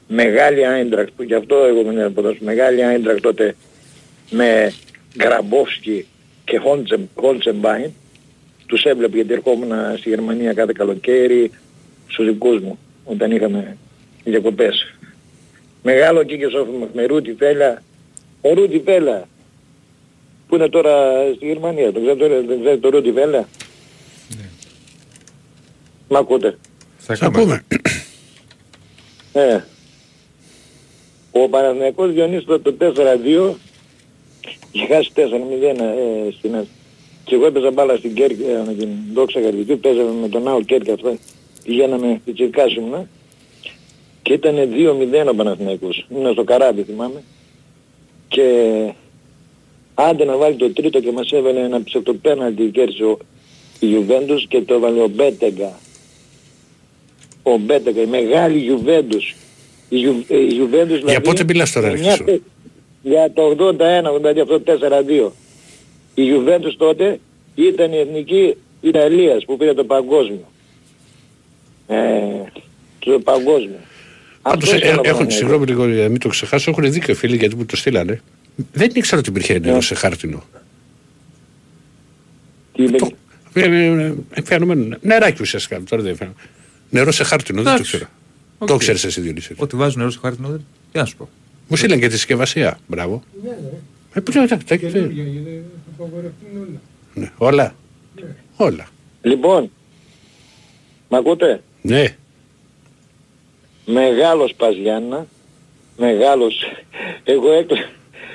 μεγάλη 0.08 0.66
Άιντρακτ, 0.66 1.10
που 1.16 1.24
γι' 1.24 1.34
αυτό 1.34 1.56
εγώ 1.56 1.84
δεν 1.84 1.98
έχω 1.98 2.10
ποδόσφαιρο, 2.10 2.46
μεγάλη 2.46 2.84
Άιντρακτ 2.84 3.22
τότε 3.22 3.56
με 4.30 4.74
Γκραμπόφσκι 5.18 6.06
και 6.46 6.58
Χόντσεμ- 6.58 7.10
Χόντσεμπάιν, 7.16 7.92
τους 8.66 8.84
έβλεπε 8.84 9.16
γιατί 9.16 9.34
ερχόμουν 9.34 9.72
στη 9.98 10.10
Γερμανία 10.10 10.54
κάθε 10.54 10.72
καλοκαίρι 10.76 11.52
στους 12.08 12.26
δικούς 12.26 12.62
μου, 12.62 12.80
όταν 13.06 13.32
είχαμε 13.32 13.78
διακοπές. 14.24 14.94
Μεγάλο 15.84 16.24
Κίκε 16.24 16.48
Σόφημα 16.50 16.88
με 16.94 17.06
Ρούτι 17.06 17.36
Φέλα. 17.38 17.84
Ο 18.42 18.54
Ρούτι 18.54 18.82
Φέλα 18.86 19.28
που 20.48 20.56
είναι 20.56 20.70
τώρα 20.70 21.12
στη 21.36 21.46
Γερμανία. 21.46 21.92
Το 21.92 22.00
ξέρετε, 22.00 22.42
δεν 22.48 22.60
ξέρετε 22.60 22.78
το 22.78 22.90
Ρούτι 22.90 23.12
Φέλα. 23.12 23.48
Μ' 26.08 26.16
ακούτε; 26.16 26.58
Θα 27.06 27.16
Θα 27.16 27.32
πούμε. 27.32 27.64
Ε. 29.34 29.60
Ο 31.32 31.50
Παναθηναϊκός 31.50 32.14
Διονύσης 32.14 32.46
το, 32.46 32.60
το 32.60 32.76
4-2 32.80 33.54
είχε 34.72 34.94
χάσει 34.94 35.12
4-0 35.16 35.20
ε, 35.20 36.32
στην 36.38 36.54
Έστα. 36.54 36.68
Και 37.24 37.36
εγώ 37.36 37.46
έπαιζα 37.46 37.72
μπάλα 37.72 37.96
στην 37.96 38.14
Κέρκη, 38.14 38.44
ε, 38.44 38.64
με 38.66 38.74
την 38.74 38.90
Δόξα 39.14 39.42
Καρδιτού, 39.42 39.80
παίζαμε 39.80 40.12
με 40.22 40.30
τον 40.30 40.44
Νάο 40.44 40.62
Κέρκη 40.62 40.92
αυτό. 40.92 41.18
Πηγαίναμε 41.64 42.20
στη 42.22 42.34
Τσιρκάσιμνα 42.34 43.08
και 44.22 44.34
ήταν 44.34 44.56
2-0 44.56 45.28
ο 45.30 45.36
Παναθηναϊκός. 45.36 46.06
Ήμουν 46.10 46.32
στο 46.32 46.44
καράβι 46.44 46.84
θυμάμαι. 46.84 47.24
Και 48.28 48.44
άντε 49.94 50.26
να 50.26 50.38
βάλει 50.38 50.56
το 50.56 50.74
τρίτο 50.74 51.00
και 51.00 51.12
μας 51.12 51.32
έβαινε 51.32 51.60
ένα 51.60 51.84
ψευτοπέναλτι 51.84 52.70
κέρδισε 52.70 53.04
ο 53.04 53.18
η 53.80 53.86
Γιουβέντους 53.86 54.48
και 54.48 54.62
το 54.62 54.74
έβαλε 54.74 55.02
ο 55.02 55.08
Μπέτεγκα. 55.08 55.80
Ο 57.48 57.58
Μπέτεγκα, 57.58 58.02
η 58.02 58.06
μεγάλη 58.06 58.58
Γιουβέντους. 58.58 59.36
Η, 59.90 59.98
Γιου, 59.98 60.26
ε, 60.28 60.38
η 60.38 60.46
Γιουβέντους 60.46 61.00
δηλαδή... 61.00 61.22
πότε 61.22 61.44
μιλάς 61.44 61.72
τώρα, 61.72 61.90
ρε 61.90 61.98
μια 61.98 62.08
Χρυσό; 62.10 62.24
πε- 62.24 62.42
Για 63.02 63.32
το 63.34 63.56
81-82 63.60 64.40
αυτό 64.42 64.62
4-2. 65.28 65.32
Η 66.14 66.24
Γιουβέντους 66.24 66.76
τότε 66.78 67.20
ήταν 67.56 67.92
η 67.94 67.98
εθνική 67.98 68.56
Ιταλίας 68.82 69.46
που 69.46 69.58
πήρε 69.58 69.74
το 69.74 69.84
παγκόσμιο. 69.84 70.48
Ε, 71.88 71.96
το 73.00 73.20
παγκόσμιο. 73.24 73.80
Πάντως 74.42 74.74
Αυτό 74.74 74.86
ε, 74.86 74.90
θέλω 74.90 75.02
να 75.04 75.10
έχουν, 75.10 75.26
πω, 75.26 75.32
συγγνώμη 75.32 75.66
λίγο 75.66 75.88
για 75.90 76.04
να 76.04 76.10
μην 76.10 76.20
το 76.20 76.30
ξεχάσω, 76.30 76.72
έχουν 76.72 76.92
δίκιο 76.92 77.14
οι 77.14 77.18
φίλοι 77.18 77.36
γιατί 77.38 77.56
μου 77.56 77.66
το 77.66 77.76
στείλανε. 77.76 78.22
Δεν 78.72 78.90
ήξερα 78.94 79.20
ότι 79.20 79.30
υπήρχε 79.30 79.60
νερό 79.60 79.82
σε 79.82 79.96
χάρτινο. 79.96 80.44
Τι 82.74 82.84
είναι, 82.84 82.98
Ε, 83.54 83.62
ε, 83.62 84.14
ε, 84.34 84.42
Φαινομένο. 84.44 84.98
Νεράκι 85.02 85.42
ουσιαστικά. 85.42 85.82
Τώρα 85.90 86.02
δεν 86.04 86.16
φαίνω. 86.16 86.34
Νερό 86.90 87.12
σε 87.12 87.24
χάρτινο, 87.24 87.58
δεν 87.62 87.66
το 87.66 87.72
Εντάξει. 87.72 87.92
ξέρω. 87.96 88.10
Οκ. 88.58 88.68
Το 88.68 88.78
ξέρεις 88.78 89.04
εσύ 89.04 89.22
Διονύση. 89.22 89.54
Ότι 89.58 89.76
βάζουν 89.76 89.98
νερό 90.00 90.12
στο 90.12 90.20
χάρτινο 90.22 90.48
δεν. 90.48 90.66
Τι 90.92 90.98
να 91.00 91.06
σου 91.06 91.18
πω. 91.18 91.30
Μου 91.68 91.76
στείλαν 91.76 92.00
και 92.00 92.08
τη 92.08 92.14
συσκευασία. 92.14 92.80
Μπράβο. 92.88 93.24
Ναι, 93.44 93.50
ναι. 93.50 93.78
Ε, 94.14 94.20
πού 94.22 94.32
είναι, 94.38 94.48
τα- 94.48 94.58
τα- 94.58 94.76
Καινούργια, 94.76 95.24
γιατί 95.24 95.64
θα 95.98 96.04
απαγορευτούν 96.04 96.50
όλα. 96.58 96.80
ναι, 97.14 97.32
Όλα. 97.38 97.76
Όλα. 98.56 98.88
Λοιπόν, 99.22 99.72
μ' 101.10 101.16
ακούτε; 101.16 101.62
Ναι. 101.82 102.16
Μεγάλος 103.86 104.54
Παζιάννα, 104.58 105.28
μεγάλος, 105.98 106.56
εγώ 107.24 107.52
έκλα... 107.52 107.78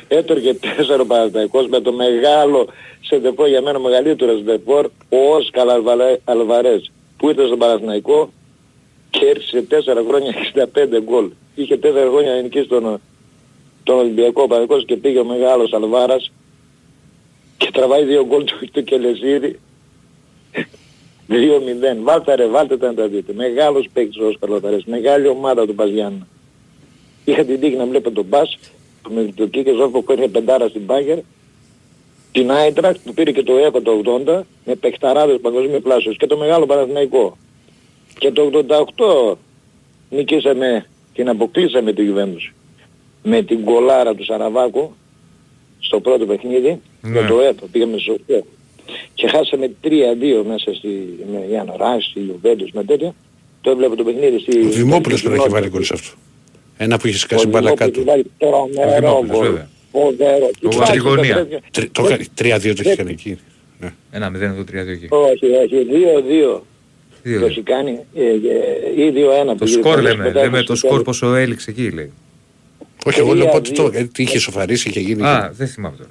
έτρωγε 0.08 0.54
τέσσερο 0.54 1.04
Παναθηναϊκός 1.06 1.66
με 1.68 1.80
το 1.80 1.92
μεγάλο 1.92 2.68
σεντεπό 3.00 3.46
για 3.46 3.62
μένα 3.62 3.78
ο 3.78 3.80
μεγαλύτερος 3.80 4.36
σεντεπόρ 4.38 4.90
ο 5.08 5.16
Όσκαλ 5.34 5.68
Αλβαρέ- 5.70 6.20
Αλβαρές 6.24 6.90
που 7.16 7.28
ήρθε 7.28 7.46
στον 7.46 7.58
Παναθηναϊκό; 7.58 8.32
Και 9.10 9.26
έρθει 9.26 9.62
τέσσερα 9.62 10.02
χρόνια 10.08 10.34
65 10.54 11.02
γκολ. 11.02 11.30
Είχε 11.54 11.76
τέσσερα 11.76 12.10
χρόνια 12.10 12.34
να 12.34 12.40
νικήσει 12.40 12.68
τον, 12.68 13.00
τον 13.82 13.98
Ολυμπιακό 13.98 14.46
Παναθηναϊκός 14.46 14.84
και 14.84 14.96
πήγε 14.96 15.18
ο 15.18 15.24
μεγάλος 15.24 15.72
Αλβάρας 15.72 16.32
και 17.56 17.70
τραβάει 17.72 18.04
δύο 18.04 18.26
γκολ 18.26 18.44
του, 18.44 18.68
του 18.72 18.84
Κελεσίδη 18.84 19.58
2-0. 21.30 22.02
Βάλτε 22.02 22.34
ρε, 22.34 22.46
βάλτε 22.46 22.76
τα 22.76 22.86
να 22.86 22.94
τα 22.94 23.08
δείτε. 23.08 23.32
Μεγάλος 23.32 23.88
παίκτης 23.92 24.16
ο 24.16 24.26
Όσκαρ 24.26 24.48
Λοταρές. 24.48 24.84
Μεγάλη 24.84 25.28
ομάδα 25.28 25.66
του 25.66 25.74
Παζιάννα. 25.74 26.26
Είχα 27.24 27.44
την 27.44 27.60
τύχη 27.60 27.76
να 27.76 27.86
βλέπω 27.86 28.10
τον 28.10 28.24
Μπάς 28.24 28.58
με 29.08 29.32
τον 29.34 29.50
Κίκε 29.50 29.72
Ζόρφο 29.72 30.02
που 30.02 30.12
έρχεται 30.12 30.30
πεντάρα 30.30 30.68
στην 30.68 30.80
Μπάγκερ. 30.80 31.18
Την 32.32 32.50
Άιντρακτ 32.50 32.98
που 33.04 33.14
πήρε 33.14 33.32
και 33.32 33.42
το 33.42 33.56
ΕΚΟ 33.56 33.82
το 33.82 34.02
80 34.26 34.40
με 34.64 34.74
παιχταράδες 34.74 35.40
παγκοσμίου 35.40 35.80
πλάσεως 35.80 36.16
και 36.16 36.26
το 36.26 36.36
μεγάλο 36.36 36.66
Παναθηναϊκό. 36.66 37.36
Και 38.20 38.30
το 38.30 38.50
88 39.32 39.36
νικήσαμε 40.10 40.86
την 41.14 41.28
αποκλείσαμε 41.28 41.92
τη 41.92 42.02
Juventus 42.08 42.52
με 43.22 43.42
την 43.42 43.64
κολάρα 43.64 44.14
του 44.14 44.24
Σαραβάκου 44.24 44.92
στο 45.78 46.00
πρώτο 46.00 46.26
παιχνίδι 46.26 46.80
Ναι. 47.02 47.20
με 47.20 47.26
το 47.28 47.40
ΕΠΟ 47.40 47.66
πήγαμε 47.72 47.98
στο 47.98 48.16
ΕΠΟ 48.26 48.46
και 49.14 49.28
χάσαμε 49.28 49.70
3-2 49.84 49.88
μέσα 50.46 50.74
στη, 50.74 50.88
με 51.32 51.44
Γιάννα 51.48 51.74
Ράς, 51.76 52.04
στη 52.04 52.20
Ιουβέντους 52.28 52.70
με 52.72 52.84
τέτοια 52.84 53.14
το 53.60 53.70
έβλεπε 53.70 53.94
το 53.94 54.04
παιχνίδι 54.04 54.38
στη... 54.38 54.58
Ο 54.58 54.68
Δημόπουλος 54.68 55.18
στη 55.18 55.28
πρέπει 55.28 55.28
να 55.28 55.34
έχει 55.34 55.36
Νότια. 55.36 55.50
βάλει 55.50 55.68
γκολ 55.68 55.82
σε 55.84 55.94
αυτό. 55.94 56.16
Ένα 56.76 56.98
που 56.98 57.06
είχε 57.06 57.16
Ο 57.16 57.18
σκάσει 57.18 57.46
μπάλα 57.46 57.72
Δημόπουλος 57.74 57.90
κάτω. 57.96 58.10
βάλει 58.10 58.24
τρομερό 58.38 59.00
Δημόπουλος, 59.00 59.36
γκολ. 59.38 59.46
βέβαια. 59.46 59.68
Φοβερό. 59.92 60.44
Ο 60.46 60.68
Κοιτάξτε 60.68 60.78
Βαρυγωνία. 60.84 61.34
τα 61.34 61.40
παιδιά. 61.40 61.60
Τρι- 61.70 61.90
Το 61.92 62.02
έκανε. 62.04 62.24
3-2 62.38 62.74
το 62.74 62.82
είχε 62.84 62.96
κάνει 62.96 63.10
εκεί. 63.10 63.38
Ναι. 63.80 63.92
Ένα 64.10 64.30
0 64.30 64.34
εδώ 64.40 64.62
3-2 64.62 64.92
εκεί. 64.92 65.06
Όχι, 65.10 65.46
όχι, 65.46 65.86
2-2. 65.90 66.60
Δύο. 67.22 67.40
Το 67.40 67.46
έχει 67.46 67.62
κάνει 67.62 67.98
ε, 68.14 68.24
ε, 68.24 69.02
ή 69.04 69.12
2-1. 69.52 69.54
Το 69.58 69.66
σκορ 69.66 70.02
λέμε. 70.02 70.32
Λέμε 70.32 70.62
το 70.62 70.74
σκορ 70.74 71.02
πόσο 71.02 71.34
έληξε 71.34 71.70
εκεί 71.70 71.90
λέει. 71.90 72.12
Όχι, 73.04 73.18
εγώ 73.18 73.34
λέω 73.34 73.42
Τρία, 73.42 73.52
πότε 73.52 73.70
το. 73.70 73.88
δύο. 73.88 74.00
ε, 74.00 74.04
τι 74.04 74.22
είχε 74.22 74.38
σοφαρίσει, 74.38 74.88
είχε 74.88 75.00
γίνει. 75.00 75.22
Α, 75.22 75.52
δεν 75.56 75.66
θυμάμαι 75.66 75.96
τώρα. 75.96 76.10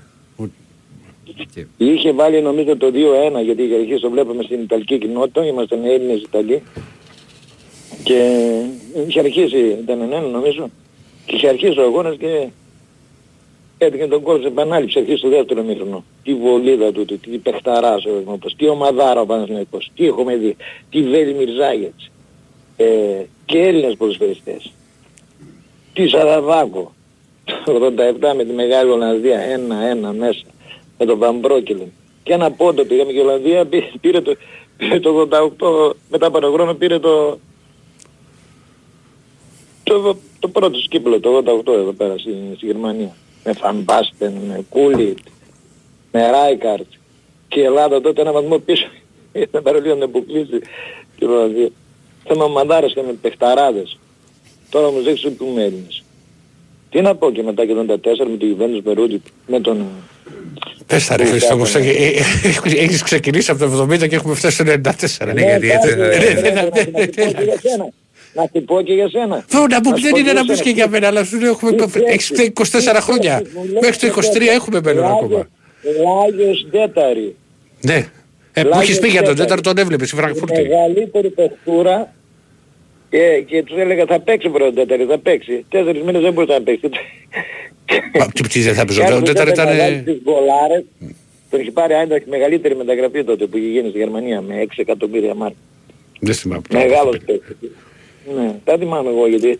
Είχε 1.77 2.11
βάλει 2.11 2.41
νομίζω 2.41 2.77
το 2.77 2.91
2-1 3.40 3.44
γιατί 3.44 3.64
είχε 3.64 3.76
αρχίσει 3.76 3.99
το 3.99 4.10
βλέπαμε 4.10 4.44
στην 4.44 4.61
Ιταλική 4.61 4.98
κοινότητα, 4.98 5.45
ήμασταν 5.45 5.86
Έλληνες 5.86 6.22
Ιταλοί 6.22 6.61
και 8.03 8.41
είχε 9.07 9.19
αρχίσει, 9.19 9.57
ήταν 9.57 9.99
1 10.27 10.31
νομίζω 10.31 10.69
και 11.26 11.36
είχε 11.36 11.48
αρχίσει 11.48 11.80
ο 11.80 11.84
αγώνας 11.84 12.15
και 12.18 12.48
έτυχε 13.85 14.07
τον 14.07 14.22
κόλ 14.22 14.41
σε 14.41 14.47
επανάληψη 14.47 14.99
αρχίσει 14.99 15.22
το 15.22 15.30
δεύτερο 15.30 15.64
μήχρονο. 15.64 16.03
Τι 16.23 16.34
βολίδα 16.34 16.91
του, 16.91 17.06
τι 17.06 17.38
παιχταράς 17.38 18.06
ο 18.06 18.10
Ευρώπης, 18.22 18.56
τι 18.56 18.68
ομαδάρα 18.68 19.22
ο 19.22 19.26
Παναθηναϊκός, 19.26 19.91
τι 19.95 20.06
έχουμε 20.06 20.35
δει, 20.35 20.56
τι 20.89 21.01
Βέλη 21.01 21.34
Μιρζάγετς 21.34 22.10
ε, 22.77 22.85
και 23.45 23.60
Έλληνες 23.60 23.95
ποδοσφαιριστές. 23.97 24.72
Τι 25.93 26.07
Σαραβάκο, 26.07 26.93
το 27.65 27.93
87 27.97 28.34
με 28.35 28.43
τη 28.43 28.53
Μεγάλη 28.53 28.89
Ολλανδία, 28.89 29.39
1-1 30.11 30.15
μέσα 30.18 30.45
με 30.97 31.06
τον 31.06 31.18
Βαμπρόκελεν. 31.18 31.91
Και 32.23 32.34
ένα 32.34 32.51
πόντο 32.51 32.84
πήγαμε 32.84 33.11
και 33.11 33.18
η 33.18 33.22
Ολλανδία 33.22 33.65
πή- 33.65 33.97
πήρε 34.01 34.22
το, 34.22 34.35
πήρε 34.77 34.99
το 34.99 35.27
88, 35.60 35.91
μετά 36.10 36.26
από 36.26 36.38
ένα 36.38 36.51
χρόνο 36.51 36.73
πήρε 36.73 36.99
το, 36.99 37.39
το, 39.84 40.18
το 40.39 40.47
πρώτο 40.47 40.80
σκύπλο, 40.80 41.19
το 41.19 41.38
88 41.68 41.73
εδώ 41.73 41.91
πέρα 41.91 42.18
στη, 42.18 42.35
στη 42.56 42.65
Γερμανία. 42.65 43.15
Με 43.44 43.53
Φανμπάστεν, 43.53 44.32
με 44.48 44.66
Κούλιτ, 44.70 45.18
με 46.11 46.30
Ράικαρτ. 46.32 46.86
Και 47.48 47.60
η 47.60 47.64
Ελλάδα 47.64 48.02
τότε 48.02 48.22
ένα 48.22 48.32
βαθμό 48.32 48.57
πίσω. 48.57 48.88
Ήταν 49.34 49.64
παρολίγο 49.64 49.95
να 49.95 50.06
αποκλείσει 50.06 50.60
την 51.18 51.30
Ολλανδία. 51.30 51.70
Θέμα 52.28 52.44
ομαδάρες 52.44 52.94
και 52.94 53.02
με 53.02 53.14
παιχταράδες. 53.22 53.98
Τώρα 54.70 54.88
όμως 54.88 55.03
δεν 55.03 55.11
χρησιμοποιούμε 55.18 55.64
Έλληνες. 55.64 56.03
Τι 56.90 57.02
να 57.02 57.16
πω 57.16 57.32
και 57.32 57.44
μετά 57.44 57.66
και 57.66 57.74
το 57.74 57.80
94 57.80 58.28
με 58.30 58.38
τον 58.38 58.57
Juventus 58.60 58.82
με 58.84 58.94
Ρούτζι, 58.94 59.22
με 59.48 59.60
τον... 59.60 59.86
Πες 60.88 61.06
τα 61.06 61.18
ρε 61.18 61.24
Που 61.24 61.30
Χριστό 61.30 61.57
μου, 61.57 61.66
φτιάχναμε. 61.66 61.98
ε, 61.98 62.07
ε, 62.07 62.20
ε, 62.66 62.84
έχεις 62.84 63.02
ξεκινήσει 63.02 63.52
από 63.52 63.60
το 63.60 63.88
70 63.91 64.07
και 64.10 64.16
έχουμε 64.16 64.36
φτάσει 64.36 64.56
στο 64.56 64.64
94. 65.28 65.34
Ναι, 65.34 65.41
γιατί 65.41 65.70
έτσι- 65.70 65.95
Ναι, 68.34 68.43
ναι, 68.43 68.49
ναι, 68.53 68.60
ναι, 68.60 68.60
ναι, 68.60 68.60
ναι. 68.60 68.60
Να 68.60 68.60
σου 68.60 68.65
πω 68.65 68.81
και 68.81 68.93
για 68.93 69.10
σένα. 69.10 69.27
Να 69.27 69.35
σου 69.35 69.47
πω 69.47 69.47
και 69.47 69.49
για 69.49 69.49
σένα. 69.49 69.60
Φω, 69.60 69.68
να 69.68 69.80
μου 69.84 69.89
Να 69.89 69.95
σου 69.97 70.01
δεν 70.03 70.11
πω 70.11 70.18
είναι 70.18 70.27
και 70.27 70.34
να 70.34 70.41
για 70.41 70.53
πεις 70.53 70.61
και 70.61 70.69
σένα. 70.69 70.76
για 70.76 70.88
μένα, 70.89 71.07
αλλά 71.07 71.23
σου 71.23 71.39
λέω 71.39 71.49
έχουμε, 71.51 71.72
Τι 71.72 71.84
έχεις 72.06 72.31
παίξεις, 72.31 72.51
24 72.53 72.95
τι 72.95 73.01
χρόνια. 73.07 73.35
παίξεις, 73.38 73.53
μου 73.56 73.64
λες 73.64 73.81
Μέχρι 73.81 73.97
το 73.97 74.06
και 74.06 74.11
23 74.11 74.43
για- 74.43 74.53
έχουμε 74.53 74.80
μέλλον 74.84 75.03
Λάγιος- 75.03 75.23
ακόμα. 75.23 75.47
Λάγιος 76.06 76.68
Ντέταρη. 76.69 77.35
Ναι. 77.81 77.99
Ε, 78.53 78.61
που 78.61 78.68
Λάγιος 78.68 78.84
έχεις 78.84 78.99
πει 78.99 79.07
για 79.07 79.22
τον 79.22 79.35
Τέταρη. 79.35 79.39
τέταρτο 79.47 79.69
τον 79.73 79.77
έβλεπες 79.84 80.07
στη 80.07 80.15
Η 80.18 80.19
Φραγκφούρτη. 80.19 80.61
μεγαλύτερη 80.61 81.30
παιχτούρα 81.30 82.14
και, 83.10 83.43
και 83.47 83.64
τους 83.64 83.77
έλεγα 83.77 84.06
θα 84.06 84.19
παίξει 84.19 84.49
πρώτα 84.49 84.73
Τέταρη, 84.73 85.03
θα 85.06 85.18
παίξει. 85.18 85.65
Τέσσερις 85.69 86.01
μήνες 86.03 86.22
δεν 86.22 86.34
μπορούσε 86.34 86.53
να 86.53 86.61
παίξει. 86.61 86.89
Μα, 88.19 88.26
Τι 88.26 88.41
τι 88.47 88.60
δεν 88.61 88.73
θα 88.73 88.85
πεις, 88.85 88.97
Κάτι 88.97 89.14
ο 89.14 89.18
που 89.18 89.23
τέταρτο 89.23 89.51
έπαιρνε 89.61 89.72
να 89.72 89.77
βάλει 89.84 89.93
ήταν... 89.93 90.06
τις 90.14 90.22
γκολάρες. 90.23 90.84
Τον 91.49 91.60
έχει 91.60 91.72
πάρει 91.72 91.93
Άιντραχτ 91.93 92.27
μεγαλύτερη 92.27 92.76
μεταγραφή 92.76 93.23
τότε 93.23 93.45
που 93.45 93.57
είχε 93.57 93.68
γίνει 93.68 93.89
στη 93.89 93.97
Γερμανία 93.97 94.41
με 94.41 94.53
6 94.61 94.68
εκατομμύρια 94.76 95.34
μάρκα. 95.34 95.56
Δεν 96.19 96.34
θυμάμαι. 96.34 96.61
Μεγάλος 96.73 97.18
παίκτης. 97.26 97.69
Ναι, 98.35 98.56
τα 98.64 98.77
θυμάμαι 98.77 99.10
εγώ 99.10 99.27
γιατί 99.27 99.57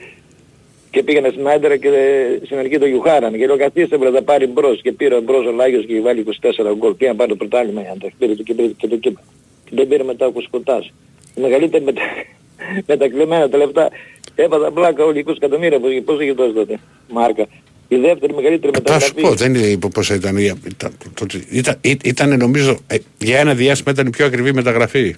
και 0.92 1.04
πήγαινε 1.04 1.30
στην 1.30 1.48
Άιντρα 1.48 1.78
και 1.78 1.88
ε, 1.88 2.46
στην 2.46 2.58
αρχή 2.58 2.78
το 2.78 2.86
Γιουχάραν 2.86 3.38
και 3.38 3.46
λέω 3.46 3.58
καθίστε 3.58 3.98
πρέπει 3.98 4.14
να 4.14 4.20
τα 4.20 4.22
πάρει 4.24 4.48
μπρος 4.48 4.82
και 4.82 4.92
πήρε 4.92 5.16
ο 5.16 5.22
μπρος 5.22 5.46
ο 5.46 5.52
Λάγιος 5.52 5.86
και 5.86 6.02
βάλει 6.02 6.26
24 6.42 6.76
γκολ. 6.78 6.96
Και 6.98 7.08
να 7.08 7.16
πάρει 7.16 7.30
το 7.30 7.36
πρωτάλημα 7.36 7.82
η 7.82 7.86
Άιντρα 7.92 8.10
πήρε 8.20 8.36
το 8.36 8.44
και 8.44 8.54
πήρε 8.54 8.68
και 8.68 8.88
το 8.88 8.96
κύπα 8.98 9.22
και 9.66 9.72
δεν 9.76 9.88
πήρε 9.88 10.04
μετά 10.04 10.26
ο 10.26 10.32
Κουσκοτάς 10.32 10.92
η 11.36 11.42
μεγαλύτερη 11.42 11.84
μετα... 11.84 12.02
μετακλεμμένα 12.88 13.50
τα 13.50 13.58
λεφτά 13.58 13.90
έπαθα 14.36 14.72
πλάκα 14.72 15.04
όλοι 15.04 15.26
20 15.28 15.34
εκατομμύρια. 15.36 15.80
Πώς, 15.80 16.02
πώς 16.06 16.22
είχε 16.22 16.34
τόσο 16.34 16.52
τότε 16.54 16.80
μάρκα. 17.10 17.46
Η 17.88 17.96
δεύτερη 17.96 18.34
μεγαλύτερη 18.34 18.72
Θα 18.84 19.00
σου 19.00 19.14
μεταγραφή 19.14 19.22
πω, 19.22 19.34
δεν 19.34 19.54
είναι 19.56 19.78
πόσο 19.94 20.14
ήταν. 20.14 20.38
η- 20.38 20.54
ήταν- 20.68 20.94
τότε- 21.14 21.46
Ήταν, 21.52 21.76
ήταν 22.04 22.38
νομίζω, 22.38 22.78
ε, 22.88 22.98
για 23.18 23.40
ένα 23.40 23.54
διάστημα 23.54 23.92
ήταν 23.92 24.08
η 24.08 24.10
πιο 24.10 24.26
ακριβή 24.26 24.54
μεταγραφή. 24.54 25.16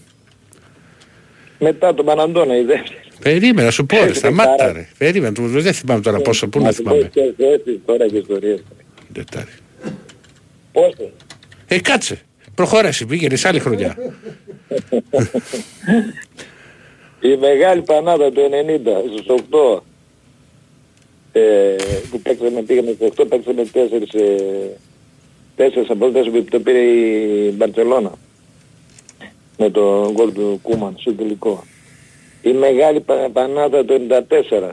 μετά 1.60 1.94
τον 1.94 2.06
Παναντώνα 2.06 2.58
η 2.58 2.64
δεύτερη 2.64 2.96
Περίμενα, 3.22 3.72
σου 3.72 3.86
πω, 3.86 3.96
ρε, 3.96 4.02
Έρχεται 4.02 4.20
σταμάτα 4.20 4.56
χαρά. 4.60 4.72
ρε. 4.74 4.88
Περίμενα, 4.98 5.34
του- 5.34 5.48
δεν 5.48 5.74
θυμάμαι 5.74 6.02
τώρα 6.02 6.20
πόσο, 6.20 6.48
πού 6.48 6.60
να 6.60 6.66
Να 6.66 6.72
σου 6.72 6.82
πω 6.84 6.90
θυμάμαι. 6.90 7.10
και 7.14 7.34
θέσεις 7.38 7.80
τώρα 7.86 8.08
και 8.08 8.18
ιστορίες 8.18 8.64
Τετάρτη. 9.14 9.52
πόσο 10.72 11.10
Ε, 11.68 11.80
κάτσε. 11.80 12.22
Προχώρασε, 12.56 13.06
πήγαινε 13.06 13.36
σε 13.36 13.48
άλλη 13.48 13.60
χρονιά. 13.60 13.98
Η 17.22 17.36
μεγάλη 17.40 17.82
πανάδα 17.82 18.32
του 18.32 18.42
90 18.42 18.80
στους 19.12 19.26
8 19.52 19.82
ε, 21.32 21.76
που 22.10 22.22
παίξαμε, 22.22 22.62
πήγαμε 22.62 22.92
στους 22.96 23.10
8, 23.18 23.26
παίξαμε 23.30 23.64
4 23.74 23.76
ε, 24.14 24.28
τέσσερις 25.56 25.90
από 25.90 26.10
τέσσερις 26.12 26.40
που 26.44 26.50
το 26.50 26.60
πήρε 26.60 26.80
η 26.80 27.54
Μπαρτσελώνα 27.58 28.12
με 29.58 29.70
το 29.70 30.12
γκολ 30.14 30.34
του 30.34 30.60
Κούμαν 30.62 30.96
στο 31.00 31.14
τελικό. 31.14 31.64
Η 32.42 32.52
μεγάλη 32.52 33.00
πα- 33.00 33.30
πανάδα 33.34 33.86
του 33.86 34.08
94 34.60 34.70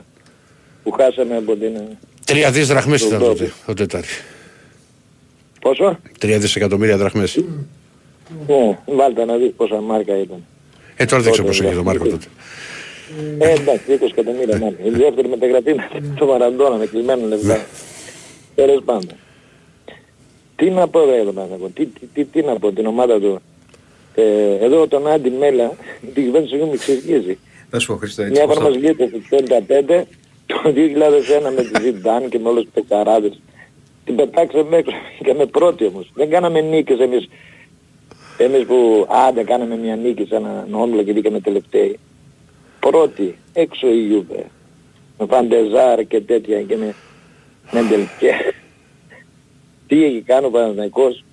που 0.83 0.91
χάσαμε 0.91 1.35
από 1.37 1.55
την... 1.55 1.75
ε, 1.75 1.97
Τρία 2.25 2.51
δις 2.51 2.67
δραχμές 2.67 3.01
ήταν 3.01 3.19
Τον 3.19 3.27
τότε, 3.27 3.51
ο 3.65 3.73
Τετάρτη. 3.73 4.07
Πόσο; 5.61 5.99
Τρία 6.19 6.39
δισεκατομμύρια 6.39 6.97
δραχμές. 6.97 7.43
Ναι, 8.47 8.77
βάλτε 8.85 9.25
να 9.25 9.35
δεις 9.37 9.51
πόσα 9.57 9.75
μάρκα 9.81 10.17
ήταν. 10.17 10.45
Ε, 10.95 11.05
τώρα 11.05 11.21
δεν 11.21 11.31
ξέρω 11.31 11.47
Τότε, 11.47 11.57
πόσο 11.57 11.63
είχε 11.63 11.73
το 11.73 11.79
ναι. 11.79 11.85
Μάρκο 11.85 12.03
τότε. 12.07 12.25
Ε, 13.37 13.49
εντάξει, 13.51 13.83
20 14.01 14.07
εκατομμύρια 14.11 14.57
μάρκα. 14.59 14.83
Η 14.85 14.89
δεύτερη 14.89 15.27
μεταγραφή 15.27 15.73
με 15.73 16.13
το 16.19 16.25
Μαραντώνα 16.25 16.75
με 16.75 16.85
κλειμμένο 16.85 17.27
λεφτά. 17.27 17.65
Τέλος 18.55 18.81
πάντων. 18.85 19.09
Τι 20.55 20.69
να 20.69 20.87
πω 20.87 21.05
ρε 21.05 21.17
εδώ 21.17 21.31
να 21.31 21.41
πω, 21.43 21.69
τι, 21.73 21.85
τι, 21.85 22.05
τι, 22.13 22.25
τι 22.25 22.41
να 22.41 22.59
πω 22.59 22.71
την 22.71 22.85
ομάδα 22.85 23.19
του. 23.19 23.39
Ε, 24.15 24.23
εδώ 24.65 24.87
τον 24.87 25.07
Άντι 25.07 25.29
Μέλα, 25.29 25.71
την 26.13 26.23
κυβέρνηση 26.23 26.55
μου 26.55 26.71
εξηγήσει. 26.73 27.37
Θα 27.69 27.79
σου 27.79 27.87
πω 27.87 27.95
Χρήστο 27.97 28.21
έτσι. 28.21 28.33
Μια 28.33 28.45
πώς 28.45 28.55
φορά 28.55 28.65
θα- 28.65 28.71
μας 28.73 28.81
λείπει 28.83 29.09
το 29.09 29.19
35, 29.29 30.05
το 30.45 30.71
2001 30.71 31.51
με 31.55 31.61
τη 31.63 31.81
Ζιντάν 31.81 32.29
και 32.29 32.39
με 32.39 32.49
όλους 32.49 32.63
τους 32.63 32.71
πεκαράδες. 32.73 33.39
Την 34.05 34.15
πετάξαμε 34.15 34.77
έξω 34.77 34.91
και 35.25 35.33
με 35.33 35.45
πρώτη 35.45 35.85
όμως. 35.85 36.11
Δεν 36.13 36.29
κάναμε 36.29 36.61
νίκες 36.61 36.99
εμείς. 36.99 37.29
Εμείς 38.37 38.65
που 38.65 39.07
άντε 39.27 39.43
κάναμε 39.43 39.77
μια 39.77 39.95
νίκη 39.95 40.25
σε 40.25 40.35
έναν 40.35 40.67
όμιλο 40.73 41.03
και 41.03 41.11
βγήκαμε 41.13 41.39
τελευταίοι. 41.39 41.99
Πρώτη, 42.79 43.37
έξω 43.53 43.87
η 43.87 44.07
Ιούβε. 44.11 44.45
Με 45.19 45.25
Φαντεζάρ 45.25 46.05
και 46.07 46.21
τέτοια 46.21 46.61
και 46.61 46.75
με 46.77 46.95
Μεντελκέ. 47.71 48.33
Τι 49.87 50.03
έχει 50.03 50.21
κάνει 50.21 50.45
ο 50.45 50.49
Παναθηναϊκός; 50.49 51.23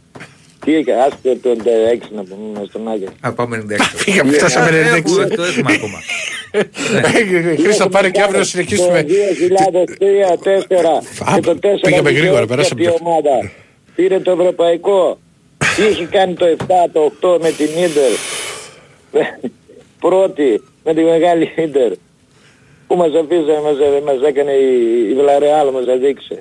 Τι 0.66 0.74
έχει 0.74 0.90
άσκε 0.92 1.36
το 1.42 1.50
96 1.50 2.06
να 2.10 2.22
πούμε 2.24 2.64
στον 2.68 2.88
Άγιο. 2.88 3.08
Α, 3.20 3.32
πάμε 3.32 3.64
96. 3.70 3.76
Πήγαμε, 4.04 4.32
φτάσαμε 4.32 4.68
Ε, 4.78 4.92
96. 4.92 4.96
έχουμε- 4.96 5.34
Το 5.36 5.42
έχουμε 5.42 5.72
ακόμα. 5.72 5.98
Ε, 6.52 7.56
Χρήστο, 7.62 7.88
πάρε 7.88 8.10
και 8.10 8.20
αύριο 8.22 8.38
να 8.38 8.44
συνεχίσουμε. 8.44 9.02
Το 9.02 9.14
2003-2004 9.98 11.34
και 11.34 11.40
το 11.40 11.58
4 11.62 11.80
Πήγαμε 11.82 12.10
γρήγορα, 12.10 12.46
περάσαμε 12.46 12.82
η 12.82 12.90
ομάδα. 13.00 13.50
Πήρε 13.94 14.20
το 14.20 14.30
ευρωπαϊκό. 14.30 15.18
Τι 15.76 15.82
είχε 15.90 16.04
κάνει 16.04 16.34
το 16.34 16.46
7, 16.58 16.64
το 16.92 17.12
8 17.36 17.38
με 17.40 17.50
την 17.50 17.66
Ίντερ; 17.66 18.12
Πρώτη 20.00 20.62
με 20.84 20.94
τη 20.94 21.02
μεγάλη 21.02 21.50
Ίντερ. 21.56 21.92
Που 22.86 22.96
μας 22.96 23.10
αφήσανε, 23.14 23.60
μας, 23.62 23.76
μας 24.04 24.28
έκανε 24.28 24.50
η, 24.52 24.68
η 25.10 25.16
Villarreal, 25.18 25.72
μας 25.72 25.86
αδείξε. 25.94 26.38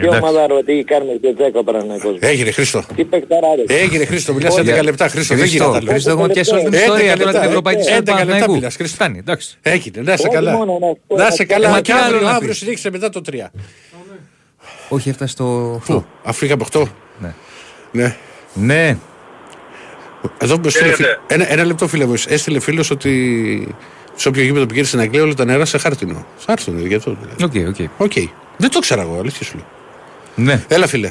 Και 0.00 0.06
εντάξει. 0.06 0.20
ομάδα 0.22 0.46
ρωτή 0.46 0.84
κάνουμε 0.86 1.12
και 1.12 1.34
10 1.58 1.62
παρανακός. 1.64 2.16
Έγινε 2.20 2.50
Χρήστο. 2.50 2.82
Τι 2.96 3.04
παικταράδες. 3.04 3.64
Έγινε 3.68 4.04
Χρήστο, 4.04 4.32
μιλάς 4.34 4.54
σε 4.54 4.60
11 4.60 4.82
λεπτά. 4.82 5.08
Χρήστο, 5.08 5.34
δεν 5.34 5.46
Χρήστο, 5.46 5.64
γίνεται 5.64 5.78
άλλο. 5.78 5.90
Χρήστο, 5.90 6.10
έχουμε 6.10 6.28
πιάσει 6.28 6.52
όλη 6.54 6.62
την 6.62 6.72
11 6.72 6.76
ιστορία 6.76 7.12
τώρα 7.16 7.24
λεπτά, 7.24 7.40
την 7.40 7.48
Ευρωπαϊκή 7.48 7.80
11 7.80 7.84
Σχέση 7.84 7.98
του 8.02 8.04
λεπτά 8.04 8.18
Παναθηναϊκού. 8.24 8.52
μιλάς, 8.52 8.76
Χρήστο. 8.76 8.94
Φτάνει, 8.94 9.18
εντάξει. 9.18 9.58
Έγινε, 9.62 10.00
να 10.02 10.16
σε 10.16 10.26
Όχι 10.26 10.34
καλά. 10.36 10.52
μόνο 10.52 10.78
να- 11.08 11.24
Να 11.24 11.30
σε 11.30 11.44
καλά. 11.44 11.68
Μα 11.68 11.76
Και 11.80 11.82
τι 11.82 11.98
άλλο 11.98 12.04
αύριο, 12.04 12.20
να 12.20 12.30
αύριο 12.30 12.48
πεις. 12.48 12.58
συνέχισε 12.58 12.90
μετά 12.90 13.08
το 13.10 13.20
3. 13.20 13.50
Όχι, 14.88 15.08
έφτασε 15.08 15.32
στο 15.32 15.44
8. 15.74 15.94
Πού, 15.94 16.04
αφού 16.24 16.44
είχαμε 16.44 16.64
8. 16.72 16.82
Ναι. 17.18 17.32
Ναι. 17.92 18.16
Ναι. 18.54 18.96
Εδώ 20.38 20.54
μου 20.58 20.62
έστειλε 20.66 20.84
Χαίρετε. 20.94 21.02
φι- 21.04 21.32
ένα, 21.32 21.52
ένα 21.52 21.64
λεπτό 21.64 21.88
φίλε 21.88 22.04
μου. 22.06 22.14
Έστειλε 22.28 22.60
φίλος 22.60 22.90
ότι 22.90 23.74
σε 24.14 24.28
όποιο 24.28 24.42
γήπεδο 24.42 24.66
πηγαίνει 24.66 24.86
στην 24.86 25.00
Αγγλία 25.00 25.22
όλα 25.22 25.34
τα 25.34 25.44
νερά 25.44 25.64
σε 25.64 25.78
χάρτινο. 25.78 26.26
Θα 26.36 26.52
έρθουν 26.52 26.86
για 26.86 26.96
αυτό. 26.96 27.16
δηλαδή. 27.36 27.62
OK, 27.64 27.68
OK. 27.68 27.88
OK. 27.98 28.28
Δεν 28.56 28.70
το 28.70 28.78
ξέρα 28.78 29.02
εγώ, 29.02 29.16
αλήθεια 29.20 29.46
σου 29.46 29.56
λέω. 29.56 29.66
Ναι. 30.46 30.64
Έλα 30.68 30.86
φίλε. 30.86 31.10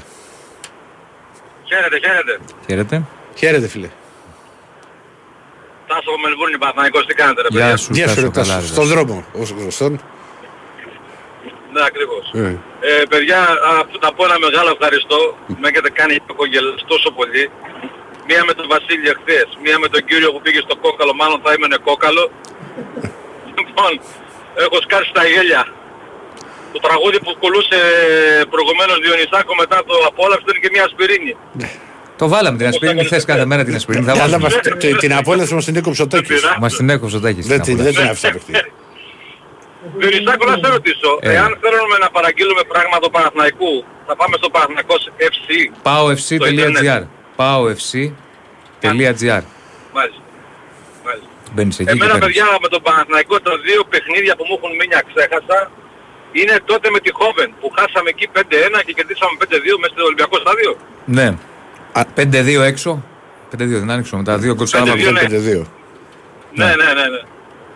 Χαίρετε, 1.69 1.97
χαίρετε. 2.05 2.33
Χαίρετε. 2.67 2.95
Χαίρετε 3.39 3.67
φίλε. 3.67 3.89
Τάσο 5.87 6.09
από 6.13 6.19
Μελβούρνη, 6.25 6.57
Παναθηναϊκός, 6.63 7.03
τι 7.07 7.13
κάνετε 7.21 7.41
ρε 7.41 7.47
παιδιά; 7.47 7.67
Γεια 7.67 7.77
σου, 7.77 7.89
Γεια 7.97 8.07
σου, 8.07 8.21
ρε 8.21 8.29
Τάσο, 8.29 8.39
καλά, 8.39 8.53
Τάσο. 8.55 8.67
ρε, 8.67 8.73
Στον 8.73 8.83
Τάσο. 8.87 8.93
δρόμο, 8.93 9.15
όσο 9.41 9.53
γνωστόν. 9.59 9.91
Ναι, 11.73 11.81
ακριβώς. 11.89 12.25
Ε. 12.33 12.51
Ε, 12.89 13.03
παιδιά, 13.11 13.39
αυτό 13.81 13.97
να 14.05 14.09
πω 14.15 14.21
ένα 14.29 14.37
μεγάλο 14.45 14.69
ευχαριστώ. 14.77 15.19
Με 15.61 15.65
έχετε 15.71 15.89
κάνει 15.99 16.13
υπογελές 16.33 16.83
τόσο 16.93 17.09
πολύ. 17.17 17.43
Μία 18.27 18.41
με 18.49 18.53
τον 18.59 18.67
Βασίλη 18.73 19.07
εχθές, 19.13 19.47
μία 19.63 19.77
με 19.83 19.87
τον 19.93 20.01
κύριο 20.09 20.29
που 20.33 20.41
πήγε 20.43 20.61
στο 20.67 20.75
κόκαλο, 20.83 21.13
μάλλον 21.21 21.37
θα 21.43 21.49
έμενε 21.55 21.77
κόκαλο. 21.89 22.23
λοιπόν, 23.59 23.91
έχω 24.65 24.77
σκάσει 24.85 25.09
τα 25.17 25.23
γέλια. 25.31 25.61
Το 26.77 26.81
τραγούδι 26.87 27.19
που 27.25 27.31
κουλούσε 27.41 27.79
προηγουμένως 28.53 28.97
Διονυσάκο 29.03 29.53
μετά 29.61 29.77
το 29.89 29.95
απόλαυση 30.11 30.43
ήταν 30.47 30.57
και 30.63 30.69
μια 30.73 30.83
ασπιρίνη. 30.89 31.31
Το 32.21 32.25
βάλαμε 32.33 32.57
την 32.57 32.67
ασπιρίνη, 32.67 33.03
θες 33.11 33.25
κάθε 33.31 33.45
μέρα 33.45 33.63
την 33.67 33.75
ασπιρίνη. 33.79 34.05
Θα 34.05 34.11
Αλλά 34.11 34.21
βάζουμε. 34.21 34.39
μας- 34.43 34.59
τε- 34.79 34.97
την 35.03 35.13
απόλαυση 35.21 35.53
μας 35.53 35.65
την 35.65 35.75
έκοψε 35.75 36.01
ο 36.01 36.07
Τάκης. 36.07 36.41
Μας 36.59 36.75
την 36.75 36.89
έκοψε 36.95 37.15
ο 37.15 37.19
Τάκης. 37.25 37.45
Δεν 37.47 37.61
την 37.61 37.75
την 37.75 37.83
δεν 37.83 37.93
απόλαυση. 37.93 38.21
την 38.21 38.29
άφησα 38.29 38.47
παιχτή. 38.51 38.71
Διονυσάκο 39.99 40.43
να 40.51 40.55
σε 40.63 40.67
ρωτήσω, 40.75 41.09
Ε. 41.21 41.33
εάν 41.33 41.51
θέλουμε 41.63 41.97
να 42.03 42.09
παραγγείλουμε 42.15 42.63
πράγματα 42.73 42.99
του 43.05 43.11
Παναθηναϊκού, 43.15 43.73
θα 44.07 44.13
πάμε 44.19 44.35
στο 44.41 44.49
Παναθηναϊκός 44.55 45.01
FC. 45.31 45.47
paofc.gr 45.87 47.01
paofc.gr 47.39 49.43
Μάλιστα. 49.97 50.21
Μάλιστα. 51.05 51.29
Μπαίνεις 51.53 51.75
εκεί 51.79 51.85
και 51.89 51.95
Εμένα 51.97 52.11
παίρνεις. 52.13 52.25
παιδιά 52.25 52.45
με 52.63 52.67
τον 52.73 52.81
Παναθηναϊκό 52.87 53.35
τα 53.47 53.53
δύο 53.67 53.81
παιχνίδια 53.91 54.33
που 54.37 54.43
μου 54.49 54.55
έχουν 54.59 54.71
μείνει 54.79 54.95
αξέχασα 55.03 55.59
είναι 56.39 56.55
τότε 56.65 56.87
με 56.95 56.99
τη 57.05 57.11
Χόβεν 57.19 57.49
που 57.59 57.67
χάσαμε 57.77 58.09
εκεί 58.13 58.25
5-1 58.35 58.39
και 58.85 58.93
κερδίσαμε 58.97 59.33
5-2 59.41 59.45
μέσα 59.81 59.93
στο 59.95 60.03
Ολυμπιακό 60.09 60.35
στάδιο. 60.43 60.71
Ναι. 61.17 61.27
5-2 62.59 62.71
έξω. 62.71 62.91
5-2 63.51 63.57
δεν 63.83 63.89
άνοιξω 63.93 64.17
με 64.17 64.23
τα 64.23 64.37
δύο 64.37 64.53
γκολ 64.55 64.67
στο 64.67 64.79
5-2, 64.79 64.81
Άλαβα. 64.81 65.11
ναι. 65.11 65.21
5-2. 65.21 65.65
Ναι, 66.59 66.65
ναι, 66.65 66.89
ναι. 66.97 67.05
ναι. 67.13 67.21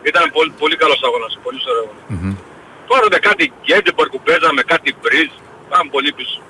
Ήταν 0.03 0.25
πολύ, 0.35 0.51
πολύ 0.61 0.75
καλός 0.75 0.99
αγώνας, 1.07 1.39
πολύ 1.43 1.59
ωραίο. 1.71 1.87
Μμμ. 2.07 2.35
Τώρα 2.87 3.05
με 3.11 3.17
κάτι 3.17 3.53
Γκέντεπορ 3.65 4.07
που 4.09 4.21
παίζαμε, 4.25 4.61
κάτι 4.61 4.95
Μπριζ, 5.01 5.31
πάμε 5.69 5.89
πολύ 5.91 6.11
πίσω. 6.13 6.41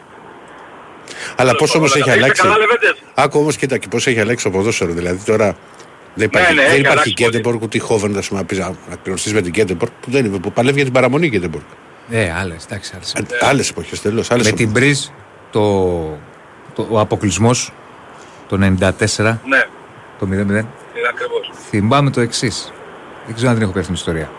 Αλλά 1.35 1.55
πώς 1.55 1.75
όμως 1.75 1.91
Όλα 1.91 1.99
έχει 1.99 2.09
καλά. 2.09 2.27
Είστε 2.27 2.41
αλλάξει; 2.41 2.41
καλά, 2.41 2.57
Λεβέντες; 2.57 2.95
Άκου 3.13 3.39
όμως 3.39 3.55
κοίτα 3.55 3.77
και 3.77 3.87
πώς 3.87 4.07
έχει 4.07 4.19
αλλάξει 4.19 4.43
το 4.43 4.51
ποδόσφαιρο. 4.51 4.91
Δηλαδή 4.91 5.23
τώρα 5.25 5.55
δεν 6.13 6.25
υπάρχει, 6.27 6.53
ναι, 6.53 6.61
δεν 6.61 6.69
έχει 6.71 6.79
υπάρχει 6.79 6.97
αλλάξει 6.97 7.13
πολύ. 7.13 7.29
Γκέντεμπορκ 7.29 7.61
ούτε 7.61 7.77
η 7.77 7.79
Χόβεν 7.79 8.17
ας 8.17 8.27
πούμε, 8.27 8.39
να 8.39 8.45
πεις, 8.45 8.57
να 8.57 8.75
να 8.89 8.95
κλωστείς 9.03 9.33
με 9.33 9.41
την 9.41 9.51
Γκέντεμπορκ 9.51 9.91
που, 10.01 10.11
δεν 10.11 10.25
είναι, 10.25 10.39
που 10.39 10.51
παλεύει 10.51 10.75
για 10.75 10.83
την 10.83 10.93
παραμονή 10.93 11.27
Γκέντεμπορκ. 11.27 11.65
Ε, 12.11 12.31
άλλες, 12.31 12.65
εντάξει, 12.65 12.91
άλλες. 12.95 13.13
Άλλες 13.41 13.69
εποχές 13.69 14.01
τέλος. 14.01 14.31
Άλλες 14.31 14.45
Με 14.45 14.51
την 14.51 14.69
Μπριζ 14.69 15.05
το, 15.51 15.61
το, 16.75 16.87
ο 16.89 16.99
αποκλεισμός 16.99 17.73
το 18.47 18.55
94, 18.55 19.37
Ναι, 19.45 19.63
το 20.19 20.25
0-0, 20.25 20.27
είναι 20.29 20.65
ακριβώς. 21.09 21.51
θυμάμαι 21.69 22.09
το 22.09 22.21
εξής. 22.21 22.73
Δεν 23.25 23.35
ξέρω 23.35 23.49
αν 23.49 23.55
την 23.55 23.63
έχω 23.63 23.73
πει 23.73 23.79
αυτήν 23.79 23.95
την 23.95 24.03
ιστορία. 24.03 24.31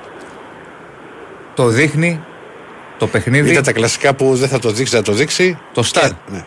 Το 1.54 1.66
δείχνει 1.68 2.20
το 2.98 3.06
παιχνίδι, 3.06 3.50
Ήταν 3.50 3.62
τα 3.62 3.72
κλασικά 3.72 4.14
που 4.14 4.34
δεν 4.36 4.48
θα 4.48 4.58
το 4.58 4.70
δείξει, 4.70 4.96
θα 4.96 5.02
το 5.02 5.12
δείξει. 5.12 5.58
το 5.72 5.82
στάρ. 5.82 6.10
Ναι. 6.30 6.44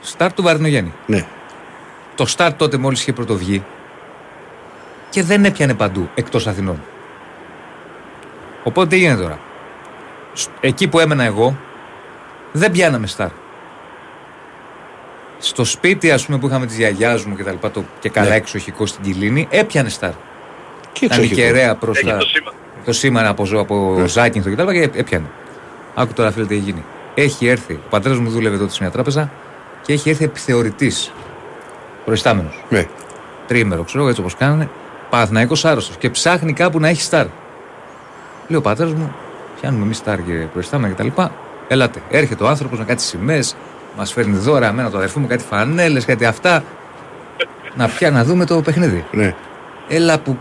Στάρ 0.00 0.32
του 0.32 0.42
Βαρδινογέννη. 0.42 0.92
ναι. 1.06 1.26
Το 2.14 2.26
στάρ 2.26 2.52
τότε 2.54 2.76
μόλις 2.76 3.00
είχε 3.00 3.12
πρωτοβγεί 3.12 3.64
και 5.10 5.22
δεν 5.22 5.44
έπιανε 5.44 5.74
παντού 5.74 6.08
εκτός 6.14 6.46
Αθηνών. 6.46 6.82
Οπότε 8.64 8.88
τι 8.88 8.96
γίνεται 8.98 9.22
τώρα; 9.22 9.38
Σ- 10.32 10.48
Εκεί 10.60 10.88
που 10.88 10.98
έμενα 10.98 11.24
εγώ 11.24 11.56
δεν 12.52 12.70
πιάναμε 12.70 13.06
στάρ. 13.06 13.28
Στο 15.38 15.64
σπίτι 15.64 16.10
ας 16.10 16.26
πούμε 16.26 16.38
που 16.38 16.46
είχαμε 16.46 16.66
τις 16.66 16.76
γιαγιάς 16.76 17.24
μου 17.24 17.36
και 17.36 17.42
τα 17.44 17.50
λοιπά 17.50 17.70
το, 17.70 17.84
και 18.00 18.08
καλά 18.08 18.28
Ναι. 18.28 18.34
εξοχικό 18.34 18.86
στην 18.86 19.02
Κιλίνη 19.02 19.46
έπιανε 19.50 19.88
στάρ. 19.88 20.10
Και 20.92 21.04
Ήταν 21.04 21.18
η 21.18 21.22
εξοχικό. 21.22 21.46
κεραία 21.46 21.74
προς 21.74 21.96
Έχει 21.98 22.06
τα... 22.06 22.16
το 22.16 22.24
σήμα. 22.26 22.52
Το 22.84 22.92
σήμα 22.92 23.28
από, 23.28 23.44
ζω- 23.44 23.60
από 23.60 23.94
Ναι. 23.98 24.06
Ζάκυνθο 24.06 24.50
και 24.50 24.56
τα 24.56 24.72
λοιπά 24.72 24.86
και 24.88 24.98
έπιανε. 24.98 25.26
Άκου 25.94 26.12
τώρα 26.12 26.30
φίλε 26.30 26.46
τι 26.46 26.54
έχει 26.54 26.62
γίνει. 26.64 26.84
Έχει 27.14 27.46
έρθει, 27.46 27.72
ο 27.72 27.80
πατέρας 27.90 28.18
μου 28.18 28.30
δούλευε 28.30 28.56
τότε 28.58 28.72
σε 28.72 28.78
μια 28.82 28.90
τράπεζα 28.90 29.30
και 29.82 29.92
έχει 29.92 30.10
έρθει 30.10 30.24
επιθεωρητής 30.24 31.12
προϊστάμενος 32.04 32.64
Ναι. 32.68 32.86
τρίμερο, 33.46 33.82
ξέρω 33.82 33.98
εγώ 34.00 34.08
έτσι 34.08 34.20
όπως 34.20 34.34
κάνανε. 34.34 34.68
Παναθυναϊκό 35.10 35.54
άρρωστος 35.62 35.96
και 35.96 36.10
ψάχνει 36.10 36.52
κάπου 36.52 36.80
να 36.80 36.88
έχει 36.88 37.02
στάρ. 37.02 37.26
Λέει 38.48 38.58
ο 38.58 38.62
πατέρας 38.62 38.92
μου, 38.92 39.14
πιάνουμε 39.60 39.84
εμείς 39.84 39.96
στάρ 39.96 40.22
και 40.22 40.32
προϊστάμενα 40.32 40.94
κτλ. 40.94 41.22
Ελάτε. 41.68 42.02
Έρχεται 42.10 42.44
ο 42.44 42.48
άνθρωπος 42.48 42.78
με 42.78 42.84
κάτι 42.84 43.02
σημαίες, 43.02 43.56
μας 43.96 44.12
φέρνει 44.12 44.36
δώρα, 44.36 44.66
εμένα 44.66 44.90
το 44.90 44.96
αδερφού 44.96 45.20
μου, 45.20 45.26
κάτι 45.26 45.44
φανέλες, 45.44 46.04
κάτι 46.04 46.24
αυτά. 46.24 46.64
να 47.74 47.88
πια 47.88 48.10
να 48.10 48.24
δούμε 48.24 48.44
το 48.44 48.60
παιχνίδι. 48.60 49.04
Ναι. 49.10 49.34
Έλα 49.88 50.18
που 50.18 50.38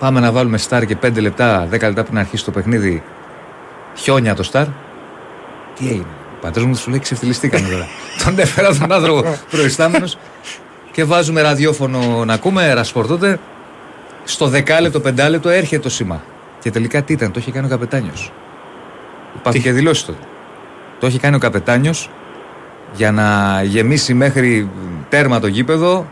πάμε 0.00 0.20
να 0.20 0.32
βάλουμε 0.32 0.58
στάρ 0.58 0.86
και 0.86 0.96
5 1.02 1.20
λεπτά, 1.20 1.68
10 1.68 1.70
λεπτά 1.70 2.02
πριν 2.02 2.18
αρχίσει 2.18 2.44
το 2.44 2.50
παιχνίδι, 2.50 3.02
χιόνια 3.94 4.34
το 4.34 4.42
στάρ. 4.42 4.66
Τι 5.78 5.88
έγινε. 5.88 6.06
Ο 6.36 6.40
πατέρας 6.40 6.68
μου 6.68 6.74
σου 6.74 6.90
λέει 6.90 6.98
ξεφτυλιστήκαμε 6.98 7.68
τώρα. 7.68 7.86
τον 8.24 8.38
έφερα 8.38 8.76
τον 8.76 8.92
άνθρωπο 8.92 9.38
προϊστάμενος 9.50 10.18
και 10.92 11.04
βάζουμε 11.04 11.40
ραδιόφωνο 11.40 12.24
να 12.24 12.34
ακούμε, 12.34 12.72
ρασπορτότε. 12.72 13.38
Στο 14.24 14.46
δεκάλεπτο, 14.46 15.00
πεντάλεπτο 15.00 15.48
έρχεται 15.48 15.82
το 15.82 15.88
σήμα. 15.88 16.22
Και 16.62 16.70
τελικά 16.70 17.02
τι 17.02 17.12
ήταν, 17.12 17.32
το 17.32 17.38
είχε 17.40 17.50
κάνει 17.50 17.66
ο 17.66 17.68
καπετάνιος. 17.68 18.32
Υπάρχουν 19.38 19.62
και 19.62 19.72
δηλώσεις 19.72 20.04
τότε. 20.04 20.18
Το 21.00 21.06
είχε 21.06 21.18
κάνει 21.18 21.36
ο 21.36 21.38
καπετάνιος 21.38 22.10
για 22.94 23.12
να 23.12 23.60
γεμίσει 23.62 24.14
μέχρι 24.14 24.68
τέρμα 25.08 25.40
το 25.40 25.46
γήπεδο. 25.46 26.06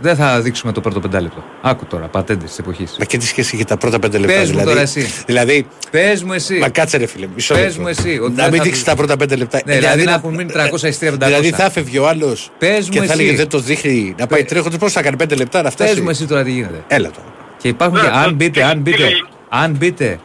Δεν 0.00 0.16
θα 0.16 0.40
δείξουμε 0.40 0.72
το 0.72 0.80
πρώτο 0.80 1.00
πεντάλεπτο. 1.00 1.44
Άκου 1.62 1.84
τώρα, 1.86 2.06
πατέντες 2.06 2.48
της 2.48 2.58
εποχής. 2.58 2.96
Μα 2.98 3.04
και 3.04 3.18
τι 3.18 3.26
σχέση 3.26 3.54
είχε 3.54 3.64
τα 3.64 3.76
πρώτα 3.76 3.98
πέντε 3.98 4.18
λεπτά. 4.18 4.34
Πες 4.34 4.42
μου 4.44 4.50
δηλαδή, 4.50 4.68
τώρα 4.68 4.80
εσύ. 4.80 5.06
Δηλαδή, 5.26 5.66
Πες 5.90 6.22
μου 6.22 6.32
εσύ. 6.32 6.54
μα 6.58 6.68
κάτσε 6.68 6.96
ρε 6.96 7.06
φίλε, 7.06 7.26
μισό 7.34 7.54
Πες 7.54 7.62
λεπτό. 7.64 7.80
μου 7.80 7.88
εσύ, 7.88 8.18
ότι 8.22 8.32
Να 8.34 8.42
δεν 8.42 8.48
μην 8.50 8.58
θα- 8.58 8.64
δείξει 8.64 8.84
τα 8.84 8.94
πρώτα 8.96 9.16
πέντε 9.16 9.36
λεπτά. 9.36 9.60
Ναι, 9.64 9.74
δηλαδή 9.74 10.04
να 10.04 10.12
έχουν 10.12 10.34
μείνει 10.34 10.52
300 10.52 10.88
ειστήρια 10.88 11.14
500. 11.14 11.26
Δηλαδή 11.26 11.50
θα 11.50 11.70
φεύγει 11.70 11.98
ο 11.98 12.08
άλλος 12.08 12.50
Πες 12.58 12.88
και 12.88 13.00
μου 13.00 13.06
θα 13.06 13.12
εσύ. 13.12 13.22
έλεγε 13.22 13.36
δεν 13.36 13.48
το 13.48 13.58
δείχνει 13.58 14.14
να 14.18 14.26
πάει 14.26 14.44
τρέχοντας. 14.44 14.78
Πώς 14.78 14.92
θα 14.92 15.02
κάνει 15.02 15.16
πέντε 15.16 15.34
λεπτά 15.34 15.62
να 15.62 15.70
φτάσει. 15.70 15.94
Πε 15.94 16.00
μου 16.00 16.10
εσύ 16.10 16.26
τώρα 16.26 16.42
τι 16.44 16.50
γίνεται. 16.50 16.84
Έλα 16.88 17.10
τώρα. 17.10 17.26
Και 17.58 17.68
υπάρχουν 17.68 18.00
και, 18.00 18.06
αν 18.12 18.34
μπείτε, 18.34 18.62
αν 18.64 18.78
μπείτε, 18.80 19.08
αν 19.48 19.76
μπείτε 19.78 20.20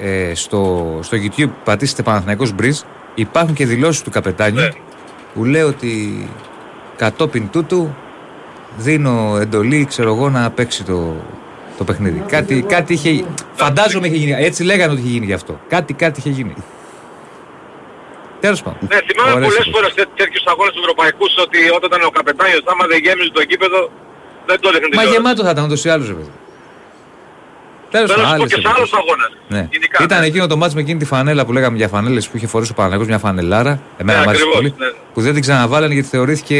ε, 0.00 0.34
στο, 0.34 0.86
στο 1.02 1.16
YouTube, 1.16 1.50
πατήσετε 1.64 2.02
Παναθηναϊκός 2.02 2.54
Bridge, 2.60 2.82
υπάρχουν 3.14 3.54
και 3.54 3.66
δηλώσεις 3.66 4.02
του 4.02 4.10
καπετάνιου 4.10 4.68
που 5.34 5.44
λέει 5.44 5.62
ότι 5.62 6.28
κατόπιν 6.96 7.50
τούτου 7.50 7.94
δίνω 8.76 9.36
εντολή, 9.40 9.84
ξέρω 9.84 10.14
εγώ, 10.14 10.30
να 10.30 10.50
παίξει 10.50 10.84
το, 10.84 11.14
το 11.78 11.84
παιχνίδι. 11.84 12.22
Κάτι, 12.28 12.62
κάτι 12.68 12.92
είχε, 12.92 13.24
φαντάζομαι 13.54 14.06
είχε 14.06 14.16
γίνει, 14.16 14.44
έτσι 14.44 14.62
λέγανε 14.64 14.92
ότι 14.92 15.00
είχε 15.00 15.10
γίνει 15.10 15.26
γι' 15.26 15.32
αυτό. 15.32 15.60
Κάτι, 15.68 15.92
κάτι 15.92 16.18
είχε 16.20 16.30
γίνει. 16.30 16.54
Τέλος 18.40 18.62
πάντων. 18.62 18.78
Ναι, 18.90 18.98
θυμάμαι 19.06 19.30
Ωραίες 19.32 19.46
πολλές 19.46 19.66
εποχές. 19.66 19.72
φορές 19.74 19.94
τέ- 19.94 20.08
τέτοιους 20.16 20.44
αγώνες 20.46 20.72
του 20.74 20.80
Ευρωπαϊκούς 20.84 21.32
ότι 21.46 21.58
όταν 21.76 21.88
ήταν 21.92 22.02
ο 22.08 22.10
καπετάνιος 22.10 22.62
άμα 22.64 22.84
δεν 22.86 22.98
γέμιζε 23.04 23.30
το 23.30 23.42
γήπεδο 23.48 23.90
δεν 24.46 24.60
το 24.60 24.68
έλεγαν 24.68 24.90
Μα 24.94 25.02
γεμάτο 25.12 25.42
θα 25.44 25.50
ήταν 25.50 25.64
ούτως 25.64 25.84
ή 25.84 25.88
άλλως, 25.94 26.06
ρε 26.06 26.12
παιδί. 26.18 26.30
Τέλος 26.30 26.47
Θέλω 27.90 28.06
να 28.06 28.14
πάντων, 28.14 28.24
σου 28.24 28.28
πω 28.28 28.34
άλλες 28.34 28.48
και 28.48 28.54
σε 28.54 28.60
εποχές. 28.60 28.76
άλλους 28.78 28.92
αγώνες. 28.92 29.30
Ναι. 29.48 29.68
Γενικά, 29.70 30.04
Ήταν 30.04 30.20
ναι. 30.20 30.26
εκείνο 30.26 30.46
το 30.46 30.56
μάτς 30.56 30.74
με 30.74 30.80
εκείνη 30.80 30.98
τη 30.98 31.04
φανέλα 31.04 31.44
που 31.44 31.52
λέγαμε 31.52 31.76
για 31.76 31.88
φανέλες 31.88 32.28
που 32.28 32.36
είχε 32.36 32.46
φορέσει 32.46 32.70
ο 32.70 32.74
Παναγιώτης, 32.74 33.06
μια 33.08 33.18
φανελάρα. 33.18 33.80
Εμένα 33.98 34.18
Ναι, 34.18 34.24
μου 34.24 34.30
άρεσε 34.30 34.44
ακριβώς, 34.48 34.54
πολύ. 34.54 34.74
ναι. 34.78 34.98
Που 35.14 35.20
δεν 35.20 35.32
την 35.32 35.42
ξαναβάλανε 35.42 35.94
γιατί 35.94 36.08
θεωρήθηκε 36.08 36.56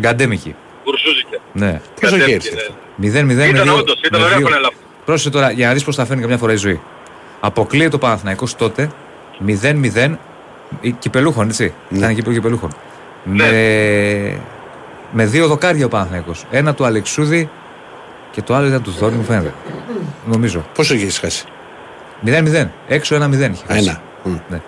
γκαντέμικη. 0.00 0.54
Κουρσούζικε. 0.84 1.40
Ναι. 1.52 1.80
Πόσο 2.00 2.16
είχε 2.16 2.24
Κατέβηκε, 2.24 2.34
έρθει 2.34 2.54
ναι. 2.54 2.60
αυτό. 2.60 2.74
0-0 2.96 3.24
με 3.34 3.44
Ήταν 3.50 3.62
δύο- 3.64 3.74
όντως, 3.76 4.00
ήταν 4.04 4.20
με 4.20 4.26
ωραία 4.26 4.36
δύο- 4.38 4.46
φανέλα 4.46 4.66
αυτή. 4.66 4.80
Πρόσεχε 5.04 5.30
τώρα 5.30 5.50
για 5.50 5.66
να 5.66 5.72
δεις 5.72 5.84
πώς 5.84 5.96
θα 5.96 6.04
φέρνει 6.04 6.22
καμιά 6.22 6.36
φορά 6.38 6.52
η 6.52 6.56
ζωή. 6.56 6.80
Αποκλείεται 7.40 7.96
ο 7.96 7.98
Παναθηναϊκός 7.98 8.54
τότε 8.56 8.90
0-0 9.46 10.18
ε, 10.82 10.90
κυπελούχων, 10.90 11.48
έτσι. 11.48 11.72
Ναι. 11.88 11.98
Ήταν 11.98 12.14
κύπελο 12.14 12.34
κυπελούχων. 12.34 12.70
Με, 13.24 13.46
με 15.12 15.24
δύο 15.26 15.46
δοκάρια 15.46 15.86
ο 15.86 15.88
Παναθηναϊκός. 15.88 16.44
Ένα 16.50 16.74
του 16.74 16.84
Αλεξούδη 16.84 17.48
και 18.36 18.42
το 18.42 18.54
άλλο 18.54 18.66
ήταν 18.66 18.82
του 18.82 18.92
Θόρη, 18.92 19.14
μου 19.14 19.22
φαίνεται. 19.22 19.54
Νομίζω. 20.26 20.64
Πόσο 20.74 20.94
έχει 20.94 21.10
χάσει; 21.20 21.44
0-0. 22.26 22.66
Έξω 22.88 23.16
1-0 23.16 23.32
είχε. 23.32 23.64
χάσει. 23.66 23.78
Ένα. 23.78 24.00
Μμ. 24.24 24.36
Ναι. 24.48 24.60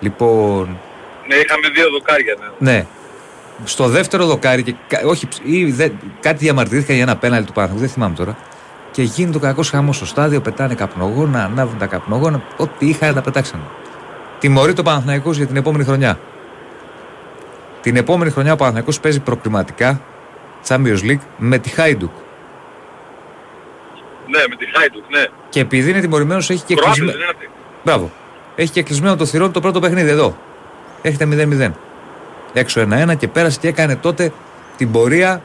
Λοιπόν, 0.00 0.78
Ναι, 1.28 1.34
είχαμε 1.34 1.68
δύο 1.74 1.90
δοκάρια. 1.90 2.36
Ναι. 2.58 2.72
ναι. 2.72 2.86
Στο 3.64 3.88
δεύτερο 3.88 4.26
δοκάρι, 4.26 4.62
και, 4.62 4.74
κα- 4.88 5.00
όχι, 5.04 5.28
ή 5.44 5.64
δε, 5.64 5.88
κάτι 6.20 6.36
διαμαρτυρήθηκαν 6.38 6.94
για 6.94 7.04
ένα 7.04 7.16
πέναλι 7.16 7.44
του 7.44 7.52
Παναθηναϊκού, 7.52 7.86
δεν 7.86 7.94
θυμάμαι 7.94 8.14
τώρα. 8.14 8.36
Και 8.90 9.02
γίνεται 9.02 9.36
ο 9.36 9.40
κακός 9.40 9.70
χαμός 9.70 9.96
στο 9.96 10.06
στάδιο, 10.06 10.40
πετάνε 10.40 10.74
καπνογόνα, 10.74 11.44
ανάβουν 11.44 11.78
τα 11.78 11.86
καπνογόνα, 11.86 12.42
ό,τι 12.56 12.86
είχαν 12.88 13.14
τα 13.14 13.20
πετάξανε. 13.20 13.62
Τιμωρεί 14.38 14.72
το 14.72 14.82
Παναθηναϊκός 14.82 15.36
για 15.36 15.46
την 15.46 15.56
επόμενη 15.56 15.84
χρονιά. 15.84 16.18
Την 17.80 17.96
επόμενη 17.96 18.30
χρονιά 18.30 18.52
ο 18.52 18.56
Παναθηναϊκός 18.56 19.00
παίζει 19.00 19.20
προκριματικά 19.20 20.00
Champions 20.68 21.00
League 21.02 21.18
με 21.36 21.58
τη 21.58 21.68
Χάιντουκ. 21.68 22.10
Ναι, 24.32 24.42
με 24.48 24.56
τη 24.56 24.66
Χάιντουκ, 24.74 25.04
ναι. 25.10 25.24
Και 25.48 25.60
επειδή 25.60 25.90
είναι 25.90 26.00
τιμωρημένος, 26.00 26.50
έχει 26.50 26.62
και 26.64 26.74
Κροάτες 26.74 26.98
κλεισμένο. 26.98 27.18
δεν 27.18 27.28
είναι 27.28 27.36
αυτοί. 27.36 27.48
Μπράβο. 27.84 28.10
Έχει 28.54 28.70
και 28.72 28.82
κλεισμένο 28.82 29.16
το 29.16 29.26
θηρόν 29.26 29.52
το 29.52 29.60
πρώτο 29.60 29.80
παιχνίδι 29.80 30.10
εδώ. 30.10 30.36
Έχετε 31.02 31.24
0-0. 31.30 31.70
Έξω 32.52 32.80
1-1 32.80 33.16
και 33.18 33.28
πέρασε 33.28 33.58
και 33.60 33.68
έκανε 33.68 33.96
τότε 33.96 34.32
την 34.76 34.90
πορεία 34.92 35.42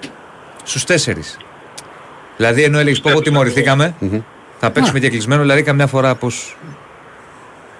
στους 0.63 0.83
4. 0.83 1.37
Δηλαδή 2.37 2.63
ενώ 2.63 2.79
έλεγες 2.79 2.99
πω 2.99 3.21
τιμωρηθήκαμε, 3.21 3.95
θα 4.59 4.71
παίξουμε 4.71 4.99
και 4.99 5.09
κλεισμένο, 5.09 5.41
δηλαδή 5.41 5.63
καμιά 5.63 5.87
φορά 5.87 6.15
πώ. 6.15 6.27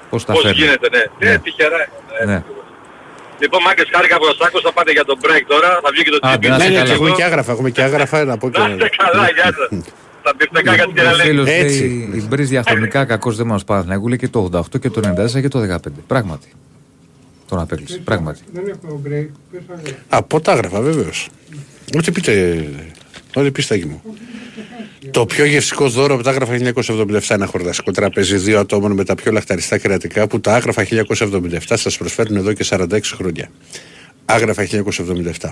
Πώς 0.10 0.26
τα 0.26 0.34
Πώς 0.34 0.42
φέρνει. 0.42 0.58
γίνεται, 0.62 0.88
ναι. 1.20 1.30
Ναι, 1.30 1.38
τυχερά. 1.38 1.88
Ναι. 2.26 2.34
Ναι. 2.34 2.44
Λοιπόν, 3.40 3.62
μάγκες, 3.66 3.86
χάρηκα 3.94 4.18
που 4.18 4.26
σας 4.26 4.38
άκουσα, 4.48 4.72
πάτε 4.72 4.92
για 4.92 5.06
τον 5.06 5.18
break 5.22 5.44
τώρα, 5.48 5.68
θα 5.84 5.90
βγει 5.94 6.04
και 6.04 6.10
το 6.10 6.20
Άντε, 6.22 6.38
τσίπι. 6.38 6.48
να 6.48 6.60
σε 6.60 6.64
Ναι, 6.64 6.70
ναι, 6.70 6.76
καλά. 6.76 6.88
και 6.88 6.94
έχουμε 6.94 7.12
και 7.12 7.24
άγραφα. 7.24 7.52
Έχουμε 7.52 7.70
και 7.70 7.82
άγραφα 7.82 8.24
να 8.24 8.38
πω 8.38 8.50
και. 8.50 8.60
Να 8.60 8.68
είστε 8.70 8.90
καλά, 8.98 9.30
γεια 9.36 9.44
σας. 9.58 9.70
Τα 10.28 10.34
μπιφτεκάκια 10.38 10.84
της 10.84 10.92
Ο 10.92 10.96
κυρία 10.96 11.12
Λένη. 11.14 11.30
φίλο 11.30 11.46
Έτσι. 11.48 11.80
λέει: 11.82 12.10
Η 12.14 12.26
Μπριζ 12.28 12.50
διαχρονικά 12.50 13.06
κακός 13.06 13.36
δεν 13.36 13.48
μας 13.48 13.64
Παναθηναϊκού 13.64 14.08
λέει 14.08 14.18
και 14.18 14.28
το 14.28 14.50
88 14.54 14.80
και 14.80 14.90
το 14.90 15.02
94 15.38 15.42
και 15.42 15.48
το 15.48 15.60
15. 15.60 15.78
Πράγματι. 16.08 16.48
Τον 17.48 17.60
απέκλεισε. 17.60 17.98
Πράγματι. 17.98 18.40
Δεν 18.54 18.64
έχουμε 18.68 18.92
break. 19.04 19.28
Πες 19.52 19.62
αγώνα. 19.70 19.98
Από 20.10 20.42
τα 20.42 20.52
άγραφα, 20.52 20.82
βεβαίως. 20.82 21.30
Ό,τι 21.98 22.12
πείτε. 22.12 22.64
Ό,τι 23.36 23.52
πεις, 23.52 23.64
Στάκη 23.66 23.86
μου. 23.86 24.02
Το 25.12 25.26
πιο 25.26 25.46
γευστικό 25.46 25.90
δώρο 25.90 26.14
από 26.14 26.24
τα 26.24 26.30
άγραφα 26.30 26.54
1977 26.54 27.36
ένα 27.36 27.46
χορταστικό 27.46 27.92
τραπέζι 27.92 28.38
δύο 28.38 28.60
ατόμων 28.60 28.92
με 28.92 29.04
τα 29.04 29.16
πιο 29.16 29.32
λαχταριστά 29.32 29.78
κρεατικά 29.78 30.28
που 30.28 30.40
τα 30.40 30.54
άγραφα 30.56 30.84
1977 30.84 31.60
σας 31.66 31.98
προσφέρουν 31.98 32.36
εδώ 32.36 32.54
και 32.54 32.66
46 32.70 33.00
χρόνια. 33.16 33.50
Άγραφα 34.26 34.64
1977. 34.64 35.50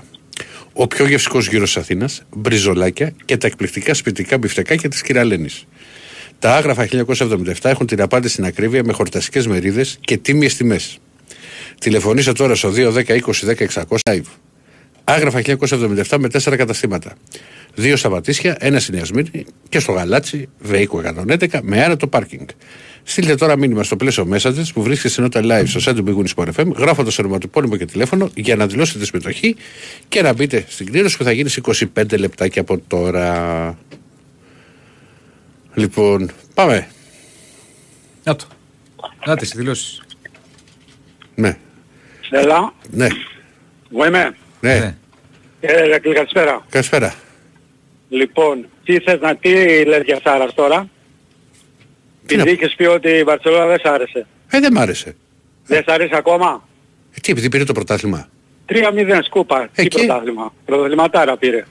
Ο 0.78 0.86
πιο 0.86 1.06
γευστικός 1.06 1.48
γύρος 1.48 1.72
της 1.72 1.82
Αθήνας, 1.82 2.22
μπριζολάκια 2.36 3.12
και 3.24 3.36
τα 3.36 3.46
εκπληκτικά 3.46 3.94
σπιτικά 3.94 4.38
μπιφτεκάκια 4.38 4.88
της 4.88 5.02
κυρα-Λένης. 5.02 5.66
Τα 6.38 6.54
άγραφα 6.54 6.86
1977 6.86 7.70
έχουν 7.70 7.86
την 7.86 8.02
απάντηση 8.02 8.32
στην 8.32 8.44
ακρίβεια 8.44 8.84
με 8.84 8.92
χορταστικές 8.92 9.46
μερίδες 9.46 9.98
και 10.00 10.16
τίμιες 10.16 10.56
τιμές. 10.56 10.98
Τηλεφωνήστε 11.80 12.32
τώρα 12.32 12.54
στο 12.54 12.70
210 12.70 13.14
20 13.14 13.46
10 13.46 13.66
600 13.66 13.96
live. 14.10 14.26
Άγραφα 15.04 15.40
1977 15.40 16.18
με 16.18 16.28
τέσσερα 16.28 16.56
καταστήματα. 16.56 17.12
Δύο 17.78 17.96
στα 17.96 18.08
Πατήσια, 18.10 18.56
ένα 18.60 18.80
στην 18.80 18.94
Ιασμίνη 18.94 19.44
και 19.68 19.78
στο 19.78 19.92
Γαλάτσι, 19.92 20.48
Βεϊκό 20.58 21.02
111 21.28 21.58
με 21.62 21.84
άνετο 21.84 22.06
πάρκινγκ. 22.06 22.48
Στείλτε 23.02 23.34
τώρα 23.34 23.56
μήνυμα 23.58 23.82
στο 23.82 23.96
πλαίσιο 23.96 24.28
Messages 24.32 24.64
που 24.74 24.82
βρίσκεται 24.82 25.08
στην 25.08 25.28
Nota 25.32 25.42
Live 25.44 25.62
στο 25.66 25.80
site 25.92 25.94
του 25.96 26.04
Big 26.06 26.24
Win 26.24 26.34
Sport 26.44 26.60
FM, 26.60 26.72
γράφοντας 26.76 27.18
ονοματοπώνυμο 27.18 27.76
και 27.76 27.84
τηλέφωνο 27.84 28.30
για 28.34 28.56
να 28.56 28.66
δηλώσετε 28.66 28.98
τη 28.98 29.06
συμμετοχή 29.06 29.56
και 30.08 30.22
να 30.22 30.32
μπείτε 30.32 30.64
στην 30.68 30.86
κλήρωση 30.86 31.16
που 31.16 31.24
θα 31.24 31.32
γίνει 31.32 31.48
σε 31.48 31.60
25 31.94 32.18
λεπτάκια 32.18 32.60
από 32.62 32.78
τώρα. 32.86 33.78
Λοιπόν, 35.74 36.30
πάμε. 36.54 36.88
Να 38.24 38.36
το. 38.36 38.44
Να 39.26 39.36
τις 39.36 39.50
δηλώσεις. 39.56 40.02
Ναι, 41.34 41.56
Έλα, 42.30 42.74
ναι, 42.90 43.06
εγώ 43.92 44.06
είμαι. 44.06 44.36
ναι. 44.60 44.96
Ε, 45.60 45.86
Ρακλή, 45.88 46.14
καλησπέρα. 46.14 46.66
Καλησπέρα. 46.70 47.14
Λοιπόν, 48.16 48.66
τι 48.84 48.98
θες 49.00 49.20
να 49.20 49.36
τι 49.36 49.50
λες 49.84 50.02
για 50.04 50.18
Σάρας 50.24 50.54
τώρα; 50.54 50.88
Επειδή 52.28 52.50
είχες 52.50 52.74
πει 52.76 52.84
ότι 52.84 53.08
η 53.08 53.22
Βαρσελόνα 53.22 53.66
δεν 53.66 53.78
σ' 53.78 53.86
άρεσε. 53.86 54.26
Ε, 54.50 54.60
δεν 54.60 54.72
μ' 54.72 54.78
άρεσε. 54.78 55.16
Δεν 55.66 55.82
σ' 55.82 55.88
άρεσε 55.92 56.16
ακόμα; 56.16 56.68
Ε, 57.16 57.20
τι, 57.22 57.32
επειδή 57.32 57.48
πήρε 57.48 57.64
το 57.64 57.72
πρωτάθλημα. 57.72 58.28
3-0 58.68 59.18
σκούπα. 59.24 59.68
Τι 59.74 59.82
Εκεί. 59.82 59.96
πρωτάθλημα; 60.04 60.54
Πρωταθληματάρα 60.64 61.36
πήρε. 61.36 61.64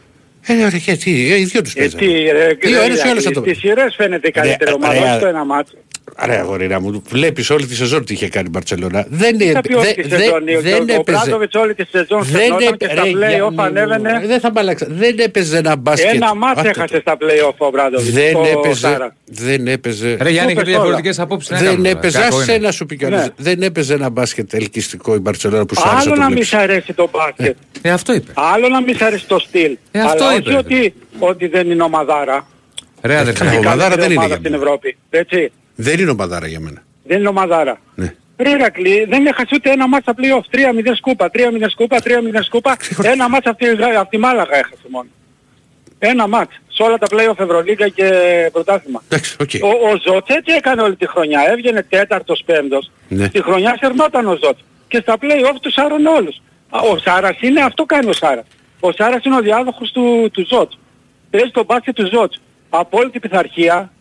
Ε, 0.48 0.70
ρε, 0.70 0.78
και 0.78 0.96
τι, 0.96 1.32
ε, 1.32 1.38
οι 1.40 1.44
δυο 1.44 1.62
τους 1.62 1.74
Ε, 1.76 1.80
παίζανε. 1.80 2.06
τι, 2.06 2.14
ρε, 2.14 2.58
Ή 2.70 2.76
ο 2.76 2.82
ένας 2.82 3.04
ή 3.04 3.08
ο 3.08 3.10
άλλος 3.10 3.24
θα 3.24 3.32
το- 3.32 3.42
Στις 3.42 3.58
σειρές 3.58 3.96
φαίνεται 3.96 4.28
η 4.28 4.32
καλύτερη 4.32 4.70
Ρε, 4.70 4.76
ομάδα, 4.76 4.94
ρε, 4.94 5.10
όχι 5.10 5.20
το 5.20 5.28
ένα 5.28 5.46
μάτσο. 5.46 5.76
Ρε 6.26 6.38
αγορίνα 6.38 6.80
μου, 6.80 7.02
βλέπεις 7.10 7.50
όλη 7.50 7.66
τη 7.66 7.76
σεζόν 7.76 8.06
τι 8.06 8.14
είχε 8.14 8.30
κάνει 8.30 8.46
η 8.48 8.52
Μπαρτσελώνα. 8.54 9.06
Δεν, 9.10 9.38
Τι 9.38 9.50
ε, 9.50 9.52
θα 9.52 9.62
πει 9.62 9.74
όλη 9.74 9.86
δε- 9.86 9.94
τη 10.02 10.08
δε- 10.08 10.18
σεζόν. 10.18 10.44
δεν 10.62 10.74
Ο 10.90 10.94
έπαιζε. 10.94 11.02
Μπράντοβιτς 11.04 11.56
όλη 11.56 11.74
τη 11.76 11.84
σεζόν 11.92 12.24
Δεν 12.24 12.42
φαινόταν 12.42 12.78
και 12.78 12.86
έπαι- 12.86 12.92
στα 12.92 13.04
ρε, 13.04 13.10
play-off 13.12 13.18
Γιάννη 13.30 13.56
μου, 13.56 13.62
ανέβαινε. 13.62 14.22
Δεν 14.26 14.40
θα 14.40 14.50
μπαλάξα. 14.52 14.88
Δεν 14.90 15.16
έπαιζε 15.20 15.58
ένα 15.58 15.76
μπάσκετ. 15.76 16.14
Ένα 16.14 16.36
μάτς 16.36 16.58
Άστο 16.60 16.70
έχασε 16.70 16.94
το. 16.94 17.00
στα 17.00 17.18
play-off 17.20 17.56
ο 17.58 17.70
Μπράντοβιτς. 17.70 18.12
Δεν 18.12 18.36
ο 18.36 18.46
έπαιζε. 18.54 18.80
Σάρας. 18.80 19.12
Δεν 19.26 19.68
έπαιζε. 19.68 20.18
Ρε 20.22 20.30
Γιάννη, 20.30 20.54
Του 20.54 20.60
έχει 20.60 20.70
είπες 20.70 20.74
όλα. 20.74 20.84
διαφορετικές 20.84 21.20
απόψεις. 21.20 21.60
Δεν 21.60 21.86
έπαιζε. 21.86 22.20
Άσε 22.20 22.54
ένα 22.54 22.72
σου 22.72 22.86
πει 22.86 22.98
κιόλας. 22.98 23.22
Ναι. 23.22 23.30
Δεν 23.38 23.62
έπαιζε 23.62 23.94
ένα 23.94 24.10
μπάσκετ 24.10 24.54
ελκυστικό 24.54 25.16
η 25.16 25.20
Μπαρτσελώνα 25.20 25.66
που 25.66 25.76
σου 25.76 25.82
άρεσε 25.86 25.96
Άλλο 26.10 26.10
το 26.10 26.16
να 26.20 26.26
μην 26.26 26.30
βλέπεις. 26.34 26.48
σ' 26.50 26.54
αρέσει 26.54 26.94
το 26.94 27.10
μπάσκετ. 27.12 27.58
Ε, 27.82 27.90
αυτό 27.92 28.14
είπε. 28.14 28.32
Άλλο 28.36 28.68
να 28.70 28.82
μην 28.82 28.96
σ' 28.98 29.02
αρέσει 29.02 29.28
το 29.28 29.40
στυλ. 29.40 29.78
Ε, 29.92 30.00
αυτό 30.02 30.24
Αλλά 30.24 30.36
είπε, 30.36 30.50
όχι 30.50 30.52
ρε. 30.52 30.58
ότι, 30.58 30.94
ότι 31.20 31.48
δεν 31.48 31.72
είναι 31.72 31.84
ομαδάρα. 31.84 32.48
Ρε 33.02 33.18
αδερφέ. 33.18 33.46
Ε, 33.46 33.54
Η 33.54 33.58
ομαδάρα 33.58 33.78
καλύτερη 33.78 34.00
δεν 34.02 34.12
είναι 34.12 34.16
ομάδα 34.16 34.28
για 34.28 34.36
στην 34.36 34.52
μένα. 34.52 34.64
Ευρώπη. 34.64 34.98
Έτσι. 35.10 35.52
Δεν 35.76 36.00
είναι 36.00 36.10
ομαδάρα 36.12 36.48
για 36.48 36.60
μένα. 36.60 36.84
Δεν 37.04 37.20
είναι 37.20 37.28
ομαδάρα. 37.28 37.78
Ναι. 37.96 38.14
Ρε 38.38 38.50
Ηρακλή, 38.50 39.06
δεν 39.10 39.26
έχασε 39.26 39.50
ούτε 39.54 39.72
ένα 39.72 39.88
ματς 39.88 40.04
στα 40.04 40.14
play-off. 40.18 40.56
3-0 40.90 40.92
σκούπα, 40.96 41.30
3-0 41.34 41.40
σκούπα, 41.70 41.98
3-0 42.04 42.10
σκούπα. 42.44 42.78
Ένα 43.02 43.30
ματς 43.30 43.48
από 43.48 43.58
τη, 43.58 43.66
απ' 44.00 44.10
τη 44.10 44.18
Μάλαγα 44.18 44.56
έχασε 44.58 44.86
μόνο. 44.90 45.08
Ένα 46.00 46.28
ματς. 46.28 46.56
Σε 46.68 46.84
όλα 46.84 46.98
τα 46.98 47.08
play-off 47.10 47.40
Ευρωλίγκα 47.40 47.88
και 47.90 48.10
πρωτάθλημα. 48.52 49.04
Εντάξει, 49.10 49.36
οκ. 49.42 49.50
Ο, 49.64 49.68
ο 49.90 50.00
Ζοτς 50.06 50.30
έτσι 50.36 50.54
έκανε 50.56 50.82
όλη 50.82 50.96
τη 50.96 51.08
χρονιά. 51.08 51.40
Έβγαινε 51.50 51.84
τέταρτος, 51.84 52.42
πέμπτος. 52.46 52.92
Ναι. 53.08 53.26
Στη 53.26 53.42
χρονιά 53.42 53.78
σερνόταν 53.80 54.28
ο 54.28 54.38
Ζοτς. 54.44 54.64
Και 54.88 54.98
στα 55.02 55.16
play-off 55.22 55.56
τους 55.62 55.74
σάρωνε 55.74 56.10
όλους. 56.10 56.42
Α, 56.70 56.80
Ο 56.80 56.98
Σάρας 56.98 57.42
είναι, 57.42 57.62
αυτό 57.62 57.86
κάνει 57.86 58.10
ο 58.10 58.14
Σάρας. 58.14 58.46
Ο 58.80 58.92
Σάρας 58.92 59.24
είναι 59.24 59.36
ο 59.36 59.40
διάδοχος 59.42 59.92
του, 59.92 60.30
του 60.34 60.46
Ζώτς. 60.48 60.78
Παίζει 61.30 61.52
τον 61.52 61.66
μπάσκετ 61.66 61.96
του 61.96 62.10
Ζώτς. 62.14 62.42
Απόλυτη 62.70 63.20
πειθαρχία 63.20 63.92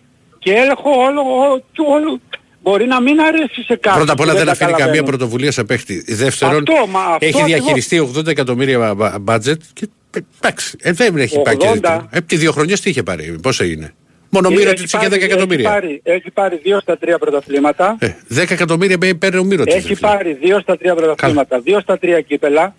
και 0.45 0.53
έλεγχο 0.53 0.91
όλο, 0.91 1.21
όλο, 1.21 1.63
του 1.73 1.85
όλου. 1.89 2.21
Μπορεί 2.63 2.87
να 2.87 3.01
μην 3.01 3.21
αρέσει 3.21 3.63
σε 3.63 3.77
κάποιον. 3.77 3.95
Πρώτα 3.95 4.13
απ' 4.13 4.21
όλα 4.21 4.31
που 4.31 4.37
δεν 4.37 4.47
τα 4.47 4.53
αφήνει 4.53 4.71
καμία 4.71 4.85
καταλαβαίνουν. 4.85 5.07
πρωτοβουλία 5.19 5.53
σε 5.53 5.65
παίχτη. 5.65 6.05
Δεύτερον, 6.09 6.57
Αυτό, 6.69 6.87
μα 6.87 7.01
αυτό 7.01 7.17
έχει 7.27 7.41
ακριβώς. 7.43 7.51
διαχειριστεί 7.63 8.11
80 8.17 8.27
εκατομμύρια 8.27 8.95
μπα- 8.95 9.19
μπάτζετ 9.19 9.61
και 9.73 9.89
ε, 10.17 10.19
εντάξει, 10.41 10.77
ε, 10.81 10.93
δεν 10.93 11.17
έχει 11.17 11.43
πάει 11.43 11.57
και 11.57 11.67
80. 11.67 11.71
δεύτερο. 11.73 12.09
Ε, 12.11 12.21
τη 12.21 12.37
δύο 12.37 12.53
χρονιές 12.53 12.81
τι 12.81 12.91
είχε 12.91 13.03
πάρει, 13.03 13.37
πώς 13.43 13.61
έγινε. 13.61 13.95
Μόνο 14.31 14.51
μοίρα 14.51 14.71
Έχει 14.71 14.83
της 14.83 14.93
είχε 14.93 15.07
10 15.07 15.09
πάρει- 15.11 15.23
εκατομμύρια. 15.25 15.71
Έχει 15.71 15.81
πάρει, 15.81 16.01
έχει 16.05 16.31
πάρει 16.31 16.57
δύο 16.63 16.81
στα 16.81 16.99
τρία 16.99 17.19
πρωταθλήματα. 17.19 17.97
Ε, 18.01 18.09
10 18.29 18.51
εκατομμύρια 18.55 18.97
με 19.01 19.15
παίρνει 19.15 19.39
ο 19.39 19.45
Μύρος 19.45 19.67
της. 19.67 19.75
Έχει 19.75 19.99
πάρει 20.01 20.33
δύο 20.35 20.61
στα 20.61 20.77
τρία 20.79 20.95
πρωταθλήματα, 20.95 21.59
δύο 21.61 21.81
στα 21.81 21.99
τρία 21.99 22.21
κύπελα 22.21 22.75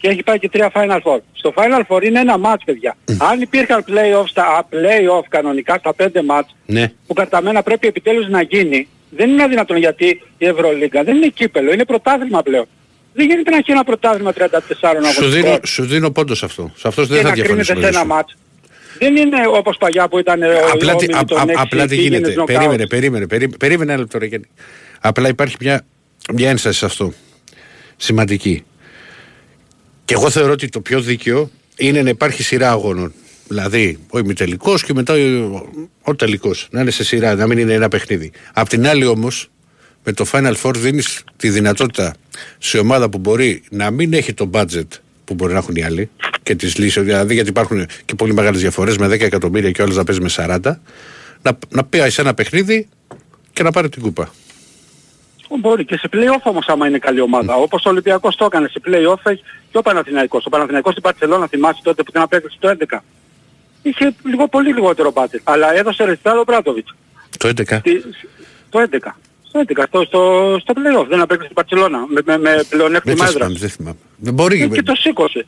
και 0.00 0.08
έχει 0.08 0.22
πάει 0.22 0.38
και 0.38 0.48
τρία 0.48 0.72
Final 0.74 1.00
Four. 1.02 1.18
Στο 1.32 1.52
Final 1.56 1.80
Four 1.88 2.02
είναι 2.02 2.20
ένα 2.20 2.38
μάτς 2.38 2.64
παιδιά. 2.64 2.96
Αν 3.18 3.40
υπήρχαν 3.40 3.84
play-off, 3.88 4.24
στα, 4.26 4.42
α, 4.46 4.64
play-off 4.70 5.24
κανονικά 5.28 5.76
στα 5.78 5.94
πέντε 5.94 6.22
μάτς 6.22 6.56
Ναι. 6.66 6.92
που 7.06 7.14
κατά 7.14 7.42
μένα 7.42 7.62
πρέπει 7.62 7.86
επιτέλους 7.86 8.28
να 8.28 8.42
γίνει, 8.42 8.88
δεν 9.10 9.30
είναι 9.30 9.42
αδυνατόν 9.42 9.76
γιατί 9.76 10.22
η 10.38 10.46
Ευρωλίγκα 10.46 11.02
δεν 11.04 11.16
είναι 11.16 11.26
κύπελο, 11.28 11.72
είναι 11.72 11.84
πρωτάθλημα 11.84 12.42
πλέον. 12.42 12.64
Δεν 13.14 13.26
γίνεται 13.26 13.50
να 13.50 13.56
έχει 13.56 13.70
ένα 13.70 13.84
πρωτάθλημα 13.84 14.32
34 14.32 14.40
Σου 14.40 14.74
δίνω, 14.80 15.06
αγωνιστικών 15.08 15.58
σου 15.66 15.84
δίνω 15.84 16.10
πόντο 16.10 16.34
σε 16.34 16.44
αυτό. 16.44 16.72
Σε 16.76 16.88
αυτός 16.88 17.06
και 17.06 17.12
δεν 17.14 17.22
θα 17.22 17.28
να 17.28 17.34
κρίνεται 17.34 17.54
διαφωνήσω 17.62 17.72
σε 17.72 17.80
μαζί 17.80 17.88
ένα 17.88 18.00
σου. 18.00 18.06
μάτς. 18.06 18.36
Δεν 18.98 19.16
είναι 19.16 19.36
όπως 19.52 19.76
παλιά 19.76 20.08
που 20.08 20.18
ήταν 20.18 20.42
ε, 20.42 20.46
ο 20.46 20.50
Απλά, 20.72 20.94
τι- 20.96 21.04
Όμιλοι 21.04 21.16
α- 21.16 21.24
των 21.24 21.38
α- 21.38 21.42
έξι, 21.48 21.54
απλά 21.62 21.86
τι 21.86 21.96
πήγαινες 21.96 22.18
γίνεται. 22.18 22.34
knockout. 22.42 22.46
Περίμενε, 22.46 22.86
περίμενε, 22.86 23.26
περίμενε, 23.26 23.56
περίμενε 23.58 23.92
ένα 23.92 24.00
λεπτό 24.00 24.18
ρε 24.18 24.26
Γιάννη. 24.26 24.46
Απλά 25.00 25.28
υπάρχει 25.28 25.56
μια, 25.60 25.84
μια 26.34 26.50
ένσταση 26.50 26.78
σε 26.78 26.84
αυτό. 26.86 27.12
Σημαντική. 27.96 28.64
Και 30.10 30.16
εγώ 30.16 30.30
θεωρώ 30.30 30.52
ότι 30.52 30.68
το 30.68 30.80
πιο 30.80 31.00
δίκαιο 31.00 31.50
είναι 31.76 32.02
να 32.02 32.08
υπάρχει 32.08 32.42
σειρά 32.42 32.70
αγώνων. 32.70 33.12
Δηλαδή, 33.48 33.98
ο 34.10 34.18
ημιτελικός 34.18 34.84
και 34.84 34.94
μετά 34.94 35.14
ο, 35.14 35.68
ο 36.02 36.14
τελικός. 36.14 36.68
Να 36.70 36.80
είναι 36.80 36.90
σε 36.90 37.04
σειρά, 37.04 37.34
να 37.34 37.46
μην 37.46 37.58
είναι 37.58 37.72
ένα 37.72 37.88
παιχνίδι. 37.88 38.32
Απ' 38.52 38.68
την 38.68 38.86
άλλη 38.86 39.06
όμως, 39.06 39.50
με 40.04 40.12
το 40.12 40.26
Final 40.32 40.54
Four 40.62 40.74
δίνεις 40.76 41.24
τη 41.36 41.48
δυνατότητα 41.48 42.14
σε 42.58 42.78
ομάδα 42.78 43.08
που 43.08 43.18
μπορεί 43.18 43.62
να 43.70 43.90
μην 43.90 44.12
έχει 44.12 44.34
το 44.34 44.50
budget 44.52 44.86
που 45.24 45.34
μπορεί 45.34 45.52
να 45.52 45.58
έχουν 45.58 45.74
οι 45.74 45.82
άλλοι 45.82 46.10
και 46.42 46.54
τις 46.54 46.78
λύσεις. 46.78 47.02
Δηλαδή, 47.02 47.34
γιατί 47.34 47.48
υπάρχουν 47.48 47.86
και 48.04 48.14
πολύ 48.14 48.34
μεγάλες 48.34 48.60
διαφορές 48.60 48.96
με 48.96 49.06
10 49.06 49.20
εκατομμύρια 49.20 49.70
και 49.70 49.82
όλες 49.82 49.96
να 49.96 50.04
παίζεις 50.04 50.36
με 50.36 50.58
40, 50.62 50.80
να, 51.42 51.58
να 51.68 51.84
πει 51.84 52.10
σε 52.10 52.20
ένα 52.20 52.34
παιχνίδι 52.34 52.88
και 53.52 53.62
να 53.62 53.70
πάρει 53.70 53.88
την 53.88 54.02
κούπα. 54.02 54.32
Μπορεί 55.58 55.84
και 55.84 55.96
σε 55.96 56.08
play-off 56.12 56.42
όμως 56.42 56.66
άμα 56.66 56.86
είναι 56.86 56.98
καλή 56.98 57.20
ομάδα. 57.20 57.54
Όπως 57.54 57.84
ο 57.84 57.88
Ολυμπιακός 57.88 58.36
το 58.36 58.44
έκανε 58.44 58.68
σε 58.68 58.80
play-off 58.86 59.30
έχει 59.30 59.42
και 59.70 59.78
ο 59.78 59.82
Παναθηναϊκός. 59.82 60.46
Ο 60.46 60.48
Παναθηναϊκός 60.50 60.90
στην 60.92 61.02
Παρσελώνα 61.02 61.46
θυμάσαι 61.46 61.80
τότε 61.82 62.02
που 62.02 62.10
την 62.12 62.20
απέκτησε 62.20 62.56
το 62.60 62.68
11. 62.68 62.98
Είχε 63.82 64.14
λίγο, 64.24 64.48
πολύ 64.48 64.72
λιγότερο 64.72 65.10
μπάτζετ. 65.10 65.40
Αλλά 65.44 65.74
έδωσε 65.76 66.04
ρεστάλ 66.04 66.38
ο 66.38 66.42
Μπράτοβιτς. 66.46 66.94
Το 67.38 67.48
11. 67.48 67.80
Τι- 67.82 68.02
Το 68.70 68.80
11. 68.80 69.16
Στο 69.48 69.60
11, 69.60 69.84
στο, 69.88 70.04
στο, 70.04 70.56
στο 70.60 70.72
play-off. 70.76 71.06
Δεν 71.08 71.20
απέκτησε 71.20 71.50
στην 71.52 71.54
Παρσελώνα 71.54 71.98
με, 72.08 72.20
με, 72.24 72.38
με 72.38 72.54
Δεν 72.54 72.66
πλεονέκτημα 72.68 73.14
το 73.16 73.22
έδρας. 73.22 73.32
θυμάμαι, 73.36 73.58
δεν 73.58 73.68
θυμάμαι. 73.70 73.96
Δεν 74.16 74.34
μπορεί. 74.34 74.62
Ε, 74.62 74.66
Και 74.66 74.82
το 74.82 74.94
σήκωσε. 74.94 75.46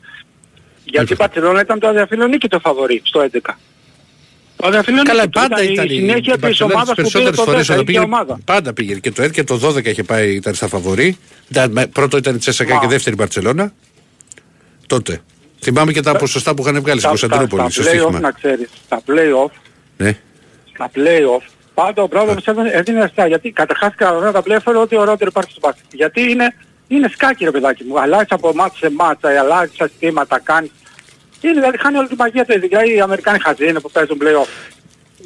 Γιατί 0.85 1.13
η 1.13 1.15
Παρσελώνα 1.15 1.61
ήταν 1.61 1.79
το 1.79 1.87
αδιαφιλονίκη 1.87 2.47
το 2.47 2.59
φαβορή 2.59 3.01
στο 3.03 3.19
11. 3.31 3.37
Το 4.55 4.67
αδιαφιλονίκη 4.67 5.07
Καλά, 5.09 5.23
του 5.23 5.29
πάντα 5.29 5.63
ήταν 5.63 5.85
η 5.85 5.89
συνέχεια 5.89 6.37
της 6.37 6.61
Barcelona 6.61 6.69
ομάδας 6.71 6.95
τις 6.95 7.03
που 7.03 7.11
πήρε 7.11 7.23
περισσότερες 7.23 7.35
το 7.35 7.43
φορές 7.43 7.67
10, 7.67 7.69
όταν 7.71 7.77
η 7.77 7.81
ίδια 7.81 7.83
πήγε, 7.85 7.99
ομάδα. 7.99 8.39
πάντα 8.45 8.73
πήγε. 8.73 8.95
Και 8.95 9.11
το 9.11 9.23
11 9.23 9.31
και 9.31 9.43
το 9.43 9.55
12 9.75 9.85
είχε 9.85 10.03
πάει, 10.03 10.33
ήταν 10.35 10.53
στα 10.53 10.67
φαβορή. 10.67 11.17
Ήταν 11.49 11.71
με- 11.71 11.87
Πρώτο 11.87 12.17
ήταν 12.17 12.35
η 12.35 12.37
Τσέσσακα 12.37 12.73
Μα. 12.73 12.79
και 12.79 12.87
δεύτερη 12.87 13.15
η 13.15 13.17
Μπαρτσελώνα. 13.19 13.73
Τότε. 14.87 15.21
Θυμάμαι 15.61 15.91
και 15.91 16.01
τα 16.01 16.15
ποσοστά 16.15 16.53
που 16.55 16.61
είχαν 16.61 16.81
βγάλει 16.81 16.99
στην 16.99 17.17
Στα, 17.17 17.27
στα, 17.27 17.37
Κωνσταντινούπολη. 17.37 17.71
στα 17.71 17.81
στο 17.81 17.91
play-off 17.91 17.97
στοίχημα. 18.01 18.19
να 18.19 18.31
ξέρεις, 18.31 18.69
στα 18.85 19.01
play-off, 19.07 19.51
Ναι. 19.97 20.17
στα 20.73 20.89
play-off, 20.95 21.43
πάντα 21.73 22.01
ο 22.01 22.07
Μπράδοβιτς 22.07 22.47
έδινε, 22.47 22.69
έδινε 22.69 23.01
αστά. 23.03 23.27
Γιατί 23.27 23.51
καταρχάς 23.51 23.93
κανονικά 23.95 24.31
τα 24.31 24.39
play-off 24.45 24.67
είναι 24.69 24.77
ό,τι 24.77 24.95
ωραιότερο 24.97 25.29
υπάρχει 25.29 25.51
στο 25.51 25.59
μπάσκετ. 25.63 25.85
Γιατί 25.93 26.21
είναι, 26.21 26.55
είναι 26.87 27.07
σκάκι 27.07 27.43
ρε 27.43 27.51
παιδάκι 27.51 27.83
μου. 27.83 27.99
Αλλάζεις 27.99 28.31
από 28.31 28.53
μάτσα 28.53 28.77
σε 28.77 28.89
μάτσα, 28.91 29.39
αλλάζεις 29.39 29.81
αστήματα, 29.81 30.39
κάνεις. 30.39 30.71
Είναι 31.41 31.53
δηλαδή 31.53 31.77
χάνει 31.77 31.97
όλη 31.97 32.07
τη 32.07 32.15
μαγεία 32.15 32.45
του. 32.45 32.59
Δηλαδή 32.59 32.95
οι 32.95 32.99
Αμερικάνοι 33.01 33.39
χαζοί 33.39 33.67
είναι 33.67 33.79
που 33.79 33.91
παίζουν 33.91 34.17
play-off. 34.21 34.47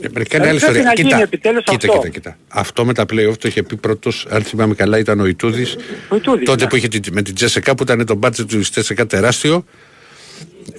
Οι 0.02 0.06
Αμερικάνοι 0.06 0.46
Ε, 0.46 0.50
άλλη 0.50 0.60
πρέπει 0.60 0.72
ιστορία. 0.78 0.84
να 0.84 0.94
γίνει 0.94 1.08
Κοίτα, 1.10 1.22
επιτέλους 1.22 1.64
κοίτα, 1.64 1.76
αυτό. 1.76 1.92
κοίτα, 1.92 2.10
κοίτα. 2.10 2.38
Αυτό 2.48 2.86
με 2.86 2.94
τα 2.94 3.04
play-off 3.04 3.38
το 3.40 3.48
είχε 3.48 3.64
πει 3.64 3.76
πρώτος, 3.76 4.26
αν 4.30 4.44
θυμάμαι 4.44 4.74
καλά, 4.76 4.98
ήταν 4.98 5.20
ο 5.20 5.26
Ιτούδης. 5.26 5.76
Ο 6.10 6.16
Ιτούδης, 6.16 6.46
τότε 6.46 6.64
ναι. 6.64 6.70
που 6.70 6.76
είχε 6.76 6.88
τη- 6.88 7.12
με 7.12 7.22
την 7.22 7.36
Τζέσσεκα 7.36 7.76
που 7.76 7.84
ήταν 7.84 8.06
το 8.06 8.20
budget 8.24 8.46
του 8.48 8.60
Τζέσσεκα 8.60 9.06
τεράστιο 9.06 9.66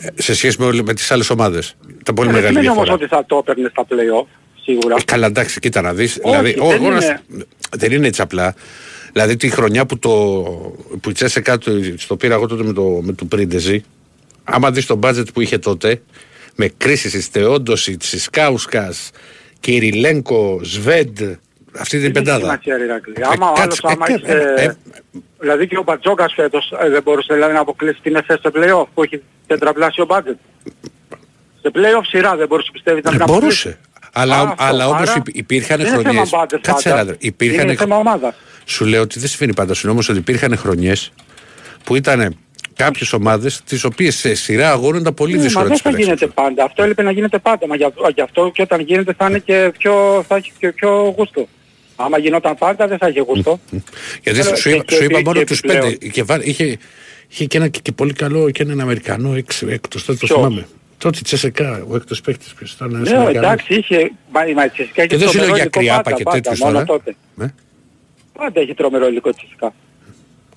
ε, 0.01 0.09
σε 0.23 0.35
σχέση 0.35 0.57
με, 0.61 0.65
όλη- 0.66 0.82
με 0.86 0.95
τις 0.95 1.11
άλλες 1.11 1.31
ομάδες. 1.31 1.74
Ήταν 2.01 2.15
πολύ 2.15 2.28
Δεν 2.31 2.36
μεγάλη 2.36 2.55
σημαίνει 2.57 2.69
όμως 2.69 2.85
διαφορά. 2.85 3.05
ότι 3.05 3.15
θα 3.15 3.24
το 3.27 3.36
έπαιρνε 3.36 3.69
στα 3.70 3.86
play-off, 3.89 4.27
σίγουρα. 4.65 4.95
Ε, 4.99 5.03
Καλά, 5.05 5.27
εντάξει, 5.27 5.61
κοίτα 5.61 5.81
να 5.81 5.95
δεις. 5.95 6.19
Όχι, 6.23 6.36
δηλαδή, 6.36 6.53
δεν 6.53 6.62
εγώ 6.73 6.90
να 6.90 6.97
είναι. 6.97 7.20
σου- 7.31 7.47
δεν 7.77 7.93
είναι 7.93 8.07
έτσι 8.07 8.23
απλά. 8.23 8.55
Δηλαδή 9.12 9.36
τη 9.36 9.49
χρονιά 9.51 9.86
που, 9.86 9.99
το, 9.99 10.11
που 11.01 11.11
η 11.11 11.12
Τσέσσεκα 11.12 11.59
το, 11.59 11.73
στο 11.97 12.16
πήρα 12.16 12.35
εγώ 12.35 12.47
τότε 12.47 12.62
με 12.65 12.73
το, 12.73 12.82
με 13.03 13.12
το 13.12 13.24
Πρίντεζι, 13.24 13.82
άμα 14.45 14.70
δεις 14.70 14.86
το 14.86 14.99
budget 15.03 15.24
που 15.35 15.40
είχε 15.40 15.59
τότε, 15.59 16.03
με 16.60 16.68
κρίση 16.76 17.10
της 17.10 17.26
Θεόντοσιτ, 17.26 18.01
της 18.01 18.30
Κάουσκας, 18.30 19.10
Κυριλένκο, 19.60 20.60
Σβέντ, 20.62 21.18
αυτή 21.78 22.01
την 22.01 22.12
πεντάδα. 22.12 22.39
σημασία, 22.40 22.76
ρε 22.76 22.85
Ηρακλή. 22.85 23.14
Άμα 23.32 23.51
ο 23.51 23.52
κάτσε, 23.52 23.62
άλλος, 23.62 23.97
άμα 23.97 24.06
ε, 24.09 24.12
έχεις, 24.12 24.28
ε, 24.28 24.55
ε, 24.56 24.64
ε, 24.64 24.76
Δηλαδή 25.40 25.66
και 25.66 25.76
ο 25.78 25.82
Μπατζόκας 25.82 26.32
φέτος 26.35 26.72
ε, 26.82 26.89
δεν 26.89 27.02
μπορούσε 27.02 27.35
δηλαδή, 27.35 27.52
να 27.52 27.60
αποκλείσει 27.60 28.01
την 28.02 28.16
ΕΦΕ 28.16 28.32
σε 28.43 28.51
play-off 28.55 28.85
που 28.94 29.02
έχει 29.02 29.22
τετραπλάσιο 29.47 30.06
budget. 30.09 30.36
Σε 31.60 31.70
play-off 31.74 32.05
σειρά 32.06 32.36
δεν 32.36 32.47
μπορούσε 32.48 32.70
πιστεύεις 32.72 33.02
να 33.02 33.10
Ε, 33.10 33.12
την 33.12 33.22
αποκλείσει. 33.22 33.62
μπορούσε. 33.68 33.78
Αλλά, 34.12 34.36
Α, 34.36 34.43
αυτό. 34.43 34.55
αλλά 34.64 34.86
όμως 34.89 35.09
Άρα, 35.09 35.14
υπ- 35.26 35.36
υπήρχαν 35.36 35.76
δεν 35.76 35.86
είναι 35.86 35.97
χρονιές. 36.02 36.28
θέμα 36.28 36.43
budget 36.44 36.59
Κάτσε 36.62 36.89
πάντα. 36.89 36.90
ένα 37.01 37.02
λεπτό. 37.05 37.26
Υπήρχαν 37.26 37.64
Είναι 37.68 37.76
θέμα 37.76 37.97
ομάδας. 37.97 38.35
Σου 38.64 38.85
λέω 38.85 39.02
ότι 39.02 39.18
δεν 39.18 39.28
συμβαίνει 39.28 39.55
πάντα. 39.55 39.74
Σου 39.74 39.82
λέω 39.85 39.93
όμως 39.93 40.09
ότι 40.09 40.18
υπήρχαν 40.18 40.56
χρονιές 40.56 41.12
που 41.85 41.94
ήταν 41.97 42.36
κάποιες 42.79 43.13
ομάδες 43.13 43.63
τις 43.65 43.85
οποίες 43.85 44.15
σε 44.17 44.35
σειρά 44.35 44.71
αγώνων 44.71 45.01
ήταν 45.01 45.15
πολύ 45.15 45.37
Ναι, 45.37 45.43
δύσκολο 45.43 45.65
μα 45.65 45.71
να 45.71 45.77
δεν 45.77 45.83
τις 45.83 45.83
θα 45.83 45.91
πετάξεις. 46.07 46.29
γίνεται 46.29 46.43
πάντα. 46.43 46.65
Αυτό 46.65 46.83
έλειπε 46.83 47.03
να 47.03 47.11
γίνεται 47.11 47.39
πάντα. 47.39 47.67
Μα 47.67 47.77
γι' 47.77 47.87
γι' 48.15 48.21
αυτό 48.21 48.51
και 48.55 48.63
όταν 48.63 48.81
γίνεται 48.81 49.13
θα, 49.19 49.27
είναι 49.29 49.39
και 49.39 49.73
πιο, 49.79 50.25
θα 50.29 50.37
έχει 50.37 50.53
και 50.59 50.73
πιο 50.73 51.15
γούστο. 51.19 51.49
Άμα 51.97 52.19
γινόταν 52.19 52.55
πάντα 52.57 52.87
δεν 52.87 52.99
θα 52.99 53.09
είχε 53.09 53.21
γούστο. 53.21 53.61
Γιατί 54.23 54.39
Τώρα, 54.43 54.57
σου, 54.57 54.69
και- 54.69 54.75
είπα, 54.75 54.85
και 54.85 54.95
σου 54.95 55.05
είπα 55.05 55.15
επί- 55.15 55.27
μόνο 55.27 55.39
και 55.39 55.45
τους 55.45 55.59
επιπλέον. 55.59 55.83
πέντε. 55.91 56.09
Και 56.09 56.23
βά- 56.23 56.47
είχε, 56.47 56.77
είχε 57.29 57.45
και 57.45 57.57
ένα 57.57 57.69
και, 57.69 57.81
και 57.83 57.93
πολύ 57.93 58.13
καλό 58.13 58.51
και 58.51 58.63
έναν 58.63 58.81
Αμερικανό 58.81 59.35
έξ, 59.35 59.63
έκτος, 59.63 60.05
δεν 60.05 60.19
το 60.19 60.27
Ποιος; 60.27 60.39
θυμάμαι. 60.39 60.67
Τότε 60.99 61.19
η 61.19 61.23
Τσεσεκά, 61.23 61.85
ο 61.89 61.97
έκτος 61.97 62.21
παίκτης 62.21 62.53
ποιος 62.55 62.73
ήταν 62.73 62.95
ένας 62.95 63.11
Ναι, 63.11 63.17
Αμερικανός. 63.17 63.51
εντάξει, 63.51 63.75
είχε... 63.75 64.11
Μα, 64.33 64.41
μα, 64.55 64.65
η 64.65 64.69
Τσεσικά 64.71 65.07
Και 65.07 65.15
είχε 65.15 65.25
δεν 65.25 65.29
σου 65.29 65.37
λέω 65.39 65.47
τρομερό 65.47 65.55
για 65.55 65.63
υλικό 65.63 65.79
κρυάπα 65.81 66.03
πάντα, 66.03 66.17
και 66.17 66.23
πάντα, 66.23 66.41
τέτοιους 66.41 66.59
μόνο 66.61 66.73
τώρα. 66.73 66.85
τότε. 66.85 67.15
Ναι. 67.35 67.47
Πάντα 68.33 68.61
έχει 68.61 68.75
τρομερό 68.75 69.07
υλικό 69.07 69.31
της 69.31 69.43
φυσικά. 69.43 69.75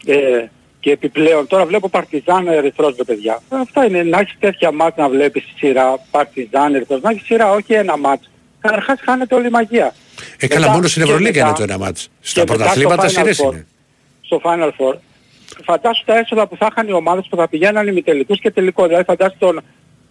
Ε, 0.06 0.46
και 0.82 0.92
επιπλέον, 0.92 1.48
τώρα 1.48 1.66
βλέπω 1.66 1.90
Παρτιζάν 1.90 2.48
Ερυθρός 2.48 2.96
ρε 2.98 3.04
παιδιά. 3.04 3.40
Αυτά 3.50 3.86
είναι, 3.86 4.04
να 4.04 4.20
έχεις 4.20 4.36
τέτοια 4.40 4.72
μάτς 4.72 4.98
να 4.98 5.10
βλέπεις 5.10 5.44
σειρά, 5.58 6.00
Παρτιζάν 6.12 6.76
Ερυθρός, 6.76 7.02
να 7.02 7.10
έχεις 7.10 7.26
σειρά, 7.26 7.52
όχι 7.52 7.74
ένα 7.74 7.98
μάτς. 7.98 8.30
Καταρχάς 8.62 9.00
χάνεται 9.06 9.36
όλη 9.36 9.48
η 9.48 9.50
μαγεία. 9.50 9.94
Ε, 10.40 10.48
καλά, 10.48 10.62
Μετά- 10.62 10.72
μόνος 10.74 10.92
στην 10.92 11.04
και 11.04 11.10
Ευρωλίγα 11.12 11.32
μετά- 11.46 11.48
είναι 11.48 11.58
το 11.58 11.64
ένα 11.64 11.78
μάτς. 11.86 12.10
Στα 12.22 12.44
και 12.44 12.52
μετά 12.52 12.54
πρωταθλήματα 12.64 13.08
στο 13.10 13.22
Final 13.22 13.24
σειρές 13.24 13.42
Four. 13.48 13.52
είναι. 13.54 13.68
Στο 14.22 14.42
Final 14.44 14.70
Four. 14.78 14.94
Φαντάσου 15.64 16.04
τα 16.06 16.18
έσοδα 16.18 16.48
που 16.48 16.56
θα 16.58 16.68
είχαν 16.72 16.88
οι 16.88 16.92
ομάδες 16.92 17.28
που 17.30 17.36
θα 17.36 17.48
πηγαίναν 17.48 17.88
ημιτελικούς 17.88 18.40
και 18.40 18.52
τελικό. 18.52 18.86
Δηλαδή 18.88 19.04
φαντάσου 19.04 19.36
τον, 19.40 19.62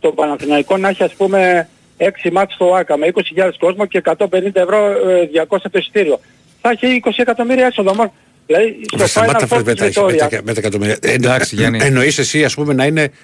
τον 0.01 0.15
Παναθηναϊκό 0.15 0.77
να 0.77 0.89
έχει 0.89 1.03
ας 1.03 1.15
πούμε 1.15 1.69
6 1.97 2.31
μάτς 2.33 2.55
στο 2.55 2.75
ΆΚΑ 2.75 2.97
με 2.97 3.07
20.000 3.07 3.51
κόσμο 3.59 3.87
και 3.87 4.01
150 4.05 4.61
ευρώ 4.61 4.87
ε, 5.09 5.29
200 5.49 5.71
το 5.71 5.79
εισιτήριο. 5.79 6.21
Θα 6.61 6.71
έχει 6.71 7.01
20 7.05 7.11
εκατομμύρια 7.17 7.67
έσοδα 7.67 7.95
μόνο. 7.95 8.13
Δηλαδή 8.47 8.67
Δεν 8.71 8.85
στο 8.87 9.05
Final 9.05 9.09
σταμάτα 9.09 9.45
Four 9.45 9.49
φρες 9.49 9.63
με 9.63 9.73
της 9.75 9.79
τα- 9.81 9.85
με 9.85 9.89
Βιτόριας 9.89 10.29
τα- 10.29 10.41
με 10.45 10.53
τα 10.55 10.61
εκατομμύρια. 10.61 10.97
Ε, 11.03 11.13
Εντάξει, 11.13 11.55
Γιάννη. 11.55 11.79
Εννοείς 11.83 12.19
εσύ 12.19 12.45
ας 12.45 12.55
πούμε 12.55 12.73
να 12.75 12.85
είναι 12.87 13.09
τα 13.09 13.15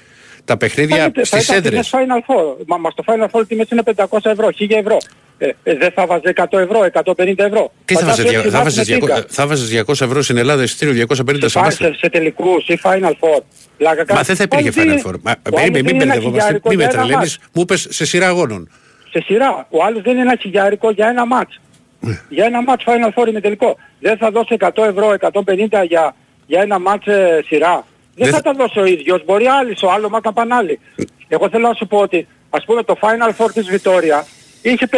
θα 0.45 0.57
παιχνίδια 0.57 0.97
ήταν- 0.97 1.13
θα 1.15 1.25
στις 1.25 1.45
ήταν 1.45 1.57
έδρες. 1.57 1.89
τιμές 1.91 2.07
Final 2.09 2.31
Four. 2.31 2.57
Μα, 2.67 2.77
μα 2.77 2.91
στο 2.91 3.05
Final 3.07 3.27
Four 3.31 3.43
τιμές 3.49 3.69
είναι 3.71 3.83
500 3.83 4.31
ευρώ, 4.31 4.51
1000 4.51 4.77
ευρώ. 4.79 4.97
Ε, 5.39 5.47
ε, 5.63 5.75
δεν 5.77 5.91
θα 5.95 6.07
βάζεις 6.07 6.25
100 6.25 6.59
ευρώ, 6.59 6.85
150 6.85 7.45
ευρώ. 7.45 7.73
Τι 7.85 7.95
θα 7.95 8.01
Φαντάσου 8.01 8.23
βάζεις, 8.23 8.37
έξι 8.39 8.51
θα 8.51 8.59
μάτς 8.59 8.75
βάζεις, 8.75 8.79
με 8.91 8.97
200 8.97 9.15
τίγκα. 9.15 9.25
θα 9.29 9.47
βάζεις 9.47 9.69
200 9.69 10.05
ευρώ 10.05 10.23
στην 10.23 10.37
Ελλάδα 10.37 10.63
εισιτήριο 10.63 10.95
250 10.95 11.49
σε 11.49 11.59
Πάει 11.59 11.63
εμάς. 11.65 11.75
σε, 11.75 11.95
σε 11.99 12.09
τελικούς 12.11 12.67
ή 12.69 12.79
Final 12.83 13.11
Four. 13.21 13.41
Πλάκα 13.79 13.97
Μα 13.99 14.05
κάνεις. 14.05 14.27
δεν 14.27 14.37
θα 14.37 14.43
υπήρχε 14.43 14.69
Ο 14.69 14.73
άλλος 14.73 14.75
Final 14.75 14.89
δίνει- 14.89 15.03
Four. 15.07 15.21
Μα, 15.23 15.31
ο 15.33 15.51
περίμενε, 15.51 15.61
άλλος 15.61 15.71
μην 15.71 15.85
δίνει 15.85 15.97
ένα 16.03 16.05
μπερδευόμαστε, 16.07 16.41
χιλιάρικο 16.43 16.69
μην 16.69 16.79
με 16.79 16.85
για 16.85 16.93
ένα 16.93 17.03
τρελαίνεις. 17.03 17.39
μάτς. 17.39 17.49
Μου 17.55 17.63
είπες 17.63 17.87
σε 17.91 18.05
σειρά 18.05 18.27
αγώνων. 18.27 18.71
Σε 19.11 19.23
σειρά. 19.27 19.67
Ο 19.71 19.85
άλλος 19.85 20.03
δίνει 20.03 20.21
ένα 20.21 20.37
χιλιάρικο 20.41 20.91
για 20.91 21.09
ένα 21.09 21.27
μάτς. 21.27 21.61
Ναι. 22.01 22.21
για 22.29 22.45
ένα 22.45 22.63
μάτς 22.63 22.85
Final 22.87 23.21
Four 23.21 23.33
με 23.33 23.41
τελικό. 23.41 23.77
Δεν 24.01 24.17
θα 24.17 24.31
δώσει 24.31 24.57
100 24.59 24.69
ευρώ, 24.77 25.15
150 25.21 25.85
για, 25.87 26.15
για 26.47 26.61
ένα 26.61 26.79
μάτς 26.79 27.07
ε, 27.07 27.43
σειρά. 27.47 27.85
Δεν 28.15 28.25
Δεν 28.25 28.35
θα 28.35 28.43
τα 28.43 28.53
δώσει 28.53 28.79
ο 28.79 28.85
ίδιος. 28.85 29.25
Μπορεί 29.25 29.47
άλλοι, 29.47 29.77
ο 29.83 29.91
άλλο 29.91 30.09
μάτα 30.09 30.33
πάνε 30.33 30.55
άλλοι. 30.55 30.81
Εγώ 31.29 31.49
θέλω 31.49 31.69
να 31.69 31.75
σου 31.75 31.87
πω 31.87 31.99
ότι 31.99 32.27
ας 32.51 32.65
πούμε 32.65 32.83
το 32.83 32.97
Final 33.01 33.45
Four 33.45 33.53
της 33.53 33.69
Βιτόρια 33.69 34.27
είχε 34.63 34.89
56 34.93 34.97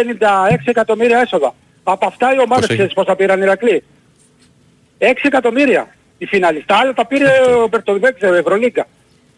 εκατομμύρια 0.64 1.18
έσοδα. 1.18 1.54
Από 1.82 2.06
αυτά 2.06 2.34
οι 2.34 2.40
ομάδες 2.40 2.64
έχει; 2.64 2.74
ξέρεις 2.74 2.92
πόσα 2.92 3.16
πήραν 3.16 3.42
Ηρακλή. 3.42 3.84
6 4.98 5.04
εκατομμύρια. 5.22 5.94
Η 6.18 6.26
φιναλιστά, 6.26 6.76
άλλα 6.76 6.92
τα 6.92 7.06
πήρε 7.06 7.30
ο 7.62 7.68
Μπερτολβέκ, 7.68 8.14
ξέρω, 8.14 8.34
Ευρωλίγκα. 8.34 8.86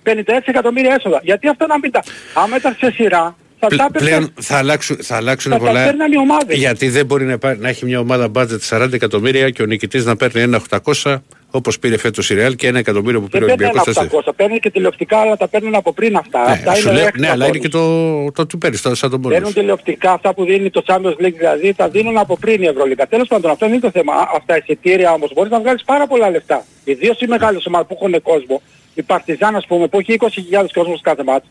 56 0.05 0.13
εκατομμύρια 0.45 0.95
έσοδα. 0.95 1.21
Γιατί 1.23 1.49
αυτό 1.49 1.67
να 1.67 1.79
μην 1.79 1.91
τα... 1.91 2.03
Άμα 2.35 2.57
ήταν 2.57 2.77
σε 2.79 2.91
σειρά, 2.91 3.37
θα 3.61 3.67
Πλε- 3.67 3.79
τα 3.81 3.87
έπαιρνε 3.89 4.09
Πλέον 4.09 4.33
θα 4.41 4.57
αλλάξουν, 4.57 4.97
θα 5.03 5.17
αλλάξουν 5.17 5.53
θα 5.53 5.59
τα 5.59 5.65
πολλά. 5.65 5.85
παίρναν 5.85 6.13
οι 6.13 6.19
ομάδες. 6.19 6.59
Γιατί 6.59 6.89
δεν 6.89 7.07
μπορεί 7.07 7.25
να, 7.25 7.33
υπά- 7.33 7.59
να 7.61 7.69
έχει 7.69 7.85
μια 7.85 7.99
ομάδα 8.01 8.31
budget 8.35 8.59
40 8.69 8.93
εκατομμύρια 8.93 9.51
και 9.51 9.63
ο 9.63 9.67
νικητής 9.67 10.05
να 10.05 10.17
παίρνει 10.17 10.41
ένα 10.43 10.61
800 11.03 11.17
όπως 11.51 11.79
πήρε 11.79 11.97
φέτος 11.99 12.31
η 12.31 12.37
Real 12.39 12.57
και 12.57 12.67
ένα 12.67 12.79
εκατομμύριο 12.79 13.21
που 13.21 13.29
Δεν 13.31 13.41
πήρε 13.41 13.53
ο 13.53 13.57
παίρνει 13.57 13.73
Ολυμπιακός. 13.77 13.97
ένα 13.97 14.23
800, 14.31 14.33
παίρνει 14.37 14.59
και 14.59 14.71
τηλεοπτικά, 14.71 15.19
αλλά 15.19 15.37
τα 15.37 15.49
παίρνουν 15.49 15.75
από 15.75 15.93
πριν 15.93 16.17
αυτά. 16.17 16.41
αυτά 16.43 16.71
Ναι, 16.71 16.77
σου 16.77 16.89
είναι 16.89 16.97
λέω, 16.97 17.07
έξτρα 17.07 17.21
ναι, 17.27 17.31
αλλά 17.33 17.47
είναι 17.47 17.57
bonus. 17.59 17.61
και 17.61 17.69
το, 17.69 18.33
το 18.33 18.47
του 18.47 18.59
παίρνεις, 18.59 18.83
το- 18.83 18.95
σαν 18.95 19.11
τον 19.11 19.21
Παίρνουν 19.21 19.39
πόνος. 19.41 19.55
τηλεοπτικά 19.55 20.13
αυτά 20.13 20.35
που 20.35 20.45
δίνει 20.45 20.71
το 20.71 20.83
Champions 20.87 21.25
League 21.27 21.35
δηλαδή, 21.37 21.75
τα 21.75 21.89
δίνουν 21.89 22.19
από 22.19 22.37
πριν 22.39 22.63
η 22.63 22.67
Ευρωλίγα. 22.67 23.07
Τέλος 23.07 23.29
πάντων, 23.29 23.51
αυτό 23.51 23.67
δεν 23.67 23.75
είναι 23.75 23.83
το 23.85 23.91
θέμα. 23.91 24.13
Α, 24.15 24.21
Αυτά 24.23 24.43
τα 24.47 24.57
εισιτήρια 24.57 25.13
όμως 25.13 25.33
μπορείς 25.35 25.51
να 25.51 25.61
βγάλεις 25.61 25.83
πάρα 25.85 26.07
πολλά 26.07 26.31
λεφτά. 26.31 26.65
Ιδίως 26.85 27.21
οι 27.21 27.27
μεγάλες 27.27 27.67
ομάδες 27.67 27.87
που 27.89 27.99
έχουν 28.01 28.23
κόσμο. 28.23 28.63
Η 28.95 29.03
Παρτιζάν 29.03 29.57
ας 29.57 29.67
πούμε 29.67 29.87
που 29.89 29.99
έχει 29.99 30.13
20.000 30.13 30.73
κόσμος 30.75 31.01
κάθε 31.01 31.23
μάτς. 31.25 31.47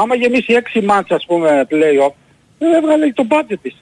Άμα 0.00 0.14
γεμίσει 0.14 0.52
6 0.74 0.80
μάτς 0.84 1.10
ας 1.10 1.24
πούμε 1.26 1.66
play-off, 1.70 2.12
δεν 2.58 2.72
έβγαλε 2.74 3.12
το 3.12 3.26
budget 3.30 3.56
της. 3.62 3.74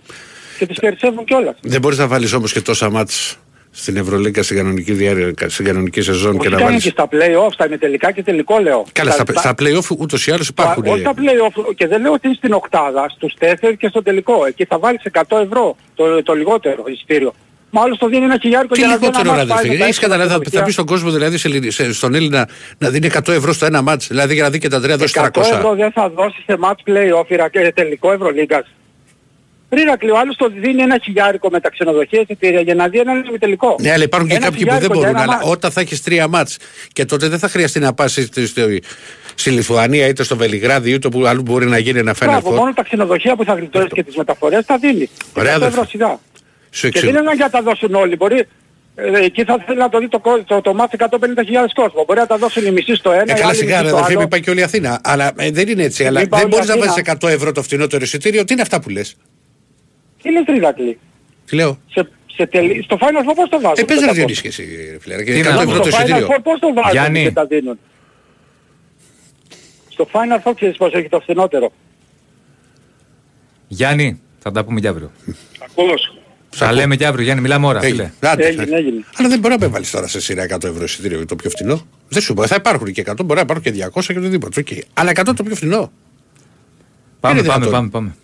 Και 0.59 0.66
τις 0.66 0.78
περισσεύουν 0.78 1.24
κιόλας. 1.24 1.57
Δεν 1.61 1.81
μπορείς 1.81 1.99
να 1.99 2.07
βάλεις 2.07 2.32
όμως 2.32 2.53
και 2.53 2.61
τόσα 2.61 2.91
μάτς 2.91 3.39
στην 3.70 3.97
Ευρωλίγκα 3.97 4.43
στην 4.43 4.57
κανονική, 4.57 4.93
διάρκεια, 4.93 5.49
στην 5.49 5.65
κανονική 5.65 6.01
σεζόν 6.01 6.32
και 6.32 6.39
Όχι 6.39 6.49
να 6.49 6.57
κάνει 6.57 6.65
βάλεις... 6.69 6.82
και 6.85 6.91
στα 6.91 7.09
play-off, 7.11 7.53
στα 7.53 7.66
ημιτελικά 7.66 8.12
και 8.12 8.23
τελικό 8.23 8.59
λέω. 8.59 8.85
Καλά, 8.93 9.11
στα, 9.11 9.24
τα- 9.24 9.32
στα 9.41 9.55
play-off 9.59 9.97
ούτως 9.99 10.27
ή 10.27 10.31
άλλως 10.31 10.49
υπάρχουν. 10.49 10.86
Όχι 10.86 11.01
στα 11.01 11.15
play-off 11.16 11.74
και 11.77 11.86
δεν 11.86 12.01
λέω 12.01 12.12
ότι 12.12 12.27
είναι 12.27 12.36
στην 12.36 12.53
οκτάδα, 12.53 13.09
στους 13.09 13.35
τέσσερις 13.39 13.77
και 13.77 13.89
στο 13.89 14.03
τελικό. 14.03 14.45
Εκεί 14.47 14.65
θα 14.65 14.78
βάλεις 14.78 15.03
100 15.28 15.39
ευρώ 15.45 15.77
το, 15.95 16.23
το 16.23 16.32
λιγότερο 16.35 16.85
εισιτήριο. 16.86 17.35
Μα 17.77 17.83
άλλος 17.83 17.99
το 17.99 18.07
δίνει 18.09 18.25
ένα 18.25 18.39
χιλιάρικο 18.43 18.75
Τι 18.75 18.81
για 18.81 18.89
να 18.89 18.97
δει 18.97 19.07
ένα 19.07 19.19
λιγότερο 19.19 19.37
ρε 19.41 19.45
μάτς, 19.47 19.49
πάει 19.53 19.59
αδερφέ. 19.59 19.73
με 19.75 19.79
τα 19.79 19.85
Έχεις 19.85 19.99
καταλάβει, 19.99 20.29
θα, 20.29 20.35
έξοδα 20.35 20.59
θα 20.59 20.65
πεις 20.65 20.75
στον 20.75 20.87
κόσμο 20.87 21.11
δηλαδή 21.11 21.37
σε, 21.39 21.49
Ελλην- 21.49 21.71
σε- 21.73 21.93
στον 21.93 22.15
Έλληνα 22.15 22.49
να 22.79 22.89
δίνει 22.91 23.07
100 23.13 23.29
ευρώ 23.33 23.53
στο 23.53 23.67
ένα 23.67 23.83
μάτς. 23.83 24.07
Δηλαδή 24.07 24.35
για 24.35 24.43
να 24.43 24.51
δει 24.51 24.59
και 24.59 24.69
τα 24.69 24.81
τρία 24.81 24.97
δώσει 24.97 25.15
100 25.17 25.25
300. 25.43 25.43
ευρώ 25.57 25.75
δεν 25.75 25.93
θα 25.93 26.09
δώσει 26.11 26.43
σε 26.47 26.59
match 26.65 26.91
play-off 26.91 27.25
ή 27.29 27.35
ρακέ- 27.37 27.75
τελικό 27.75 28.13
Ευρωλίγκας. 28.13 28.67
Πριν 29.69 29.89
ο 30.11 30.19
άλλος 30.19 30.37
το 30.37 30.51
δίνει 30.61 30.83
ένα 30.83 30.99
χιλιάρικο 31.03 31.49
με 31.51 31.61
τα 31.61 31.71
ξενοδοχεία 31.71 32.21
εισιτήρια 32.21 32.61
για 32.61 32.75
να 32.75 32.89
δει 32.89 32.99
έναν 32.99 33.37
τελικό. 33.39 33.77
Ναι, 33.81 33.93
αλλά 33.93 34.05
υπάρχουν 34.05 34.29
και 34.31 34.39
κάποιοι 34.39 34.67
που 34.67 34.79
δεν 34.79 34.91
μπορούν. 34.93 35.17
Αλλά 35.17 35.41
όταν 35.45 35.71
θα 35.71 35.81
έχεις 35.81 36.03
τρία 36.03 36.29
μάτς 36.29 36.57
και 36.93 37.05
τότε 37.05 37.29
δεν 37.29 37.39
θα 37.39 37.49
χρειαστεί 37.49 37.79
να 37.79 37.93
πας 37.95 38.13
στη, 38.13 38.47
στη, 38.47 38.83
στη 39.35 39.51
Λιθουανία 39.51 40.07
είτε 40.07 40.23
στο 40.23 40.37
Βελιγράδι 40.37 40.91
είτε 40.93 41.07
όπου 41.07 41.27
αλλού 41.27 41.43
μπορεί 41.43 41.67
να 41.67 41.79
γίνει 41.79 41.99
ένα 41.99 42.15
Μπράβο, 42.19 42.33
φαίνεται. 42.41 42.59
μόνο 42.61 42.73
τα 42.73 42.83
ξενοδοχεία 42.83 43.37
που 43.37 43.45
θα 43.45 43.55
γλιτώσει 43.55 43.87
και 43.89 44.03
τις 44.03 44.17
μεταφορές 44.17 44.65
θα 44.67 44.79
δίνει. 44.79 45.09
Ωραία, 45.33 45.59
100 46.75 46.79
αδερφέ. 46.79 46.81
ευρώ 46.81 46.81
σιγά. 46.81 46.81
Σου 46.81 46.81
Και 46.81 46.87
εξηγώ. 46.87 47.13
δεν 47.13 47.23
είναι 47.23 47.35
για 47.35 47.45
να 47.45 47.51
τα 47.51 47.63
δώσουν 47.63 47.95
όλοι. 47.95 48.17
Μπορεί, 48.17 48.47
ε, 48.95 49.25
εκεί 49.25 49.45
θα 49.45 49.63
θέλει 49.67 49.79
να 49.79 49.89
το 49.89 49.99
δει 49.99 50.09
το, 50.09 50.19
κο- 50.19 50.45
το, 50.45 50.61
το 50.61 50.75
μάτι 50.75 50.97
150.000 51.01 51.07
κόσμο. 51.75 52.05
Μπορεί 52.05 52.19
να 52.19 52.27
τα 52.27 52.37
δώσουν 52.39 52.67
οι 52.67 52.71
μισοί 52.71 52.95
στο 52.95 53.11
ένα, 53.11 53.21
Ε, 53.21 53.25
οι 53.25 53.35
καλά 53.35 53.47
άλλοι 53.49 53.57
σιγά, 53.57 53.71
μισοί 53.71 53.83
ρε 53.83 53.89
στο 53.89 53.97
αδερφέ, 53.97 54.11
άλλο. 54.13 54.21
μην 54.21 54.29
πάει 54.29 54.41
και 54.41 54.51
όλη 54.51 54.61
η 54.61 54.63
Αθήνα. 54.63 55.01
Αλλά 55.05 55.33
ε, 55.37 55.51
δεν 55.51 55.69
είναι 55.69 55.83
έτσι. 55.83 56.07
Αλλά 56.07 56.21
Μην 56.21 56.29
πάει 56.29 56.41
δεν 56.41 56.53
όλη 56.53 56.63
η 56.63 56.67
μπορείς 56.67 56.69
να 56.69 56.87
βάζεις 56.87 57.03
Αθήνα. 57.09 57.31
100 57.31 57.35
ευρώ 57.35 57.53
το 57.53 57.63
φθηνότερο 57.63 58.05
εισιτήριο. 58.05 58.45
Τι 58.45 58.53
είναι 58.53 58.63
αυτά 58.63 58.81
που 58.81 58.89
λες; 58.89 59.17
Τι 60.23 60.31
λες 60.33 60.45
Ριδακλή. 60.49 60.99
Τι 61.47 61.57
λέω; 61.57 61.79
Σε, 61.91 62.09
σε 62.35 62.47
τελει... 62.47 62.83
Στο 62.83 62.99
Final 63.01 63.31
Four 63.31 63.35
πώς 63.37 63.49
το 63.49 63.61
βάζουν. 63.61 63.77
Ε, 63.79 63.85
πες 63.85 63.99
το 63.99 64.05
να 64.07 64.11
100. 64.13 64.15
διονύσει 64.15 64.43
και 64.43 64.49
εσύ, 64.49 64.89
ρε 64.93 64.99
φιλέρα. 65.01 65.23
Και 65.25 65.33
Τι 65.33 65.41
100 65.41 65.43
να 65.45 65.49
ευρώ 65.63 65.65
το 65.81 65.85
Στο 65.91 65.97
Final 65.99 66.03
εισιτήριο. 66.05 66.27
Four 66.27 66.39
πώς 66.43 66.59
το 66.61 66.73
βάζουν 66.75 66.91
Γιάννη. 66.93 67.23
και 67.23 67.31
τα 67.33 67.47
δίνουν; 67.47 67.79
Στο 69.89 70.09
Final 70.13 70.49
Four 70.49 70.53
ξέρεις 70.55 70.77
πώς 70.77 70.93
έχει 70.93 71.09
το 71.09 71.21
φθηνότερο. 71.21 71.73
Γιάννη, 73.69 74.21
θα 74.39 74.51
τα 74.51 74.65
πούμε 74.65 74.81
και 74.81 74.89
αύριο. 74.89 75.11
Ακούς. 75.65 76.13
Θα 76.57 76.73
λέμε 76.73 76.97
και 76.97 77.07
αύριο, 77.07 77.25
Γιάννη, 77.25 77.43
μιλάμε 77.43 77.67
ώρα, 77.67 77.81
φίλε. 77.81 77.91
Έγινε. 77.93 78.15
Άντε, 78.21 78.47
Έγινε, 78.47 78.65
ναι. 78.65 78.77
έγινε. 78.77 79.05
Αλλά 79.17 79.29
δεν 79.29 79.39
μπορεί 79.39 79.55
να 79.55 79.61
με 79.61 79.67
βάλει 79.67 79.87
τώρα 79.87 80.07
σε 80.07 80.21
σειρά 80.21 80.47
100 80.55 80.65
ευρώ 80.65 80.85
εισιτήριο 80.85 81.17
για 81.17 81.27
το 81.27 81.37
πιο 81.37 81.51
φθηνό. 81.51 81.87
Δεν 82.09 82.23
σου 82.23 82.35
πω, 82.35 82.47
θα 82.47 82.55
υπάρχουν 82.55 82.93
και 82.93 83.05
100, 83.07 83.15
μπορεί 83.17 83.35
να 83.35 83.41
υπάρχουν 83.41 83.65
και 83.65 83.89
200 83.95 84.03
και 84.05 84.19
οτιδήποτε. 84.19 84.61
οκ. 84.61 84.67
Αλλά 84.95 85.11
100 85.15 85.33
το 85.37 85.43
πιο 85.43 85.55
φθηνό. 85.55 85.93
Πάμε, 87.21 87.39
Είναι 87.39 87.49
πάμε, 87.49 87.65
δυνατόν. 87.67 87.71
πάμε, 87.71 87.89
πάμε. 87.89 88.17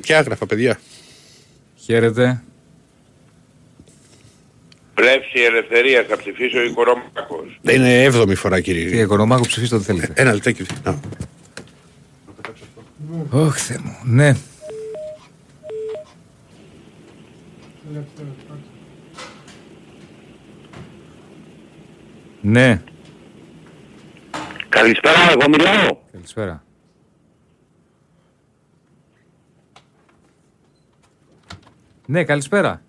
Και 0.00 0.14
άγραφα, 0.14 0.46
παιδιά; 0.46 0.78
Χαίρετε. 1.76 2.42
Πλεύση 4.94 5.40
ελευθερίας 5.46 6.06
θα 6.08 6.16
ψηφίσει 6.16 6.56
ο 6.58 6.62
Οικορόμακος. 6.62 7.60
Είναι 7.62 8.06
7η 8.12 8.36
φορά, 8.36 8.60
Κύριε 8.60 8.84
κύριε. 8.84 9.04
Κορομάκο, 9.04 9.46
ψηφίστε 9.46 9.74
ό,τι 9.74 9.84
θέλετε. 9.84 10.12
Ένα 10.14 10.32
λεπτάκι. 10.32 10.66
Να. 10.84 11.00
Όχι, 13.30 13.58
Θεέ 13.60 13.78
μου. 13.82 13.96
Ναι. 14.04 14.36
Ναι, 22.40 22.80
Καλησπέρα, 24.68 25.18
εγώ 25.30 25.48
μιλάω. 25.50 25.96
καλησπέρα. 26.12 26.62
Ναι, 32.06 32.24
καλησπέρα. 32.24 32.82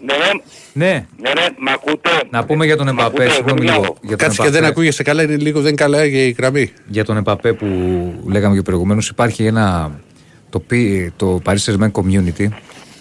Ναι, 0.00 0.14
ναι, 0.14 0.30
Ναι, 0.72 1.06
ναι, 1.20 1.30
ναι, 1.40 1.46
μ' 1.58 1.68
ακούτε. 1.68 2.10
να 2.30 2.44
πούμε 2.44 2.64
για 2.64 2.76
τον 2.76 2.86
Μ' 2.86 2.88
Εμπαπέ, 2.88 3.06
ακούτε, 3.06 3.24
εγώ 3.24 3.32
συγγνώμη 3.32 3.60
μιλάω. 3.60 3.80
λίγο. 3.80 3.96
Για 4.00 4.08
τον 4.16 4.18
Κάτσε 4.18 4.36
και 4.42 4.48
δεν 4.48 4.54
Εμπαπέ. 4.56 4.66
ακούγεσαι 4.72 5.02
καλά, 5.02 5.22
είναι 5.22 5.36
λίγο 5.36 5.60
δεν 5.60 5.76
καλά 5.76 6.04
για 6.04 6.22
η 6.22 6.30
γραμμή. 6.30 6.72
Για 6.86 7.04
τον 7.04 7.16
Εμπαπέ 7.16 7.52
που 7.52 7.66
λέγαμε 8.26 8.54
και 8.56 8.62
προηγουμένως, 8.62 9.08
υπάρχει 9.08 9.44
ένα. 9.46 9.90
Το, 10.50 10.60
πι- 10.60 11.12
το 11.16 11.40
Paris 11.44 11.56
Saint-Germain 11.64 11.90
Community 11.92 12.48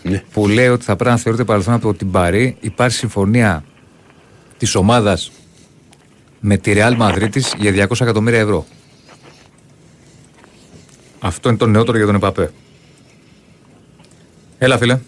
Ναι. 0.10 0.24
που 0.34 0.48
λέει 0.48 0.68
ότι 0.68 0.84
θα 0.84 0.96
πρέπει 0.96 1.12
να 1.12 1.18
θεωρείται 1.22 1.44
παρελθόν 1.44 1.74
από 1.74 1.94
την 1.94 2.12
Παρή. 2.12 2.58
Υπάρχει 2.60 2.96
συμφωνία 2.98 3.64
της 4.58 4.76
ομάδας 4.76 5.32
με 6.40 6.58
τη 6.58 6.74
Real 6.76 6.98
Madrid 6.98 7.30
για 7.58 7.88
200 7.88 8.02
εκατομμύρια 8.02 8.40
ευρώ. 8.40 8.66
Αυτό 11.20 11.50
είναι 11.50 11.58
το 11.58 11.68
νεότερο 11.68 11.98
για 11.98 12.06
τον 12.06 12.16
Εμπαπέ. 12.16 12.52
Έλα, 14.58 14.78
φίλε. 14.78 15.00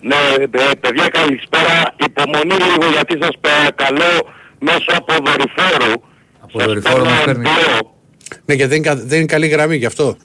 Ναι, 0.00 0.14
ε, 0.40 0.46
παιδιά 0.80 1.08
καλησπέρα. 1.08 1.94
Υπομονή 2.06 2.54
λίγο 2.54 2.90
γιατί 2.92 3.18
σας 3.20 3.30
παρακαλώ 3.40 4.28
μέσω 4.58 4.86
από 4.96 5.12
δορυφόρου. 5.24 5.92
Από 6.40 6.58
δορυφόρο 6.58 7.04
μας 7.04 7.24
παίρνει. 7.24 7.44
Ναι, 8.44 8.56
και 8.56 8.66
δεν, 8.66 8.76
είναι 8.76 8.86
κα- 8.88 8.96
δεν 9.04 9.18
είναι 9.18 9.26
καλή 9.26 9.46
γραμμή 9.46 9.76
γι' 9.76 9.86
αυτό. 9.86 10.16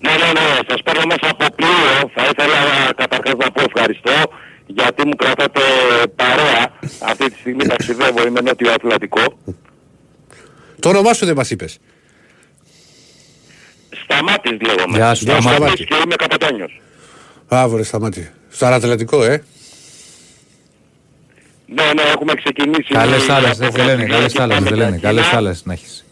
Ναι, 0.00 0.10
ναι, 0.10 0.32
ναι, 0.32 0.46
σας 0.68 0.82
παίρνω 0.82 1.02
μέσα 1.12 1.28
από 1.30 1.44
πλοίο. 1.56 2.10
Θα 2.14 2.22
ήθελα 2.30 2.58
καταρχάς 2.96 3.34
να 3.38 3.50
πω 3.50 3.62
ευχαριστώ 3.70 4.12
γιατί 4.66 5.06
μου 5.06 5.16
κρατάτε 5.16 5.60
παρέα. 6.16 6.72
Αυτή 7.00 7.30
τη 7.30 7.38
στιγμή 7.38 7.66
ταξιδεύω, 7.66 8.26
είμαι 8.26 8.40
νότιο 8.40 8.72
Ατλαντικό. 8.72 9.38
Το 10.80 10.88
όνομά 10.88 11.12
σου 11.12 11.24
δεν 11.26 11.34
μας 11.36 11.50
είπες. 11.50 11.78
Σταμάτης 14.04 14.56
λέγομαι. 14.60 14.96
Γεια 14.96 15.14
σου, 15.14 15.24
Γεια 15.24 15.34
σου, 15.34 15.40
Σταμάτη. 15.40 15.56
Σταμάτης. 15.56 15.86
Και 15.86 15.94
είμαι 16.04 16.14
καπετάνιος. 16.14 16.80
Άβρε, 17.48 17.82
σταμάτη. 17.82 18.30
Στο 18.50 18.66
Ανατολικό, 18.66 19.24
ε. 19.24 19.44
Ναι, 21.66 21.92
ναι, 21.94 22.02
έχουμε 22.02 22.34
ξεκινήσει. 22.34 22.92
Καλές 22.92 23.24
για 23.24 23.34
άλλες, 23.34 23.56
το 23.58 23.68
δεν 23.70 23.84
λένε. 23.84 23.94
Βραζιλία 23.94 24.16
Καλές 24.16 24.32
και 24.32 24.42
άλλες, 24.42 24.56
πάμε 24.56 24.68
δεν 24.68 24.76
για 24.76 24.84
λένε. 24.84 24.96
Κίνα. 24.98 25.08
Καλές 25.08 25.32
άλλες 25.32 25.64
να 25.64 25.72
έχεις. 25.72 26.06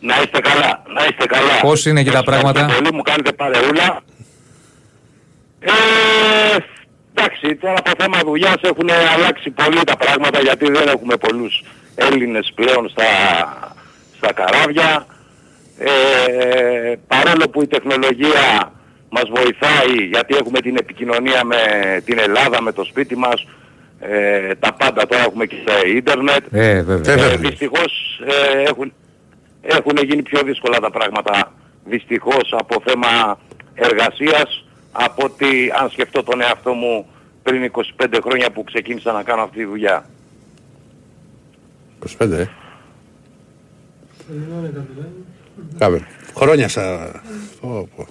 Να 0.00 0.14
είστε 0.22 0.40
καλά, 0.40 0.82
να 0.94 1.04
είστε 1.04 1.26
καλά. 1.26 1.60
Πώς 1.60 1.86
είναι 1.86 2.00
εκεί 2.00 2.10
τα 2.10 2.18
Ευχαριστώ 2.18 2.52
πράγματα; 2.52 2.74
Πολύ 2.74 2.94
μου 2.94 3.02
κάνετε 3.02 3.32
παρεούλα. 3.32 4.00
Ε, 5.60 5.70
εντάξει, 7.14 7.56
τώρα 7.56 7.74
από 7.78 7.90
θέμα 7.98 8.18
δουλειάς 8.24 8.60
έχουν 8.62 8.88
αλλάξει 9.14 9.50
πολύ 9.50 9.84
τα 9.84 9.96
πράγματα 9.96 10.40
γιατί 10.40 10.70
δεν 10.70 10.88
έχουμε 10.88 11.16
πολλούς 11.16 11.64
Έλληνες 11.94 12.52
πλέον 12.54 12.88
στα, 12.88 13.04
στα 14.16 14.32
καράβια. 14.32 15.06
Ε, 15.78 16.94
παρόλο 17.06 17.48
που 17.48 17.62
η 17.62 17.66
τεχνολογία 17.66 18.72
μας 19.08 19.24
βοηθάει 19.34 20.06
γιατί 20.10 20.36
έχουμε 20.36 20.60
την 20.60 20.76
επικοινωνία 20.76 21.44
με 21.44 21.56
την 22.04 22.18
Ελλάδα, 22.18 22.62
με 22.62 22.72
το 22.72 22.84
σπίτι 22.84 23.16
μας, 23.16 23.46
ε, 24.00 24.54
τα 24.54 24.72
πάντα 24.72 25.06
τώρα 25.06 25.22
έχουμε 25.22 25.46
και 25.46 25.56
στο 25.62 25.86
ίντερνετ. 25.86 26.44
Ε, 26.50 26.82
βέβαια. 26.82 27.14
Ε, 27.14 27.36
δυστυχώς 27.36 28.20
ε, 28.26 28.62
έχουν, 28.62 28.92
έχουν 29.68 29.96
γίνει 30.04 30.22
πιο 30.22 30.42
δύσκολα 30.42 30.78
τα 30.78 30.90
πράγματα 30.90 31.52
δυστυχώς 31.84 32.52
από 32.52 32.82
θέμα 32.84 33.38
εργασίας 33.74 34.64
από 34.92 35.24
ότι 35.24 35.72
αν 35.80 35.90
σκεφτώ 35.90 36.22
τον 36.22 36.40
εαυτό 36.40 36.72
μου 36.72 37.06
πριν 37.42 37.70
25 38.00 38.18
χρόνια 38.22 38.50
που 38.50 38.64
ξεκίνησα 38.64 39.12
να 39.12 39.22
κάνω 39.22 39.42
αυτή 39.42 39.58
τη 39.58 39.64
δουλειά. 39.64 40.06
25, 42.18 42.30
ε. 42.30 42.48
Κάμε. 45.78 46.06
Χρόνια 46.36 46.68
σα. 46.68 46.96
Πω, 47.60 47.88
πω. 47.96 48.06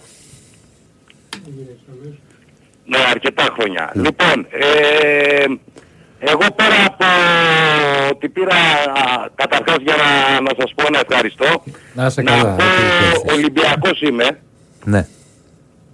Ναι, 2.85 2.97
αρκετά 3.09 3.43
χρόνια. 3.43 3.91
Λοιπόν, 3.93 4.47
ε, 4.49 5.45
εγώ 6.19 6.45
πέρα 6.55 6.85
από 6.85 7.05
ότι 8.11 8.29
πήρα 8.29 8.55
α, 8.55 9.27
καταρχάς 9.35 9.77
για 9.81 9.95
να, 9.95 10.41
να 10.41 10.51
σας 10.59 10.73
πω 10.75 10.89
να 10.89 10.99
ευχαριστώ. 11.09 11.63
Να 11.93 12.05
είσαι 12.05 12.21
να 12.21 12.31
καλά. 12.31 12.55
πω 12.55 12.63
Ολυμπιακός 13.33 14.01
είμαι. 14.01 14.39
Ναι. 14.83 15.07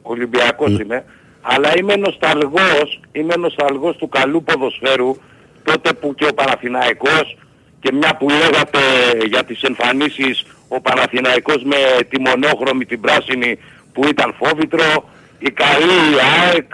Ολυμπιακός 0.02 0.80
είμαι, 0.80 1.06
αλλά 1.42 1.70
είμαι 1.78 1.96
νοσταλγός, 1.96 3.00
είμαι 3.12 3.36
νοσταλγός 3.36 3.98
του 3.98 4.10
καλού 4.10 4.44
ποδοσφαίρου, 4.44 5.16
τότε 5.64 5.94
που 5.94 6.14
και 6.16 6.26
ο 6.26 6.34
Παναθηναϊκός 6.34 7.38
και 7.80 7.92
μια 7.94 8.16
που 8.16 8.30
λέγατε 8.30 8.80
για 9.28 9.44
τις 9.44 9.62
εμφανίσεις 9.62 10.46
ο 10.68 10.82
Παναθηναϊκός 10.82 11.64
με 11.64 12.04
τη 12.10 12.20
μονόχρωμη 12.20 12.86
την 12.86 13.02
πράσινη 13.02 13.60
που 13.94 14.08
ήταν 14.08 14.36
φόβητρο, 14.38 15.10
η 15.40 15.52
καλή 15.52 16.00
η 16.14 16.18
ΑΕΚ, 16.50 16.72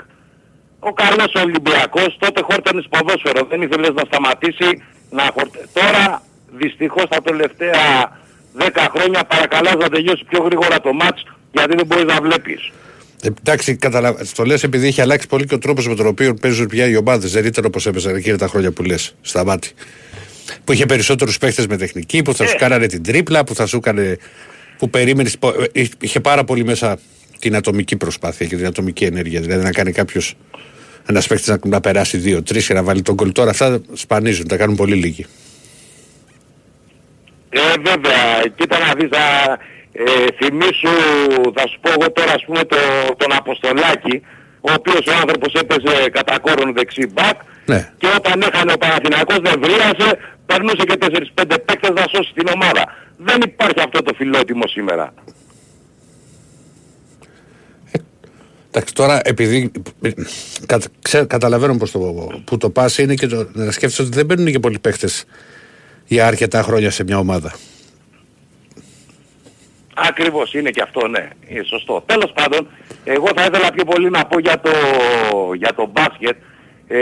ο 0.79 0.93
καλός 0.93 1.33
Ολυμπιακός, 1.43 2.17
τότε 2.19 2.41
χόρτανες 2.41 2.87
ποδόσφαιρο, 2.89 3.45
δεν 3.49 3.61
ήθελες 3.61 3.89
να 3.89 4.03
σταματήσει 4.07 4.83
να 5.09 5.23
χορτε... 5.33 5.59
Τώρα 5.73 6.21
δυστυχώς 6.51 7.03
τα 7.09 7.21
τελευταία 7.21 8.17
10 8.57 8.87
χρόνια 8.95 9.23
παρακαλάς 9.23 9.75
να 9.75 9.89
τελειώσει 9.89 10.23
πιο 10.29 10.43
γρήγορα 10.43 10.79
το 10.81 10.93
μάτς 10.93 11.23
γιατί 11.51 11.75
δεν 11.75 11.85
μπορείς 11.85 12.03
να 12.03 12.21
βλέπεις. 12.21 12.71
Ε, 13.21 13.27
Εντάξει, 13.39 13.75
καταλα... 13.75 14.15
το 14.35 14.43
λες 14.43 14.63
επειδή 14.63 14.87
έχει 14.87 15.01
αλλάξει 15.01 15.27
πολύ 15.27 15.45
και 15.45 15.53
ο 15.53 15.57
τρόπος 15.57 15.87
με 15.87 15.95
τον 15.95 16.07
οποίο 16.07 16.33
παίζουν 16.33 16.67
πια 16.67 16.87
οι 16.87 16.95
ομάδες. 16.95 17.31
Δεν 17.31 17.45
ήταν 17.45 17.65
όπως 17.65 17.85
έπαιζαν 17.85 18.15
εκείνα 18.15 18.37
τα 18.37 18.47
χρόνια 18.47 18.71
που 18.71 18.83
λες, 18.83 19.15
στα 19.21 19.45
μάτι. 19.45 19.71
Που 20.63 20.71
είχε 20.71 20.85
περισσότερους 20.85 21.37
παίχτες 21.37 21.67
με 21.67 21.77
τεχνική, 21.77 22.21
που 22.21 22.33
θα 22.33 22.47
σου 22.47 22.55
κάνανε 22.57 22.85
την 22.85 23.03
τρίπλα, 23.03 23.43
που 23.43 23.55
θα 23.55 23.65
σου 23.65 23.77
έκανε. 23.77 24.17
που 24.77 24.89
περίμενες. 24.89 25.37
Είχε 25.99 26.19
πάρα 26.19 26.43
πολύ 26.43 26.63
μέσα 26.63 26.99
την 27.39 27.55
ατομική 27.55 27.95
προσπάθεια 27.97 28.45
και 28.47 28.55
την 28.55 28.65
ατομική 28.65 29.03
ενέργεια. 29.05 29.41
Δηλαδή 29.41 29.63
να 29.63 29.71
κάνει 29.71 29.91
κάποιος. 29.91 30.35
Ένας 31.09 31.27
παίχτη 31.27 31.49
να, 31.49 31.57
να 31.65 31.79
περάσει 31.81 32.17
δύο-τρει 32.17 32.65
και 32.65 32.73
να 32.73 32.83
βάλει 32.83 33.01
τον 33.01 33.15
κολλ. 33.15 33.31
Τώρα 33.31 33.49
αυτά 33.49 33.81
σπανίζουν, 33.93 34.47
τα 34.47 34.57
κάνουν 34.57 34.75
πολύ 34.75 34.95
λίγοι. 34.95 35.25
Ε, 37.49 37.59
βέβαια, 37.83 38.21
κοίτα 38.55 38.77
να 38.79 38.93
δεις, 38.97 39.17
α, 39.17 39.25
ε, 39.91 40.25
θυμήσου, 40.39 40.95
θα 41.55 41.67
σου 41.67 41.79
πω 41.81 41.89
εγώ 41.89 42.11
τώρα 42.11 42.31
ας 42.33 42.43
πούμε 42.45 42.63
το, 42.63 42.77
τον 43.17 43.31
Αποστολάκη, 43.37 44.21
ο 44.61 44.71
οποίος 44.77 45.03
ο 45.07 45.13
άνθρωπος 45.21 45.53
έπαιζε 45.53 46.09
κατά 46.09 46.39
κόρον 46.39 46.73
δεξί 46.73 47.07
μπακ 47.13 47.37
Ναι. 47.65 47.91
και 47.97 48.07
όταν 48.17 48.41
έχανε 48.41 48.71
ο 48.71 48.77
Παναθηναϊκός 48.77 49.39
δεν 49.47 49.55
βρίασε, 49.63 50.09
περνούσε 50.45 50.83
και 50.89 50.97
4-5 50.99 51.57
παίκτες 51.65 51.89
να 51.99 52.05
σώσει 52.13 52.31
την 52.33 52.47
ομάδα. 52.55 52.83
Δεν 53.17 53.37
υπάρχει 53.43 53.79
αυτό 53.87 54.01
το 54.01 54.13
φιλότιμο 54.17 54.67
σήμερα. 54.67 55.13
Εντάξει, 58.71 58.93
τώρα 58.93 59.19
επειδή 59.23 59.71
κα, 60.65 60.79
ξέ, 61.01 61.25
καταλαβαίνω 61.25 61.77
πως 61.77 61.91
το, 61.91 61.99
που 62.45 62.57
το 62.57 62.69
πας 62.69 62.97
είναι 62.97 63.13
και 63.13 63.27
το, 63.27 63.49
να 63.53 63.71
σκέφτεσαι 63.71 64.01
ότι 64.01 64.11
δεν 64.11 64.25
μπαίνουν 64.25 64.51
και 64.51 64.59
πολλοί 64.59 64.79
παίχτες 64.79 65.25
για 66.05 66.27
αρκετά 66.27 66.61
χρόνια 66.61 66.91
σε 66.91 67.03
μια 67.03 67.17
ομάδα. 67.17 67.53
Ακριβώς 69.95 70.53
είναι 70.53 70.69
και 70.69 70.81
αυτό, 70.81 71.07
ναι. 71.07 71.27
Είναι 71.47 71.63
σωστό. 71.63 72.03
Τέλος 72.05 72.31
πάντων, 72.35 72.67
εγώ 73.03 73.27
θα 73.35 73.41
ήθελα 73.43 73.71
πιο 73.71 73.83
πολύ 73.85 74.09
να 74.09 74.25
πω 74.25 74.39
για 74.39 74.59
το, 74.59 74.69
για 75.57 75.73
το 75.75 75.89
μπάσκετ. 75.91 76.37
Ε, 76.91 76.99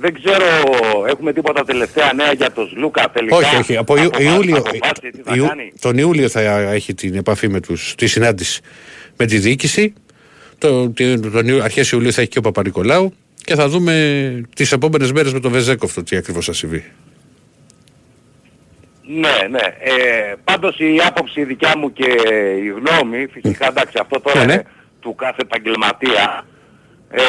δεν 0.00 0.14
ξέρω, 0.14 0.46
έχουμε 1.08 1.32
τίποτα 1.32 1.64
τελευταία 1.64 2.12
νέα 2.12 2.32
για 2.32 2.52
τον 2.52 2.68
Σλούκα 2.68 3.10
τελικά; 3.12 3.36
Όχι, 3.36 3.56
όχι. 3.56 3.76
Από 3.76 3.96
Θα 3.96 4.02
Ιου- 4.02 4.10
αποφάσει- 4.14 4.34
Ιούλιο, 4.36 4.54
θα 4.56 4.70
αποφάσει 4.70 5.10
τι 5.12 5.22
θα 5.22 5.34
Ιου- 5.34 5.46
κάνει; 5.48 5.72
τον 5.80 5.98
Ιούλιο 5.98 6.28
θα 6.28 6.40
έχει 6.58 6.94
την 6.94 7.14
επαφή 7.14 7.48
με 7.48 7.60
τους, 7.60 7.94
τη 7.94 8.06
συνάντηση 8.06 8.60
με 9.16 9.26
τη 9.26 9.38
διοίκηση. 9.38 9.92
Το, 10.62 10.88
τη- 10.90 11.20
τον 11.20 11.48
Ιου- 11.48 11.62
αρχές 11.62 11.90
Ιουλίου 11.92 12.12
θα 12.12 12.20
έχει 12.20 12.30
και 12.30 12.38
ο 12.38 12.40
Παπα-Νικολάου 12.40 13.12
και 13.44 13.54
θα 13.54 13.68
δούμε 13.68 13.94
τις 14.54 14.72
επόμενες 14.72 15.12
μέρες 15.12 15.32
με 15.32 15.40
τον 15.40 15.50
Βεζέκοφ 15.52 15.94
το 15.94 16.02
τι 16.02 16.16
ακριβώς 16.16 16.44
θα 16.44 16.52
συμβεί. 16.52 16.84
Ναι, 19.06 19.36
ναι. 19.50 19.58
Ε, 19.80 20.34
πάντως 20.44 20.78
η 20.78 20.96
άποψη 21.06 21.44
δικιά 21.44 21.72
μου 21.78 21.92
και 21.92 22.06
η 22.64 22.68
γνώμη, 22.68 23.26
φυσικά 23.32 23.66
εντάξει 23.68 23.98
αυτό 24.00 24.20
τώρα 24.20 24.38
Ναι, 24.38 24.44
ναι. 24.46 24.52
είναι 24.52 24.64
του 25.00 25.14
κάθε 25.14 25.40
επαγγελματία, 25.42 26.46
ε, 27.10 27.20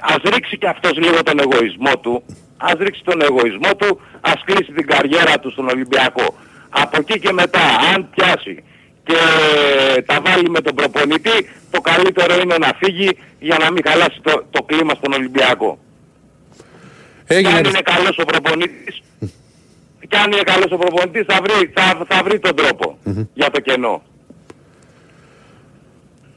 ας 0.00 0.16
ρίξει 0.34 0.58
και 0.58 0.68
αυτός 0.68 0.92
λίγο 0.96 1.22
τον 1.22 1.38
εγωισμό 1.38 1.98
του, 1.98 2.22
ας 2.56 2.74
ρίξει 2.78 3.02
τον 3.04 3.22
εγωισμό 3.22 3.76
του, 3.76 4.00
ας 4.20 4.42
κλείσει 4.44 4.72
την 4.72 4.86
καριέρα 4.86 5.38
του 5.40 5.50
στον 5.50 5.68
Ολυμπιακό. 5.68 6.34
Από 6.68 6.96
εκεί 7.00 7.18
και 7.20 7.32
μετά, 7.32 7.60
αν 7.94 8.08
πιάσει 8.14 8.62
και 9.08 9.20
τα 10.06 10.20
βάλει 10.24 10.50
με 10.50 10.60
τον 10.60 10.74
προπονητή, 10.74 11.36
το 11.70 11.80
καλύτερο 11.80 12.34
είναι 12.42 12.56
να 12.58 12.70
φύγει 12.80 13.10
για 13.40 13.56
να 13.58 13.72
μην 13.72 13.82
χαλάσει 13.88 14.20
το, 14.22 14.44
το 14.50 14.62
κλίμα 14.62 14.94
στον 14.94 15.12
Ολυμπιακό. 15.12 15.78
Έγινε, 17.26 17.48
Και 17.50 17.56
αν 17.56 17.62
ρε. 17.62 17.68
είναι 17.68 17.80
καλός 17.80 18.18
ο 18.18 18.24
προπονητής, 18.24 19.02
και 20.08 20.16
αν 20.16 20.32
είναι 20.32 20.42
καλός 20.42 20.70
ο 20.72 20.76
προπονητής 20.76 21.24
θα 21.28 21.38
βρει, 21.42 21.72
θα, 21.74 22.04
θα 22.08 22.22
βρει 22.22 22.38
τον 22.38 22.56
τρόπο 22.56 22.98
για 23.34 23.50
το 23.50 23.60
κενό. 23.60 24.02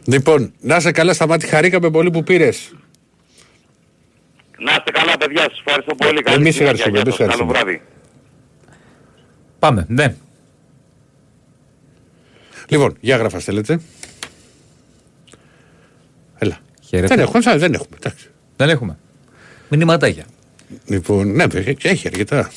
Λοιπόν, 0.05 0.53
να 0.59 0.75
είσαι 0.75 0.91
καλά 0.91 1.13
στα 1.13 1.27
μάτια. 1.27 1.49
Χαρήκαμε 1.49 1.89
πολύ 1.91 2.11
που 2.11 2.23
πήρες. 2.23 2.73
Να 4.57 4.71
είστε 4.71 4.91
καλά 4.91 5.17
παιδιά, 5.17 5.41
σας 5.41 5.57
ευχαριστώ 5.65 5.95
πολύ. 5.95 6.21
Καλή 6.21 6.37
Εμείς 6.41 6.55
συνέχεια. 6.55 6.85
ευχαριστούμε, 6.85 6.91
Γεια 6.91 7.01
εμείς 7.01 7.15
σας. 7.15 7.27
Καλό 7.27 7.51
ευχαριστούμε. 7.51 7.51
βράδυ. 7.51 7.81
Πάμε, 9.59 9.85
ναι. 9.89 10.15
Λοιπόν, 12.71 12.97
για 12.99 13.17
γράφα 13.17 13.39
στέλνετε. 13.39 13.79
Έλα. 16.37 16.57
Χαίρετε. 16.81 17.15
Δεν 17.15 17.23
έχουμε, 17.23 17.57
δεν 17.57 17.73
έχουμε. 17.73 17.95
Εντάξει. 17.97 18.29
Δεν 18.55 18.69
έχουμε. 18.69 18.97
Μηνυματάκια. 19.69 20.25
Λοιπόν, 20.85 21.31
ναι, 21.31 21.43
έχει- 21.53 21.87
έχει 21.87 22.07
αρκετά. 22.07 22.51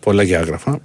Πολλά 0.00 0.22
για 0.22 0.40
άγραφα. 0.40 0.80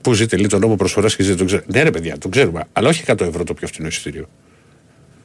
Πού 0.00 0.12
ζείτε, 0.12 0.36
λέει 0.36 0.46
τον 0.46 0.60
νόμο 0.60 0.76
προσφοράς 0.76 1.16
και 1.16 1.22
ζείτε 1.22 1.36
τον 1.36 1.46
ξέρω. 1.46 1.62
Ναι, 1.66 1.82
ρε 1.82 1.90
παιδιά, 1.90 2.18
τον 2.18 2.30
ξέρουμε. 2.30 2.64
Αλλά 2.72 2.88
όχι 2.88 3.02
100 3.06 3.20
ευρώ 3.20 3.44
το 3.44 3.54
πιο 3.54 3.66
φθηνό 3.66 3.86
εισιτήριο. 3.88 4.28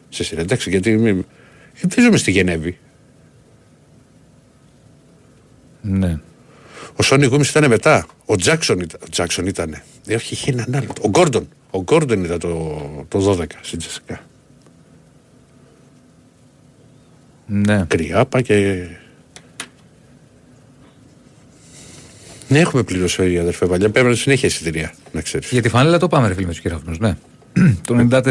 Σε 0.10 0.24
συνέντευξη, 0.24 0.70
γιατί. 0.70 0.98
μη- 0.98 1.26
γιατί 1.80 1.96
δεν 1.96 2.04
ζούμε 2.04 2.18
στη 2.18 2.32
Γενέβη. 2.32 2.78
Ναι. 5.82 6.20
Ο 7.00 7.04
Σόνι 7.04 7.26
Γούμις 7.26 7.50
ήταν 7.50 7.68
μετά. 7.68 8.06
Ο 8.26 8.36
Τζάξον 8.36 8.80
ήταν. 8.80 9.00
Ο 9.04 9.10
Τζάξον 9.10 9.46
ήταν. 9.46 9.82
Ε, 10.08 10.16
όχι, 10.16 10.34
είχε 10.34 10.52
έναν 10.52 10.76
άλλο. 10.76 10.94
Ο 11.02 11.10
Γκόρντον. 11.10 11.48
Ο 11.70 11.82
Γκόρντον 11.82 12.24
ήταν 12.24 12.40
το, 12.40 13.06
το 13.08 13.38
12 13.40 13.46
στην 13.62 13.80
Τζεσικά. 13.80 14.22
Ναι. 17.46 17.86
Κρυάπα 17.88 18.42
και. 18.42 18.88
Ναι, 22.48 22.60
έχουμε 22.60 22.84
πληρώσει 22.84 23.40
αδερφέ 23.40 23.66
παλιά. 23.66 23.90
Πρέπει 23.90 24.08
να 24.08 24.16
συνέχεια 24.16 24.48
εισιτηρία, 24.48 24.94
να 25.12 25.22
ξέρεις. 25.22 25.52
Για 25.52 25.62
τη 25.62 25.70
φανέλα 25.70 25.98
το 25.98 26.08
πάμε, 26.08 26.28
ρε 26.28 26.34
φίλε, 26.34 26.46
με 26.46 26.52
τους 26.52 26.62
κεραυνούς. 26.62 27.00
Ναι. 27.00 27.18
το 27.88 28.08
94. 28.12 28.22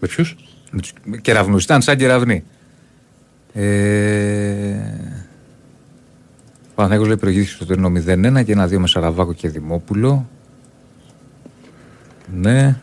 Με 0.00 0.08
ποιους; 0.08 0.36
Με 0.70 0.80
τους 0.80 0.92
κεραυνούς. 1.20 1.64
Ήταν 1.64 1.82
σαν 1.82 1.96
κεραυνοί. 1.96 2.44
Ε... 3.52 5.09
Παναγιώτο 6.80 7.06
λέει 7.06 7.16
προηγήθηκε 7.16 7.52
στο 7.54 7.66
τερνό 7.66 7.88
0-1 8.40 8.44
και 8.44 8.52
ένα-δύο 8.52 8.80
με 8.80 8.86
Σαραβάκο 8.86 9.32
και 9.32 9.48
Δημόπουλο. 9.48 10.28
Ναι. 12.34 12.80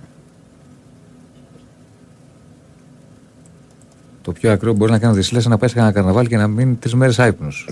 Το 4.22 4.32
πιο 4.32 4.52
ακραίο 4.52 4.74
μπορείς 4.74 4.94
να 4.94 5.00
κάνει 5.00 5.12
ο 5.14 5.16
Δεσίλας 5.16 5.46
να 5.46 5.58
πάει 5.58 5.70
σε 5.70 5.80
ένα 5.80 5.92
καρναβάλι 5.92 6.28
και 6.28 6.38
να 6.38 6.48
μείνει 6.48 6.76
τρεις 6.76 6.94
μέρες 6.96 7.20
άϊπνος. 7.20 7.70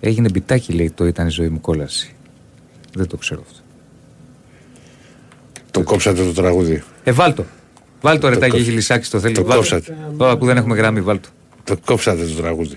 Έγινε 0.00 0.28
μπιτάκι, 0.30 0.72
λέει, 0.72 0.90
το 0.90 1.06
ήταν 1.06 1.26
η 1.26 1.30
ζωή 1.30 1.48
μου 1.48 1.60
κόλαση. 1.60 2.14
Δεν 2.94 3.06
το 3.06 3.16
ξέρω 3.16 3.42
αυτό. 3.46 3.58
Το 5.70 5.82
κόψατε 5.82 6.24
το 6.24 6.32
τραγούδι. 6.32 6.82
Ε, 7.04 7.12
βάλτο. 7.12 7.44
Βάλτο 8.00 8.28
ρε 8.28 8.36
τάκι, 8.36 8.50
κόψ- 8.50 8.66
έχει 8.66 8.74
λυσάξει 8.76 9.10
το 9.10 9.20
θέλει. 9.20 9.34
το 9.34 9.40
Βάλτο. 9.42 9.56
κόψατε. 9.56 9.96
Τώρα 10.16 10.36
που 10.38 10.46
δεν 10.46 10.56
έχουμε 10.56 10.76
γραμμή, 10.76 11.00
βάλτο. 11.00 11.28
Το 11.64 11.76
κόψατε 11.84 12.24
το 12.26 12.34
τραγούδι. 12.34 12.76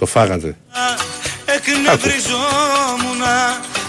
Το 0.00 0.06
φάγατε. 0.06 0.56
Εκνευριζόμουν 1.44 3.22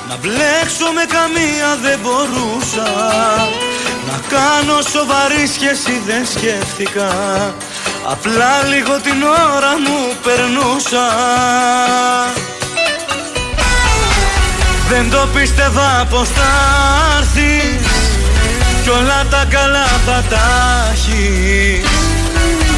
να 0.10 0.16
μπλέξω 0.22 0.88
με 0.96 1.06
καμία 1.16 1.70
δεν 1.82 2.00
μπορούσα. 2.04 2.90
Να 4.08 4.18
κάνω 4.30 4.82
σοβαρή 4.82 5.48
σχέση 5.48 6.02
δεν 6.06 6.26
σκέφτηκα. 6.26 7.10
Απλά 8.06 8.64
λίγο 8.64 9.00
την 9.00 9.24
ώρα 9.56 9.74
μου 9.80 10.16
περνούσα. 10.24 11.08
Δεν 14.90 15.10
το 15.10 15.28
πίστευα 15.34 16.08
πως 16.10 16.30
θα 16.30 16.52
έρθεις. 17.18 17.88
Κι 18.84 18.90
όλα 18.90 19.26
τα 19.30 19.46
καλά 19.50 19.86
θα 20.06 20.24
τα 20.30 20.46
έχεις 20.94 21.91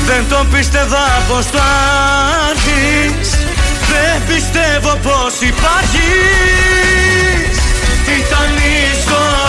δεν 0.06 0.26
το 0.30 0.46
πίστευα 0.52 1.24
πως 1.28 1.46
θα 1.46 1.70
έρθεις 2.50 3.30
Δεν 3.92 4.22
πιστεύω 4.28 4.98
πως 5.04 5.34
υπάρχεις. 5.42 6.02
Ήταν 8.20 8.50
η 8.58 8.78
ζωή 9.08 9.43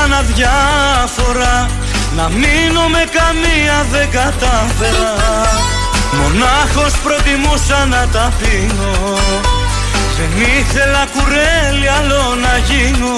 ήταν 0.00 0.12
αδιάφορα 0.12 1.66
Να 2.16 2.28
μείνω 2.28 2.84
με 2.88 3.04
καμία 3.18 3.86
δεν 3.90 4.10
κατάφερα. 4.10 5.14
Μονάχος 6.18 6.92
προτιμούσα 7.04 7.86
να 7.86 8.08
τα 8.12 8.32
πίνω. 8.38 9.18
Δεν 10.16 10.46
ήθελα 10.58 11.06
κουρέλι 11.14 11.88
άλλο 11.88 12.34
να 12.44 12.58
γίνω. 12.68 13.16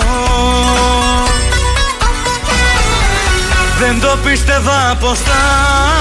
Δεν 3.79 4.01
το 4.01 4.19
πίστευα 4.25 4.97
πως 5.01 5.19
θα 5.19 5.43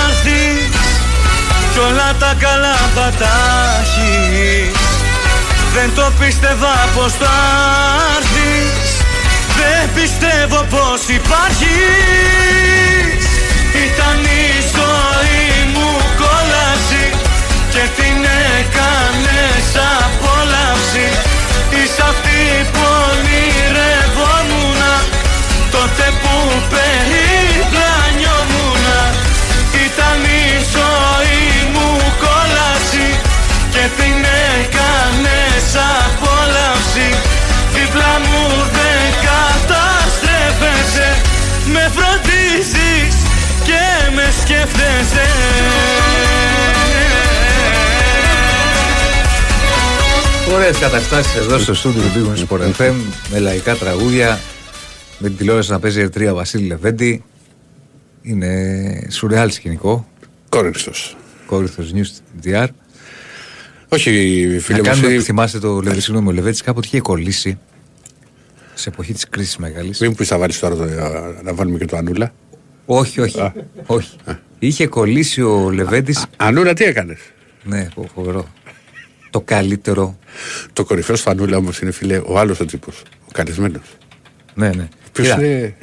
έρθεις. 0.10 0.78
Κι 1.74 1.80
όλα 1.80 2.14
τα 2.20 2.36
καλά 2.40 2.76
θα 2.96 3.12
τα 3.20 3.34
έχεις. 3.82 4.78
Δεν 5.74 5.96
το 5.96 6.12
πίστευα 6.20 6.90
πως 6.96 7.12
θα 7.12 7.34
έρθεις 8.18 9.01
Δεν 9.62 9.84
πιστεύω 9.98 10.60
πως 10.74 11.02
υπάρχεις. 11.20 13.24
Ήταν 13.86 14.18
η 14.44 14.46
ζωή 14.76 15.46
μου 15.74 15.90
κόλαση 16.22 17.06
Και 17.74 17.84
την 17.98 18.18
έκανες 18.60 19.68
απόλαυση. 20.00 21.08
Είσαι 21.78 22.04
αυτή 22.12 22.42
που 22.74 22.84
ονειρευόμουνα 23.10 24.94
Τότε 25.76 26.06
που 26.22 26.36
περιπλανιόμουνα. 26.74 29.00
Ήταν 29.86 30.20
η 30.44 30.46
ζωή 30.76 31.44
μου 31.74 31.88
κόλαση 32.24 33.08
Και 33.74 33.86
την 33.98 34.18
έκανες 34.60 35.68
απόλαυση 36.00 37.10
και 43.66 44.14
με 44.16 44.24
σκέφτεσαι. 44.42 45.26
Ωραίες 50.54 50.78
καταστάσεις 50.78 51.36
εδώ 51.36 51.58
στο 51.58 51.74
στούντιο 51.74 52.02
του 52.02 52.32
Big 52.36 52.48
Sport 52.48 52.62
FM 52.82 52.94
με 53.32 53.40
λαϊκά 53.40 53.76
τραγούδια 53.76 54.40
με 55.20 55.28
την 55.28 55.38
τηλεόραση 55.38 55.72
να 55.72 55.80
παίζει 55.80 56.00
ερτρία 56.00 56.34
Βασίλη 56.34 56.68
Λεβέντη. 56.68 57.24
Είναι 58.22 59.08
σουρεάλ 59.12 59.52
σκηνικό. 59.52 60.08
Κόρυφος 60.50 61.16
Κόρυφος 61.46 61.92
News.gr 61.96 62.68
Όχι 63.90 64.10
φίλε 64.62 64.78
Να 64.78 64.84
μου 64.84 64.90
κάνουμε, 64.90 65.14
εσύ- 65.14 65.24
θυμάστε 65.26 65.60
το 65.60 65.80
Λεβέντη, 65.82 66.02
συγγνώμη, 66.02 66.28
ο 66.28 66.32
Λεβέντης 66.32 66.62
κάποτε 66.62 66.88
είχε 66.88 67.00
κολλήσει 67.02 67.60
σε 68.74 68.90
εποχή 68.90 69.14
της 69.14 69.30
κρίσης 69.30 69.58
μεγάλης. 69.58 70.00
Μην 70.00 70.10
μου 70.10 70.16
πεις 70.16 70.28
θα 70.28 70.38
βάλεις 70.38 70.60
τώρα 70.60 70.76
το, 70.76 70.86
να 71.44 71.54
βάλουμε 71.54 71.78
και 71.78 71.86
το 71.86 71.98
Ανούλα 71.98 72.34
Όχι, 72.94 73.22
όχι, 73.22 73.52
όχι. 73.86 74.16
Είχε 74.60 74.88
κολλήσει 74.88 75.42
ο 75.42 75.70
Λεβέντης. 75.70 76.26
Ανούλα 76.38 76.74
τι 76.74 76.84
έκανες; 76.84 77.20
Ναι, 77.64 77.88
φο- 77.96 78.10
φοβερό. 78.14 78.48
Το 79.30 79.42
καλύτερο. 79.42 80.18
Το 80.74 80.84
κορυφαίο 80.84 81.16
του 81.16 81.30
Ανούλα 81.30 81.58
όμως 81.58 81.80
είναι 81.80 81.92
φίλε 81.92 82.22
ο 82.26 82.40
άλλος 82.40 82.60
ο 82.60 82.66
τύπος 82.66 83.02
Ο 83.28 83.32
καλεσμένος. 83.32 83.82
Ναι, 84.54 84.70
ναι. 84.70 84.88
Ποιος 85.12 85.28
Κοίτα, 85.28 85.46
είναι; 85.46 85.76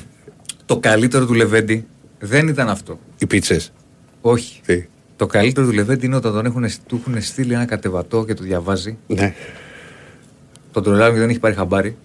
Το 0.67 0.79
καλύτερο 0.79 1.27
του 1.27 1.35
Λεβέντη 1.35 1.87
δεν 2.19 2.49
ήταν 2.49 2.69
αυτό. 2.69 2.99
Οι 3.19 3.27
πίτσες. 3.27 3.73
Όχι. 4.21 4.61
Τι; 4.67 4.87
Το 5.17 5.27
καλύτερο 5.27 5.67
του 5.67 5.73
Λεβέντη 5.73 6.07
είναι 6.07 6.17
όταν 6.17 6.33
τον 6.33 6.47
έχουν, 6.47 6.67
του 6.87 7.03
έχουν 7.07 7.23
στείλει 7.23 7.53
ένα 7.53 7.65
κατεβατό 7.65 8.25
και 8.25 8.35
το 8.35 8.43
διαβάζει. 8.43 8.97
Ναι. 9.07 9.35
Τον 10.73 10.83
τρολάρουν 10.83 11.15
και 11.15 11.21
δεν 11.21 11.29
έχει 11.29 11.39
πάρει 11.39 11.55
χαμπάρι. 11.55 11.97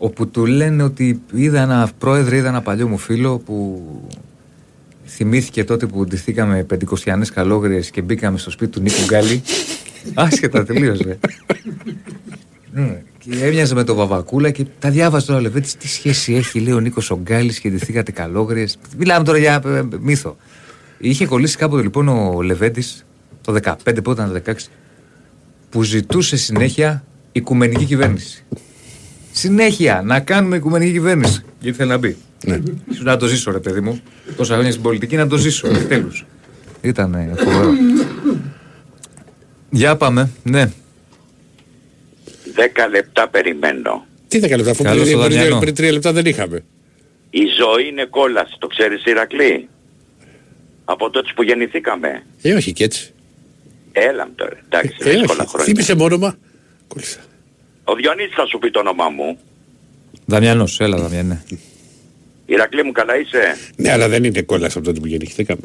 Ε. 0.00 0.04
όπου 0.06 0.28
του 0.28 0.46
λένε 0.46 0.82
ότι 0.82 1.20
είδα 1.32 1.60
ένα 1.60 1.90
πρόεδρε, 1.98 2.36
είδα 2.36 2.48
ένα 2.48 2.62
παλιό 2.62 2.88
μου 2.88 2.98
φίλο 2.98 3.38
που 3.38 3.84
θυμήθηκε 5.06 5.64
τότε 5.64 5.86
που 5.86 6.04
ντυθήκαμε 6.04 6.62
πεντηκοστιανές 6.62 7.30
καλόγριες 7.30 7.90
και 7.90 8.02
μπήκαμε 8.02 8.38
στο 8.38 8.50
σπίτι 8.50 8.70
του 8.70 8.80
Νίκου 8.80 9.04
Γκάλη. 9.04 9.42
Άσχετα 10.14 10.64
τελείως, 10.64 11.00
ρε. 11.00 11.18
Ναι, 12.72 13.02
και 13.18 13.44
έμοιαζε 13.44 13.74
με 13.74 13.84
τον 13.84 13.96
Βαβακούλα 13.96 14.50
και 14.50 14.66
τα 14.78 14.90
διάβαζε 14.90 15.26
τώρα 15.26 15.38
ο 15.38 15.42
Λεβέντης. 15.42 15.76
Τι 15.76 15.88
σχέση 15.88 16.34
έχει, 16.34 16.60
λέει 16.60 16.74
ο 16.74 16.80
Νίκος 16.80 17.10
ο 17.10 17.18
Γκάλης 17.22 17.60
και 17.60 17.70
ντυθήκατε 17.70 18.12
καλόγριες. 18.12 18.78
Μιλάμε 18.98 19.24
τώρα 19.24 19.38
για 19.38 19.62
ε, 19.64 19.78
ε, 19.78 19.84
μύθο. 20.00 20.36
Είχε 20.98 21.26
κολλήσει 21.26 21.56
κάποτε 21.56 21.82
λοιπόν 21.82 22.08
ο 22.08 22.42
Λεβέντης 22.42 23.06
το 23.40 23.56
15, 23.62 23.74
πότε 24.02 24.22
ήταν 24.22 24.42
το 24.44 24.52
16, 24.52 24.54
που 25.70 25.82
ζητούσε 25.82 26.36
συνέχεια 26.36 27.04
οικουμενική 27.32 27.84
κυβέρνηση. 27.84 28.44
Συνέχεια 29.38 30.02
να 30.04 30.20
κάνουμε 30.20 30.56
οικουμενική 30.56 30.92
κυβέρνηση. 30.92 31.42
Γιατί 31.60 31.76
θέλει 31.76 31.88
να 31.88 31.96
μπει. 31.98 32.16
Ναι. 32.44 32.60
Σου 32.94 33.02
να 33.02 33.16
το 33.16 33.26
ζήσω, 33.26 33.50
ρε 33.50 33.58
παιδί 33.58 33.80
μου. 33.80 34.00
Τόσα 34.36 34.52
χρόνια 34.54 34.70
στην 34.70 34.82
πολιτική 34.82 35.16
να 35.16 35.28
το 35.28 35.36
ζήσω. 35.36 35.68
Επιτέλου. 35.68 36.12
Ήταν 36.80 37.14
ε, 37.14 37.32
φοβερό. 37.36 37.72
Για 39.70 39.96
πάμε. 39.96 40.30
Ναι. 40.42 40.70
10 42.56 42.90
λεπτά 42.90 43.28
περιμένω. 43.28 44.06
Τι 44.28 44.40
θα 44.40 44.56
λεπτά 44.56 44.70
αφού 44.70 44.82
Καλώς 44.82 45.02
πριν, 45.04 45.16
το 45.18 45.24
πριν, 45.24 45.36
Δαμιανό. 45.36 45.58
πριν 45.58 45.74
τρία 45.74 45.92
λεπτά 45.92 46.12
δεν 46.12 46.24
είχαμε 46.24 46.64
Η 47.30 47.42
ζωή 47.58 47.88
είναι 47.88 48.04
κόλαση. 48.04 48.56
Το 48.58 48.66
ξέρεις 48.66 49.04
Ηρακλή. 49.04 49.68
Από 50.84 51.10
τότε 51.10 51.30
που 51.34 51.42
γεννηθήκαμε. 51.42 52.22
Ε 52.42 52.54
όχι 52.54 52.72
και 52.72 52.84
έτσι 52.84 53.12
Έλα 53.92 54.26
μου 54.26 54.32
τώρα. 54.36 54.56
Εντάξει, 54.64 54.96
Ε 55.00 55.10
δύσκολα 55.10 55.40
όχι 55.40 55.48
χρόνια. 55.48 55.64
Θύμισε 55.64 55.94
μου 55.94 56.04
όνομα 56.04 56.36
Κόλλησα 56.86 57.20
Ο 57.88 57.94
Διονύσης 57.94 58.34
θα 58.34 58.46
σου 58.46 58.58
πει 58.58 58.70
το 58.70 58.78
όνομά 58.78 59.08
μου. 59.08 59.38
Δαμιανός, 60.24 60.80
έλα 60.80 60.96
Δαμιανέ. 60.96 61.44
Ηρακλή 62.46 62.82
μου 62.84 62.92
καλά 62.92 63.18
είσαι; 63.18 63.56
Ναι 63.76 63.92
αλλά 63.92 64.08
δεν 64.08 64.24
είναι 64.24 64.42
κόλλας 64.42 64.76
από 64.76 64.84
τότε 64.84 65.00
που 65.00 65.06
γεννηθήκαμε 65.06 65.60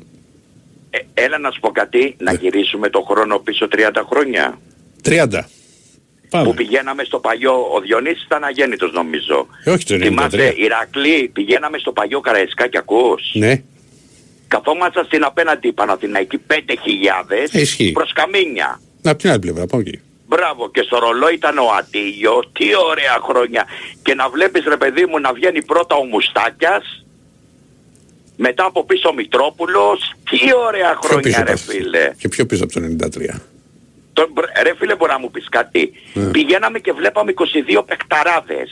Ε, 0.90 0.98
έλα 1.14 1.38
να 1.38 1.52
σου 1.52 1.60
πω 1.60 1.70
κάτι. 1.72 2.16
Να 2.20 2.34
γυρίσουμε 2.34 2.90
το 2.90 3.02
χρόνο 3.02 3.38
πίσω 3.40 3.68
30 3.72 3.78
χρόνια. 4.10 4.60
30 5.04 5.28
Πάμε 6.30 6.46
Που 6.46 6.54
πηγαίναμε 6.54 7.04
στο 7.04 7.20
παλιό, 7.20 7.54
ο 7.76 7.80
Διονύσης 7.82 8.24
ήταν 8.24 8.44
αγέννητος 8.44 8.92
νομίζω. 8.92 9.48
Ε, 9.64 9.70
όχι 9.72 9.86
το 9.86 9.96
93 9.96 10.02
Θυμάσαι, 10.02 10.54
Ηρακλή, 10.58 11.30
πηγαίναμε 11.34 11.78
στο 11.78 11.92
παλιό 11.92 12.20
Καραϊσκάκι 12.20 12.78
ακούς; 12.78 13.22
Ναι 13.34 13.62
Καθόμασταν 14.48 15.06
στην 15.06 15.24
απέναντι 15.24 15.72
Παναθηναϊκή 15.72 16.38
5.000 16.48 16.56
Ε, 17.52 17.62
ισχύει. 17.62 17.92
προς 17.92 18.14
Καμίνια. 18.14 18.82
Να 19.02 19.12
από 19.12 19.22
την 19.22 19.30
άλλη 19.30 19.40
πλευρά 19.40 19.66
πάμε 19.66 19.84
εκεί 19.88 20.00
Μπράβο 20.32 20.72
και 20.72 20.82
στο 20.88 20.98
ρολόι 21.00 21.34
ήταν 21.34 21.58
ο 21.58 21.68
Ατήλιο, 21.80 22.34
τι 22.54 22.66
ωραία 22.90 23.18
χρόνια. 23.28 23.66
Και 24.04 24.14
να 24.14 24.30
βλέπεις 24.30 24.64
ρε 24.68 24.78
παιδί 24.78 25.06
μου 25.06 25.20
να 25.20 25.34
βγαίνει 25.34 25.64
πρώτα 25.64 25.96
ο 25.96 26.04
Μουστάκιας, 26.04 27.06
μετά 28.38 28.66
από 28.66 28.86
πίσω 28.86 29.10
ο 29.10 29.14
Μητρόπουλος, 29.14 30.14
τι 30.30 30.40
ωραία 30.68 30.92
Πιο 31.00 31.00
πίσω 31.00 31.08
χρόνια 31.14 31.44
ρε 31.44 31.52
από- 31.52 31.62
φίλε. 31.72 32.12
Και 32.18 32.28
πιο 32.28 32.46
πίσω 32.46 32.64
από 32.64 32.74
το 32.74 32.80
93 32.80 33.42
Το, 34.14 34.28
ρε 34.64 34.74
φίλε 34.78 34.96
μπορεί 34.96 35.12
να 35.12 35.20
μου 35.20 35.32
πεις 35.32 35.48
κάτι. 35.50 35.92
Ναι. 36.14 36.32
Πηγαίναμε 36.32 36.80
και 36.80 36.92
βλέπαμε 36.92 37.32
22 37.32 37.84
παικταράδες. 37.86 38.70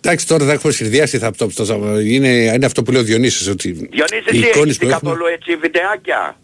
Εντάξει, 0.00 0.26
τώρα 0.26 0.44
θα 0.44 0.52
έχουμε 0.52 0.72
συνδυάσει. 0.72 1.18
Θα, 1.18 1.30
το, 1.30 1.46
το, 1.54 1.64
το- 1.66 1.98
είναι, 1.98 2.28
είναι 2.28 2.66
αυτό 2.66 2.82
που 2.82 2.90
λέει 2.92 3.00
ο 3.00 3.04
Διονύσης 3.04 3.48
ότι 3.48 3.70
Διονύση 3.70 4.14
οι 4.16 4.38
εσύ 4.38 4.38
εικόνες 4.38 4.58
έχεις 4.64 4.78
που 4.78 4.86
δει 4.86 4.92
έχουμε. 4.92 5.10
καθόλου 5.10 5.26
έτσι 5.26 5.56
βιντεάκια; 5.56 6.36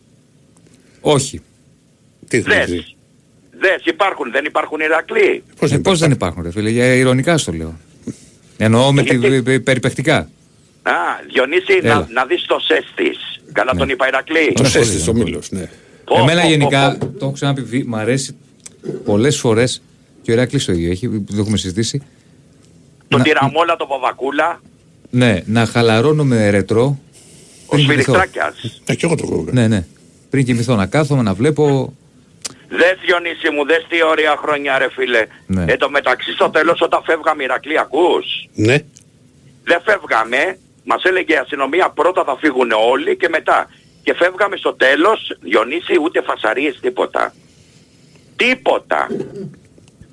Όχι. 1.01 1.43
Τι 2.29 2.39
Δες. 2.41 2.97
Θέλεις, 3.61 3.77
Δες 3.85 3.93
υπάρχουν, 3.95 4.31
δεν 4.31 4.45
υπάρχουν 4.45 4.81
Ηρακλή. 4.81 5.43
Πώς 5.59 5.71
Ε, 5.71 5.73
δεν 5.75 5.83
πώς 5.83 5.99
δεν 5.99 6.11
υπάρχουν, 6.11 6.43
ρε 6.43 6.51
φίλε, 6.51 6.71
για 6.71 6.85
ηρωνικά 6.95 7.39
στο 7.39 7.53
λέω. 7.53 7.77
Εννοώ 8.57 8.93
με 8.93 9.03
τη 9.03 9.19
πε- 9.19 9.43
πε- 9.43 9.61
περιπεκτικά. 9.61 10.17
Α, 10.83 10.93
Διονύση, 11.33 11.81
να, 11.83 11.89
Έλα. 11.91 12.09
να 12.13 12.25
δεις 12.25 12.45
το 12.47 12.59
σέστης. 12.61 13.41
Καλά 13.53 13.75
τον 13.75 13.89
είπα 13.89 14.07
Ηρακλή. 14.09 14.53
Το 14.55 14.63
Ναι, 14.63 14.69
σέστης 14.69 15.05
πολύ, 15.05 15.11
ο 15.11 15.23
ναι. 15.23 15.25
Μήλος, 15.31 15.51
ναι. 15.51 15.71
Πω, 16.05 16.15
Εμένα 16.15 16.41
πω, 16.41 16.47
πω, 16.47 16.53
γενικά, 16.53 16.97
πω. 16.99 17.07
το 17.07 17.17
έχω 17.21 17.33
ξαναπεί, 17.33 17.63
βι- 17.63 17.87
μ' 17.87 17.95
αρέσει 17.97 18.37
πολλές 19.05 19.39
φορές 19.39 19.83
και 20.23 20.31
ο 20.31 20.35
Ηράκλης 20.35 20.65
το 20.65 20.73
ίδιο 20.73 20.91
έχει, 20.91 21.09
το 21.09 21.37
έχουμε 21.39 21.57
συζητήσει. 21.57 22.03
Τον 23.09 23.19
να- 23.19 23.25
τυραμόλα, 23.25 23.77
τον 23.77 23.89
Παπακούλα, 23.89 24.61
Ναι, 25.11 25.43
να 25.47 25.67
χαλαρώνω 25.67 26.25
με 26.25 26.51
ρετρό. 26.51 26.99
ο 27.67 27.75
πριν 27.75 27.87
κοιμηθώ. 27.89 28.13
Σφυριχτράκιας. 28.13 28.81
Ε, 28.85 28.95
και 28.95 29.07
εγώ 29.07 29.15
το 29.15 29.23
έχω. 29.31 29.45
Ναι, 29.51 29.69
ναι. 29.69 29.87
Πριν 30.31 30.45
κοιμηθώ 30.45 30.75
να 30.77 30.87
κάθομαι 30.87 31.23
να 31.23 31.35
βλέπω. 31.35 31.93
Δες 32.69 32.97
Διονύση 33.07 33.51
μου, 33.55 33.65
δες 33.67 33.87
τι 33.89 34.03
ωραία 34.03 34.37
χρόνια 34.43 34.79
ρε 34.79 34.89
φίλε. 34.91 35.23
Ναι. 35.47 35.65
Εν 35.73 35.79
τω 35.79 35.91
μεταξύ 35.91 36.33
στο 36.33 36.51
τέλος 36.51 36.81
όταν 36.81 37.03
φεύγαμε 37.05 37.43
Ηρακλή 37.43 37.79
ακούς; 37.79 38.27
Ναι. 38.55 38.77
Δεν 39.65 39.81
φεύγαμε, 39.85 40.59
μας 40.85 41.03
έλεγε 41.05 41.33
η 41.35 41.37
αστυνομία 41.37 41.89
πρώτα 41.91 42.25
θα 42.25 42.37
φύγουν 42.41 42.71
όλοι 42.91 43.17
και 43.17 43.29
μετά. 43.29 43.71
Και 44.03 44.15
φεύγαμε 44.15 44.57
στο 44.57 44.73
τέλος, 44.75 45.37
Διονύση 45.41 45.95
ούτε 46.03 46.23
φασαρίες 46.23 46.79
τίποτα. 46.81 47.35
Τίποτα. 48.37 49.07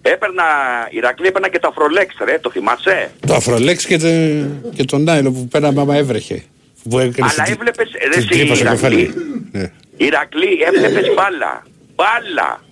Έπαιρνα, 0.02 0.44
Ηρακλή 0.90 1.28
έπαιρνα 1.28 1.50
και 1.50 1.60
τα 1.60 1.72
Φρολέξ 1.76 2.16
ρε, 2.26 2.40
το 2.40 2.50
θυμάσαι; 2.52 3.12
Το 3.28 3.34
Αφρολέξ 3.36 3.86
και, 3.86 3.98
το- 3.98 4.70
και 4.76 4.84
τον 4.84 5.04
Νάιλο 5.04 5.32
που 5.32 5.48
πέραμε 5.48 5.82
άμα 5.82 5.96
έβρεχε. 5.96 6.44
Που 6.90 7.00
έκανε 7.00 7.16
Αλλά 7.36 7.44
την- 7.44 7.54
έβλεπες, 7.54 7.90
ρε 8.04 8.10
την 8.10 8.20
εσύ 8.20 8.28
τρύπα 8.28 8.56
στο 8.56 8.64
Ηρακλή, 8.64 9.06
κεφάλι. 9.06 9.14
Ναι. 9.52 9.72
Ηρακλή 9.98 10.60
έβλεπες 10.66 11.14
μπάλα. 11.14 11.64
Μπάλα. 11.96 12.64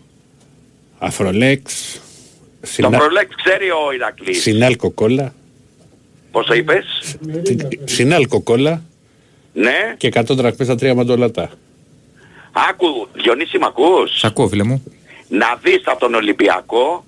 Αφρολέξ. 0.98 1.94
Το 2.62 2.68
Συνα... 2.68 2.90
Φρολέξ 3.00 3.36
ξέρει 3.44 3.70
ο 3.70 3.92
Ηρακλής. 3.94 4.42
Sinalco 4.42 4.92
Cola. 4.92 5.34
Πώς 6.32 6.46
το 6.46 6.54
είπες; 6.54 6.86
Sinalco 7.86 8.42
Cola 8.42 8.84
Ναι. 9.54 9.96
και 9.98 10.08
100 10.14 10.24
δραχμές 10.30 10.68
στα 10.68 10.76
τρία 10.76 10.96
μαντολατά. 10.96 11.52
Άκου, 12.70 13.08
Διονύση 13.14 13.58
μ' 13.58 13.64
ακούς; 13.64 14.18
Σ' 14.20 14.24
ακούω, 14.24 14.48
φίλε 14.48 14.64
μου. 14.64 14.84
Να 15.28 15.60
δεις 15.64 15.82
από 15.86 16.00
τον 16.00 16.14
Ολυμπιακό 16.14 17.04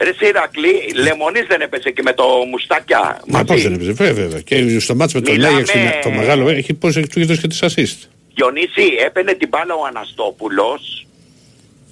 Ρε 0.00 0.08
εσύ 0.08 0.26
Ηρακλή, 0.26 0.92
Λεμονής 0.94 1.46
δεν 1.48 1.60
έπεσε 1.60 1.90
και 1.90 2.02
με 2.02 2.12
το 2.12 2.24
μουστάκια. 2.50 3.20
Μα 3.28 3.44
πώς 3.44 3.62
δεν 3.62 3.72
έπαιζε, 3.72 3.92
βέβαια. 3.92 4.14
βέβαια. 4.14 4.40
Και 4.40 4.78
στο 4.78 4.94
ματς 4.94 5.14
με 5.14 5.20
τον 5.20 5.34
Μιλάμε- 5.34 5.68
Άγιαξ 5.70 6.04
το 6.04 6.10
μεγάλο, 6.10 6.48
έχει 6.48 6.74
πώς 6.74 6.96
έχει 6.96 7.06
του 7.06 7.18
είχε 7.18 7.28
δώσει 7.28 7.40
και 7.40 7.46
τις 7.48 7.62
assist. 7.62 8.08
Διονύση, 8.34 8.82
έπαιρνε 9.06 9.32
την 9.34 9.48
μπάλα 9.48 9.74
ο 9.74 9.84
Αναστόπουλος. 9.86 11.03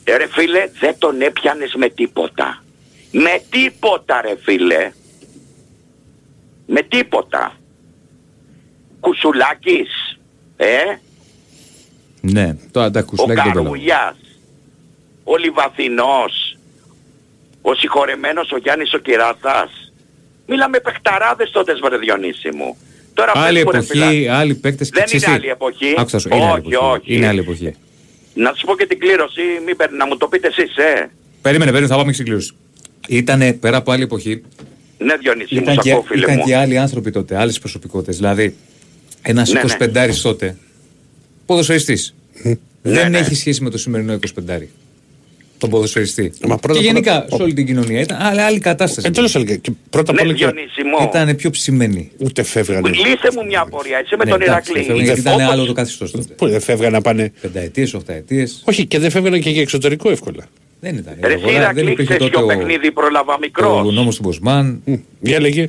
Ε, 0.04 0.16
ρε 0.16 0.26
φίλε, 0.28 0.68
δεν 0.80 0.94
τον 0.98 1.20
έπιανες 1.20 1.74
με 1.74 1.88
τίποτα. 1.88 2.62
Με 3.10 3.42
τίποτα 3.50 4.20
ρε 4.22 4.34
φίλε. 4.42 4.92
Με 6.66 6.82
τίποτα. 6.82 7.56
Κουσουλάκης, 9.00 10.18
ε, 10.56 10.76
Ναι, 12.20 12.56
το 12.70 12.80
ο 12.80 12.82
αντακουσλάκι 12.82 13.32
δεν 13.34 13.52
το 13.52 13.52
λέω. 13.52 13.62
Καρουλιάς, 13.62 14.16
ο 15.24 15.36
Λιβαθινός, 15.36 16.56
ο 17.62 17.74
συγχωρεμένος 17.74 18.50
ο 18.52 18.56
Γιάννης 18.56 18.94
ο 18.94 18.98
Κυράθας. 18.98 19.92
Μιλάμε 20.46 20.80
παιχταράδες 20.80 21.50
τότε 21.50 21.74
βρε 21.74 21.96
Διονύση 21.98 22.50
μου. 22.54 22.76
Τώρα 23.14 23.32
Άλλη 23.34 23.54
πες 23.56 23.64
μου, 23.64 23.70
ρε 23.70 23.80
φίλε, 23.82 24.04
εποχή, 24.04 24.28
άλλοι 24.28 24.54
παίκτες 24.54 24.88
και 24.90 24.94
Δεν 24.96 25.04
ξέρεις 25.04 25.26
είναι 25.26 25.36
τι. 25.36 25.40
άλλη 25.42 25.50
εποχή. 25.50 25.94
Άκουσα 25.98 26.18
σου, 26.18 26.28
είναι 26.32 26.44
άλλη 26.44 26.60
Όχι, 26.66 26.74
εποχή. 26.74 26.90
όχι. 27.00 27.14
Είναι 27.16 27.26
άλλη 27.26 27.38
εποχή. 27.38 27.74
Να 28.34 28.52
σου 28.56 28.66
πω 28.66 28.76
και 28.76 28.86
την 28.86 28.98
κλήρωση, 28.98 29.40
μην 29.66 29.76
παίρνει 29.76 29.96
να 29.96 30.06
μου 30.06 30.16
το 30.16 30.28
πείτε 30.28 30.46
εσείς, 30.48 30.76
ε. 30.76 31.10
Περίμενε, 31.42 31.70
περίμενε, 31.70 31.86
θα 31.86 31.94
πάμε 31.96 32.06
και 32.08 32.12
στην 32.12 32.24
κλήρωση. 32.26 32.52
Ήτανε 33.08 33.52
πέρα 33.52 33.76
από 33.76 33.92
άλλη 33.92 34.02
εποχή, 34.02 34.42
Ναι, 34.98 35.16
Διονύση, 35.16 35.54
μου 35.54 35.60
ήταν, 35.60 35.74
σ' 35.74 35.78
και, 35.82 35.90
ακούω, 35.92 36.02
φίλε 36.02 36.24
ήταν 36.24 36.36
μου. 36.38 36.44
και 36.44 36.56
άλλοι 36.56 36.78
άνθρωποι 36.78 37.10
τότε, 37.10 37.36
άλλες 37.36 37.58
προσωπικότητες. 37.58 38.16
Δηλαδή, 38.16 38.54
ένας 39.22 39.52
Ναι, 39.52 39.60
25 39.78 40.22
τότε, 40.22 40.56
ποδοσφαιριστής, 41.46 42.14
δεν 42.82 43.10
ναι. 43.10 43.18
έχει 43.18 43.34
σχέση 43.34 43.62
με 43.62 43.70
το 43.70 43.78
σημερινό 43.78 44.12
25 44.12 44.18
τον 45.62 45.70
ποδοσφαιριστή. 45.70 46.32
Μα 46.46 46.56
πρώτα 46.58 46.80
και 46.80 46.88
απ' 46.88 46.96
όλα- 46.96 47.14
γενικά 47.14 47.26
σε 47.36 47.42
όλη 47.42 47.52
την 47.52 47.66
κοινωνία 47.66 48.00
ήταν 48.00 48.18
άλλη, 48.20 48.40
άλλη 48.40 48.58
κατάσταση. 48.58 49.06
Ε, 49.06 49.10
τέλος 49.10 49.34
έλεγα. 49.34 49.56
Και 49.56 49.70
πρώτα 49.90 50.10
απ' 50.10 50.16
Ναι, 50.16 50.22
όλα 50.22 50.32
και 50.32 50.44
Διονύση 50.44 50.82
μου. 50.82 51.08
Ήταν 51.08 51.36
πιο 51.36 51.50
ψημένη. 51.50 52.10
ούτε 52.18 52.42
φεύγανε. 52.42 52.88
Λύσε 52.88 53.28
μου 53.36 53.44
μια 53.46 53.60
απορία, 53.60 53.98
εσύ 53.98 54.16
με 54.18 54.24
Ναι, 54.24 54.30
τον 54.30 54.42
εντάξει, 54.42 54.70
Ηρακλή. 54.70 54.84
φεύγανε 54.86 55.02
γιατί 55.04 55.20
ήταν 55.20 55.34
Όπως- 55.34 55.50
άλλο 55.52 55.64
το 55.64 55.72
καθεστώς 55.72 56.10
τότε. 56.10 56.34
Πού 56.34 56.48
δεν 56.48 56.60
φεύγανε 56.60 56.90
να 56.90 57.00
πάνε; 57.00 57.32
Πενταετίες, 57.40 57.94
οχταετίες. 57.94 58.62
Όχι, 58.66 58.86
και 58.86 58.98
δεν 58.98 59.10
φεύγανε 59.10 59.38
και 59.38 59.50
για 59.50 59.62
εξωτερικό 59.62 60.10
εύκολα. 60.10 60.44
Δεν 60.80 60.96
ήταν. 60.96 61.16
Ρε 61.20 61.28
η 61.30 61.32
εσύ 61.34 61.42
αγορά, 61.42 61.52
δεν 61.52 61.62
Ηρακλή, 61.62 61.82
υπήρχε 61.92 62.04
ξέρεις 62.14 62.22
τότε 62.32 62.36
ποιο 62.36 62.44
ο, 62.44 62.46
παιχνίδι 62.58 62.92
πρόλαβα 62.92 63.34
ο 63.34 63.38
μικρός. 63.40 63.94
νόμος 63.94 64.16
του 64.16 64.22
Μποσμάν. 64.22 64.82
Για 65.20 65.40
λέγε. 65.40 65.68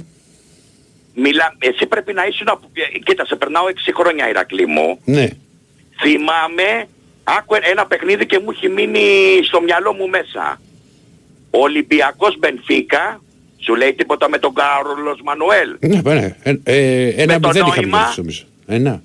Μιλά, 1.15 1.55
εσύ 1.59 1.85
πρέπει 1.85 2.13
να 2.13 2.25
ήσουν... 2.25 2.47
από- 2.49 2.67
ε, 2.73 2.99
Κοίτα, 2.99 3.25
σε 3.25 3.35
περνάω 3.35 3.65
6 3.67 3.91
χρόνια 3.95 4.29
Ηρακλή 4.29 4.67
μου. 4.67 4.99
Ναι. 5.05 5.27
Θυμάμαι, 6.01 6.87
άκου 7.23 7.55
ένα 7.71 7.85
παιχνίδι 7.85 8.25
και 8.25 8.39
μου 8.39 8.51
έχει 8.51 8.69
μείνει 8.69 8.99
στο 9.43 9.61
μυαλό 9.61 9.93
μου 9.93 10.07
μέσα. 10.09 10.61
Ο 11.51 11.59
Ολυμπιακός 11.59 12.37
Μπενφίκα, 12.39 13.21
σου 13.59 13.75
λέει 13.75 13.93
τίποτα 13.93 14.29
με 14.29 14.37
τον 14.37 14.53
Κάρολος 14.53 15.19
Μανουέλ. 15.23 15.75
Ναι, 15.79 16.01
ναι. 16.13 16.35
Ε, 16.43 16.53
ε, 16.63 17.07
ένα 17.21 17.33
Με 17.33 17.39
το 17.39 17.49
δεν 17.49 17.61
είχαμε 17.65 17.81
νόημα- 17.81 17.97
κερδίσει 17.97 18.19
νομίζω. 18.19 18.43
Ένα. 18.67 19.01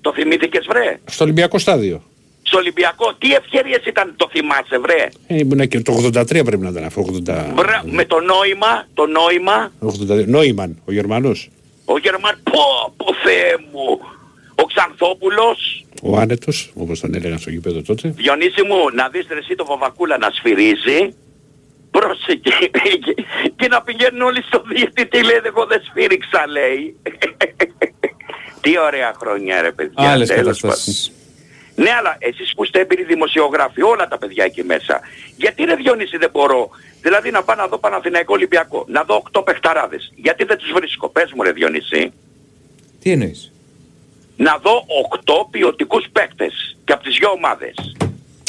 Το 0.00 0.12
θυμήθηκες 0.12 0.66
βρε; 0.68 0.98
Στο 1.04 1.24
Ολυμπιακό 1.24 1.58
στάδιο. 1.58 2.02
Στο 2.42 2.58
Ολυμπιακό, 2.58 3.14
τι 3.14 3.32
ευκαιρίες 3.34 3.84
ήταν 3.86 4.14
το 4.16 4.28
θυμάσαι 4.30 4.78
βρε; 4.78 5.08
Ε, 5.26 5.36
ήμουν 5.38 5.68
και 5.68 5.80
το 5.80 5.92
83 5.92 6.44
πρέπει 6.44 6.56
να 6.62 6.68
ήταν 6.68 6.84
αυτό. 6.84 7.00
80... 7.02 7.52
Βρε, 7.54 7.80
με 7.84 8.04
το 8.04 8.20
νόημα, 8.20 8.86
το 8.94 9.06
νόημα, 9.06 9.72
82. 9.80 10.26
Νόημαν, 10.26 10.78
ο 10.84 10.92
Γερμανός. 10.92 11.48
ο 11.84 11.98
Γερμαν, 11.98 12.40
πω, 12.42 12.94
πω 12.96 13.06
Θεέ 13.24 13.56
μου. 13.72 14.00
Ο 14.54 14.64
Ξανθόπουλος, 14.64 15.83
Ο 16.06 16.16
άνετος, 16.18 16.72
όπως 16.74 17.00
τον 17.00 17.14
έλεγαν 17.14 17.38
στο 17.38 17.50
γήπεδο 17.50 17.82
τότε. 17.82 18.08
Διονύση 18.08 18.62
μου, 18.62 18.90
να 18.94 19.08
δεις 19.08 19.26
ρε 19.28 19.38
εσύ 19.38 19.54
το 19.54 19.64
Βαβακούλα 19.64 20.18
να 20.18 20.30
σφυρίζει. 20.30 21.14
Πρόσεχε 21.90 22.38
και, 22.38 23.14
και 23.58 23.68
να 23.68 23.82
πηγαίνουν 23.82 24.20
όλοι 24.20 24.42
στο 24.42 24.62
διαιτητή 24.74 25.22
λέει 25.24 25.40
εγώ 25.44 25.66
δεν 25.66 25.80
σφύριξα 25.88 26.46
λέει. 26.48 26.96
Τι 28.62 28.78
ωραία 28.78 29.14
χρόνια 29.20 29.60
ρε 29.62 29.72
παιδιά. 29.72 30.10
Άλλες 30.10 30.28
τέλος 30.28 30.60
καταστάσεις. 30.60 31.10
πάντων. 31.10 31.22
Ναι 31.84 31.90
αλλά 31.98 32.16
εσείς 32.18 32.52
που 32.54 32.64
είστε 32.64 32.80
έμπειροι 32.80 33.04
δημοσιογράφοι 33.04 33.82
όλα 33.82 34.08
τα 34.08 34.18
παιδιά 34.18 34.44
εκεί 34.44 34.64
μέσα. 34.64 35.00
Γιατί 35.36 35.64
ρε 35.64 35.74
Διονύση 35.74 36.16
δεν 36.16 36.30
μπορώ. 36.32 36.70
Δηλαδή 37.02 37.30
να 37.30 37.42
πάω 37.42 37.56
να 37.56 37.66
δω 37.66 37.78
Παναθηναϊκό 37.78 38.34
Ολυμπιακό. 38.34 38.84
Να 38.88 39.02
δω 39.04 39.22
8 39.32 39.44
παιχταράδες. 39.44 40.12
Γιατί 40.16 40.44
δεν 40.44 40.56
τους 40.58 40.72
βρίσκω. 40.72 41.08
Πες 41.08 41.32
μου 41.32 41.42
ρε 41.42 41.52
Διονύση. 41.52 42.12
Τι 43.00 43.10
εννοείς; 43.10 43.52
Να 44.36 44.58
δω 44.62 44.84
8 45.14 45.46
ποιοτικούς 45.50 46.04
παίκτες. 46.12 46.76
Και 46.84 46.92
από 46.92 47.02
τις 47.02 47.16
δυο 47.18 47.30
ομάδες. 47.30 47.74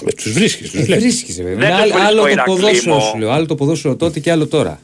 Ε, 0.05 0.11
τους 0.11 0.31
βρίσκεις, 0.33 0.71
τους 0.71 0.79
Ε, 0.79 0.83
βλέπεις. 0.83 1.03
βρίσκεις, 1.03 1.35
βέβαια. 1.41 1.55
Δεν 1.55 1.69
Είναι 1.69 1.77
το 1.77 1.81
άλλο, 1.81 1.91
βρίσκω, 1.93 2.07
άλλο 2.07 2.21
το 2.21 2.27
Ηρακλή 2.27 2.53
ποδόσφαιρο 2.55 2.95
μου. 2.95 3.01
σου 3.01 3.17
λέω. 3.17 3.31
Άλλο 3.31 3.45
το 3.45 3.55
ποδόσφαιρο 3.55 3.95
τότε 3.95 4.19
και 4.19 4.31
άλλο 4.31 4.47
τώρα. 4.47 4.79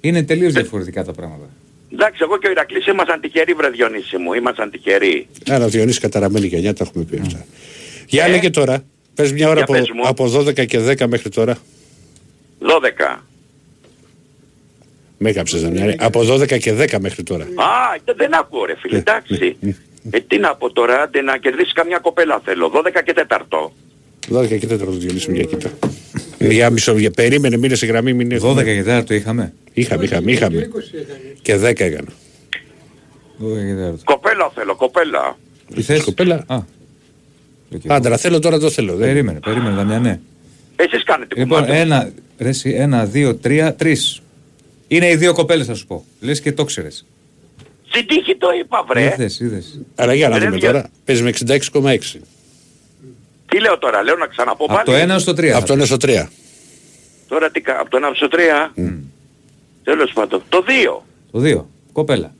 Είναι 0.00 0.22
τελείως 0.22 0.52
διαφορετικά 0.52 1.04
τα 1.04 1.12
πράγματα. 1.12 1.48
Εντάξει, 1.92 2.18
εγώ 2.22 2.38
και 2.38 2.46
ο 2.46 2.50
Ηρακλής 2.50 2.86
ήμασταν 2.86 3.20
τυχεροί 3.20 3.52
βρε 3.52 3.68
Διονύση 3.70 4.16
μου. 4.16 4.32
Ήμασταν 4.32 4.70
τυχεροί. 4.70 5.26
Άρα 5.48 5.64
ο 5.64 5.68
Διονύσης 5.68 6.00
καταραμένη 6.00 6.46
γενιά, 6.46 6.74
τα 6.74 6.84
έχουμε 6.88 7.04
πει 7.04 7.18
αυτά. 7.22 7.44
Για 8.06 8.28
λέγε 8.28 8.50
τώρα. 8.50 8.84
Πες 9.14 9.32
μια 9.32 9.48
ώρα 9.48 9.60
Ε. 9.60 9.64
Για 9.66 9.74
από, 9.76 9.84
πες 9.86 9.90
μου. 9.94 10.06
από 10.08 10.28
12 10.28 10.64
και 10.66 10.78
10 10.80 11.06
μέχρι 11.08 11.28
τώρα. 11.28 11.58
12. 12.60 13.22
Με 15.18 15.30
έκαψες 15.30 15.62
να 15.62 15.68
μια 15.70 15.94
Από 15.98 16.20
12 16.24 16.58
και 16.58 16.72
10 16.72 16.98
μέχρι 17.00 17.22
τώρα. 17.22 17.44
Α, 17.44 17.98
δε- 18.04 18.12
δεν 18.16 18.34
ακούω 18.34 18.64
ρε 18.64 18.74
φίλε, 18.78 18.98
εντάξει. 18.98 19.56
Ε, 20.10 20.20
τι 20.20 20.38
να 20.38 20.54
πω 20.54 20.72
τώρα, 20.72 21.02
άντε 21.02 21.22
να 21.22 21.36
κερδίσεις 21.36 21.72
καμιά 21.72 21.98
κοπέλα 21.98 22.40
θέλω. 22.44 22.72
12 22.74 23.02
και 23.04 23.14
4. 23.28 23.72
12 24.32 24.58
και 24.58 24.66
4 24.74 24.78
το 24.78 24.90
Διονύση 24.90 25.30
μου 25.30 25.36
για 25.36 25.44
κοίτα. 25.44 25.70
Για 26.38 26.70
μισό, 26.70 26.98
για, 26.98 27.10
περίμενε, 27.10 27.56
μείνε 27.56 27.74
σε 27.74 27.86
γραμμή, 27.86 28.12
μην 28.12 28.40
12 28.42 28.64
και 28.64 28.84
4 28.98 29.04
το 29.06 29.14
είχαμε. 29.14 29.52
Είχαμε, 29.72 30.04
είχαμε, 30.04 30.32
είχαμε. 30.32 30.70
Και 31.42 31.56
10 31.56 31.62
έκανα. 31.62 32.08
12 32.08 32.10
και 33.38 33.92
4. 33.94 33.94
Κοπέλα 34.04 34.50
θέλω, 34.54 34.76
κοπέλα. 34.76 35.36
Τι 35.74 35.82
θες; 35.82 36.02
Κοπέλα. 36.02 36.44
Α, 36.46 36.58
Άντρα, 37.86 38.16
θέλω 38.16 38.38
τώρα 38.38 38.58
το 38.58 38.70
θέλω. 38.70 38.94
Δεν... 38.96 39.08
περίμενε, 39.08 39.38
περίμενε, 39.40 39.74
Δαμιανέ. 39.74 40.20
Εσείς 40.76 41.04
κάνετε 41.04 41.34
Λοιπόν, 41.40 41.60
κουμάντο. 41.60 41.80
ένα, 41.80 42.10
ρε, 42.38 42.48
εσύ, 42.48 42.70
ένα, 42.70 43.04
δύο, 43.04 43.34
τρία, 43.34 43.74
τρεις. 43.74 44.22
Είναι 44.88 45.08
οι 45.10 45.16
δύο 45.16 45.32
κοπέλες 45.32 45.66
θα 45.66 45.74
σου 45.74 45.86
πω. 45.86 46.04
Λες 46.20 46.40
και 46.40 46.52
το 46.52 46.64
ξέρεις. 46.64 47.06
Στην 47.88 48.06
τύχη 48.06 48.36
το 48.36 48.48
είπα 48.60 48.84
βρε. 48.88 49.02
Είδες, 49.14 49.40
είδες. 49.40 49.80
Άρα 49.94 50.14
για 50.14 50.28
να 50.28 50.38
Ρε, 50.38 50.44
δούμε 50.44 50.56
δια- 50.56 50.70
τώρα. 50.72 50.88
Παίζει 51.04 51.22
με 51.22 51.28
66,6. 51.28 52.20
Τι 53.48 53.60
λέω 53.60 53.78
τώρα, 53.78 54.02
λέω 54.02 54.16
να 54.16 54.26
ξαναπώ 54.26 54.64
Από 54.64 54.74
πάλι. 54.84 55.08
το 55.08 55.14
1 55.14 55.18
στο 55.18 55.32
3. 55.32 55.48
Από 55.48 55.66
το 55.66 55.72
1 55.72 55.84
στο 55.86 55.96
3. 56.00 56.26
Τώρα 57.28 57.50
τι 57.50 57.60
κα... 57.60 57.80
από 57.80 57.90
το 57.90 57.98
1 58.02 58.10
στο 58.14 58.28
3. 58.30 58.36
Τέλος 59.84 60.12
πάντων. 60.12 60.42
Το 60.48 60.64
2. 60.66 61.02
Το 61.30 61.40
2. 61.60 61.64
Κοπέλα. 61.92 62.34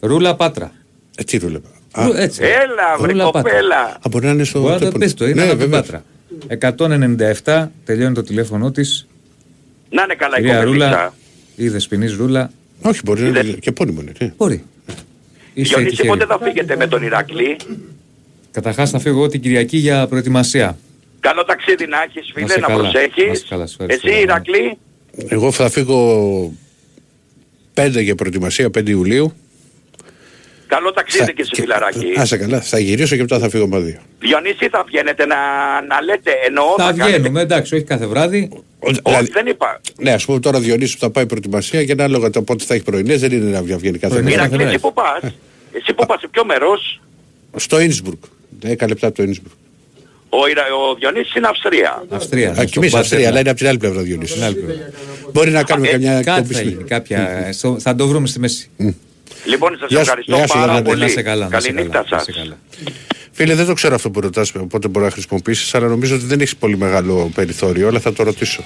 Ρούλα 0.00 0.36
Πάτρα. 0.36 0.72
Ε, 1.16 1.22
τι 1.24 1.36
ρούλεπα. 1.38 1.68
Ρου- 1.94 2.14
Έτσι. 2.16 2.42
Έλα 2.42 2.96
βρε 2.98 3.10
Ρούλα 3.12 3.24
Πάτρα. 3.30 3.42
κοπέλα. 3.42 3.76
Α, 3.80 4.00
μπορεί 4.10 4.26
να 4.26 4.30
είναι 4.32 4.44
στο. 4.44 4.60
Μπορεί 4.60 4.72
να 4.72 4.78
το 4.78 4.84
τηλέφωνο. 4.84 5.04
πεις 5.04 5.14
το, 5.14 5.24
είναι 5.26 5.34
Ναι, 5.44 5.50
από 5.50 5.58
την 5.60 5.70
βέβαια. 5.70 5.80
Πάτρα. 5.80 6.04
197 6.48 7.70
τελειώνει 7.84 8.14
το 8.14 8.22
τηλέφωνο 8.22 8.70
της. 8.70 9.06
Να 9.90 10.02
είναι 10.02 10.14
καλά 10.14 10.38
η 10.38 10.40
Κυρία 10.40 10.64
Ρούλα 10.64 10.86
κοπελίτσα. 10.88 11.14
ή 11.56 11.68
Δεσποινής 11.68 12.14
Ρούλα. 12.14 12.50
Όχι, 12.82 13.00
μπορεί 13.04 13.22
να 13.22 13.28
είναι 13.28 13.42
και 13.42 13.72
πόνιμο 13.72 14.00
είναι. 14.00 14.12
ναι. 14.20 14.32
Μπορεί. 14.36 14.64
Είσαι 15.54 15.68
Διονύση 15.74 15.90
τυχερή. 15.90 16.08
πότε 16.08 16.26
θα 16.26 16.38
φύγετε 16.42 16.76
με 16.76 16.86
τον 16.86 17.02
Ηρακλή; 17.02 17.56
Καταρχάς 18.50 18.90
θα 18.90 18.98
φύγω 18.98 19.18
εγώ 19.18 19.28
την 19.28 19.40
Κυριακή 19.40 19.76
για 19.76 20.06
προετοιμασία. 20.06 20.78
Καλό 21.20 21.44
ταξίδι 21.44 21.86
να 21.86 22.02
έχεις 22.02 22.30
φίλε, 22.34 22.48
σε 22.48 22.60
να, 22.60 22.66
καλά. 22.66 22.82
Να 22.82 22.90
προσέχεις. 22.90 23.38
σε 23.38 23.44
καλά, 23.48 23.66
σε 23.66 23.76
ευχαριστώ. 23.80 24.08
Εσύ 24.08 24.20
Ηρακλή; 24.20 24.78
Εγώ 25.28 25.52
θα 25.52 25.70
φύγω 25.70 26.52
5 27.74 28.02
για 28.02 28.14
προετοιμασία, 28.14 28.70
5 28.78 28.88
Ιουλίου. 28.88 29.32
Καλό 30.74 30.92
ταξίδι 30.92 31.32
και 31.34 31.44
σε 31.44 31.50
φιλαράκι. 31.54 32.06
Άσε 32.16 32.36
καλά, 32.36 32.60
θα 32.60 32.78
γυρίσω 32.78 33.14
και 33.16 33.20
μετά 33.22 33.38
θα 33.38 33.48
φύγω 33.48 33.66
με 33.68 33.78
δύο. 33.78 33.98
Διονύση 34.18 34.68
θα 34.70 34.84
βγαίνετε 34.86 35.26
να, 35.26 35.36
να 35.88 36.02
λέτε 36.02 36.30
εννοώ. 36.46 36.64
Θα 36.76 36.82
κάνετε- 36.84 37.08
βγαίνουμε, 37.08 37.40
εντάξει, 37.40 37.74
όχι 37.74 37.84
κάθε 37.84 38.06
βράδυ. 38.06 38.50
Όχι, 38.78 39.30
δεν 39.32 39.46
είπα. 39.46 39.80
Ναι, 39.98 40.12
ας 40.12 40.24
πούμε 40.24 40.40
τώρα 40.40 40.60
Διονύσου 40.60 40.98
θα 40.98 41.10
πάει 41.10 41.26
προετοιμασία 41.26 41.84
και 41.84 41.92
ανάλογα 41.92 42.30
το 42.30 42.42
πότε 42.42 42.64
θα 42.64 42.74
έχει 42.74 42.82
πρωινές, 42.84 43.20
δεν 43.20 43.32
είναι 43.32 43.50
να 43.50 43.62
βγαίνει 43.62 43.98
κάθε 43.98 44.14
Πρωινές 44.14 44.34
μέρα. 44.36 44.46
Ηρακλή, 44.46 44.64
εσύ 44.66 44.78
που 44.78 44.92
πας. 44.92 45.22
Εσύ 45.72 45.92
που 45.94 46.06
πας 46.06 46.20
σε 46.20 46.28
ποιο 46.30 46.44
μέρος; 46.44 47.00
Στο 47.56 47.80
Ινσμπουργκ. 47.80 48.18
10 48.62 48.86
λεπτά 48.88 49.06
από 49.06 49.16
το 49.16 49.22
Ινσμπουργκ. 49.22 49.52
Ο, 50.28 50.48
Ιρα... 50.48 50.62
ο 50.90 50.94
Διονύσης 50.94 51.34
είναι 51.34 51.46
Αυστρία. 51.46 52.04
Αυστρία. 52.08 52.50
Α, 52.50 52.64
και 52.64 52.78
εμείς 52.78 52.94
Αυστρία, 52.94 53.28
αλλά 53.28 53.40
είναι 53.40 53.48
από 53.50 53.58
την 53.58 53.68
άλλη 53.68 53.78
πλευρά 53.78 54.00
Διονύσου. 54.02 54.38
Μπορεί 55.32 55.50
να 55.50 55.62
κάνουμε 55.62 55.88
καμιά 55.88 56.22
Κάτι 56.22 56.30
εκπομπή. 56.30 56.52
θα 56.54 56.58
στην- 56.58 56.68
γίνει, 56.70 56.84
κάποια, 56.84 57.48
στο- 57.52 57.76
θα 57.80 57.94
το 57.94 58.06
βρούμε 58.06 58.26
στη 58.26 58.38
μέση. 58.38 58.70
Λοιπόν, 59.44 59.76
σας 59.78 59.88
Γεια 59.88 59.98
σου- 59.98 60.02
ευχαριστώ 60.04 60.34
γεια 60.36 60.46
σου, 60.46 60.52
πάρα 60.54 60.66
Δανάτη. 60.66 60.84
πολύ. 60.88 61.00
Να 61.02 61.08
σε 61.08 61.22
καλά, 61.22 61.48
να 61.48 61.60
σε 61.60 61.68
Καληνύχτα 61.68 61.98
καλά, 61.98 62.06
να 62.10 62.16
σας. 62.18 62.24
σε 62.24 62.32
καλά. 62.32 62.58
Φίλε, 63.32 63.54
δεν 63.54 63.66
το 63.66 63.72
ξέρω 63.74 63.94
αυτό 63.94 64.10
που 64.10 64.20
ρωτάς 64.20 64.52
πότε 64.68 64.88
μπορεί 64.88 65.04
να 65.04 65.10
χρησιμοποιήσεις, 65.10 65.74
αλλά 65.74 65.86
νομίζω 65.86 66.14
ότι 66.14 66.24
δεν 66.24 66.40
έχεις 66.40 66.56
πολύ 66.56 66.76
μεγάλο 66.76 67.30
περιθώριο, 67.34 67.88
αλλά 67.88 68.00
θα 68.00 68.12
το 68.12 68.22
ρωτήσω. 68.22 68.62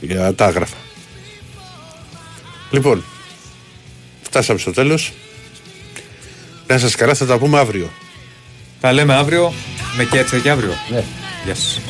Για 0.00 0.34
τα 0.34 0.44
άγραφα. 0.46 0.76
Λοιπόν, 2.70 3.04
φτάσαμε 4.22 4.58
στο 4.58 4.70
τέλος. 4.72 5.12
Να 6.66 6.78
σας 6.78 6.94
καλά, 6.94 7.14
θα 7.14 7.26
τα 7.26 7.38
πούμε 7.38 7.58
αύριο. 7.58 7.90
Τα 8.80 8.92
λέμε 8.92 9.14
αύριο 9.14 9.52
με 9.96 10.04
κέτσα 10.04 10.38
και 10.38 10.50
αύριο. 10.50 10.72
Ναι. 10.90 11.04
Γεια 11.44 11.54
σας. 11.54 11.80